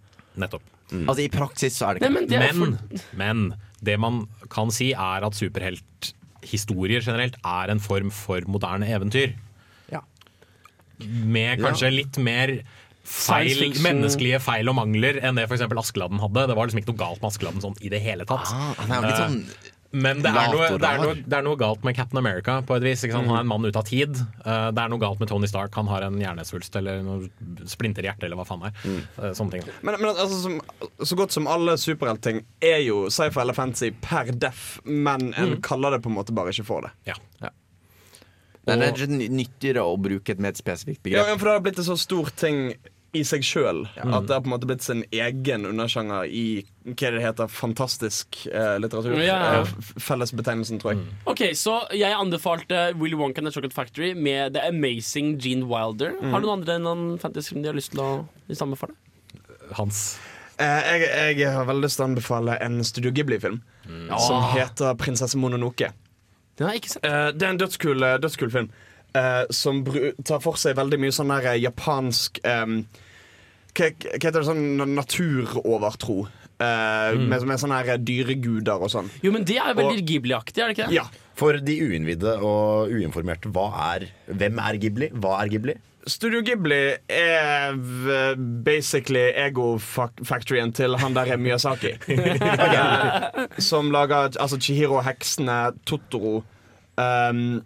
Nettopp. 0.41 0.65
Altså 0.93 1.21
I 1.25 1.29
praksis 1.33 1.77
så 1.77 1.91
er 1.91 1.99
det 1.99 2.03
ikke 2.03 2.09
Nei, 2.09 2.21
men 2.21 2.31
det 2.31 2.41
er 2.41 2.57
Men, 2.57 2.79
men 3.21 3.45
det 3.83 3.99
man 4.01 4.23
kan 4.53 4.71
si, 4.75 4.93
er 4.93 5.27
at 5.27 5.39
superhelthistorier 5.39 7.03
generelt 7.05 7.39
er 7.43 7.73
en 7.73 7.83
form 7.83 8.13
for 8.15 8.45
moderne 8.51 8.89
eventyr. 8.89 9.35
Ja. 9.93 10.03
Med 11.03 11.63
kanskje 11.63 11.91
litt 11.93 12.19
mer 12.23 12.61
feil, 13.03 13.73
menneskelige 13.83 14.39
feil 14.43 14.71
og 14.71 14.79
mangler 14.79 15.19
enn 15.25 15.39
det 15.39 15.49
f.eks. 15.49 15.65
Askeladden 15.67 16.23
hadde. 16.23 16.47
Det 16.51 16.57
var 16.59 16.69
liksom 16.69 16.83
ikke 16.83 16.93
noe 16.95 17.03
galt 17.03 17.23
med 17.23 17.33
Askeladden 17.33 17.65
sånn 17.65 17.79
i 17.83 17.91
det 17.93 18.03
hele 18.05 18.27
tatt. 18.29 18.47
Ah, 18.55 18.75
han 18.85 18.95
er 18.95 19.01
jo 19.01 19.09
litt 19.11 19.19
Eh, 19.19 19.27
sånn 19.27 19.72
men 19.93 20.23
det 20.25 20.31
er, 20.33 20.49
noe, 20.53 20.69
det, 20.81 20.89
er 20.89 21.01
noe, 21.03 21.15
det 21.21 21.37
er 21.37 21.45
noe 21.45 21.59
galt 21.61 21.83
med 21.85 21.97
Captain 21.99 22.19
America 22.21 22.59
på 22.65 22.77
et 22.79 22.85
vis. 22.87 23.03
Ikke 23.05 23.17
sant? 23.19 23.29
Han 23.29 23.37
er 23.37 23.45
en 23.45 23.51
mann 23.51 23.67
ute 23.69 23.77
av 23.81 23.85
tid. 23.89 24.17
Eh, 24.41 24.69
det 24.73 24.83
er 24.85 24.93
noe 24.93 25.03
galt 25.03 25.21
med 25.21 25.29
Tony 25.29 25.51
Stark. 25.51 25.75
Han 25.77 25.91
har 25.93 26.07
en 26.07 26.17
hjernesvulst 26.21 26.77
eller 26.81 27.03
noe 27.05 27.29
splinterhjerte 27.69 28.25
eller 28.29 28.41
hva 28.41 28.47
faen 28.49 28.65
det 28.65 28.73
er. 28.73 29.01
Eh, 29.29 29.33
Sånne 29.37 29.59
ting. 29.59 29.67
Men, 29.85 29.99
men 30.01 30.13
altså, 30.15 30.39
som, 30.47 30.57
så 31.05 31.19
godt 31.21 31.37
som 31.37 31.49
alle 31.51 31.77
superheltting 31.81 32.41
er 32.65 32.81
jo 32.87 33.05
sci-fi 33.13 33.43
eller 33.45 33.57
fancy 33.59 33.93
per 34.05 34.33
def, 34.33 34.79
men 34.89 35.33
en 35.37 35.59
kaller 35.65 35.97
det 35.99 36.03
på 36.07 36.13
en 36.13 36.17
måte 36.21 36.33
bare 36.37 36.55
ikke 36.57 36.67
for 36.71 36.89
det. 36.89 36.95
Ja. 37.13 37.19
Det 38.63 38.77
er 38.79 39.11
nyttigere 39.11 39.83
å 39.83 39.97
bruke 39.99 40.37
et 40.37 40.41
mer 40.43 40.55
spesifikt 40.55 41.01
Ja, 41.11 41.25
begrep. 41.25 41.31
ja, 41.33 41.39
for 41.41 41.49
det 41.49 41.55
har 41.57 41.63
blitt 41.65 41.81
en 41.83 41.87
så 41.89 41.97
stor 41.99 42.29
ting 42.39 42.61
i 43.13 43.23
seg 43.29 43.45
sjøl 43.45 43.83
at 44.01 44.25
det 44.27 44.33
har 44.33 44.41
på 44.41 44.49
en 44.49 44.55
måte 44.55 44.69
blitt 44.69 44.85
sin 44.85 45.03
egen 45.13 45.67
undersjanger 45.69 46.25
i 46.33 46.45
hva 46.87 47.11
det 47.15 47.21
heter, 47.23 47.51
fantastisk 47.53 48.39
eh, 48.49 48.79
litteratur. 48.81 49.15
Ja, 49.21 49.37
ja. 49.39 49.61
Eh, 49.61 50.01
Fellesbetegnelsen, 50.01 50.81
tror 50.83 50.95
jeg. 50.95 51.05
Ok, 51.29 51.43
Så 51.59 51.77
jeg 51.95 52.17
anbefalte 52.17 52.95
Willy 52.99 53.19
Wonka 53.21 53.43
and 53.43 53.51
the 53.51 53.53
Chocolate 53.55 53.77
Factory 53.77 54.15
med 54.15 54.55
The 54.57 54.65
Amazing 54.73 55.37
Gene 55.43 55.69
Wilder. 55.69 56.17
Har 56.33 56.41
du 56.41 56.49
noen 56.49 56.61
andre 56.63 56.79
enn 56.81 57.19
fantasy 57.23 57.55
de 57.55 57.69
har 57.69 57.77
lyst 57.77 57.93
til 57.93 58.01
å 58.01 58.11
anbefale? 58.65 58.97
Hans. 59.77 60.19
Eh, 60.59 60.89
jeg, 61.03 61.37
jeg 61.43 61.53
har 61.53 61.69
veldig 61.69 61.85
lyst 61.87 62.01
til 62.01 62.07
å 62.07 62.09
anbefale 62.11 62.57
en 62.65 62.81
Studio 62.85 63.13
Ghibli-film 63.13 63.61
som 64.19 64.49
heter 64.57 64.95
'Prinsesse 64.97 65.37
Mononoke'. 65.37 65.93
Den 66.57 66.67
har 66.67 66.75
jeg 66.75 66.83
ikke 66.83 66.95
sett. 66.97 67.05
Eh, 67.05 67.31
det 67.33 67.43
er 67.47 67.51
en 67.55 67.61
dødskul, 67.61 68.03
eh, 68.03 68.19
dødskul 68.21 68.51
film 68.53 68.71
eh, 69.15 69.45
som 69.51 69.85
tar 70.25 70.41
for 70.45 70.57
seg 70.61 70.77
veldig 70.77 70.99
mye 71.01 71.15
sånn 71.15 71.33
der 71.33 71.49
eh, 71.55 71.61
japansk 71.65 72.41
eh, 72.45 72.67
hva, 73.73 73.89
hva 73.89 74.15
heter 74.19 74.39
det 74.41 74.47
sånn 74.49 74.95
naturovertro? 74.97 76.21
Eh, 76.63 77.17
med, 77.19 77.43
med 77.49 77.59
sånne 77.59 77.81
her 77.83 77.99
dyreguder 77.99 78.83
og 78.85 78.91
sånn. 78.93 79.09
Jo, 79.25 79.33
men 79.35 79.47
det 79.49 79.57
er 79.59 79.73
jo 79.73 79.79
veldig 79.81 80.05
Ghibli-aktig, 80.11 80.63
er 80.63 80.71
det 80.71 80.77
ikke 80.77 80.91
det? 80.91 80.99
Ja. 81.01 81.07
For 81.39 81.59
de 81.65 81.79
uinnvidde 81.89 82.37
og 82.45 82.93
uinformerte, 82.93 83.51
hva 83.55 83.71
er, 83.95 84.11
hvem 84.29 84.61
er 84.63 84.79
Ghibli? 84.83 85.09
Hva 85.17 85.41
er 85.43 85.51
Ghibli? 85.55 85.75
Studio 86.07 86.41
Ghibli 86.43 86.79
er 87.15 87.77
basically 88.67 89.29
ego-factoryen 89.39 90.73
til 90.75 90.97
han 90.99 91.15
der 91.15 91.37
Miyazaki. 91.39 91.95
Som 93.71 93.93
lager 93.95 94.35
altså 94.35 94.59
Chihiro 94.59 94.99
heksene, 95.07 95.61
Totoro 95.87 96.41
um, 96.99 97.63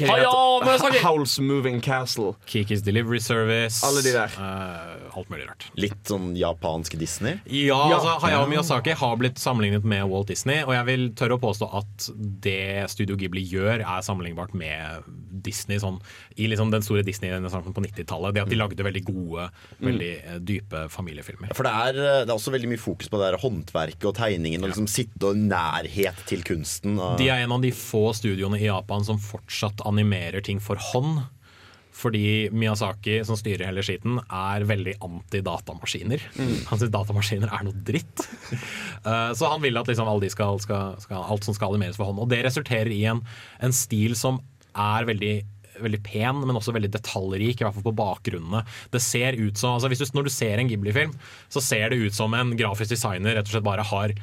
Hayao 0.00 0.62
Miyazaki! 0.64 1.02
Howl's 1.04 1.38
Moving 1.40 1.80
Castle. 1.84 2.34
Kikis 2.48 2.82
Delivery 2.82 3.20
Service. 3.20 3.84
Alle 3.86 4.02
de 4.02 4.12
der. 4.16 4.32
eh, 4.40 5.07
alt 5.16 5.30
mulig 5.32 5.46
rart. 5.48 5.68
Litt 5.78 6.00
sånn 6.08 6.32
japansk 6.38 6.98
Disney? 7.00 7.38
Ja, 7.52 7.78
altså 7.94 8.18
Hayao 8.24 8.48
Miyazaki 8.50 8.96
har 8.98 9.16
blitt 9.20 9.40
sammenlignet 9.42 9.86
med 9.88 10.06
Walt 10.10 10.32
Disney, 10.32 10.64
og 10.66 10.74
jeg 10.76 10.88
vil 10.88 11.08
tørre 11.18 11.38
å 11.38 11.42
påstå 11.42 11.70
at 11.80 12.10
det 12.44 12.88
Studio 12.92 13.18
Ghibli 13.18 13.44
gjør, 13.48 13.82
er 13.82 14.04
sammenlignbart 14.04 14.54
med 14.58 15.08
Disney 15.44 15.80
sånn, 15.80 15.98
i 16.36 16.48
liksom 16.50 16.72
den 16.72 16.84
store 16.84 17.04
Disney-renessansen 17.06 17.74
på 17.76 17.84
90-tallet. 17.84 18.34
Det 18.34 18.44
at 18.44 18.52
de 18.52 18.58
lagde 18.58 18.86
veldig 18.86 19.04
gode, 19.06 19.48
veldig 19.84 20.12
mm. 20.24 20.44
dype 20.48 20.84
familiefilmer. 20.92 21.54
For 21.56 21.68
det 21.68 21.74
er, 21.74 22.00
eh, 22.02 22.20
det 22.24 22.32
er 22.32 22.36
også 22.36 22.54
veldig 22.54 22.72
mye 22.72 22.82
fokus 22.82 23.10
på 23.10 23.20
det 23.20 23.30
der 23.30 23.40
håndverket 23.42 24.08
og 24.10 24.16
tegningen 24.18 24.64
og 24.64 24.72
liksom 24.72 24.88
sitte 24.90 25.32
og 25.32 25.40
nærhet 25.40 26.24
til 26.30 26.44
kunsten. 26.46 26.98
Og 26.98 27.18
De 27.20 27.30
er 27.32 27.44
en 27.44 27.56
av 27.56 27.64
de 27.64 27.72
få 27.74 28.08
studioene 28.16 28.60
i 28.60 28.68
Japan 28.68 29.06
som 29.06 29.20
fortsatt 29.22 29.84
animerer 29.88 30.44
ting 30.44 30.62
for 30.62 30.80
hånd. 30.90 31.24
Fordi 31.98 32.48
Miyazaki, 32.54 33.16
som 33.26 33.34
styrer 33.38 33.66
hele 33.66 33.82
skiten, 33.82 34.20
er 34.30 34.66
veldig 34.68 34.94
anti-datamaskiner. 35.02 36.22
Han 36.38 36.78
syns 36.78 36.92
datamaskiner 36.94 37.50
er 37.50 37.66
noe 37.68 37.84
dritt. 37.88 38.26
Eh, 39.08 39.30
Så 39.38 39.46
han 39.46 39.60
vil 39.62 39.78
at 39.78 39.86
liksom 39.86 40.08
alle 40.10 40.24
de 40.24 40.28
skal, 40.32 40.58
skal, 40.60 40.96
skal, 40.98 41.20
alt 41.22 41.46
som 41.46 41.54
skal 41.54 41.70
animeres 41.70 41.96
for 41.96 42.08
hånd. 42.10 42.18
Og 42.18 42.26
det 42.32 42.40
resulterer 42.44 42.90
i 42.90 43.04
en, 43.06 43.20
en 43.62 43.74
stil 43.76 44.16
som 44.18 44.40
er 44.74 45.06
veldig 45.06 45.36
veldig 45.78 46.00
pen, 46.02 46.40
men 46.42 46.56
også 46.58 46.72
veldig 46.74 46.90
detaljrik, 46.90 47.60
i 47.60 47.64
hvert 47.64 47.76
fall 47.76 47.84
på 47.86 47.92
bakgrunnene. 48.00 48.64
Det 48.90 48.98
ser 49.04 49.38
ut 49.38 49.54
som, 49.60 49.76
altså 49.76 49.86
hvis 49.92 50.02
du, 50.02 50.08
Når 50.18 50.26
du 50.26 50.32
ser 50.34 50.58
en 50.58 50.66
Ghibli-film, 50.70 51.12
så 51.54 51.62
ser 51.62 51.92
det 51.94 52.00
ut 52.02 52.16
som 52.16 52.34
en 52.34 52.50
grafisk 52.58 52.90
designer 52.96 53.38
rett 53.38 53.46
og 53.46 53.54
slett 53.54 53.68
bare 53.68 53.86
har 53.86 54.16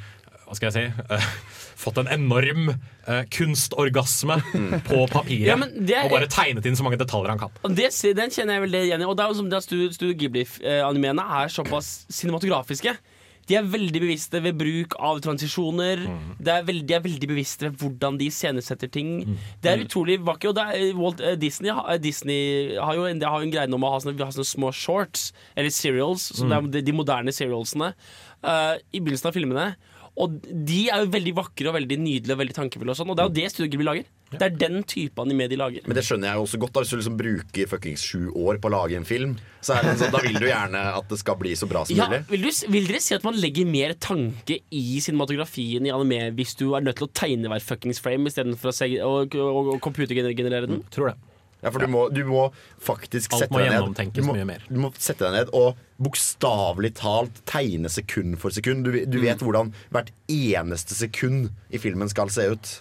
hva 0.46 0.54
skal 0.60 0.70
jeg 0.70 0.76
si 0.76 1.16
fått 1.80 1.98
en 2.02 2.08
enorm 2.12 2.70
eh, 2.72 3.24
kunstorgasme 3.36 4.38
på 4.88 5.02
papiret. 5.12 5.50
Ja, 5.50 5.58
er- 5.58 6.06
Og 6.06 6.16
bare 6.16 6.30
tegnet 6.32 6.66
inn 6.66 6.78
så 6.78 6.84
mange 6.88 7.00
detaljer 7.02 7.34
han 7.36 7.40
kan. 7.42 7.52
Det, 7.76 7.92
den 8.16 8.32
kjenner 8.34 8.58
jeg 8.60 8.66
veldig 8.68 8.86
igjen 8.88 9.02
i. 9.04 9.10
Og 9.10 9.18
det 9.18 9.26
er 9.26 9.34
jo 9.34 9.40
som 9.42 9.50
det 9.52 9.64
Studio, 9.66 9.92
Studio 9.96 10.16
Ghibli-animene 10.24 11.28
er 11.44 11.52
såpass 11.54 12.06
cinematografiske. 12.10 12.96
De 13.46 13.54
er 13.60 13.66
veldig 13.70 14.00
bevisste 14.02 14.40
ved 14.42 14.58
bruk 14.58 14.96
av 14.98 15.20
transisjoner. 15.22 16.00
Det 16.42 16.50
er 16.50 16.64
veldig, 16.66 16.86
de 16.90 16.96
er 16.98 17.04
veldig 17.06 17.28
bevisste 17.30 17.68
ved 17.68 17.78
hvordan 17.78 18.18
de 18.18 18.30
iscenesetter 18.32 18.90
ting. 18.90 19.12
Det 19.62 19.70
er 19.70 19.84
utrolig 19.86 20.18
vakkert. 20.26 20.50
Og 20.50 20.56
det 20.58 20.66
er, 20.66 20.86
Walt 20.98 21.22
uh, 21.22 21.36
Disney, 21.38 21.70
eh, 21.70 22.00
Disney 22.02 22.74
har 22.82 22.98
jo 22.98 23.06
en, 23.06 23.22
har 23.22 23.44
jo 23.44 23.46
en 23.46 23.54
greie 23.54 23.70
om 23.78 23.86
å 23.86 23.92
ha 23.94 24.00
sånne, 24.02 24.18
ha 24.26 24.34
sånne 24.34 24.50
små 24.50 24.72
shorts, 24.74 25.28
eller 25.56 25.70
serials, 25.70 26.32
som 26.40 26.50
er 26.58 26.66
de, 26.74 26.82
de 26.88 26.96
moderne 26.98 27.34
serialsene, 27.36 27.92
uh, 28.42 28.76
i 28.90 28.98
begynnelsen 29.02 29.30
av 29.30 29.38
filmene. 29.38 29.68
Og 30.18 30.36
de 30.48 30.86
er 30.88 31.02
jo 31.04 31.10
veldig 31.12 31.34
vakre 31.36 31.68
og 31.68 31.76
veldig 31.76 31.98
nydelige 32.00 32.36
og 32.38 32.40
veldig 32.40 32.54
tankefulle. 32.56 32.94
Og 32.94 32.96
sånn 33.00 33.10
Og 33.12 33.18
det 33.18 33.24
er 33.26 33.28
jo 33.28 33.34
det 33.36 33.50
Studio 33.52 33.82
lager. 33.84 34.06
Det 34.36 34.42
er 34.42 34.56
den 34.58 34.78
type 34.88 35.22
anime 35.22 35.46
de 35.52 35.58
lager. 35.60 35.84
Men 35.86 35.96
det 35.96 36.04
skjønner 36.08 36.30
jeg 36.32 36.40
jo 36.40 36.46
også 36.48 36.60
godt. 36.64 36.74
da 36.74 36.82
Hvis 36.86 36.90
du 36.94 36.96
liksom 36.98 37.18
bruker 37.20 37.68
fuckings 37.72 38.02
sju 38.04 38.32
år 38.32 38.58
på 38.64 38.70
å 38.72 38.74
lage 38.74 38.96
en 38.98 39.06
film, 39.08 39.36
så 39.64 39.76
er 39.76 39.84
det 39.90 39.98
sånn, 40.00 40.12
da 40.16 40.22
vil 40.24 40.40
du 40.40 40.48
gjerne 40.48 40.82
at 40.98 41.08
det 41.12 41.20
skal 41.20 41.38
bli 41.40 41.52
så 41.60 41.68
bra 41.70 41.84
som 41.86 41.96
Ja, 42.00 42.08
mulig. 42.10 42.22
vil, 42.32 42.48
du, 42.48 42.72
vil 42.74 42.88
dere 42.90 43.02
si 43.04 43.16
at 43.16 43.24
man 43.28 43.38
legger 43.40 43.68
mer 43.70 43.94
tanke 44.00 44.58
i 44.72 44.84
cinematografien 45.04 45.86
i 45.88 45.94
anime 45.94 46.32
hvis 46.40 46.56
du 46.60 46.66
er 46.76 46.84
nødt 46.88 46.98
til 47.00 47.08
å 47.08 47.14
tegne 47.16 47.52
hver 47.52 47.64
fuckings 47.64 48.00
frame 48.04 48.32
istedenfor 48.32 48.72
å, 48.72 48.76
se- 48.76 48.92
å, 49.04 49.14
og, 49.30 49.74
og 49.76 49.80
computergenerere 49.86 50.68
den? 50.72 50.82
Tror 50.96 51.12
det. 51.12 51.18
Ja, 51.64 51.72
for 51.72 51.82
du 51.82 51.88
må, 51.92 52.08
du 52.14 52.24
må 52.28 52.48
faktisk 52.84 53.34
Alt 53.34 53.46
sette 53.46 53.54
må 53.56 53.62
deg 53.64 53.72
ned. 53.74 53.84
Alt 54.00 54.14
Du 54.16 54.24
må, 54.24 54.36
mye 54.38 54.46
mer. 54.48 54.66
Du 54.70 54.80
må 54.80 54.92
sette 54.98 55.26
deg 55.28 55.34
ned 55.44 55.54
og 55.56 55.76
bokstavelig 56.02 56.94
talt 57.00 57.38
tegne 57.50 57.90
sekund 57.92 58.38
for 58.42 58.52
sekund. 58.56 58.86
Du, 58.88 58.98
du 59.06 59.20
vet 59.24 59.40
hvordan 59.44 59.72
hvert 59.94 60.12
eneste 60.32 60.98
sekund 60.98 61.50
i 61.72 61.80
filmen 61.82 62.10
skal 62.12 62.32
se 62.34 62.50
ut. 62.52 62.74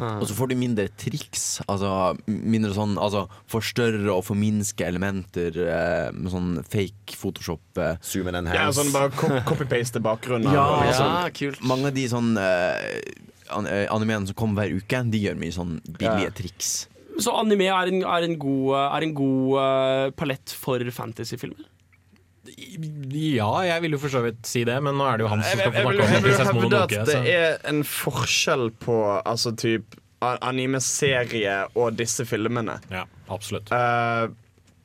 Og 0.00 0.22
så 0.24 0.32
får 0.32 0.48
du 0.48 0.54
mindre 0.56 0.86
triks. 0.96 1.58
Altså 1.68 2.14
mindre 2.24 2.70
sånn 2.72 2.94
Altså 2.96 3.26
forstørre 3.52 4.08
og 4.14 4.22
forminske 4.24 4.86
elementer 4.86 5.56
eh, 5.60 6.06
med 6.16 6.30
sånn 6.32 6.52
fake 6.64 7.18
Photoshop. 7.20 7.60
Eh. 7.76 7.98
Zoom 8.00 8.30
and 8.32 8.48
Ja, 8.54 8.70
sånn 8.72 8.92
bare 8.94 9.10
cop- 9.12 9.42
copy-paste 9.50 10.00
bakgrunnen. 10.04 10.48
Ja, 10.54 10.62
og 10.78 10.86
liksom. 10.86 11.10
Ja, 11.10 11.34
kult. 11.36 11.60
Mange 11.68 11.90
av 11.90 11.98
de 11.98 12.06
sånn 12.08 12.30
eh, 12.40 13.02
eh, 13.50 13.84
animeene 13.92 14.30
som 14.30 14.38
kommer 14.38 14.62
hver 14.62 14.78
uke, 14.80 15.02
de 15.12 15.20
gjør 15.26 15.36
mye 15.42 15.56
sånn 15.58 15.76
billige 15.90 16.30
Ja. 16.30 16.36
triks. 16.38 16.72
Så 17.20 17.34
anime 17.36 17.66
er 17.68 17.90
en, 17.92 18.00
er 18.06 18.24
en 18.24 18.38
god, 18.40 18.70
er 18.80 19.04
en 19.04 19.12
god 19.18 19.58
uh, 19.60 20.10
palett 20.16 20.54
for 20.56 20.80
fantasyfilmer? 20.96 21.66
Ja, 23.10 23.50
jeg 23.66 23.82
vil 23.84 23.96
jo 23.96 24.00
for 24.02 24.12
så 24.12 24.22
vidt 24.24 24.44
si 24.48 24.64
det, 24.68 24.76
men 24.84 24.96
nå 24.98 25.06
er 25.08 25.18
det 25.18 25.26
jo 25.26 25.30
han 25.32 25.42
som 25.44 25.60
skal 25.60 25.72
få 25.74 25.82
snakke 25.84 26.04
om 26.04 26.14
jeg 26.14 26.22
vil 26.24 26.36
hevde 26.38 26.82
at 26.84 26.94
det 27.10 27.34
er 27.34 27.58
en 27.70 27.82
forskjell 27.86 28.70
på 28.82 28.96
altså 29.18 29.54
typ 29.58 29.98
anime-serie 30.20 31.56
og 31.80 31.96
disse 31.98 32.26
filmene. 32.28 32.76
Ja, 32.92 33.06
absolutt. 33.32 33.72
Uh, 33.72 34.28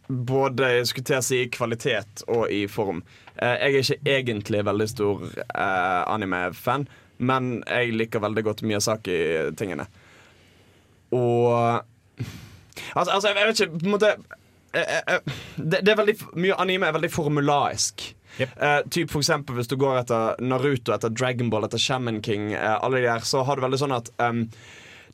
både 0.08 0.86
si 0.88 1.42
kvalitet 1.52 2.24
og 2.28 2.48
i 2.54 2.66
form. 2.72 3.04
Uh, 3.36 3.56
jeg 3.60 3.74
er 3.74 3.82
ikke 3.82 4.14
egentlig 4.18 4.64
veldig 4.66 4.88
stor 4.90 5.26
uh, 5.26 6.04
anime-fan, 6.14 6.88
men 7.18 7.58
jeg 7.68 7.98
liker 8.00 8.24
veldig 8.24 8.46
godt 8.48 8.64
Miyazaki-tingene. 8.64 9.90
Og 11.16 11.84
Altså, 12.96 13.12
altså 13.14 13.28
jeg, 13.30 13.48
vet 13.48 13.60
ikke 13.60 13.80
på 13.80 13.86
en 13.86 13.94
måte 13.96 14.10
det, 14.76 15.80
det 15.80 15.92
er 15.94 15.98
veldig 16.00 16.16
Mye 16.42 16.58
anime 16.60 16.90
er 16.90 16.96
veldig 16.98 17.12
formulaisk. 17.14 18.04
Eh, 18.38 18.80
typ 18.92 19.12
for 19.12 19.24
eksempel 19.24 19.56
Hvis 19.56 19.70
du 19.72 19.78
går 19.80 20.02
etter 20.02 20.42
Naruto, 20.44 20.92
etter 20.96 21.14
Dragonball, 21.14 21.68
etter 21.68 21.80
Shaman 21.80 22.22
King, 22.26 22.52
uh, 22.56 22.84
alle 22.84 23.00
de 23.00 23.08
der, 23.08 23.24
så 23.24 23.46
har 23.48 23.56
du 23.56 23.64
veldig 23.64 23.80
sånn 23.80 23.96
at 23.96 24.12
um, 24.20 24.46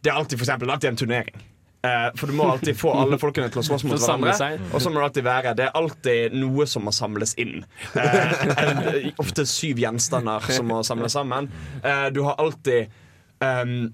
det 0.01 0.09
er 0.09 0.17
alltid 0.17 0.39
for 0.39 0.47
eksempel, 0.47 0.71
alltid 0.73 0.89
en 0.89 0.97
turnering. 0.97 1.43
Uh, 1.81 2.09
for 2.17 2.29
du 2.29 2.33
må 2.37 2.45
alltid 2.49 2.77
få 2.77 2.91
alle 2.93 3.17
folkene 3.21 3.49
til 3.53 3.61
å 3.61 3.65
slåss 3.65 3.85
mot 3.89 3.97
hverandre. 3.97 4.33
Og 4.69 4.81
så 4.81 4.89
må 4.89 4.99
det 4.99 5.05
alltid 5.07 5.25
være 5.25 5.53
Det 5.57 5.65
er 5.65 5.77
alltid 5.77 6.35
noe 6.37 6.65
som 6.69 6.85
må 6.85 6.93
samles 6.93 7.33
inn. 7.41 7.63
Uh, 7.93 9.13
ofte 9.23 9.45
syv 9.49 9.81
gjenstander 9.81 10.45
som 10.49 10.69
må 10.69 10.81
samles 10.85 11.17
sammen. 11.17 11.49
Uh, 11.85 12.09
du 12.13 12.21
har 12.25 12.41
alltid 12.41 12.93
em, 13.41 13.91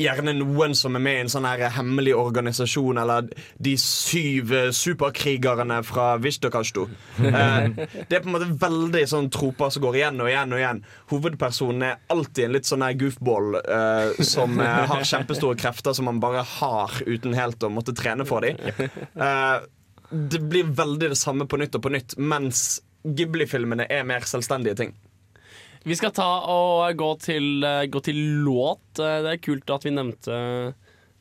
Gjerne 0.00 0.34
noen 0.36 0.74
som 0.78 0.96
er 0.96 1.02
med 1.04 1.18
i 1.18 1.22
en 1.24 1.32
sånn 1.32 1.46
her 1.48 1.64
hemmelig 1.76 2.14
organisasjon, 2.18 3.00
eller 3.02 3.28
de 3.62 3.74
syv 3.80 4.52
eh, 4.56 4.70
superkrigerne 4.76 5.80
fra 5.86 6.14
Vishtokashtu. 6.22 6.86
Eh, 7.32 7.86
det 8.08 8.16
er 8.16 8.22
på 8.22 8.28
en 8.28 8.34
måte 8.34 8.48
veldig 8.60 9.02
sånn 9.08 9.28
troper 9.32 9.70
som 9.72 9.82
går 9.84 9.96
igjen 9.96 10.20
og 10.20 10.28
igjen 10.28 10.52
og 10.52 10.60
igjen. 10.60 10.80
Hovedpersonen 11.12 11.84
er 11.86 12.00
alltid 12.12 12.44
en 12.44 12.54
litt 12.56 12.68
sånn 12.68 12.84
her 12.84 12.96
goofball 13.00 13.56
eh, 13.62 14.22
som 14.26 14.60
har 14.60 15.04
kjempestore 15.08 15.56
krefter 15.58 15.96
som 15.96 16.10
man 16.10 16.20
bare 16.22 16.44
har 16.58 16.98
uten 17.06 17.36
helt 17.38 17.64
å 17.64 17.70
måtte 17.72 17.94
trene 17.96 18.26
for 18.28 18.44
dem. 18.44 18.60
Det 20.12 20.42
blir 20.44 20.74
veldig 20.76 21.12
det 21.14 21.20
samme 21.20 21.48
på 21.48 21.60
nytt 21.62 21.78
og 21.78 21.86
på 21.86 21.94
nytt, 21.94 22.18
mens 22.20 22.82
Ghibli-filmene 23.02 23.88
er 23.90 24.04
mer 24.06 24.28
selvstendige 24.28 24.78
ting. 24.82 24.92
Vi 25.88 25.96
skal 25.98 26.12
ta 26.14 26.28
og 26.52 26.94
gå 26.98 27.10
til, 27.22 27.64
eh, 27.66 27.86
gå 27.90 28.02
til 28.04 28.18
låt. 28.46 28.84
Eh, 28.98 29.22
Det 29.22 29.32
er 29.34 29.42
kult 29.42 29.70
at 29.70 29.84
vi 29.84 29.90
nevnte 29.90 30.74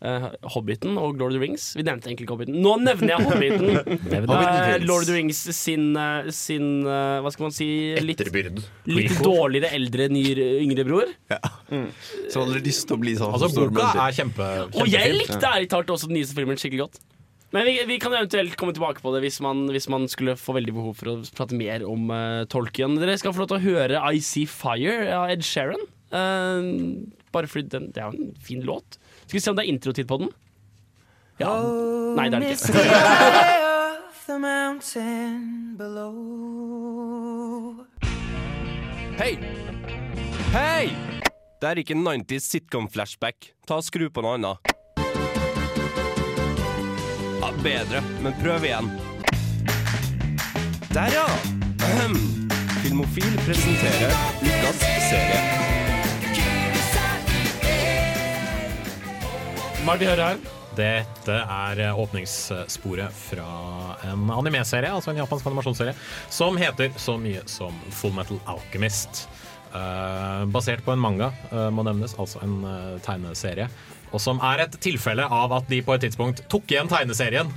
uh, 0.03 0.27
Hobbiten 0.53 0.97
og 0.97 1.17
Lord 1.19 1.31
of 1.31 1.37
the 1.37 1.41
Rings. 1.41 1.75
Vi 1.77 1.83
nevnte 1.85 2.09
egentlig 2.09 2.25
ikke 2.25 2.35
Hobbiten. 2.35 2.57
Nå 2.61 2.75
nevner 2.81 3.13
jeg 3.15 3.25
Hobbiten! 3.27 3.69
Eh, 4.11 4.77
Lord 4.85 5.03
of 5.03 5.07
the 5.07 5.13
Rings 5.13 5.37
sin, 5.55 5.93
sin 6.33 6.85
uh, 6.87 7.21
Hva 7.21 7.31
skal 7.33 7.45
man 7.47 7.53
si 7.55 7.67
Litt, 8.01 8.21
Etterbyrd. 8.21 8.61
litt 8.89 9.17
dårligere 9.21 9.71
eldre, 9.77 10.07
nyr, 10.13 10.41
yngre 10.63 10.85
bror. 10.87 11.09
Så 12.29 12.41
hadde 12.41 12.57
du 12.57 12.69
lyst 12.69 12.87
til 12.89 12.97
å 12.97 13.01
bli 13.01 13.15
sånn 13.19 13.33
Altså, 13.33 13.49
boka 13.53 13.91
er 14.07 14.17
kjempe, 14.17 14.49
Og 14.73 14.89
jeg 14.89 15.17
likte 15.17 15.41
ærlig 15.41 15.69
talt 15.73 15.93
også 15.93 16.09
den 16.09 16.17
nyeste 16.21 16.37
filmen 16.37 16.57
skikkelig 16.59 16.85
godt. 16.87 17.01
Men 17.51 17.67
vi, 17.67 17.73
vi 17.87 17.97
kan 17.99 18.13
eventuelt 18.15 18.55
komme 18.59 18.71
tilbake 18.75 19.03
på 19.03 19.11
det 19.11 19.21
hvis 19.25 19.41
man, 19.43 19.65
hvis 19.73 19.89
man 19.91 20.07
skulle 20.11 20.37
få 20.39 20.55
veldig 20.55 20.75
behov 20.75 20.93
for 21.01 21.11
å 21.11 21.15
prate 21.35 21.57
mer 21.59 21.83
om 21.87 22.07
uh, 22.07 22.47
Tolkien. 22.51 22.95
Dere 22.99 23.17
skal 23.19 23.35
få 23.35 23.43
lov 23.43 23.51
til 23.51 23.59
å 23.59 23.65
høre 23.65 24.03
I 24.07 24.21
See 24.23 24.47
Fire 24.47 25.11
av 25.17 25.33
Ed 25.33 25.43
Sheeran. 25.43 25.83
Uh, 26.11 27.11
bare 27.35 27.51
fordi 27.51 27.67
den, 27.73 27.91
det 27.91 27.99
er 28.03 28.07
jo 28.07 28.15
en 28.29 28.31
fin 28.39 28.63
låt. 28.63 28.97
Skal 29.25 29.35
vi 29.35 29.43
se 29.43 29.51
om 29.51 29.59
det 29.59 29.65
er 29.67 29.73
introtid 29.73 30.07
på 30.07 30.21
den? 30.23 30.31
Ja. 31.41 31.51
Nei, 32.15 32.29
det 32.31 32.39
er 32.39 32.43
det 32.45 32.55
ikke. 32.55 32.71
Hei! 39.19 39.33
Hei! 40.55 40.85
Det 41.61 41.67
er 41.67 41.81
ikke 41.83 41.93
en 41.97 42.07
90s 42.07 42.47
sitcom-flashback. 42.55 43.51
Ta 43.67 43.81
og 43.81 43.85
Skru 43.85 44.07
på 44.09 44.23
noe 44.23 44.39
annet. 44.39 44.71
Bedre, 47.59 47.99
men 48.23 48.33
prøv 48.39 48.63
igjen. 48.65 48.87
Der, 50.91 51.11
ja! 51.13 51.27
Ahem. 51.87 52.15
Filmofil 52.81 53.35
presenterer 53.45 54.15
ukas 54.41 54.79
serie. 55.09 55.41
Hva 59.81 59.93
er 59.93 59.99
det 59.99 60.01
vi 60.01 60.09
hører 60.09 60.23
her? 60.25 60.41
Dette 60.77 61.35
er 61.35 61.79
eh, 61.83 61.99
åpningssporet 61.99 63.15
fra 63.17 63.47
en 64.07 64.29
anime-serie, 64.31 64.91
altså 64.93 65.11
en 65.11 65.19
japansk 65.19 65.49
animasjonsserie, 65.49 65.95
som 66.31 66.59
heter 66.59 66.93
så 67.01 67.17
mye 67.19 67.41
som 67.49 67.75
Full 67.91 68.13
Metal 68.15 68.39
Alchemist. 68.49 69.25
Uh, 69.71 70.43
basert 70.51 70.83
på 70.83 70.91
en 70.91 70.99
manga, 70.99 71.29
uh, 71.53 71.69
må 71.71 71.85
nevnes, 71.87 72.17
altså 72.19 72.41
en 72.43 72.57
uh, 72.65 72.97
tegneserie. 73.05 73.69
Og 74.11 74.21
som 74.23 74.41
er 74.43 74.65
et 74.65 74.79
tilfelle 74.83 75.25
av 75.25 75.53
at 75.55 75.69
de 75.71 75.81
på 75.85 75.95
et 75.95 76.05
tidspunkt 76.07 76.43
tok 76.51 76.71
igjen 76.71 76.91
tegneserien. 76.91 77.51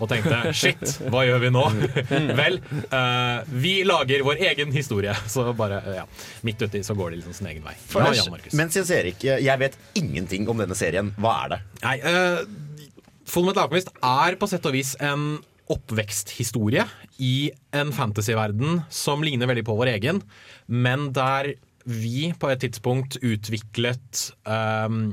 Og 0.00 0.08
tenkte 0.08 0.38
shit, 0.56 0.96
hva 1.12 1.26
gjør 1.28 1.42
vi 1.44 1.50
nå? 1.52 1.64
Vel, 2.40 2.56
uh, 2.88 3.44
vi 3.62 3.74
lager 3.86 4.24
vår 4.26 4.40
egen 4.50 4.72
historie. 4.74 5.14
Så 5.34 5.44
bare, 5.56 5.82
uh, 5.84 5.98
ja, 6.00 6.06
midt 6.46 6.64
uti 6.64 6.82
så 6.86 6.96
går 6.98 7.12
det 7.12 7.20
liksom 7.20 7.36
sin 7.36 7.50
egen 7.52 7.66
vei. 7.66 7.76
Ja, 7.94 8.14
Jan. 8.16 8.40
Mens 8.56 8.80
Jens 8.80 8.94
Erik, 8.96 9.22
jeg 9.24 9.60
vet 9.60 9.76
ingenting 10.00 10.48
om 10.50 10.60
denne 10.60 10.78
serien. 10.78 11.12
Hva 11.20 11.36
er 11.44 11.54
det? 11.54 11.62
Nei, 11.84 11.96
uh, 12.00 12.90
Full 13.30 13.46
Metal 13.46 13.66
Alchemist 13.66 13.92
er 13.94 14.36
på 14.40 14.48
sett 14.50 14.66
og 14.66 14.74
vis 14.74 14.96
en 15.04 15.38
oppveksthistorie 15.70 16.82
i 17.22 17.50
en 17.76 17.92
fantasyverden 17.94 18.80
som 18.90 19.22
ligner 19.22 19.46
veldig 19.46 19.62
på 19.68 19.76
vår 19.78 19.92
egen, 19.92 20.18
men 20.66 21.10
der 21.14 21.52
vi 21.86 22.32
på 22.36 22.50
et 22.50 22.62
tidspunkt 22.64 23.20
utviklet 23.22 24.30
um, 24.44 25.12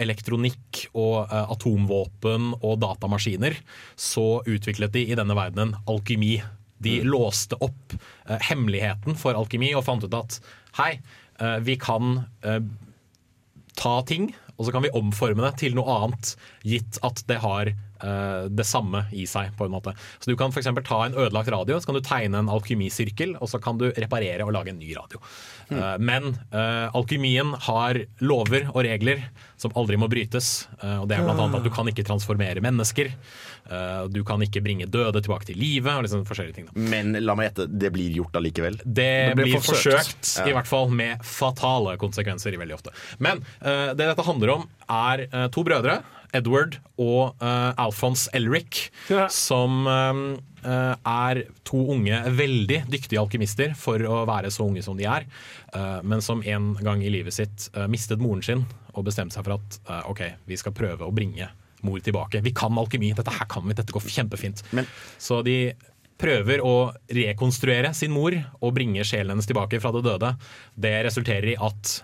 elektronikk 0.00 0.86
og 0.92 1.28
eh, 1.28 1.52
atomvåpen 1.52 2.52
og 2.60 2.78
datamaskiner, 2.82 3.56
så 3.96 4.42
utviklet 4.48 4.94
de 4.96 5.06
i 5.08 5.18
denne 5.18 5.36
verdenen 5.38 5.76
alkymi. 5.90 6.36
De 6.82 6.98
låste 7.06 7.58
opp 7.62 7.94
eh, 7.94 8.38
hemmeligheten 8.50 9.18
for 9.18 9.38
alkymi 9.38 9.72
og 9.78 9.86
fant 9.86 10.06
ut 10.06 10.18
at 10.18 10.38
hei, 10.80 10.94
eh, 11.40 11.58
vi 11.64 11.78
kan 11.80 12.24
ta 13.78 13.92
ting, 14.04 14.32
og 14.58 14.66
så 14.66 14.74
kan 14.74 14.84
vi 14.84 14.92
omforme 14.96 15.44
det 15.46 15.54
til 15.62 15.76
noe 15.76 15.94
annet, 15.96 16.34
gitt 16.66 16.98
at 17.06 17.22
det 17.28 17.40
har 17.44 17.72
eh, 18.02 18.48
det 18.50 18.66
samme 18.66 19.04
i 19.12 19.26
seg. 19.26 19.52
på 19.56 19.66
en 19.66 19.74
måte. 19.74 19.94
Så 20.20 20.30
Du 20.30 20.36
kan 20.36 20.52
for 20.52 20.60
eksempel 20.60 20.84
ta 20.84 21.04
en 21.06 21.14
ødelagt 21.14 21.50
radio, 21.52 21.78
så 21.78 21.86
kan 21.86 21.94
du 21.98 22.00
tegne 22.00 22.38
en 22.38 22.48
alkymisirkel, 22.48 23.36
og 23.40 23.48
så 23.48 23.60
kan 23.62 23.78
du 23.78 23.90
reparere 23.90 24.44
og 24.44 24.52
lage 24.52 24.70
en 24.70 24.78
ny 24.78 24.94
radio. 24.96 25.20
Eh, 25.70 25.98
men 25.98 26.34
uh, 26.52 26.88
alkymien 26.94 27.54
har 27.66 27.98
lover 28.20 28.68
og 28.72 28.82
regler 28.84 29.22
som 29.56 29.72
aldri 29.78 29.96
må 29.96 30.08
brytes. 30.10 30.66
og 30.82 31.06
Det 31.08 31.16
er 31.16 31.22
annet 31.28 31.54
at 31.54 31.62
du 31.62 31.70
kan 31.70 31.86
ikke 31.86 32.02
transformere 32.04 32.60
mennesker. 32.60 33.12
du 34.10 34.24
kan 34.26 34.42
ikke 34.42 34.60
bringe 34.60 34.88
døde 34.90 35.20
tilbake 35.22 35.46
til 35.46 35.56
livet. 35.56 35.92
og 35.92 36.02
liksom 36.02 36.24
forskjellige 36.26 36.54
ting. 36.54 36.66
Da. 36.66 36.72
Men 36.74 37.12
la 37.24 37.36
meg 37.38 37.52
gjette, 37.52 37.68
det 37.78 37.92
blir 37.94 38.10
gjort 38.10 38.34
allikevel. 38.34 38.80
Det, 38.82 39.36
blir 39.38 39.60
forsøkt, 39.62 40.40
Ja. 40.40 40.48
i 40.50 40.52
hvert 40.52 40.66
fall 40.66 40.90
med 40.90 41.22
fatale 41.22 41.94
konsekvenser 41.96 42.58
veldig 42.58 42.74
ofte. 42.74 42.90
Men 43.20 43.44
det 43.62 44.02
dette 44.02 44.26
handler 44.26 44.50
om, 44.56 44.68
er 44.90 45.48
to 45.54 45.62
brødre. 45.62 46.02
Edward 46.36 46.78
og 47.00 47.36
uh, 47.42 47.72
Alphonse 47.80 48.30
Elric, 48.36 48.88
som 49.32 49.86
eh, 49.90 50.20
eh, 50.64 50.94
er 50.96 51.42
to 51.68 51.80
unge, 51.94 52.18
veldig 52.38 52.82
dyktige 52.90 53.20
alkymister 53.20 53.74
for 53.78 54.02
å 54.06 54.22
være 54.28 54.52
så 54.52 54.66
unge 54.68 54.84
som 54.84 54.98
de 54.98 55.08
er, 55.08 55.26
uh, 55.76 56.00
men 56.06 56.24
som 56.24 56.42
en 56.44 56.72
gang 56.80 57.04
i 57.04 57.12
livet 57.12 57.36
sitt 57.36 57.68
mistet 57.90 58.22
moren 58.22 58.44
sin 58.44 58.66
og 58.92 59.06
bestemte 59.06 59.36
seg 59.36 59.46
for 59.46 59.56
at 59.56 59.78
OK, 60.10 60.20
vi 60.44 60.58
skal 60.60 60.74
prøve 60.76 61.06
å 61.06 61.14
bringe 61.14 61.46
mor 61.82 62.02
tilbake. 62.04 62.42
Vi 62.44 62.52
kan 62.54 62.76
alkymi, 62.78 63.14
dette 63.16 63.32
her 63.32 63.48
kan 63.50 63.64
vi, 63.64 63.76
dette 63.78 63.94
går 63.94 64.04
kjempefint. 64.04 64.60
Så 65.16 65.40
de 65.46 65.72
prøver 66.20 66.60
å 66.62 66.92
rekonstruere 67.10 67.94
sin 67.96 68.12
mor 68.14 68.36
og 68.36 68.74
bringe 68.76 69.02
sjelen 69.08 69.32
hennes 69.32 69.48
tilbake 69.48 69.80
fra 69.82 69.94
det 69.96 70.04
døde. 70.04 70.34
Det 70.76 70.92
resulterer 71.08 71.54
i 71.54 71.56
at 71.56 71.96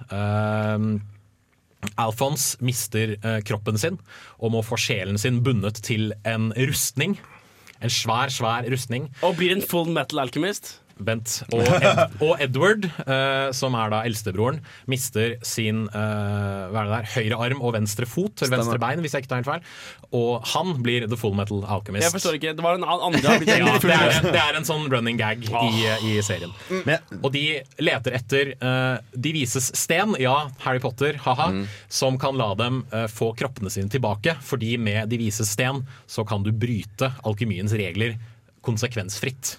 Alphonse 1.98 2.58
mister 2.64 3.16
eh, 3.16 3.40
kroppen 3.46 3.78
sin 3.78 3.98
og 4.38 4.54
må 4.54 4.62
få 4.66 4.78
sjelen 4.80 5.18
sin 5.20 5.42
bundet 5.46 5.82
til 5.86 6.12
en 6.26 6.50
rustning. 6.56 7.18
En 7.78 7.92
svær, 7.92 8.32
svær 8.34 8.66
rustning. 8.70 9.06
Og 9.22 9.36
blir 9.38 9.54
en 9.54 9.62
full 9.62 9.90
metal 9.94 10.24
alchemist. 10.24 10.78
Bent. 11.04 11.38
Og, 11.54 11.62
Ed, 11.62 12.00
og 12.26 12.42
Edward, 12.42 12.88
eh, 13.04 13.48
som 13.56 13.76
er 13.78 13.92
da 13.92 14.02
eldstebroren, 14.08 14.60
mister 14.90 15.36
sin 15.46 15.86
eh, 15.88 16.64
hva 16.72 16.82
er 16.82 16.88
det 16.88 16.94
der, 16.94 17.10
høyre 17.16 17.40
arm 17.48 17.62
og 17.62 17.74
venstre 17.76 18.08
fot, 18.08 18.42
eller 18.42 18.58
venstre 18.58 18.80
bein, 18.82 19.02
hvis 19.04 19.16
jeg 19.16 19.24
ikke 19.24 19.32
tar 19.32 19.42
helt 19.42 19.50
feil. 19.50 19.66
Og 20.18 20.46
han 20.54 20.72
blir 20.84 21.06
The 21.08 21.18
Full 21.20 21.36
Metal 21.38 21.62
Alchemist. 21.66 22.06
Jeg 22.06 22.14
forstår 22.14 22.38
ikke. 22.38 22.54
Det 22.56 22.64
var 22.64 22.78
en 22.78 22.86
andre 22.88 23.22
har 23.24 23.40
blitt 23.42 23.52
ja, 23.52 23.74
det, 23.82 23.98
er, 23.98 24.30
det 24.36 24.42
er 24.42 24.58
en 24.58 24.68
sånn 24.68 24.88
running 24.92 25.20
gag 25.20 25.44
i, 25.44 25.88
i 26.08 26.16
serien. 26.24 26.54
Og 27.20 27.30
de 27.34 27.44
leter 27.82 28.16
etter 28.16 28.54
uh, 28.62 28.96
De 29.12 29.34
vises 29.36 29.70
sten, 29.76 30.14
ja, 30.20 30.36
Harry 30.64 30.80
Potter, 30.82 31.18
haha, 31.24 31.50
som 31.92 32.18
kan 32.20 32.36
la 32.38 32.52
dem 32.58 32.82
eh, 32.94 33.06
få 33.10 33.30
kroppene 33.38 33.70
sine 33.72 33.90
tilbake. 33.92 34.36
Fordi 34.44 34.76
med 34.80 35.08
De 35.12 35.18
vises 35.20 35.50
sten 35.52 35.82
så 36.06 36.24
kan 36.28 36.44
du 36.44 36.52
bryte 36.52 37.12
alkymiens 37.26 37.74
regler 37.78 38.16
konsekvensfritt. 38.64 39.58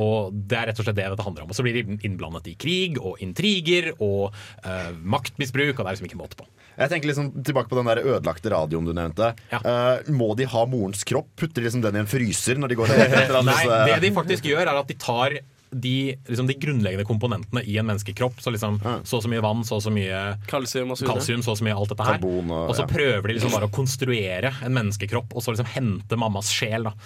Og 0.00 0.32
det 0.32 0.56
er 0.56 0.70
rett 0.70 0.78
og 0.80 0.86
slett 0.86 0.96
det 0.96 1.04
dette 1.12 1.26
handler 1.26 1.44
om. 1.44 1.50
Og 1.52 1.58
så 1.58 1.64
blir 1.66 1.76
de 1.76 1.98
innblandet 2.06 2.48
i 2.48 2.56
krig 2.56 2.96
og 3.00 3.20
intriger 3.20 3.90
og 3.98 4.32
uh, 4.64 4.90
maktmisbruk, 5.04 5.74
og 5.76 5.82
det 5.84 5.88
er 5.90 5.96
liksom 5.98 6.08
ikke 6.08 6.20
måte 6.22 6.38
på. 6.40 6.48
Jeg 6.72 6.88
tenker 6.88 7.10
liksom 7.10 7.30
tilbake 7.44 7.68
på 7.68 7.76
den 7.76 7.88
der 7.90 8.00
ødelagte 8.00 8.48
radioen 8.52 8.86
du 8.88 8.94
nevnte. 8.96 9.34
Eh, 9.52 10.12
må 10.16 10.30
de 10.38 10.46
ha 10.48 10.62
morens 10.64 11.04
kropp? 11.04 11.28
Putter 11.36 11.60
de 11.60 11.66
liksom 11.66 11.82
den 11.84 11.98
i 11.98 12.00
en 12.00 12.08
fryser 12.08 12.56
når 12.56 12.72
de 12.72 12.78
går 12.78 12.88
til 12.88 13.02
Nei, 13.02 13.42
disse- 13.50 13.80
det 13.90 13.98
de 14.06 14.12
faktisk 14.16 14.48
gjør, 14.48 14.62
er 14.64 14.78
at 14.80 14.88
de 14.88 14.96
tar 14.96 15.36
de, 15.72 15.92
liksom 16.28 16.48
de 16.48 16.56
grunnleggende 16.60 17.04
komponentene 17.08 17.62
i 17.64 17.78
en 17.80 17.86
menneskekropp. 17.88 18.40
Så 18.44 18.52
liksom 18.52 18.78
så 18.80 19.18
og 19.18 19.24
så 19.24 19.30
mye 19.32 19.44
vann, 19.44 19.62
så 19.68 19.78
og 19.78 19.84
så 19.84 19.92
mye 19.92 20.22
Kalsium 20.48 20.92
og 20.92 21.00
så 21.00 21.08
kalsium, 21.08 21.44
så 21.44 21.54
og 21.54 21.60
så 21.60 21.68
mye 21.68 21.76
alt 21.76 21.92
dette 21.92 22.08
her. 22.08 22.18
Karbon 22.20 22.50
og- 22.52 22.72
og 22.72 22.76
så 22.76 22.84
ja. 22.86 22.90
prøver 22.92 23.28
de 23.28 23.36
liksom 23.38 23.52
bare 23.56 23.68
å 23.68 23.72
konstruere 23.72 24.52
en 24.64 24.76
menneskekropp, 24.76 25.32
og 25.36 25.44
så 25.44 25.52
liksom 25.54 25.68
hente 25.76 26.16
mammas 26.20 26.52
sjel. 26.52 26.88
da 26.88 26.96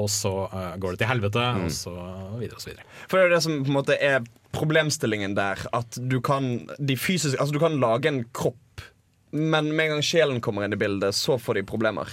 Og 0.00 0.06
så 0.08 0.30
uh, 0.48 0.76
går 0.80 0.94
det 0.94 1.02
til 1.02 1.10
helvete, 1.10 1.42
Mm. 1.56 1.64
og 1.66 1.72
så 1.76 1.92
videre 2.40 2.56
og 2.56 2.62
så 2.64 2.70
videre. 2.70 2.86
For 3.10 3.18
det 3.18 3.26
er 3.26 3.34
det 3.34 3.42
som 3.44 3.58
på 3.64 3.68
en 3.72 3.76
måte 3.76 3.96
er 4.00 4.24
problemstillingen 4.56 5.34
der. 5.36 5.60
At 5.76 5.98
du 6.08 6.18
kan, 6.24 6.66
de 6.80 6.96
fysiske, 6.96 7.38
altså 7.40 7.52
du 7.52 7.60
kan 7.60 7.76
lage 7.80 8.08
en 8.08 8.22
kropp, 8.32 8.56
men 9.32 9.68
med 9.76 9.86
en 9.86 9.94
gang 9.96 10.02
sjelen 10.04 10.40
kommer 10.44 10.64
inn 10.64 10.72
i 10.76 10.80
bildet, 10.80 11.14
så 11.16 11.38
får 11.40 11.60
de 11.60 11.62
problemer. 11.68 12.08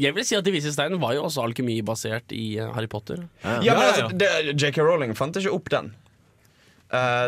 Jeg 0.00 0.14
vil 0.16 0.24
si 0.24 0.36
at 0.36 0.44
De 0.44 0.52
vise 0.52 0.72
steinen 0.72 1.00
var 1.00 1.12
jo 1.16 1.26
også 1.26 1.44
alkymibasert 1.44 2.32
i 2.32 2.56
eh, 2.58 2.70
Harry 2.74 2.88
Potter. 2.88 3.26
Ja, 3.44 3.74
men 3.76 3.84
altså, 3.90 4.08
det, 4.16 4.28
JK 4.56 4.78
Rowling 4.84 5.12
fant 5.16 5.36
ikke 5.36 5.52
opp 5.52 5.68
den. 5.72 5.92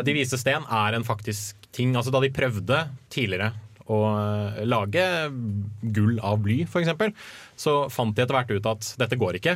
De 0.05 0.13
vise 0.13 0.37
sten 0.37 0.65
er 0.69 0.93
en 0.97 1.05
faktisk 1.05 1.55
ting. 1.73 1.95
Altså 1.97 2.11
Da 2.13 2.19
de 2.21 2.29
prøvde 2.33 2.83
tidligere 3.13 3.51
å 3.89 3.97
lage 4.65 5.01
gull 5.93 6.19
av 6.25 6.39
bly, 6.41 6.63
f.eks., 6.65 6.89
så 7.57 7.73
fant 7.93 8.15
de 8.17 8.23
etter 8.25 8.33
hvert 8.37 8.53
ut 8.57 8.69
at 8.71 8.87
dette 9.01 9.17
går 9.21 9.37
ikke. 9.39 9.55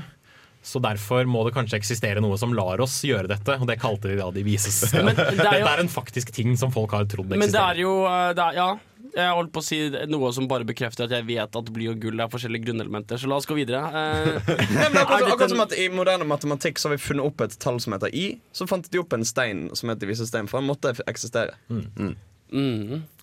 Så 0.70 0.78
derfor 0.84 1.26
må 1.26 1.42
det 1.48 1.56
kanskje 1.56 1.80
eksistere 1.80 2.22
noe 2.22 2.38
som 2.38 2.52
lar 2.54 2.78
oss 2.84 3.00
gjøre 3.08 3.26
dette, 3.32 3.56
og 3.58 3.66
det 3.70 3.80
kalte 3.82 4.12
de 4.12 4.20
da 4.20 4.28
de 4.36 4.44
vises. 4.46 4.84
Men 4.94 5.16
det 5.18 5.26
er 5.26 5.32
jo- 5.34 5.42
Dette 5.42 5.72
er 5.74 5.82
en 5.82 5.90
faktisk 5.90 6.30
ting 6.36 6.54
som 6.62 6.70
folk 6.76 6.94
har 6.94 7.08
trodd 7.10 7.34
Men 7.34 7.50
det 7.50 7.64
er 7.64 7.82
jo 7.82 7.96
eh, 8.06 8.30
det 8.38 8.46
er, 8.52 8.60
Ja, 8.60 8.70
jeg 9.10 9.34
holdt 9.34 9.50
på 9.56 9.62
å 9.64 9.66
si 9.66 9.78
noe 10.12 10.30
som 10.36 10.46
bare 10.52 10.68
bekrefter 10.70 11.08
at 11.08 11.14
jeg 11.16 11.26
vet 11.26 11.56
at 11.58 11.70
bly 11.74 11.88
og 11.90 11.98
gull 12.04 12.22
er 12.22 12.30
forskjellige 12.30 12.68
grunnelementer. 12.68 13.18
Så 13.18 13.26
la 13.32 13.40
oss 13.42 13.48
gå 13.50 13.56
videre. 13.58 13.80
Eh, 13.90 14.52
Nei, 14.76 14.86
akkurat, 15.02 15.26
akkurat 15.34 15.50
som 15.56 15.64
at 15.66 15.74
I 15.74 15.88
moderne 15.90 16.28
matematikk 16.30 16.78
så 16.78 16.92
har 16.92 16.98
vi 17.00 17.02
funnet 17.08 17.26
opp 17.26 17.42
et 17.48 17.56
tall 17.64 17.80
som 17.82 17.96
heter 17.98 18.14
i. 18.14 18.28
Så 18.54 18.68
fant 18.70 18.86
de 18.94 19.02
opp 19.02 19.16
en 19.18 19.26
stein 19.26 19.66
som 19.74 19.90
het 19.90 20.06
vise 20.06 20.28
stein, 20.30 20.46
for 20.52 20.62
den 20.62 20.70
måtte 20.70 20.94
eksistere. 21.10 21.58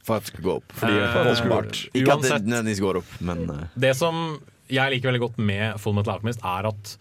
For 0.06 0.18
at 0.18 0.22
det 0.26 0.30
skulle 0.32 0.46
gå 0.46 0.56
opp. 0.58 0.74
Fordi 0.78 0.92
Eh, 0.92 1.06
det 1.06 1.22
er 1.22 1.32
åpenbart. 1.34 1.80
Ikke 1.94 2.12
at 2.18 2.22
det 2.26 2.42
nødvendigvis 2.46 2.82
går 2.82 3.00
opp, 3.02 3.14
men 3.26 3.46
eh, 3.50 3.64
Det 3.86 3.94
som 3.98 4.40
jeg 4.70 4.90
liker 4.96 5.10
veldig 5.12 5.22
godt 5.22 5.38
med 5.38 5.78
Full 5.82 5.94
Metal 5.94 6.14
Alchemist, 6.16 6.42
er 6.42 6.66
at 6.72 6.96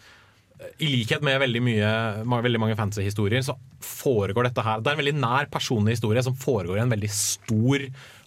i 0.80 0.88
likhet 0.88 1.23
med 1.26 1.40
veldig, 1.41 1.61
mye, 1.64 1.90
veldig 2.23 2.61
mange 2.61 2.77
fancy 2.80 3.03
historier 3.03 3.44
så 3.44 3.57
foregår 3.84 4.48
dette 4.48 4.64
her 4.64 4.80
Det 4.80 4.91
er 4.91 4.95
en 4.95 5.02
veldig 5.02 5.18
nær 5.19 5.49
personlig 5.52 5.98
historie 5.98 6.23
som 6.23 6.38
foregår 6.40 6.80
i 6.80 6.84
en 6.86 6.94
veldig 6.94 7.11
stor 7.11 7.84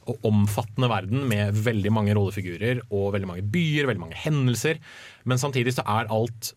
og 0.09 0.29
omfattende 0.29 0.89
verden 0.89 1.25
med 1.29 1.57
veldig 1.67 1.93
mange 1.93 2.15
rollefigurer 2.17 2.81
og 2.89 3.13
veldig 3.17 3.29
mange 3.29 3.45
byer, 3.53 3.89
veldig 3.91 4.05
mange 4.07 4.21
hendelser. 4.23 4.81
Men 5.29 5.41
samtidig 5.41 5.75
så 5.77 5.85
er 5.85 6.09
alt 6.13 6.55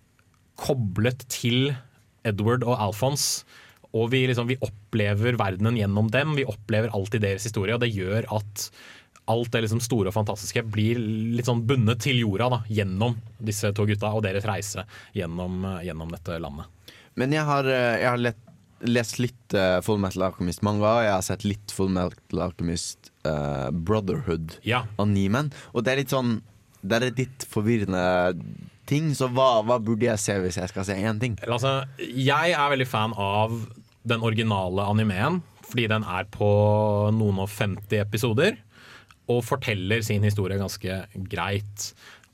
koblet 0.61 1.25
til 1.31 1.73
Edward 2.27 2.63
og 2.63 2.77
Alphonse. 2.79 3.43
Og 3.91 4.07
vi, 4.13 4.23
liksom, 4.29 4.47
vi 4.47 4.59
opplever 4.63 5.35
verdenen 5.39 5.75
gjennom 5.79 6.07
dem. 6.13 6.37
Vi 6.39 6.47
opplever 6.47 6.93
alltid 6.95 7.25
deres 7.25 7.47
historie, 7.47 7.75
og 7.75 7.83
det 7.83 7.91
gjør 7.91 8.29
at 8.37 8.69
alt 9.31 9.51
det 9.53 9.63
liksom 9.65 9.81
store 9.83 10.11
og 10.11 10.15
fantastiske 10.15 10.63
blir 10.67 10.99
litt 10.99 11.47
sånn 11.49 11.63
bundet 11.67 12.03
til 12.05 12.21
jorda 12.21 12.49
da, 12.53 12.61
gjennom 12.69 13.17
disse 13.41 13.71
to 13.75 13.87
gutta 13.89 14.11
og 14.13 14.23
deres 14.25 14.47
reise 14.47 14.85
gjennom, 15.17 15.63
eh, 15.65 15.83
gjennom 15.89 16.11
dette 16.13 16.39
landet. 16.41 16.97
Men 17.19 17.35
jeg 17.35 17.47
har, 17.47 17.67
eh, 17.67 17.99
jeg 18.01 18.09
har 18.09 18.23
lett, 18.29 18.47
lest 18.81 19.19
litt 19.21 19.53
uh, 19.53 19.77
Full 19.85 19.99
Metal 20.01 20.23
Alchemist-manga. 20.25 21.03
Jeg 21.05 21.13
har 21.13 21.25
sett 21.25 21.43
litt 21.45 21.73
Full 21.75 21.91
Metal 21.93 22.39
Alchemist 22.41 23.11
uh, 23.29 23.69
Brotherhood-animen. 23.69 25.51
Og 25.75 25.85
det 25.85 25.91
er 25.91 26.01
litt 26.01 26.15
sånn 26.15 26.39
Det 26.81 26.97
er 26.97 27.03
et 27.11 27.19
litt 27.21 27.43
forvirrende 27.45 28.01
ting, 28.89 29.11
så 29.13 29.27
hva, 29.29 29.61
hva 29.61 29.77
burde 29.77 30.07
jeg 30.07 30.17
se 30.17 30.33
hvis 30.41 30.57
jeg 30.57 30.71
skal 30.71 30.87
se 30.87 30.97
én 30.97 31.19
ting? 31.21 31.35
Altså, 31.45 31.83
jeg 32.01 32.55
er 32.57 32.71
veldig 32.73 32.87
fan 32.89 33.13
av 33.13 33.53
den 34.09 34.25
originale 34.25 34.87
animeen, 34.89 35.43
fordi 35.67 35.85
den 35.91 36.07
er 36.09 36.25
på 36.33 36.49
noen 37.13 37.43
og 37.43 37.51
50 37.53 38.01
episoder. 38.01 38.57
Og 39.31 39.43
forteller 39.47 40.03
sin 40.05 40.25
historie 40.27 40.59
ganske 40.59 41.03
greit. 41.31 41.91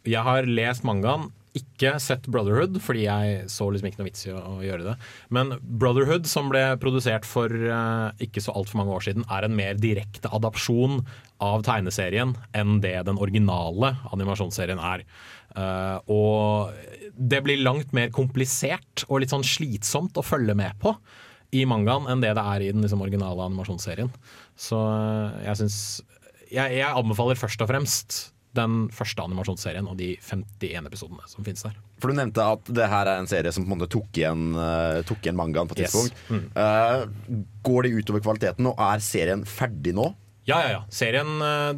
Jeg 0.08 0.24
har 0.24 0.48
lest 0.48 0.86
mangaen, 0.88 1.30
ikke 1.58 1.96
sett 2.02 2.28
Brotherhood, 2.30 2.78
fordi 2.84 3.06
jeg 3.06 3.46
så 3.52 3.68
liksom 3.72 3.90
ikke 3.90 4.02
noe 4.02 4.10
vits 4.10 4.26
i 4.28 4.34
å, 4.36 4.58
gjøre 4.64 4.86
det. 4.92 4.96
Men 5.34 5.56
Brotherhood, 5.62 6.28
som 6.30 6.52
ble 6.52 6.64
produsert 6.82 7.26
for 7.28 7.50
uh, 7.50 8.14
ikke 8.24 8.44
så 8.44 8.56
altfor 8.58 8.82
mange 8.82 8.94
år 8.94 9.08
siden, 9.08 9.26
er 9.34 9.48
en 9.48 9.56
mer 9.58 9.80
direkte 9.82 10.32
adapsjon 10.36 11.02
av 11.44 11.64
tegneserien 11.68 12.36
enn 12.58 12.82
det 12.84 12.96
den 13.08 13.22
originale 13.22 13.96
animasjonsserien 14.14 14.82
er. 14.82 15.06
Uh, 15.58 15.98
og 16.14 16.76
det 17.18 17.42
blir 17.46 17.64
langt 17.64 17.94
mer 17.98 18.12
komplisert 18.14 19.08
og 19.08 19.24
litt 19.24 19.34
sånn 19.34 19.48
slitsomt 19.48 20.20
å 20.20 20.26
følge 20.26 20.54
med 20.58 20.78
på 20.82 20.94
i 21.56 21.64
mangaen 21.70 22.10
enn 22.12 22.22
det 22.22 22.34
det 22.36 22.44
er 22.44 22.66
i 22.66 22.74
den 22.74 22.84
liksom, 22.84 23.02
originale 23.06 23.48
animasjonsserien. 23.48 24.12
Så 24.60 24.78
uh, 24.78 25.40
jeg 25.46 25.64
syns 25.64 25.80
jeg, 26.52 26.78
jeg 26.80 26.90
anbefaler 26.90 27.40
først 27.40 27.62
og 27.64 27.70
fremst 27.72 28.18
den 28.58 28.88
første 28.96 29.22
animasjonsserien 29.22 29.86
og 29.86 29.98
de 30.00 30.16
51 30.18 30.88
episodene 30.90 31.28
som 31.30 31.46
finnes 31.46 31.62
der. 31.68 31.76
For 32.02 32.10
Du 32.10 32.18
nevnte 32.18 32.42
at 32.42 32.70
det 32.74 32.88
her 32.90 33.06
er 33.12 33.20
en 33.22 33.30
serie 33.30 33.52
som 33.54 33.66
på 33.68 33.74
en 33.74 33.78
måte 33.78 33.92
tok 33.94 34.18
igjen, 34.18 34.48
uh, 34.58 35.04
tok 35.06 35.22
igjen 35.22 35.38
mangaen 35.38 35.70
på 35.70 35.78
et 35.78 35.84
Yes. 35.86 35.94
tidspunkt. 35.94 36.24
Mm. 36.32 36.48
Uh, 36.58 37.44
går 37.68 37.86
det 37.86 37.92
utover 38.00 38.24
kvaliteten, 38.26 38.70
og 38.72 38.80
er 38.82 39.04
serien 39.06 39.46
ferdig 39.46 39.94
nå? 39.98 40.08
Ja, 40.48 40.62
ja, 40.64 40.70
ja. 40.78 40.82
Serien 40.90 41.28
uh, 41.44 41.76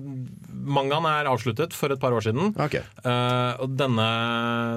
Mangaen 0.69 1.07
er 1.09 1.25
avsluttet 1.31 1.73
for 1.73 1.89
et 1.91 1.99
par 1.99 2.13
år 2.13 2.21
siden. 2.21 2.51
Eh, 2.59 3.53
og 3.63 3.71
denne, 3.79 4.05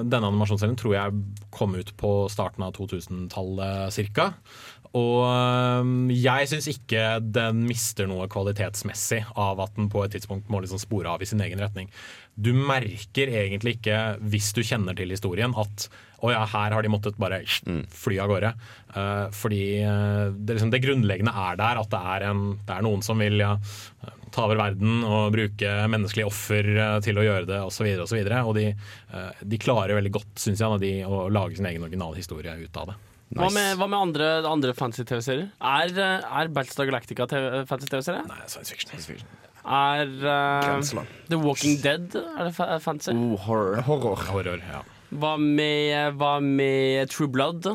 denne 0.07 0.29
animasjonsserien 0.31 0.77
tror 0.79 0.95
jeg 0.95 1.17
kom 1.53 1.75
ut 1.75 1.91
på 1.99 2.11
starten 2.31 2.63
av 2.65 2.71
2000-tallet 2.77 4.13
ca. 4.15 4.29
Og 4.93 5.23
eh, 5.25 5.91
jeg 6.21 6.49
syns 6.51 6.69
ikke 6.69 7.05
den 7.25 7.63
mister 7.65 8.09
noe 8.09 8.29
kvalitetsmessig 8.31 9.23
av 9.33 9.61
at 9.63 9.73
den 9.77 9.89
på 9.93 10.03
et 10.05 10.13
tidspunkt 10.13 10.51
må 10.53 10.61
liksom 10.61 10.81
spore 10.81 11.09
av 11.09 11.23
i 11.23 11.29
sin 11.29 11.41
egen 11.41 11.61
retning. 11.63 11.89
Du 12.33 12.51
merker 12.53 13.29
egentlig 13.29 13.77
ikke, 13.77 13.99
hvis 14.21 14.51
du 14.53 14.61
kjenner 14.65 14.97
til 14.97 15.13
historien, 15.13 15.53
at 15.57 15.87
å 16.23 16.31
ja, 16.31 16.43
her 16.47 16.71
har 16.71 16.85
de 16.85 16.91
måttet 16.91 17.17
bare 17.19 17.41
fly 17.91 18.19
av 18.23 18.31
gårde. 18.31 18.51
Eh, 18.95 19.25
fordi 19.35 19.63
eh, 19.83 20.27
det, 20.31 20.55
liksom, 20.55 20.71
det 20.71 20.83
grunnleggende 20.85 21.33
er 21.35 21.57
der, 21.59 21.81
at 21.81 21.91
det 21.91 22.03
er, 22.15 22.27
en, 22.29 22.43
det 22.63 22.75
er 22.77 22.85
noen 22.85 23.03
som 23.05 23.19
vil 23.19 23.43
ja, 23.43 23.57
ta 24.33 24.45
over 24.47 24.61
verden 24.61 25.03
og 25.03 25.33
bruke 25.35 25.73
menneskelige 25.91 26.29
offer 26.29 26.69
eh, 26.73 26.99
til 27.05 27.19
å 27.19 27.25
gjøre 27.27 27.49
det 27.49 27.63
osv. 27.65 27.89
Og, 27.97 28.05
så 28.09 28.17
videre, 28.17 28.43
og 28.47 28.55
de, 28.57 28.69
de 29.41 29.61
klarer 29.61 29.97
veldig 29.99 30.13
godt, 30.15 30.37
syns 30.45 30.63
jeg, 30.63 30.83
de, 30.85 30.93
å 31.05 31.25
lage 31.33 31.59
sin 31.59 31.67
egen 31.69 31.89
originale 31.89 32.21
historie 32.21 32.55
ut 32.61 32.81
av 32.81 32.93
det. 32.93 33.01
Hva 33.33 33.47
med, 33.53 33.77
hva 33.79 33.87
med 33.89 33.97
andre, 33.97 34.27
andre 34.45 34.73
fantasy-TV-serier? 34.77 35.47
Er, 35.57 35.93
eh, 35.97 36.27
er 36.41 36.51
Battlestar 36.53 36.85
Galactica 36.89 37.25
fantasy-TV-serie? 37.29 38.25
Nei, 38.29 38.41
science 38.51 38.73
fiction. 38.75 39.23
Er 39.63 40.09
uh, 40.27 41.05
The 41.31 41.37
Walking 41.39 41.77
Dead 41.79 42.17
Er 42.19 42.49
det 42.49 42.51
fa 42.57 42.65
fantasy? 42.83 43.13
Oh, 43.15 43.37
horror. 43.45 43.79
Horror, 43.87 44.59
ja. 44.59 44.81
Hva 45.13 45.37
med, 45.39 46.17
hva 46.19 46.35
med 46.43 47.09
True 47.13 47.31
Blood? 47.31 47.69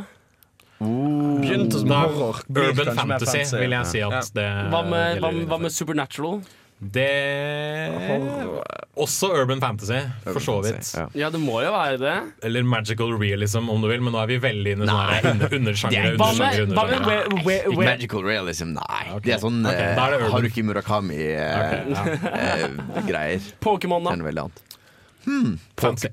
Begynte 0.78 1.80
som 1.80 1.90
horror. 1.90 2.42
Urban 2.48 2.92
fantasy, 2.92 3.40
fantasy, 3.40 3.56
vil 3.56 3.74
jeg 3.78 3.86
si 3.90 4.02
at 4.04 4.12
Ja. 4.18 4.22
det 4.36 4.48
Hva 4.74 4.82
med, 4.86 5.22
hva, 5.24 5.32
hva 5.50 5.60
med 5.64 5.74
Supernatural? 5.74 6.42
Det 6.80 7.08
Også 8.98 9.26
urban 9.34 9.60
fantasy, 9.62 9.98
for 10.24 10.38
så 10.42 10.60
vidt. 10.62 10.90
Ja. 10.94 11.06
Ja, 11.14 11.28
det 11.30 11.40
må 11.42 11.60
jo 11.62 11.70
være 11.74 11.98
det. 11.98 12.14
Eller 12.46 12.62
magical 12.66 13.12
realism, 13.18 13.68
om 13.70 13.80
du 13.82 13.88
vil, 13.90 14.00
men 14.02 14.12
nå 14.14 14.18
er 14.22 14.26
vi 14.30 14.38
veldig 14.42 14.72
inne 14.76 14.84
i 14.86 14.88
sånne 14.90 15.08
her 15.10 15.22
under- 15.32 15.54
undersjangere. 15.58 16.16
Hva 16.18 16.28
med, 16.34 16.38
undersjangere, 16.38 16.74
hva 16.74 16.84
med 16.86 16.94
undersjangere. 16.98 17.44
where, 17.44 17.46
where, 17.46 17.64
Ikke 17.72 17.84
magical 17.90 18.22
realism, 18.26 18.68
nei. 18.78 19.02
Okay. 19.14 19.26
Det 19.28 19.34
er 19.36 19.40
sånn 19.44 19.58
okay, 19.66 19.78
eh, 19.78 20.02
er 20.02 20.08
det. 20.18 20.24
Haruki 20.34 20.62
Murakami-greier. 20.66 23.40
Pokémon, 23.60 24.00
Det 24.02 24.08
da? 24.08 24.12
er 24.12 24.16
noe 24.22 24.28
veldig 24.30 24.42
annet. 24.46 24.58
Fancy. 25.78 26.08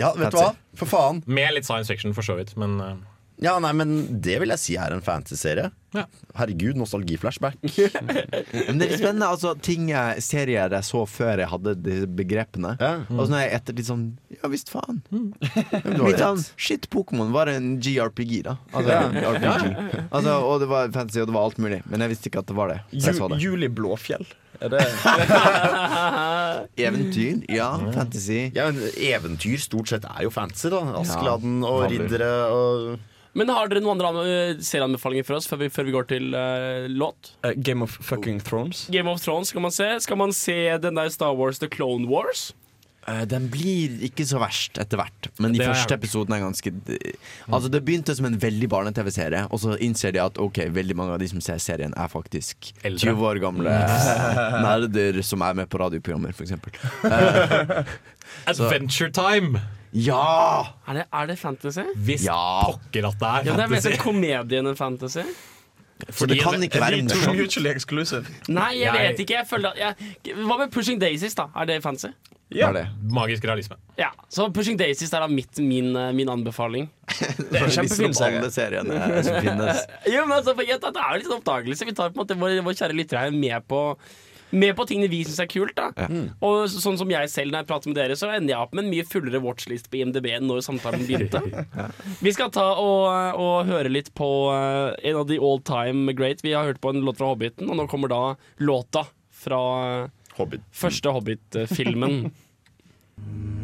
Ja, 0.00 0.08
vet 0.16 0.30
du 0.32 0.36
hva? 0.40 0.50
For 0.80 0.86
faen. 0.88 1.16
Med 1.26 1.52
litt 1.56 1.66
science 1.68 1.88
fiction, 1.92 2.12
for 2.16 2.22
så 2.24 2.34
vidt, 2.38 2.52
men 2.60 2.70
eh, 2.80 2.94
Ja, 3.40 3.56
nei, 3.62 3.72
men 3.76 4.20
Det 4.20 4.36
vil 4.42 4.52
jeg 4.52 4.60
si 4.60 4.76
er 4.76 4.92
en 4.92 5.04
fantasy-serie. 5.04 5.70
Ja. 5.96 6.04
Herregud, 6.38 6.76
nostalgiflashback. 6.78 7.56
Men 7.64 8.78
det 8.78 8.84
er 8.86 8.90
litt 8.92 9.00
spennende. 9.00 9.26
Altså, 9.26 9.56
ting 9.58 9.88
jeg, 9.90 10.22
serier 10.22 10.70
jeg 10.70 10.86
så 10.86 11.00
før 11.10 11.42
jeg 11.42 11.50
hadde 11.50 11.74
de 11.82 11.96
begrepene. 12.20 12.76
Ja. 12.78 12.92
Og 13.10 13.24
så 13.24 13.32
når 13.32 13.42
jeg 13.42 13.54
ettertid 13.58 13.88
sånn 13.88 14.04
Ja 14.36 14.50
visst 14.52 14.70
faen. 14.70 15.00
Mm. 15.10 15.32
Litt 16.04 16.22
sånn, 16.22 16.44
shit, 16.54 16.86
Pokémon 16.94 17.34
var 17.34 17.50
en 17.50 17.72
GRPG, 17.82 18.36
da. 18.46 18.54
Altså, 18.70 19.00
RPG. 19.34 20.06
Altså, 20.12 20.36
og 20.46 20.62
det 20.62 20.70
var 20.70 20.94
fantasy, 20.94 21.24
og 21.24 21.32
det 21.32 21.38
var 21.40 21.48
alt 21.50 21.58
mulig. 21.64 21.80
Men 21.90 22.06
jeg 22.06 22.14
visste 22.14 22.30
ikke 22.30 22.44
at 22.44 22.52
det 22.52 22.58
var 22.60 22.74
det. 22.76 22.78
Så 22.94 23.10
jeg 23.10 23.18
så 23.18 23.26
Ju, 23.26 23.34
det. 23.34 23.42
Juli 23.48 23.72
Blåfjell. 23.80 24.30
Er 24.60 24.70
det 24.74 24.84
Eventyr, 26.86 27.42
ja. 27.50 27.70
Fantasy. 27.94 28.50
Ja, 28.54 28.70
men 28.70 28.82
Eventyr 28.94 29.58
stort 29.58 29.90
sett 29.90 30.06
er 30.06 30.26
jo 30.28 30.30
fantasy, 30.34 30.70
da. 30.70 30.84
Askeladden 31.00 31.64
og 31.66 31.88
riddere 31.90 32.34
og 32.54 32.90
Men 33.38 33.50
har 33.54 33.70
dere 33.70 33.82
noen 33.84 34.00
andre 34.02 34.22
uh, 34.26 34.62
serieanbefalinger 34.64 35.26
for 35.26 35.38
oss 35.38 35.46
før 35.50 35.62
vi, 35.62 35.70
før 35.72 35.86
vi 35.86 35.94
går 35.94 36.08
til 36.10 36.32
uh, 36.34 36.88
låt? 36.90 37.34
Uh, 37.44 37.52
Game 37.54 37.86
of 37.86 37.94
fucking 38.02 38.40
Thrones? 38.42 38.88
Game 38.90 39.10
of 39.10 39.22
Thrones 39.22 39.52
skal 39.54 39.62
man 39.62 39.74
se. 39.74 39.92
Skal 40.02 40.18
man 40.18 40.34
se 40.34 40.56
den 40.82 40.98
der 40.98 41.12
Star 41.14 41.36
Wars 41.38 41.62
The 41.62 41.70
Clone 41.70 42.10
Wars? 42.10 42.50
Uh, 43.06 43.22
Den 43.30 43.46
blir 43.52 44.02
ikke 44.04 44.26
så 44.28 44.42
verst 44.42 44.76
etter 44.82 45.00
hvert, 45.00 45.30
men 45.40 45.54
de 45.54 45.62
første 45.62 45.96
episodene 45.96 46.36
er 46.36 46.42
ganske 46.44 46.72
Altså 47.48 47.70
Det 47.72 47.80
begynte 47.86 48.12
som 48.18 48.28
en 48.28 48.36
veldig 48.42 48.68
barne-TV-serie, 48.70 49.46
og 49.48 49.62
så 49.62 49.78
innser 49.80 50.12
de 50.14 50.20
at 50.20 50.36
ok, 50.38 50.66
veldig 50.74 50.98
mange 50.98 51.16
av 51.16 51.22
de 51.22 51.30
som 51.30 51.40
ser 51.44 51.62
serien, 51.62 51.94
er 51.96 52.12
faktisk 52.12 52.74
Eldre. 52.84 53.14
20 53.14 53.26
år 53.30 53.40
gamle 53.46 53.80
nerder 54.66 55.22
som 55.24 55.46
er 55.46 55.56
med 55.62 55.70
på 55.72 55.80
radioprogrammer, 55.80 56.34
f.eks. 56.36 56.58
Adventure 58.52 59.14
Time! 59.14 59.62
Ja! 59.92 60.74
Er 60.88 60.94
det, 61.00 61.06
er 61.12 61.26
det 61.26 61.38
fantasy? 61.38 61.82
Hvis 61.96 62.24
Ja. 62.24 62.62
pokker 62.66 63.08
at 63.08 63.18
det 63.18 63.28
er 63.28 63.44
Ja, 63.50 63.56
det 63.56 63.64
er 63.64 63.68
mer 63.68 63.80
fantasy. 63.80 63.96
sånn 63.96 64.52
enn 64.60 64.66
en 64.68 64.76
fantasy. 64.76 65.22
Så 66.08 66.26
det 66.26 66.38
kan 66.40 66.54
ikke 66.62 66.80
være 66.80 67.02
morsomt. 67.02 68.24
Nei, 68.48 68.70
jeg 68.80 68.92
vet 68.92 69.18
ikke. 69.20 69.34
Jeg 69.36 69.46
føler 69.50 69.70
at 69.74 69.76
jeg, 70.24 70.34
Hva 70.46 70.56
med 70.58 70.70
Pushing 70.72 70.98
Daisies, 70.98 71.34
da? 71.34 71.48
Er 71.54 71.66
det 71.66 71.82
fancy? 71.82 72.08
Ja. 72.50 72.68
er 72.70 72.72
det? 72.72 72.86
Magisk 73.14 73.44
realisme. 73.44 73.76
Ja, 73.98 74.08
så 74.28 74.48
Pushing 74.52 74.76
Daisies 74.78 75.12
er 75.14 75.20
da 75.20 75.28
mitt, 75.28 75.58
min, 75.62 75.94
eh, 75.94 76.10
min 76.12 76.26
anbefaling. 76.28 76.88
Det 77.06 77.60
er 77.60 77.64
en 77.64 77.70
kjempefin 77.70 78.14
serie. 78.16 78.38
Alle 78.40 78.50
seriene 78.50 79.22
som 79.22 79.36
finnes. 79.44 79.84
Jo, 80.14 80.24
men 80.26 80.38
altså, 80.38 80.54
for 80.56 80.62
jeg- 80.66 80.80
Det 80.80 80.96
er 80.96 81.12
jo 81.12 81.18
litt 81.22 81.36
oppdagelse. 81.44 81.84
Vi 81.86 81.92
tar 81.92 82.10
på 82.10 82.18
en 82.20 82.26
måte 82.26 82.36
vår, 82.40 82.56
vår 82.64 82.72
kjære 82.80 82.96
lyttere 82.96 83.18
her 83.20 83.30
med 83.30 83.68
på 83.68 83.96
med 84.50 84.74
på 84.78 84.86
tingene 84.88 85.10
vi 85.12 85.22
syns 85.26 85.40
er 85.44 85.48
kult. 85.50 85.76
da 85.78 86.08
Og 86.46 86.66
sånn 86.72 86.98
som 87.00 87.10
jeg 87.12 87.30
selv 87.32 87.54
når 87.54 87.62
jeg 87.62 87.70
prater 87.70 87.92
med 87.92 87.98
dere, 88.00 88.16
så 88.18 88.30
ender 88.34 88.54
jeg 88.54 88.64
opp 88.64 88.74
med 88.76 88.86
en 88.86 88.92
mye 88.92 89.06
fullere 89.08 89.42
watchlist 89.44 89.90
på 89.90 90.00
IMDb 90.00 90.30
enn 90.34 90.48
når 90.50 90.64
samtalen 90.66 91.06
begynte. 91.06 91.42
Vi 92.24 92.32
skal 92.34 92.52
ta 92.54 92.66
og, 92.80 93.38
og 93.40 93.70
høre 93.70 93.92
litt 93.92 94.12
på 94.18 94.28
eh, 94.54 95.10
en 95.10 95.22
av 95.22 95.26
de 95.30 95.38
all 95.38 95.62
time 95.66 96.14
great. 96.16 96.44
Vi 96.46 96.54
har 96.56 96.68
hørt 96.68 96.82
på 96.82 96.92
en 96.94 97.02
låt 97.06 97.20
fra 97.20 97.30
Hobbiten, 97.32 97.70
og 97.70 97.78
nå 97.78 97.88
kommer 97.90 98.12
da 98.12 98.22
låta 98.62 99.06
fra 99.40 99.62
Hobbit. 100.36 100.66
første 100.74 101.14
Hobbit-filmen. 101.16 102.30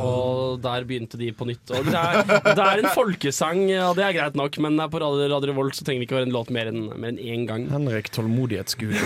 Og 0.00 0.60
der 0.64 0.86
begynte 0.88 1.18
de 1.20 1.30
på 1.36 1.46
nytt. 1.48 1.70
Og 1.76 1.86
det 1.86 1.96
er, 1.96 2.20
det 2.46 2.64
er 2.64 2.82
en 2.82 2.90
folkesang, 2.94 3.62
og 3.86 3.94
det 3.98 4.06
er 4.06 4.16
greit 4.16 4.38
nok, 4.38 4.58
men 4.64 4.80
på 4.90 5.02
Radio, 5.02 5.28
Radio 5.32 5.52
Revolt 5.52 5.78
så 5.78 5.86
trenger 5.86 6.02
det 6.02 6.08
ikke 6.08 6.18
være 6.18 6.28
en 6.28 6.34
låt 6.34 6.52
mer 6.54 6.70
enn 6.72 6.88
en 6.96 7.20
én 7.20 7.46
gang. 7.48 7.68
Henrik 7.72 8.12
Tålmodighetsgud. 8.16 8.96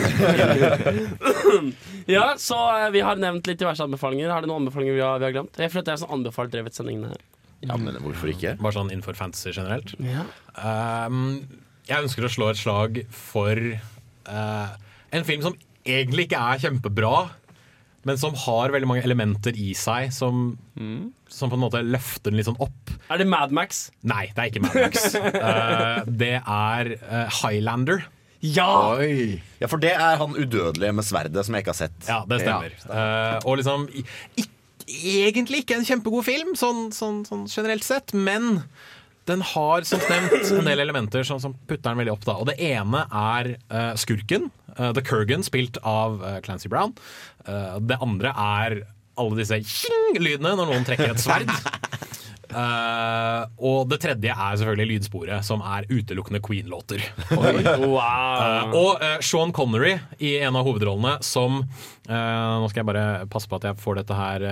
Ja, 2.10 2.34
så 2.40 2.56
eh, 2.74 2.90
vi 2.92 3.00
har 3.04 3.16
nevnt 3.20 3.46
litt 3.48 3.60
diverse 3.60 3.84
anbefalinger. 3.84 4.28
Har 4.32 4.44
det 4.44 4.50
noen 4.50 4.64
anbefalinger 4.64 4.96
vi 4.96 5.02
har, 5.04 5.20
vi 5.22 5.28
har 5.28 5.34
glemt? 5.36 5.56
Jeg 5.56 5.72
føler 5.72 5.84
at 5.84 5.88
det 5.88 5.94
er 5.94 6.00
sånn 6.02 6.16
anbefalt 6.18 6.52
drevet 6.52 6.76
sendingene 6.76 7.12
her. 7.14 7.22
Ja, 7.64 7.78
men 7.80 7.96
hvorfor 8.04 8.28
ikke? 8.28 8.56
Bare 8.60 8.76
sånn 8.76 8.90
innenfor 8.92 9.16
fantasy 9.16 9.54
generelt. 9.54 9.94
Ja. 10.04 10.26
Um, 10.58 11.46
jeg 11.88 12.04
ønsker 12.04 12.26
å 12.26 12.32
slå 12.32 12.50
et 12.52 12.60
slag 12.60 13.00
for 13.14 13.56
uh, 13.56 14.68
en 15.16 15.24
film 15.28 15.44
som 15.46 15.56
egentlig 15.84 16.28
ikke 16.28 16.40
er 16.40 16.62
kjempebra, 16.66 17.14
men 18.08 18.18
som 18.20 18.36
har 18.44 18.72
veldig 18.74 18.88
mange 18.88 19.04
elementer 19.06 19.56
i 19.60 19.72
seg 19.78 20.12
som, 20.14 20.50
som 21.30 21.52
på 21.52 21.58
en 21.58 21.64
måte 21.64 21.82
løfter 21.84 22.30
den 22.30 22.40
litt 22.40 22.48
sånn 22.48 22.60
opp. 22.62 22.92
Er 23.12 23.20
det 23.20 23.28
Mad 23.30 23.54
Max? 23.56 23.86
Nei, 24.06 24.26
det 24.34 24.42
er 24.42 24.52
ikke 24.52 24.64
Mad 24.66 24.80
Max. 24.86 25.06
Eh, 25.44 26.00
det 26.06 26.34
er 26.40 26.88
uh, 27.02 27.40
Highlander. 27.40 28.04
Ja! 28.44 28.96
Oi! 28.98 29.40
Ja, 29.60 29.68
for 29.70 29.80
det 29.80 29.94
er 29.96 30.18
han 30.20 30.34
udødelige 30.36 30.92
med 30.96 31.06
sverdet 31.06 31.46
som 31.46 31.56
jeg 31.56 31.64
ikke 31.64 31.72
har 31.72 31.80
sett. 31.80 31.96
Ja, 32.08 32.20
det 32.28 32.42
stemmer. 32.42 32.74
Eh, 32.88 33.38
og 33.44 33.60
liksom 33.60 33.88
ikke, 33.94 34.50
Egentlig 34.84 35.62
ikke 35.62 35.78
en 35.78 35.86
kjempegod 35.88 36.26
film, 36.26 36.50
sånn, 36.60 36.90
sånn, 36.92 37.22
sånn 37.24 37.46
generelt 37.48 37.86
sett, 37.86 38.12
men 38.12 38.58
den 39.28 39.44
har 39.54 39.86
som 39.88 40.02
nevnt 40.10 40.50
en 40.52 40.68
del 40.68 40.82
elementer 40.84 41.24
som, 41.26 41.40
som 41.40 41.54
putter 41.68 41.86
den 41.90 42.00
veldig 42.02 42.12
opp. 42.12 42.26
da 42.28 42.36
Og 42.40 42.48
det 42.50 42.58
ene 42.62 43.04
er 43.08 43.54
uh, 43.72 43.94
skurken, 44.00 44.50
uh, 44.76 44.90
The 44.96 45.04
Kurgan, 45.04 45.44
spilt 45.46 45.80
av 45.80 46.20
uh, 46.22 46.38
Clancy 46.44 46.70
Brown. 46.72 46.94
Det 47.44 47.98
andre 48.00 48.30
er 48.40 48.78
alle 49.20 49.36
disse 49.36 49.58
tjing-lydene 49.60 50.54
når 50.56 50.70
noen 50.70 50.86
trekker 50.86 51.12
et 51.12 51.20
sverd. 51.22 51.50
Eh, 52.54 53.40
og 53.66 53.88
det 53.90 53.98
tredje 54.04 54.34
er 54.34 54.58
selvfølgelig 54.60 54.86
lydsporet, 54.92 55.46
som 55.46 55.62
er 55.66 55.88
utelukkende 55.90 56.42
Queen-låter. 56.44 57.02
Wow. 57.84 58.00
uh, 58.00 58.74
og 58.76 59.02
uh, 59.02 59.18
Sean 59.24 59.52
Connery 59.54 59.94
i 60.22 60.34
en 60.44 60.56
av 60.56 60.64
hovedrollene 60.66 61.16
som 61.24 61.62
Nå 62.04 62.66
skal 62.68 62.82
jeg 62.82 62.88
bare 62.88 63.26
passe 63.32 63.48
på 63.48 63.56
at 63.56 63.64
jeg 63.68 63.80
får 63.80 63.96
dette 63.96 64.16
her 64.18 64.42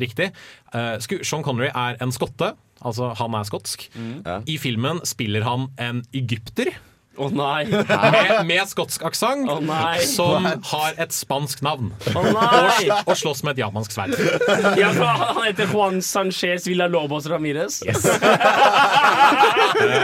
riktig. 0.00 0.30
Sean 0.72 1.44
Connery 1.44 1.68
er 1.68 1.98
en 2.00 2.14
skotte, 2.14 2.48
altså 2.80 3.10
han 3.18 3.36
er 3.36 3.44
skotsk. 3.44 3.84
I 4.48 4.56
filmen 4.60 5.02
spiller 5.04 5.44
han 5.44 5.66
en 5.84 6.00
egypter. 6.16 6.70
Å 7.14 7.28
nei. 7.30 7.64
Med, 7.70 8.46
med 8.48 8.66
skotsk 8.70 9.02
aksent, 9.06 9.46
oh, 9.50 9.60
som 10.08 10.44
har 10.70 10.92
et 10.98 11.12
spansk 11.14 11.62
navn. 11.62 11.92
Oh, 12.10 12.16
Og, 12.26 12.34
og 13.06 13.16
slåss 13.18 13.42
med 13.46 13.52
et 13.54 13.58
japansk 13.64 13.90
sverd. 13.94 14.14
Ja, 14.80 14.88
han 14.90 15.44
heter 15.44 15.66
Juan 15.70 16.02
Sanchez 16.02 16.66
Villalobos 16.66 17.26
Ramirez. 17.30 17.82
Eh, 17.84 17.94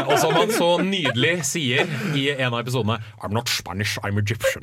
og 0.07 0.19
som 0.19 0.35
han 0.35 0.51
så 0.55 0.79
nydelig 0.83 1.45
sier 1.47 1.87
i 2.17 2.29
en 2.33 2.53
av 2.55 2.61
episodene 2.63 2.99
I'm 3.23 3.33
not 3.35 3.49
Spanish, 3.51 3.99
I'm 4.07 4.19
Egyptian. 4.21 4.63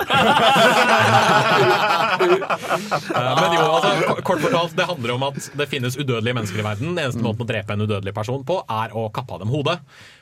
Eh, 2.18 3.40
men 3.40 3.56
jo, 3.56 3.64
altså, 3.76 4.16
kort 4.26 4.42
fortalt, 4.42 4.74
det 4.78 4.86
handler 4.88 5.14
om 5.16 5.26
at 5.30 5.48
det 5.58 5.68
finnes 5.70 5.96
udødelige 5.98 6.36
mennesker 6.36 6.62
i 6.62 6.66
verden. 6.66 6.92
Den 6.94 7.04
eneste 7.06 7.24
måten 7.24 7.44
å 7.44 7.48
drepe 7.48 7.74
en 7.76 7.84
udødelig 7.86 8.14
person 8.16 8.44
på, 8.48 8.60
er 8.68 8.94
å 8.96 9.08
kappe 9.14 9.36
av 9.36 9.42
dem 9.44 9.52
hodet. 9.52 9.78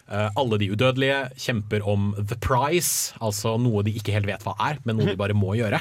Eh, 0.06 0.28
alle 0.38 0.58
de 0.62 0.68
udødelige 0.70 1.18
kjemper 1.42 1.82
om 1.82 2.12
the 2.20 2.36
prize, 2.38 3.10
altså 3.18 3.56
noe 3.58 3.82
de 3.86 3.94
ikke 3.98 4.14
helt 4.14 4.28
vet 4.28 4.44
hva 4.46 4.54
er, 4.68 4.78
men 4.86 5.00
noe 5.00 5.10
de 5.10 5.18
bare 5.18 5.34
må 5.34 5.56
gjøre. 5.58 5.80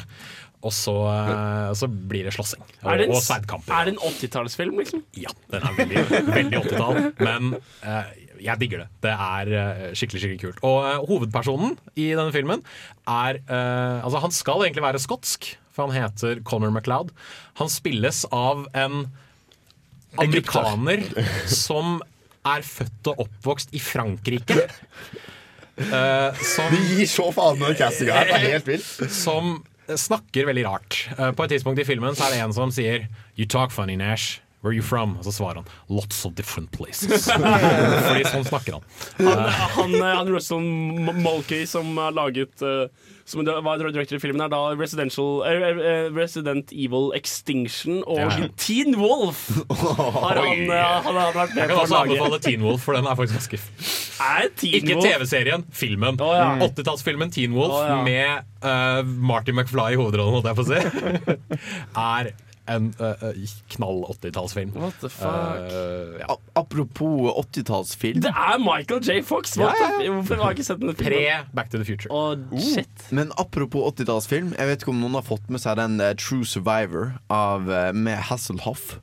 Og 0.66 0.74
så, 0.74 0.96
eh, 1.12 1.74
så 1.78 1.86
blir 1.86 2.26
det 2.26 2.34
slåssing 2.34 2.64
og, 2.64 2.88
Er 2.90 2.98
det 2.98 3.06
en, 3.06 3.12
og 3.14 3.22
sverdkamper. 3.22 3.70
er 3.70 3.86
det 3.86 3.92
en 3.94 4.00
80-tallsfilm, 4.02 4.80
liksom? 4.82 5.04
Ja, 5.22 5.30
den 5.54 5.62
er 5.62 5.76
veldig, 5.78 6.06
veldig 6.40 6.62
80-tall, 6.64 6.98
men 7.22 7.52
uh, 7.86 8.08
jeg 8.42 8.62
digger 8.64 8.82
det. 8.82 8.88
Det 9.06 9.12
er 9.14 9.94
skikkelig 9.94 10.24
skikkelig 10.24 10.42
kult. 10.42 10.64
Og 10.66 10.80
uh, 10.82 11.06
hovedpersonen 11.06 11.78
i 11.94 12.08
denne 12.18 12.34
filmen 12.34 12.66
er 13.06 13.44
uh, 13.46 14.02
Altså, 14.02 14.24
han 14.26 14.34
skal 14.34 14.66
egentlig 14.66 14.88
være 14.88 15.04
skotsk, 15.06 15.52
for 15.76 15.86
han 15.86 16.02
heter 16.02 16.42
Conor 16.50 16.74
MacLeod. 16.74 17.14
Han 17.62 17.70
spilles 17.70 18.26
av 18.34 18.66
en 18.74 19.06
amerikaner 20.18 21.06
som 21.52 22.00
er 22.46 22.66
født 22.66 23.12
og 23.12 23.26
oppvokst 23.26 23.74
i 23.76 23.82
Frankrike. 23.82 24.68
Uh, 25.76 26.32
som 26.40 26.72
De 26.72 26.80
gir 26.94 27.08
så 27.10 27.28
faen 27.36 27.60
med 27.60 27.76
castinga 27.80 28.16
her. 28.22 28.30
Det 28.32 28.38
er 28.38 28.46
helt 28.56 28.70
vilt. 28.70 29.12
som 29.12 29.58
snakker 29.86 30.48
veldig 30.50 30.64
rart. 30.66 31.02
Uh, 31.20 31.32
På 31.36 31.46
et 31.46 31.56
tidspunkt 31.56 31.82
i 31.84 31.88
filmen 31.88 32.16
så 32.18 32.30
er 32.30 32.36
det 32.38 32.44
en 32.46 32.56
som 32.56 32.72
sier 32.74 33.08
You 33.36 33.46
talk 33.50 33.74
funny, 33.76 33.98
Nash. 34.00 34.40
Where 34.66 34.72
are 34.72 34.78
you 34.80 34.82
from? 34.86 35.18
Og 35.20 35.28
så 35.28 35.34
svarer 35.36 35.60
han 35.62 35.68
Lots 35.94 36.24
of 36.26 36.34
different 36.34 36.72
places. 36.74 37.28
Fordi 38.08 38.24
sånn 38.32 38.48
snakker 38.48 38.80
han. 38.80 38.88
Han, 39.20 39.44
han, 39.76 39.94
han 40.02 40.32
Russell 40.34 40.64
Mulkey 41.22 41.68
som 41.70 41.92
har 42.02 42.16
laget 42.18 42.64
eh, 42.66 42.88
Som 43.26 43.42
var 43.42 43.80
director 43.82 44.20
i 44.20 44.22
filmen, 44.22 44.42
er 44.46 44.52
da 44.54 44.60
uh, 45.42 46.14
Resident 46.14 46.70
Evil 46.70 47.08
Extinction 47.18 48.04
og 48.06 48.20
Ja. 48.22 48.50
Teen 48.62 48.94
Wolf. 49.02 49.48
Har 49.72 50.38
han, 50.44 50.62
eh, 50.70 51.02
han 51.08 51.18
har 51.18 51.34
vært 51.34 51.56
med 51.56 51.64
Jeg 51.64 51.72
kan 51.72 51.82
også 51.82 52.02
anbefale 52.04 52.40
Teen 52.46 52.62
Wolf, 52.62 52.86
for 52.86 52.94
den 52.94 53.10
er 53.10 53.18
faktisk 53.18 53.40
ganske 53.40 53.62
Ikke 54.78 55.00
TV-serien, 55.02 55.66
filmen. 55.74 56.22
ja. 56.38 56.54
80-tallsfilmen 56.68 57.34
Teen 57.34 57.58
Wolf 57.58 57.74
oh, 57.74 57.84
ja. 57.90 57.98
med 58.06 58.46
uh, 58.62 59.02
Marty 59.06 59.56
McFly 59.56 59.96
i 59.96 60.00
hovedrollen, 60.00 60.38
holdt 60.38 60.52
jeg 60.52 60.60
på 60.60 60.66
å 60.66 60.70
si, 60.70 61.50
er 62.14 62.32
en 62.72 62.90
eh, 63.00 63.44
knall 63.76 64.04
80-tallsfilm. 64.14 64.74
What 64.76 65.00
the 65.02 65.10
fuck? 65.10 65.72
Eh, 65.72 66.20
ja. 66.22 66.38
Apropos 66.54 67.32
80-tallsfilm. 67.46 68.22
Det 68.26 68.32
er 68.32 68.58
Michael 68.64 69.02
J. 69.04 69.22
Fox! 69.26 69.58
Ja, 69.58 69.72
Ja, 69.76 70.12
Hvorfor 70.12 70.36
har 70.42 70.52
jeg 70.52 70.60
ikke 70.60 70.68
sett 70.68 70.82
den? 70.82 70.96
Pre 70.96 71.24
Back 71.54 71.70
to 71.72 71.78
the 71.78 71.86
Future. 71.86 72.12
Oh, 72.12 72.36
shit. 72.60 73.08
Men 73.12 73.32
apropos 73.38 73.92
80-tallsfilm, 73.94 74.54
jeg 74.58 74.68
vet 74.72 74.82
ikke 74.86 74.94
om 74.96 75.02
noen 75.04 75.20
har 75.20 75.26
fått 75.28 75.50
med 75.50 75.62
seg 75.64 75.78
den 75.82 76.00
True 76.22 76.46
Survivor 76.48 77.16
av, 77.30 77.70
med 77.96 78.18
Hasselhoff. 78.30 78.98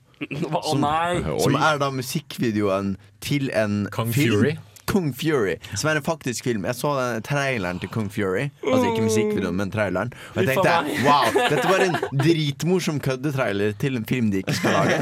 Som, 0.63 0.85
nei! 0.85 1.23
som 1.43 1.57
er 1.59 1.81
da 1.83 1.89
musikkvideoen 1.91 2.95
til 3.25 3.49
en 3.59 3.89
Kong 3.91 4.13
film. 4.15 4.39
Fury. 4.39 4.53
Kung 4.93 5.11
Fury, 5.17 5.57
som 5.73 5.89
er 5.91 5.99
en 6.03 6.05
faktisk 6.07 6.45
film. 6.45 6.67
Jeg 6.69 6.77
så 6.79 6.93
den 6.99 7.25
traileren 7.27 7.81
til 7.83 7.89
Kung 7.95 8.11
Fury. 8.13 8.51
Altså 8.61 8.91
ikke 8.93 9.07
musikkvideoen, 9.09 9.57
men 9.57 9.73
traileren. 9.73 10.13
Og 10.35 10.43
jeg 10.43 10.53
tenkte 10.53 11.07
wow, 11.07 11.29
dette 11.49 11.65
var 11.71 11.87
en 11.87 11.97
dritmorsom 12.21 13.01
køddetrailer 13.05 13.73
til 13.81 13.97
en 14.01 14.05
film 14.09 14.29
de 14.35 14.43
ikke 14.45 14.57
skal 14.61 14.77
lage. 14.77 15.01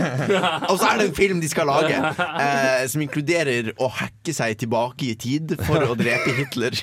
Og 0.71 0.79
så 0.79 0.93
er 0.93 1.03
det 1.03 1.09
en 1.11 1.19
film 1.19 1.43
de 1.43 1.51
skal 1.51 1.67
lage, 1.71 1.99
eh, 2.21 2.87
som 2.93 3.03
inkluderer 3.05 3.73
å 3.81 3.91
hacke 4.01 4.35
seg 4.37 4.57
tilbake 4.63 5.11
i 5.11 5.17
tid 5.19 5.57
for 5.67 5.83
å 5.91 5.99
drepe 5.99 6.37
Hitler. 6.39 6.79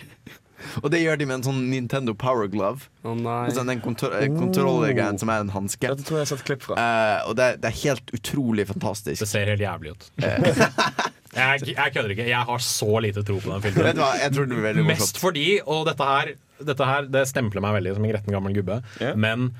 Og 0.82 0.90
det 0.92 1.00
gjør 1.00 1.20
de 1.22 1.26
med 1.30 1.36
en 1.38 1.44
sånn 1.46 1.60
Nintendo 1.72 2.12
Power 2.18 2.50
Glove. 2.52 2.90
Oh, 3.08 3.14
nei. 3.16 3.46
Sånn 3.56 3.70
den 3.70 3.80
kontro 3.80 4.10
kontrollgreien 4.36 5.16
som 5.22 5.30
er 5.32 5.46
en 5.46 5.52
hanske. 5.54 5.88
Dette 5.94 6.04
tror 6.04 6.18
jeg 6.20 6.26
jeg 6.26 6.28
har 6.28 6.32
sett 6.34 6.48
klipp 6.50 6.66
fra. 6.66 6.76
Eh, 6.82 7.30
og 7.30 7.38
det, 7.40 7.46
er- 7.54 7.60
det 7.64 7.70
er 7.72 7.78
helt 7.86 8.12
utrolig 8.18 8.66
fantastisk. 8.68 9.22
Det 9.22 9.30
ser 9.30 9.48
helt 9.54 9.64
jævlig 9.64 9.94
ut. 9.96 10.10
jeg, 11.38 11.72
jeg 11.76 11.94
kødder 11.96 12.14
ikke. 12.16 12.28
Jeg 12.32 12.50
har 12.50 12.66
så 12.66 12.92
lite 13.06 13.24
tro 13.28 13.40
på 13.44 13.54
den 13.54 13.64
filmen. 13.64 13.88
Vet 13.88 13.98
du 13.98 14.04
hva, 14.04 14.12
jeg 14.22 14.36
tror 14.36 14.50
den 14.50 14.62
veldig 14.66 14.84
morsomt. 14.84 15.06
Mest 15.06 15.22
fordi, 15.22 15.48
og 15.64 15.88
dette 15.90 16.12
her, 16.12 16.36
dette 16.74 16.92
her 16.92 17.10
det 17.14 17.24
stempler 17.30 17.64
meg 17.64 17.80
veldig 17.80 17.96
som 17.98 18.06
en 18.08 18.14
gretten 18.14 18.38
gammel 18.38 18.58
gubbe, 18.58 18.82
men 19.16 19.52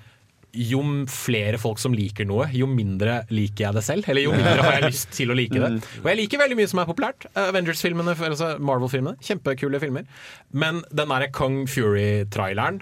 jo 0.58 0.80
flere 1.12 1.60
folk 1.62 1.78
som 1.78 1.94
liker 1.94 2.26
noe, 2.26 2.48
jo 2.56 2.66
mindre 2.72 3.20
liker 3.30 3.68
jeg 3.68 3.78
det 3.78 3.84
selv. 3.86 4.08
Eller 4.10 4.26
jo 4.26 4.32
mindre 4.34 4.64
har 4.64 4.78
jeg 4.80 4.90
lyst 4.94 5.12
til 5.14 5.30
å 5.34 5.36
like 5.38 5.54
det. 5.54 5.72
Og 6.02 6.08
jeg 6.10 6.20
liker 6.22 6.42
veldig 6.42 6.58
mye 6.58 6.70
som 6.72 6.82
er 6.82 6.88
populært. 6.90 7.28
Avengers-filmene, 7.38 8.16
altså 8.30 8.54
Marvel-filmene. 8.64 9.20
Kjempekule 9.28 9.82
filmer. 9.84 10.08
Men 10.56 10.82
den 10.90 11.14
derre 11.14 11.30
Kong 11.36 11.66
Fury-traileren 11.70 12.82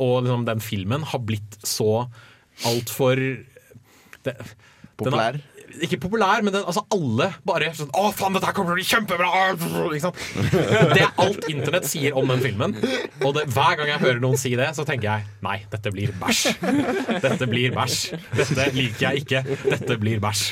og 0.00 0.22
liksom 0.24 0.46
den 0.48 0.62
filmen 0.64 1.04
har 1.12 1.20
blitt 1.20 1.58
så 1.68 2.06
altfor 2.68 3.20
Populær? 4.96 5.38
Ikke 5.80 5.96
populær, 6.02 6.42
men 6.44 6.52
den, 6.54 6.64
altså 6.68 6.82
alle 6.92 7.30
bare 7.48 7.70
sånn 7.76 7.88
Å, 7.96 8.10
faen, 8.16 8.34
dette 8.36 8.48
her 8.50 8.54
kommer 8.56 8.72
til 8.72 8.76
å 8.76 8.80
bli 8.80 8.88
kjempebra! 8.88 9.30
Ikke 9.92 10.02
sant? 10.04 10.18
Det 10.92 11.00
er 11.06 11.12
alt 11.24 11.46
internett 11.52 11.86
sier 11.88 12.16
om 12.18 12.28
den 12.28 12.42
filmen. 12.44 12.76
Og 13.24 13.32
det, 13.36 13.46
hver 13.54 13.78
gang 13.80 13.88
jeg 13.92 14.02
hører 14.02 14.20
noen 14.22 14.38
si 14.40 14.52
det, 14.58 14.68
så 14.76 14.84
tenker 14.88 15.08
jeg 15.08 15.26
nei, 15.46 15.56
dette 15.72 15.92
blir 15.94 16.12
bæsj. 16.20 16.42
Dette 17.24 17.48
blir 17.50 17.72
bæsj. 17.76 17.98
Dette 18.36 18.68
liker 18.76 19.06
jeg 19.08 19.24
ikke. 19.24 19.42
Dette 19.64 19.96
blir 20.02 20.20
bæsj. 20.22 20.44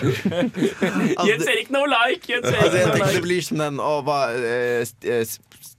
Jens 1.29 1.47
Erik 1.51 1.71
no 1.75 1.85
like! 1.91 2.27
Jens 2.31 2.49
Altså, 2.51 2.77
jeg 2.77 2.91
tenker 2.95 3.15
det 3.19 3.25
blir 3.27 3.45
som 3.45 3.61
den 3.63 3.81
å, 3.83 3.93
hva, 4.07 4.19
eh, 4.37 4.83
st- 4.87 5.11
eh, 5.11 5.25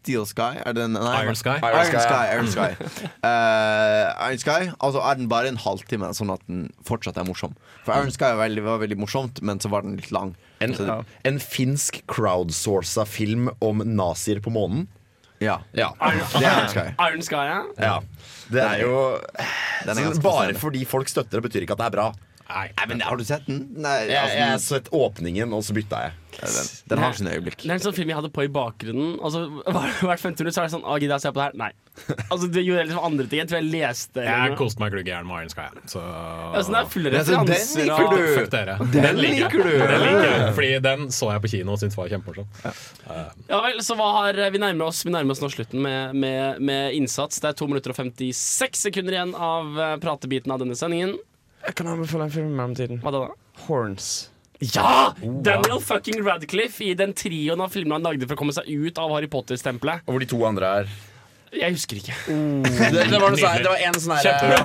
Steel 0.01 0.25
Sky? 0.25 0.57
Er 0.65 0.73
det 0.73 0.81
den? 0.81 0.95
Nei, 0.97 1.23
Iron 1.23 1.37
Sky. 1.37 1.59
Iron 1.61 1.77
Iron 1.77 1.89
Sky, 1.91 1.99
Sky. 2.01 2.23
Iron 2.33 2.47
Sky. 2.49 2.69
uh, 3.21 4.07
Iron 4.27 4.41
Sky 4.41 4.71
Altså 4.81 5.03
er 5.05 5.19
den 5.19 5.27
bare 5.29 5.51
en 5.51 5.59
halvtime, 5.61 6.09
sånn 6.17 6.33
at 6.33 6.41
den 6.49 6.63
fortsatt 6.87 7.19
er 7.21 7.27
morsom. 7.27 7.53
For 7.85 7.93
Iron 7.93 8.09
Sky 8.13 8.31
var 8.33 8.47
veldig, 8.47 8.63
var 8.65 8.81
veldig 8.81 8.97
morsomt, 9.01 9.43
men 9.45 9.61
så 9.61 9.69
var 9.73 9.85
den 9.85 9.99
litt 9.99 10.09
lang. 10.15 10.33
En, 10.61 10.73
ja. 10.73 10.97
en 11.27 11.37
finsk 11.41 12.01
crowdsourca 12.09 13.05
film 13.09 13.51
om 13.61 13.85
nazier 13.85 14.41
på 14.41 14.53
månen. 14.53 14.87
Ja. 15.41 15.59
Ja. 15.77 15.91
Det 16.01 16.41
er 16.41 16.49
Iron 16.49 16.73
Sky. 16.73 16.87
Iron 17.07 17.25
Sky, 17.25 17.45
ja. 17.49 17.61
ja. 17.77 17.95
Det 18.51 18.65
er 18.65 18.83
jo 18.83 18.97
Den 19.85 20.01
er 20.01 20.19
Bare 20.21 20.57
fordi 20.59 20.83
folk 20.85 21.09
støtter 21.09 21.39
det, 21.39 21.45
betyr 21.45 21.65
ikke 21.65 21.77
at 21.77 21.85
det 21.85 21.89
er 21.91 21.97
bra. 21.99 22.09
Nei. 22.51 22.67
Men 22.91 23.01
Har 23.07 23.17
du 23.19 23.23
sett 23.27 23.45
den? 23.47 23.61
Nei, 23.81 23.97
Jeg, 24.09 24.17
altså, 24.21 24.39
jeg 24.41 24.59
så 24.67 24.79
et 24.81 24.89
åpningen, 24.91 25.53
og 25.55 25.63
så 25.65 25.75
bytta 25.77 26.01
jeg. 26.07 26.17
den, 26.41 26.67
den 26.89 27.01
har 27.03 27.13
sine 27.17 27.31
øyeblikk. 27.35 27.59
Det 27.63 27.69
er 27.69 27.75
en 27.75 27.83
sånn 27.83 27.95
film 27.95 28.11
jeg 28.11 28.17
hadde 28.21 28.31
på 28.33 28.45
i 28.45 28.51
bakgrunnen. 28.51 29.17
Altså, 29.21 29.45
Hvert 30.01 30.21
50 30.23 30.45
minutt 30.45 30.55
så 30.55 30.63
er 30.63 30.69
det 30.69 30.73
sånn 30.77 30.85
Å, 30.87 30.95
gidder 30.99 31.17
jeg 31.17 31.21
å 31.21 31.25
se 31.25 31.31
på 31.35 31.41
det 31.41 31.47
her? 31.49 31.57
Nei. 31.59 31.71
Altså, 32.31 32.47
Det 32.55 32.63
gjorde 32.63 32.85
liksom 32.87 33.03
andre 33.03 33.25
ting. 33.27 33.41
Jeg 33.41 33.49
tror 33.51 33.59
jeg 33.59 33.67
leste 33.73 34.23
Jeg 34.25 34.55
koste 34.59 34.79
meg 34.83 34.93
glugg 34.95 35.09
i 35.09 35.13
Iron 35.13 35.51
Sky. 35.51 35.65
Så 35.91 36.01
Altså, 36.01 36.71
det 36.71 36.79
er 36.79 36.91
fulle 36.93 37.11
Ja, 37.11 37.23
så 37.27 37.41
den 37.41 37.51
liker 37.51 38.15
du. 38.15 38.21
Fuck 38.37 38.51
dere. 38.55 38.77
Den 38.95 39.19
liker 39.19 39.35
liker 39.35 39.65
du. 39.67 39.73
Den 39.91 40.05
liker. 40.07 40.45
Fordi 40.57 40.69
den 40.87 41.07
så 41.15 41.31
jeg 41.35 41.43
på 41.45 41.51
kino 41.55 41.75
og 41.75 41.81
syntes 41.83 41.99
var 41.99 42.11
kjempemorsom. 42.15 42.47
Ja 43.51 43.59
vel, 43.65 43.81
så 43.85 43.97
hva 43.99 44.11
har 44.21 44.39
Vi 44.55 44.61
nærmer 44.61 44.87
oss 44.87 45.03
Vi 45.05 45.11
nærmer 45.13 45.35
oss 45.35 45.43
nå 45.43 45.51
slutten 45.51 45.83
med, 45.83 46.15
med, 46.15 46.61
med 46.63 46.95
innsats. 46.97 47.41
Det 47.43 47.51
er 47.51 47.59
to 47.59 47.67
minutter 47.69 47.93
og 47.93 47.99
56 47.99 48.85
sekunder 48.87 49.17
igjen 49.17 49.35
av 49.35 49.75
eh, 49.75 49.97
pratebiten 50.01 50.53
av 50.55 50.61
denne 50.63 50.77
sendingen. 50.79 51.17
Jeg 51.65 51.75
kan 51.77 51.87
anbefale 51.91 52.25
en 52.27 52.33
film 52.33 52.49
i 52.51 52.57
mellomtiden. 52.57 53.01
Hva 53.03 53.11
da? 53.13 53.23
Horns. 53.67 54.09
Ja! 54.61 55.13
Daniel 55.21 55.79
fucking 55.81 56.21
Radcliffe 56.25 56.83
i 56.85 56.93
den 56.97 57.13
trioen 57.17 57.61
av 57.61 57.71
filmer 57.73 57.97
han 57.97 58.05
lagde 58.05 58.27
for 58.27 58.37
å 58.37 58.41
komme 58.43 58.53
seg 58.53 58.67
ut 58.69 58.99
av 59.01 59.13
Harry 59.15 59.29
Potter-stempelet. 59.31 60.03
Og 60.05 60.15
hvor 60.15 60.21
de 60.21 60.29
to 60.29 60.41
andre 60.45 60.73
er 60.81 60.91
Jeg 61.51 61.73
husker 61.75 61.97
ikke. 61.99 62.13
det, 62.27 62.91
det, 63.09 63.17
var 63.19 63.33
noe 63.33 63.39
sånn, 63.41 63.57
det 63.59 63.71
var 63.71 63.81
en 63.87 63.97
sånn 63.99 64.13
herre 64.15 64.61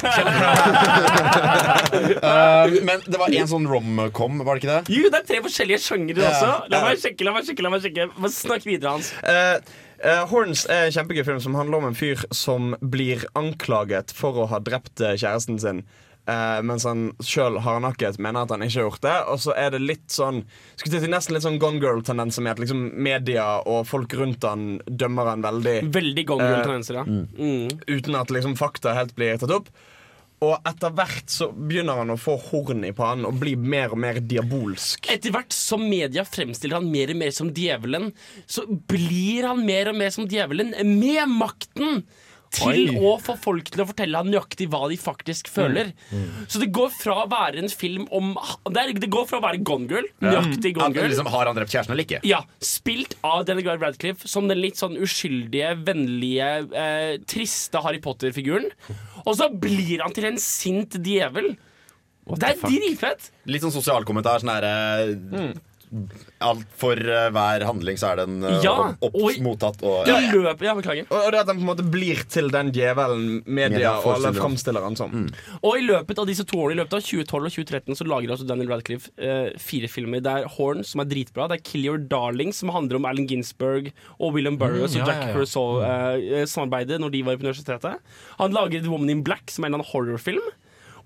uh, 2.20 2.76
Men 2.90 3.02
det 3.08 3.18
var 3.18 3.32
en 3.40 3.50
sånn 3.50 3.66
romcom, 3.70 4.44
var 4.44 4.52
det 4.54 4.62
ikke 4.62 4.74
det? 4.74 4.98
Jo, 4.98 5.08
det 5.10 5.22
er 5.22 5.26
tre 5.32 5.40
forskjellige 5.48 5.80
sjangere 5.82 6.22
Ja, 6.22 6.30
også. 6.30 6.52
La 6.70 6.84
meg 6.84 7.02
sjekke, 7.02 7.26
la 7.26 7.34
meg 7.34 7.48
sjekke. 7.48 7.66
la 7.66 7.72
meg 7.74 7.82
sjekke 7.88 8.08
Bare 8.12 8.32
Snakk 8.36 8.68
videre, 8.68 8.94
Hans. 8.98 9.12
Uh, 9.24 9.82
Uh, 9.96 10.26
Horns 10.28 10.66
er 10.68 10.90
en 10.90 10.92
kjempegøy 10.92 11.24
film 11.24 11.38
som 11.40 11.54
handler 11.56 11.80
om 11.80 11.86
en 11.88 11.94
fyr 11.96 12.20
som 12.36 12.74
blir 12.84 13.22
anklaget 13.38 14.12
for 14.12 14.36
å 14.42 14.44
ha 14.50 14.58
drept 14.60 15.00
eh, 15.00 15.14
kjæresten 15.16 15.56
sin. 15.62 15.78
Eh, 16.26 16.60
mens 16.66 16.82
han 16.82 17.12
sjøl 17.22 17.60
hardnakket 17.62 18.16
mener 18.18 18.42
at 18.42 18.50
han 18.50 18.64
ikke 18.66 18.80
har 18.80 18.88
gjort 18.88 19.04
det. 19.04 19.16
Og 19.30 19.42
så 19.44 19.54
er 19.54 19.70
det 19.76 19.82
litt 19.84 20.08
sånn 20.10 20.42
Skulle 20.74 20.98
til 20.98 21.12
nesten 21.12 21.36
litt 21.36 21.44
sånn 21.46 21.60
Gone 21.62 21.78
Girl-tendenser 21.82 22.42
med 22.42 22.56
at 22.56 22.62
liksom 22.64 22.80
media 22.98 23.44
og 23.62 23.84
folk 23.86 24.16
rundt 24.18 24.42
han 24.46 24.80
dømmer 24.90 25.30
han 25.30 25.44
veldig 25.46 25.76
Veldig 25.94 26.24
Gone 26.26 26.46
Eh, 26.46 26.54
Girl-tendenser, 26.56 26.98
ja. 26.98 27.04
Mm. 27.06 27.68
uten 27.86 28.18
at 28.18 28.32
liksom 28.34 28.56
fakta 28.58 28.96
helt 28.96 29.14
blir 29.14 29.38
tatt 29.38 29.54
opp. 29.54 29.70
Og 30.44 30.66
etter 30.68 30.92
hvert 30.92 31.30
så 31.32 31.48
begynner 31.54 32.02
han 32.02 32.12
å 32.12 32.18
få 32.20 32.34
horn 32.50 32.84
i 32.84 32.92
pannen 32.96 33.24
og 33.28 33.38
bli 33.40 33.54
mer 33.56 33.94
og 33.94 34.02
mer 34.02 34.18
diabolsk. 34.20 35.08
Etter 35.14 35.32
hvert 35.32 35.54
som 35.56 35.86
media 35.88 36.26
fremstiller 36.28 36.76
han 36.76 36.90
mer 36.92 37.14
og 37.14 37.20
mer 37.22 37.32
som 37.32 37.48
djevelen, 37.56 38.10
så 38.44 38.66
blir 38.68 39.48
han 39.48 39.62
mer 39.64 39.94
og 39.94 39.96
mer 39.96 40.12
som 40.12 40.28
djevelen 40.28 40.74
med 40.98 41.32
makten 41.32 42.02
til 42.54 42.92
Oi. 42.92 42.96
å 43.08 43.16
få 43.22 43.36
folk 43.40 43.68
til 43.72 43.82
å 43.82 43.86
fortelle 43.88 44.20
han 44.20 44.30
nøyaktig 44.30 44.68
hva 44.72 44.86
de 44.90 44.98
faktisk 45.00 45.50
føler. 45.52 45.92
Mm. 46.10 46.46
Så 46.52 46.60
det 46.62 46.70
går 46.74 46.92
fra 46.94 47.18
å 47.24 47.26
være 47.30 47.62
en 47.62 47.72
film 47.72 48.06
om 48.14 48.34
Det, 48.36 48.80
er, 48.80 48.92
det 48.96 49.10
går 49.12 49.26
fra 49.28 49.40
å 49.40 49.44
være 49.44 49.62
Gone 49.66 49.88
Girl, 49.90 50.08
nøyaktig 50.24 50.74
Gone 50.78 50.94
Girl 50.96 51.10
liksom, 51.12 51.30
har 51.32 51.50
han 51.50 51.58
drept 51.58 51.74
kjæresten 51.74 51.94
eller 51.94 52.06
ikke? 52.06 52.22
Ja, 52.26 52.42
Spilt 52.64 53.16
av 53.26 53.46
Guy 53.46 53.76
Radcliffe 53.80 54.28
som 54.30 54.50
den 54.50 54.60
litt 54.62 54.80
sånn 54.80 54.96
uskyldige, 55.02 55.74
vennlige, 55.86 56.50
eh, 56.76 57.14
triste 57.28 57.82
Harry 57.84 58.00
Potter-figuren. 58.02 58.68
Og 59.24 59.36
så 59.38 59.48
blir 59.52 60.02
han 60.04 60.14
til 60.16 60.30
en 60.30 60.40
sint 60.42 60.98
djevel. 61.02 61.54
Det 62.26 62.52
er 62.52 62.60
dritfett! 62.62 63.30
Litt 63.46 63.62
sånn 63.62 63.74
sosialkommentar. 63.74 64.42
Sånn 64.42 64.50
herre 64.50 65.54
Alt 66.44 66.64
For 66.76 66.98
uh, 66.98 67.28
hver 67.34 67.64
handling 67.68 67.98
så 68.00 68.10
er 68.12 68.22
den 68.24 68.40
uh, 68.44 68.56
Ja, 68.64 68.74
opp, 69.00 69.14
og- 69.14 69.38
mottatt 69.44 69.82
og 69.86 70.08
ja, 70.10 70.18
ja, 70.20 70.74
beklager. 70.76 71.06
Og, 71.10 71.18
og 71.20 71.30
det 71.32 71.40
at 71.42 71.50
den 71.50 71.60
på 71.60 71.64
en 71.64 71.70
måte 71.70 71.86
blir 71.92 72.22
til 72.32 72.50
den 72.52 72.72
djevelen 72.74 73.42
media 73.46 73.92
og 73.94 73.94
alle 73.94 74.02
forestiller 74.02 74.30
oss. 74.34 74.40
framstiller 74.42 74.86
han 74.86 74.98
som. 74.98 75.14
Og 75.62 75.78
i 75.78 75.84
løpet 75.86 76.18
av 76.22 76.26
disse 76.28 76.44
to 76.48 76.58
årene, 76.64 76.76
i 76.76 76.80
løpet 76.82 76.98
av 76.98 77.04
2012 77.06 77.48
og 77.50 77.54
2013, 77.56 77.98
så 78.00 78.08
lager 78.10 78.34
altså 78.34 78.48
Daniel 78.48 78.72
Radcliffe 78.74 79.12
uh, 79.20 79.52
fire 79.62 79.88
filmer. 79.92 80.24
Det 80.24 80.34
er 80.42 80.50
Horn, 80.56 80.82
som 80.86 81.04
er 81.04 81.10
dritbra. 81.10 81.46
Det 81.52 81.60
er 81.60 81.64
Kill 81.70 81.86
Your 81.86 82.02
Darling, 82.10 82.52
som 82.56 82.74
handler 82.74 82.98
om 83.00 83.06
Allen 83.08 83.28
Ginsberg 83.30 83.92
og 84.18 84.34
William 84.36 84.58
Burroughs 84.58 84.94
Mm, 84.96 84.98
ja, 84.98 85.02
og 85.02 85.08
Jack 85.08 85.22
ja, 85.22 85.28
ja. 85.28 85.34
Crusoe-samarbeidet 85.36 87.00
når 87.02 87.10
de 87.14 87.22
var 87.26 87.36
på 87.38 87.46
universitetet. 87.46 87.98
Han 88.38 88.54
lager 88.54 88.82
The 88.82 88.90
Woman 88.92 89.10
in 89.12 89.22
Black, 89.26 89.50
som 89.50 89.64
er 89.64 89.70
en 89.70 89.74
eller 89.74 89.84
annen 89.84 89.92
horrorfilm. 89.92 90.46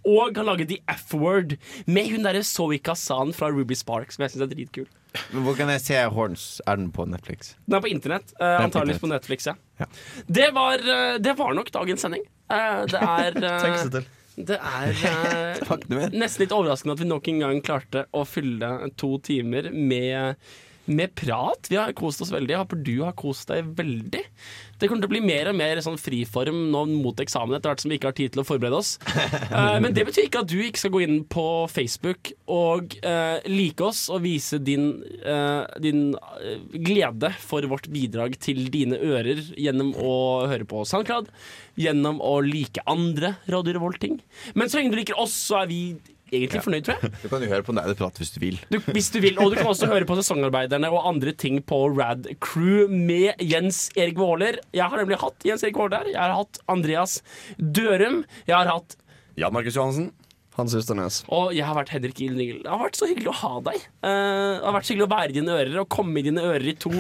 Og 0.09 0.37
har 0.37 0.47
laget 0.47 0.71
The 0.71 0.81
F-Word 0.95 1.57
med 1.87 2.13
hun 2.15 2.25
derre 2.25 2.45
Zoe 2.47 2.79
Kazan 2.81 3.35
fra 3.37 3.51
Ruby 3.53 3.77
Sparks, 3.77 4.17
som 4.17 4.25
jeg 4.25 4.35
syns 4.35 4.47
er 4.47 4.53
dritkul. 4.55 4.87
Men 5.35 5.43
Hvor 5.43 5.57
kan 5.59 5.71
jeg 5.73 5.83
se 5.83 5.99
Horns? 6.15 6.45
Er 6.71 6.79
den 6.79 6.93
på 6.95 7.05
Netflix? 7.09 7.55
Den 7.67 7.81
er 7.81 7.83
på 7.85 7.91
internett. 7.91 8.33
Uh, 8.39 8.47
på 8.47 8.69
Antakeligvis 8.69 9.03
på 9.03 9.11
Netflix, 9.11 9.51
ja. 9.51 9.89
Det, 10.27 10.49
var, 10.55 10.79
uh, 10.79 11.19
det 11.19 11.35
var 11.39 11.53
nok 11.59 11.73
dagens 11.75 12.07
sending. 12.07 12.25
Uh, 12.51 12.87
det 12.91 13.03
er 13.03 13.37
eh, 13.43 13.61
Tenk 13.65 13.79
seg 13.83 13.93
til. 13.99 14.09
Det 14.41 14.57
er 14.57 15.03
eh, 15.11 16.11
nesten 16.15 16.45
litt 16.45 16.55
overraskende 16.55 16.95
at 16.97 17.03
vi 17.03 17.09
nok 17.11 17.29
en 17.29 17.43
gang 17.45 17.63
klarte 17.65 18.07
å 18.17 18.25
fylle 18.29 18.91
to 19.01 19.17
timer 19.27 19.69
med, 19.75 20.39
med 20.85 21.15
prat. 21.15 21.69
Vi 21.71 21.79
har 21.79 21.93
kost 21.97 22.23
oss 22.25 22.33
veldig. 22.33 22.55
Jeg 22.55 22.63
håper 22.63 22.83
du 22.87 22.97
har 23.05 23.17
kost 23.19 23.51
deg 23.51 23.69
veldig. 23.79 24.23
Det 24.81 24.89
kommer 24.89 25.05
til 25.05 25.11
å 25.11 25.13
bli 25.13 25.23
mer 25.23 25.51
og 25.51 25.57
mer 25.59 25.81
sånn 25.85 25.99
friform 26.01 26.63
nå 26.73 26.87
mot 26.89 27.21
eksamen 27.21 27.57
etter 27.57 27.71
hvert 27.71 27.83
som 27.83 27.93
vi 27.93 27.99
ikke 28.01 28.11
har 28.11 28.17
tid 28.17 28.33
til 28.35 28.43
å 28.43 28.47
forberede 28.49 28.79
oss. 28.81 28.95
uh, 29.53 29.77
men 29.83 29.93
det 29.97 30.07
betyr 30.09 30.29
ikke 30.29 30.43
at 30.45 30.51
du 30.51 30.57
ikke 30.65 30.83
skal 30.83 30.95
gå 30.95 31.03
inn 31.05 31.19
på 31.31 31.47
Facebook 31.71 32.33
og 32.51 32.97
uh, 33.05 33.39
like 33.51 33.85
oss 33.85 34.07
og 34.13 34.25
vise 34.25 34.61
din, 34.65 34.93
uh, 35.27 35.69
din 35.83 36.15
glede 36.73 37.33
for 37.45 37.67
vårt 37.71 37.91
bidrag 37.93 38.39
til 38.41 38.71
dine 38.73 38.97
ører 38.97 39.43
gjennom 39.53 39.93
å 40.01 40.15
høre 40.49 40.69
på 40.69 40.87
SoundCloud, 40.89 41.29
gjennom 41.81 42.23
å 42.25 42.39
like 42.45 42.83
andre 42.89 43.35
Radio 43.53 43.77
Revolt-ting. 43.77 44.17
Men 44.57 44.73
så 44.73 44.81
lenge 44.81 44.95
du 44.95 45.01
liker 45.03 45.21
oss, 45.21 45.37
så 45.51 45.63
er 45.63 45.71
vi 45.71 45.83
egentlig 46.33 46.63
fornøyd, 46.65 46.87
tror 46.87 47.03
jeg. 47.03 47.13
Du 47.23 47.29
kan 47.33 47.45
jo 47.45 47.51
høre 47.53 47.67
på 47.67 47.75
Nerdeprat 47.77 48.21
hvis 48.23 48.33
du 48.35 48.39
vil. 48.43 48.61
Du, 48.73 48.79
hvis 48.95 49.11
du 49.15 49.21
vil, 49.25 49.37
Og 49.43 49.53
du 49.53 49.59
kan 49.61 49.71
også 49.73 49.91
høre 49.91 50.07
på 50.09 50.17
Sesongarbeiderne 50.21 50.91
og 50.95 51.05
andre 51.11 51.33
ting 51.37 51.61
på 51.67 51.83
Rad 51.97 52.31
Crew 52.45 52.87
med 52.91 53.41
Jens 53.43 53.89
Erik 53.97 54.19
Våler. 54.21 54.61
Jeg 54.77 54.87
har 54.91 55.03
nemlig 55.03 55.21
hatt 55.23 55.47
Jens 55.47 55.65
Erik 55.67 55.77
Våler 55.81 55.99
der. 56.01 56.13
Jeg 56.15 56.21
har 56.23 56.37
hatt 56.39 56.63
Andreas 56.71 57.21
Dørum. 57.59 58.25
Jeg 58.47 58.57
har 58.57 58.71
hatt 58.73 58.97
Jan 59.41 59.55
Markus 59.55 59.77
Johansen. 59.79 60.11
Hans 60.59 60.75
Ysternes. 60.77 61.21
Og 61.33 61.53
jeg 61.55 61.65
har 61.65 61.77
vært 61.79 61.93
Henrik 61.95 62.19
Gill 62.21 62.35
Nigel. 62.37 62.59
Det 62.65 62.69
har 62.69 62.81
vært 62.83 62.99
så 62.99 63.07
hyggelig 63.09 63.31
å 63.31 63.37
ha 63.39 63.51
deg. 63.71 63.85
Uh, 64.03 64.11
det 64.59 64.67
har 64.67 64.75
vært 64.75 64.89
så 64.89 64.93
hyggelig 64.93 65.07
å 65.07 65.13
være 65.15 65.31
i 65.31 65.37
dine 65.39 65.55
ører 65.57 65.77
og 65.85 65.87
komme 65.95 66.21
i 66.21 66.25
dine 66.27 66.43
ører 66.45 66.67
i 66.73 66.75
to 66.83 66.91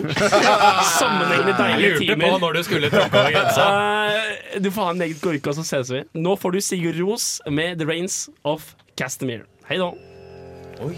sammenhengende 1.01 1.57
deilige 1.59 1.89
Jeg 1.89 1.97
lurte 1.97 2.07
timer. 2.07 2.25
på 2.37 2.39
når 2.45 2.57
du 2.57 2.63
skulle 2.69 2.91
tråkke 2.93 3.21
over 3.25 3.35
grensa. 3.35 3.67
Uh, 3.67 4.61
du 4.65 4.71
får 4.71 4.87
ha 4.87 4.95
en 4.95 5.03
meget 5.03 5.21
gorka, 5.25 5.55
så 5.59 5.67
ses 5.67 5.93
vi. 5.93 6.03
Nå 6.23 6.37
får 6.41 6.57
du 6.57 6.61
Sigurd 6.65 7.01
Ros 7.03 7.27
med 7.51 7.83
The 7.83 7.89
Rains 7.91 8.23
of 8.49 8.71
Castamere. 9.01 9.47
Hei 9.67 9.79
da. 9.79 9.95
Oi. 10.85 10.97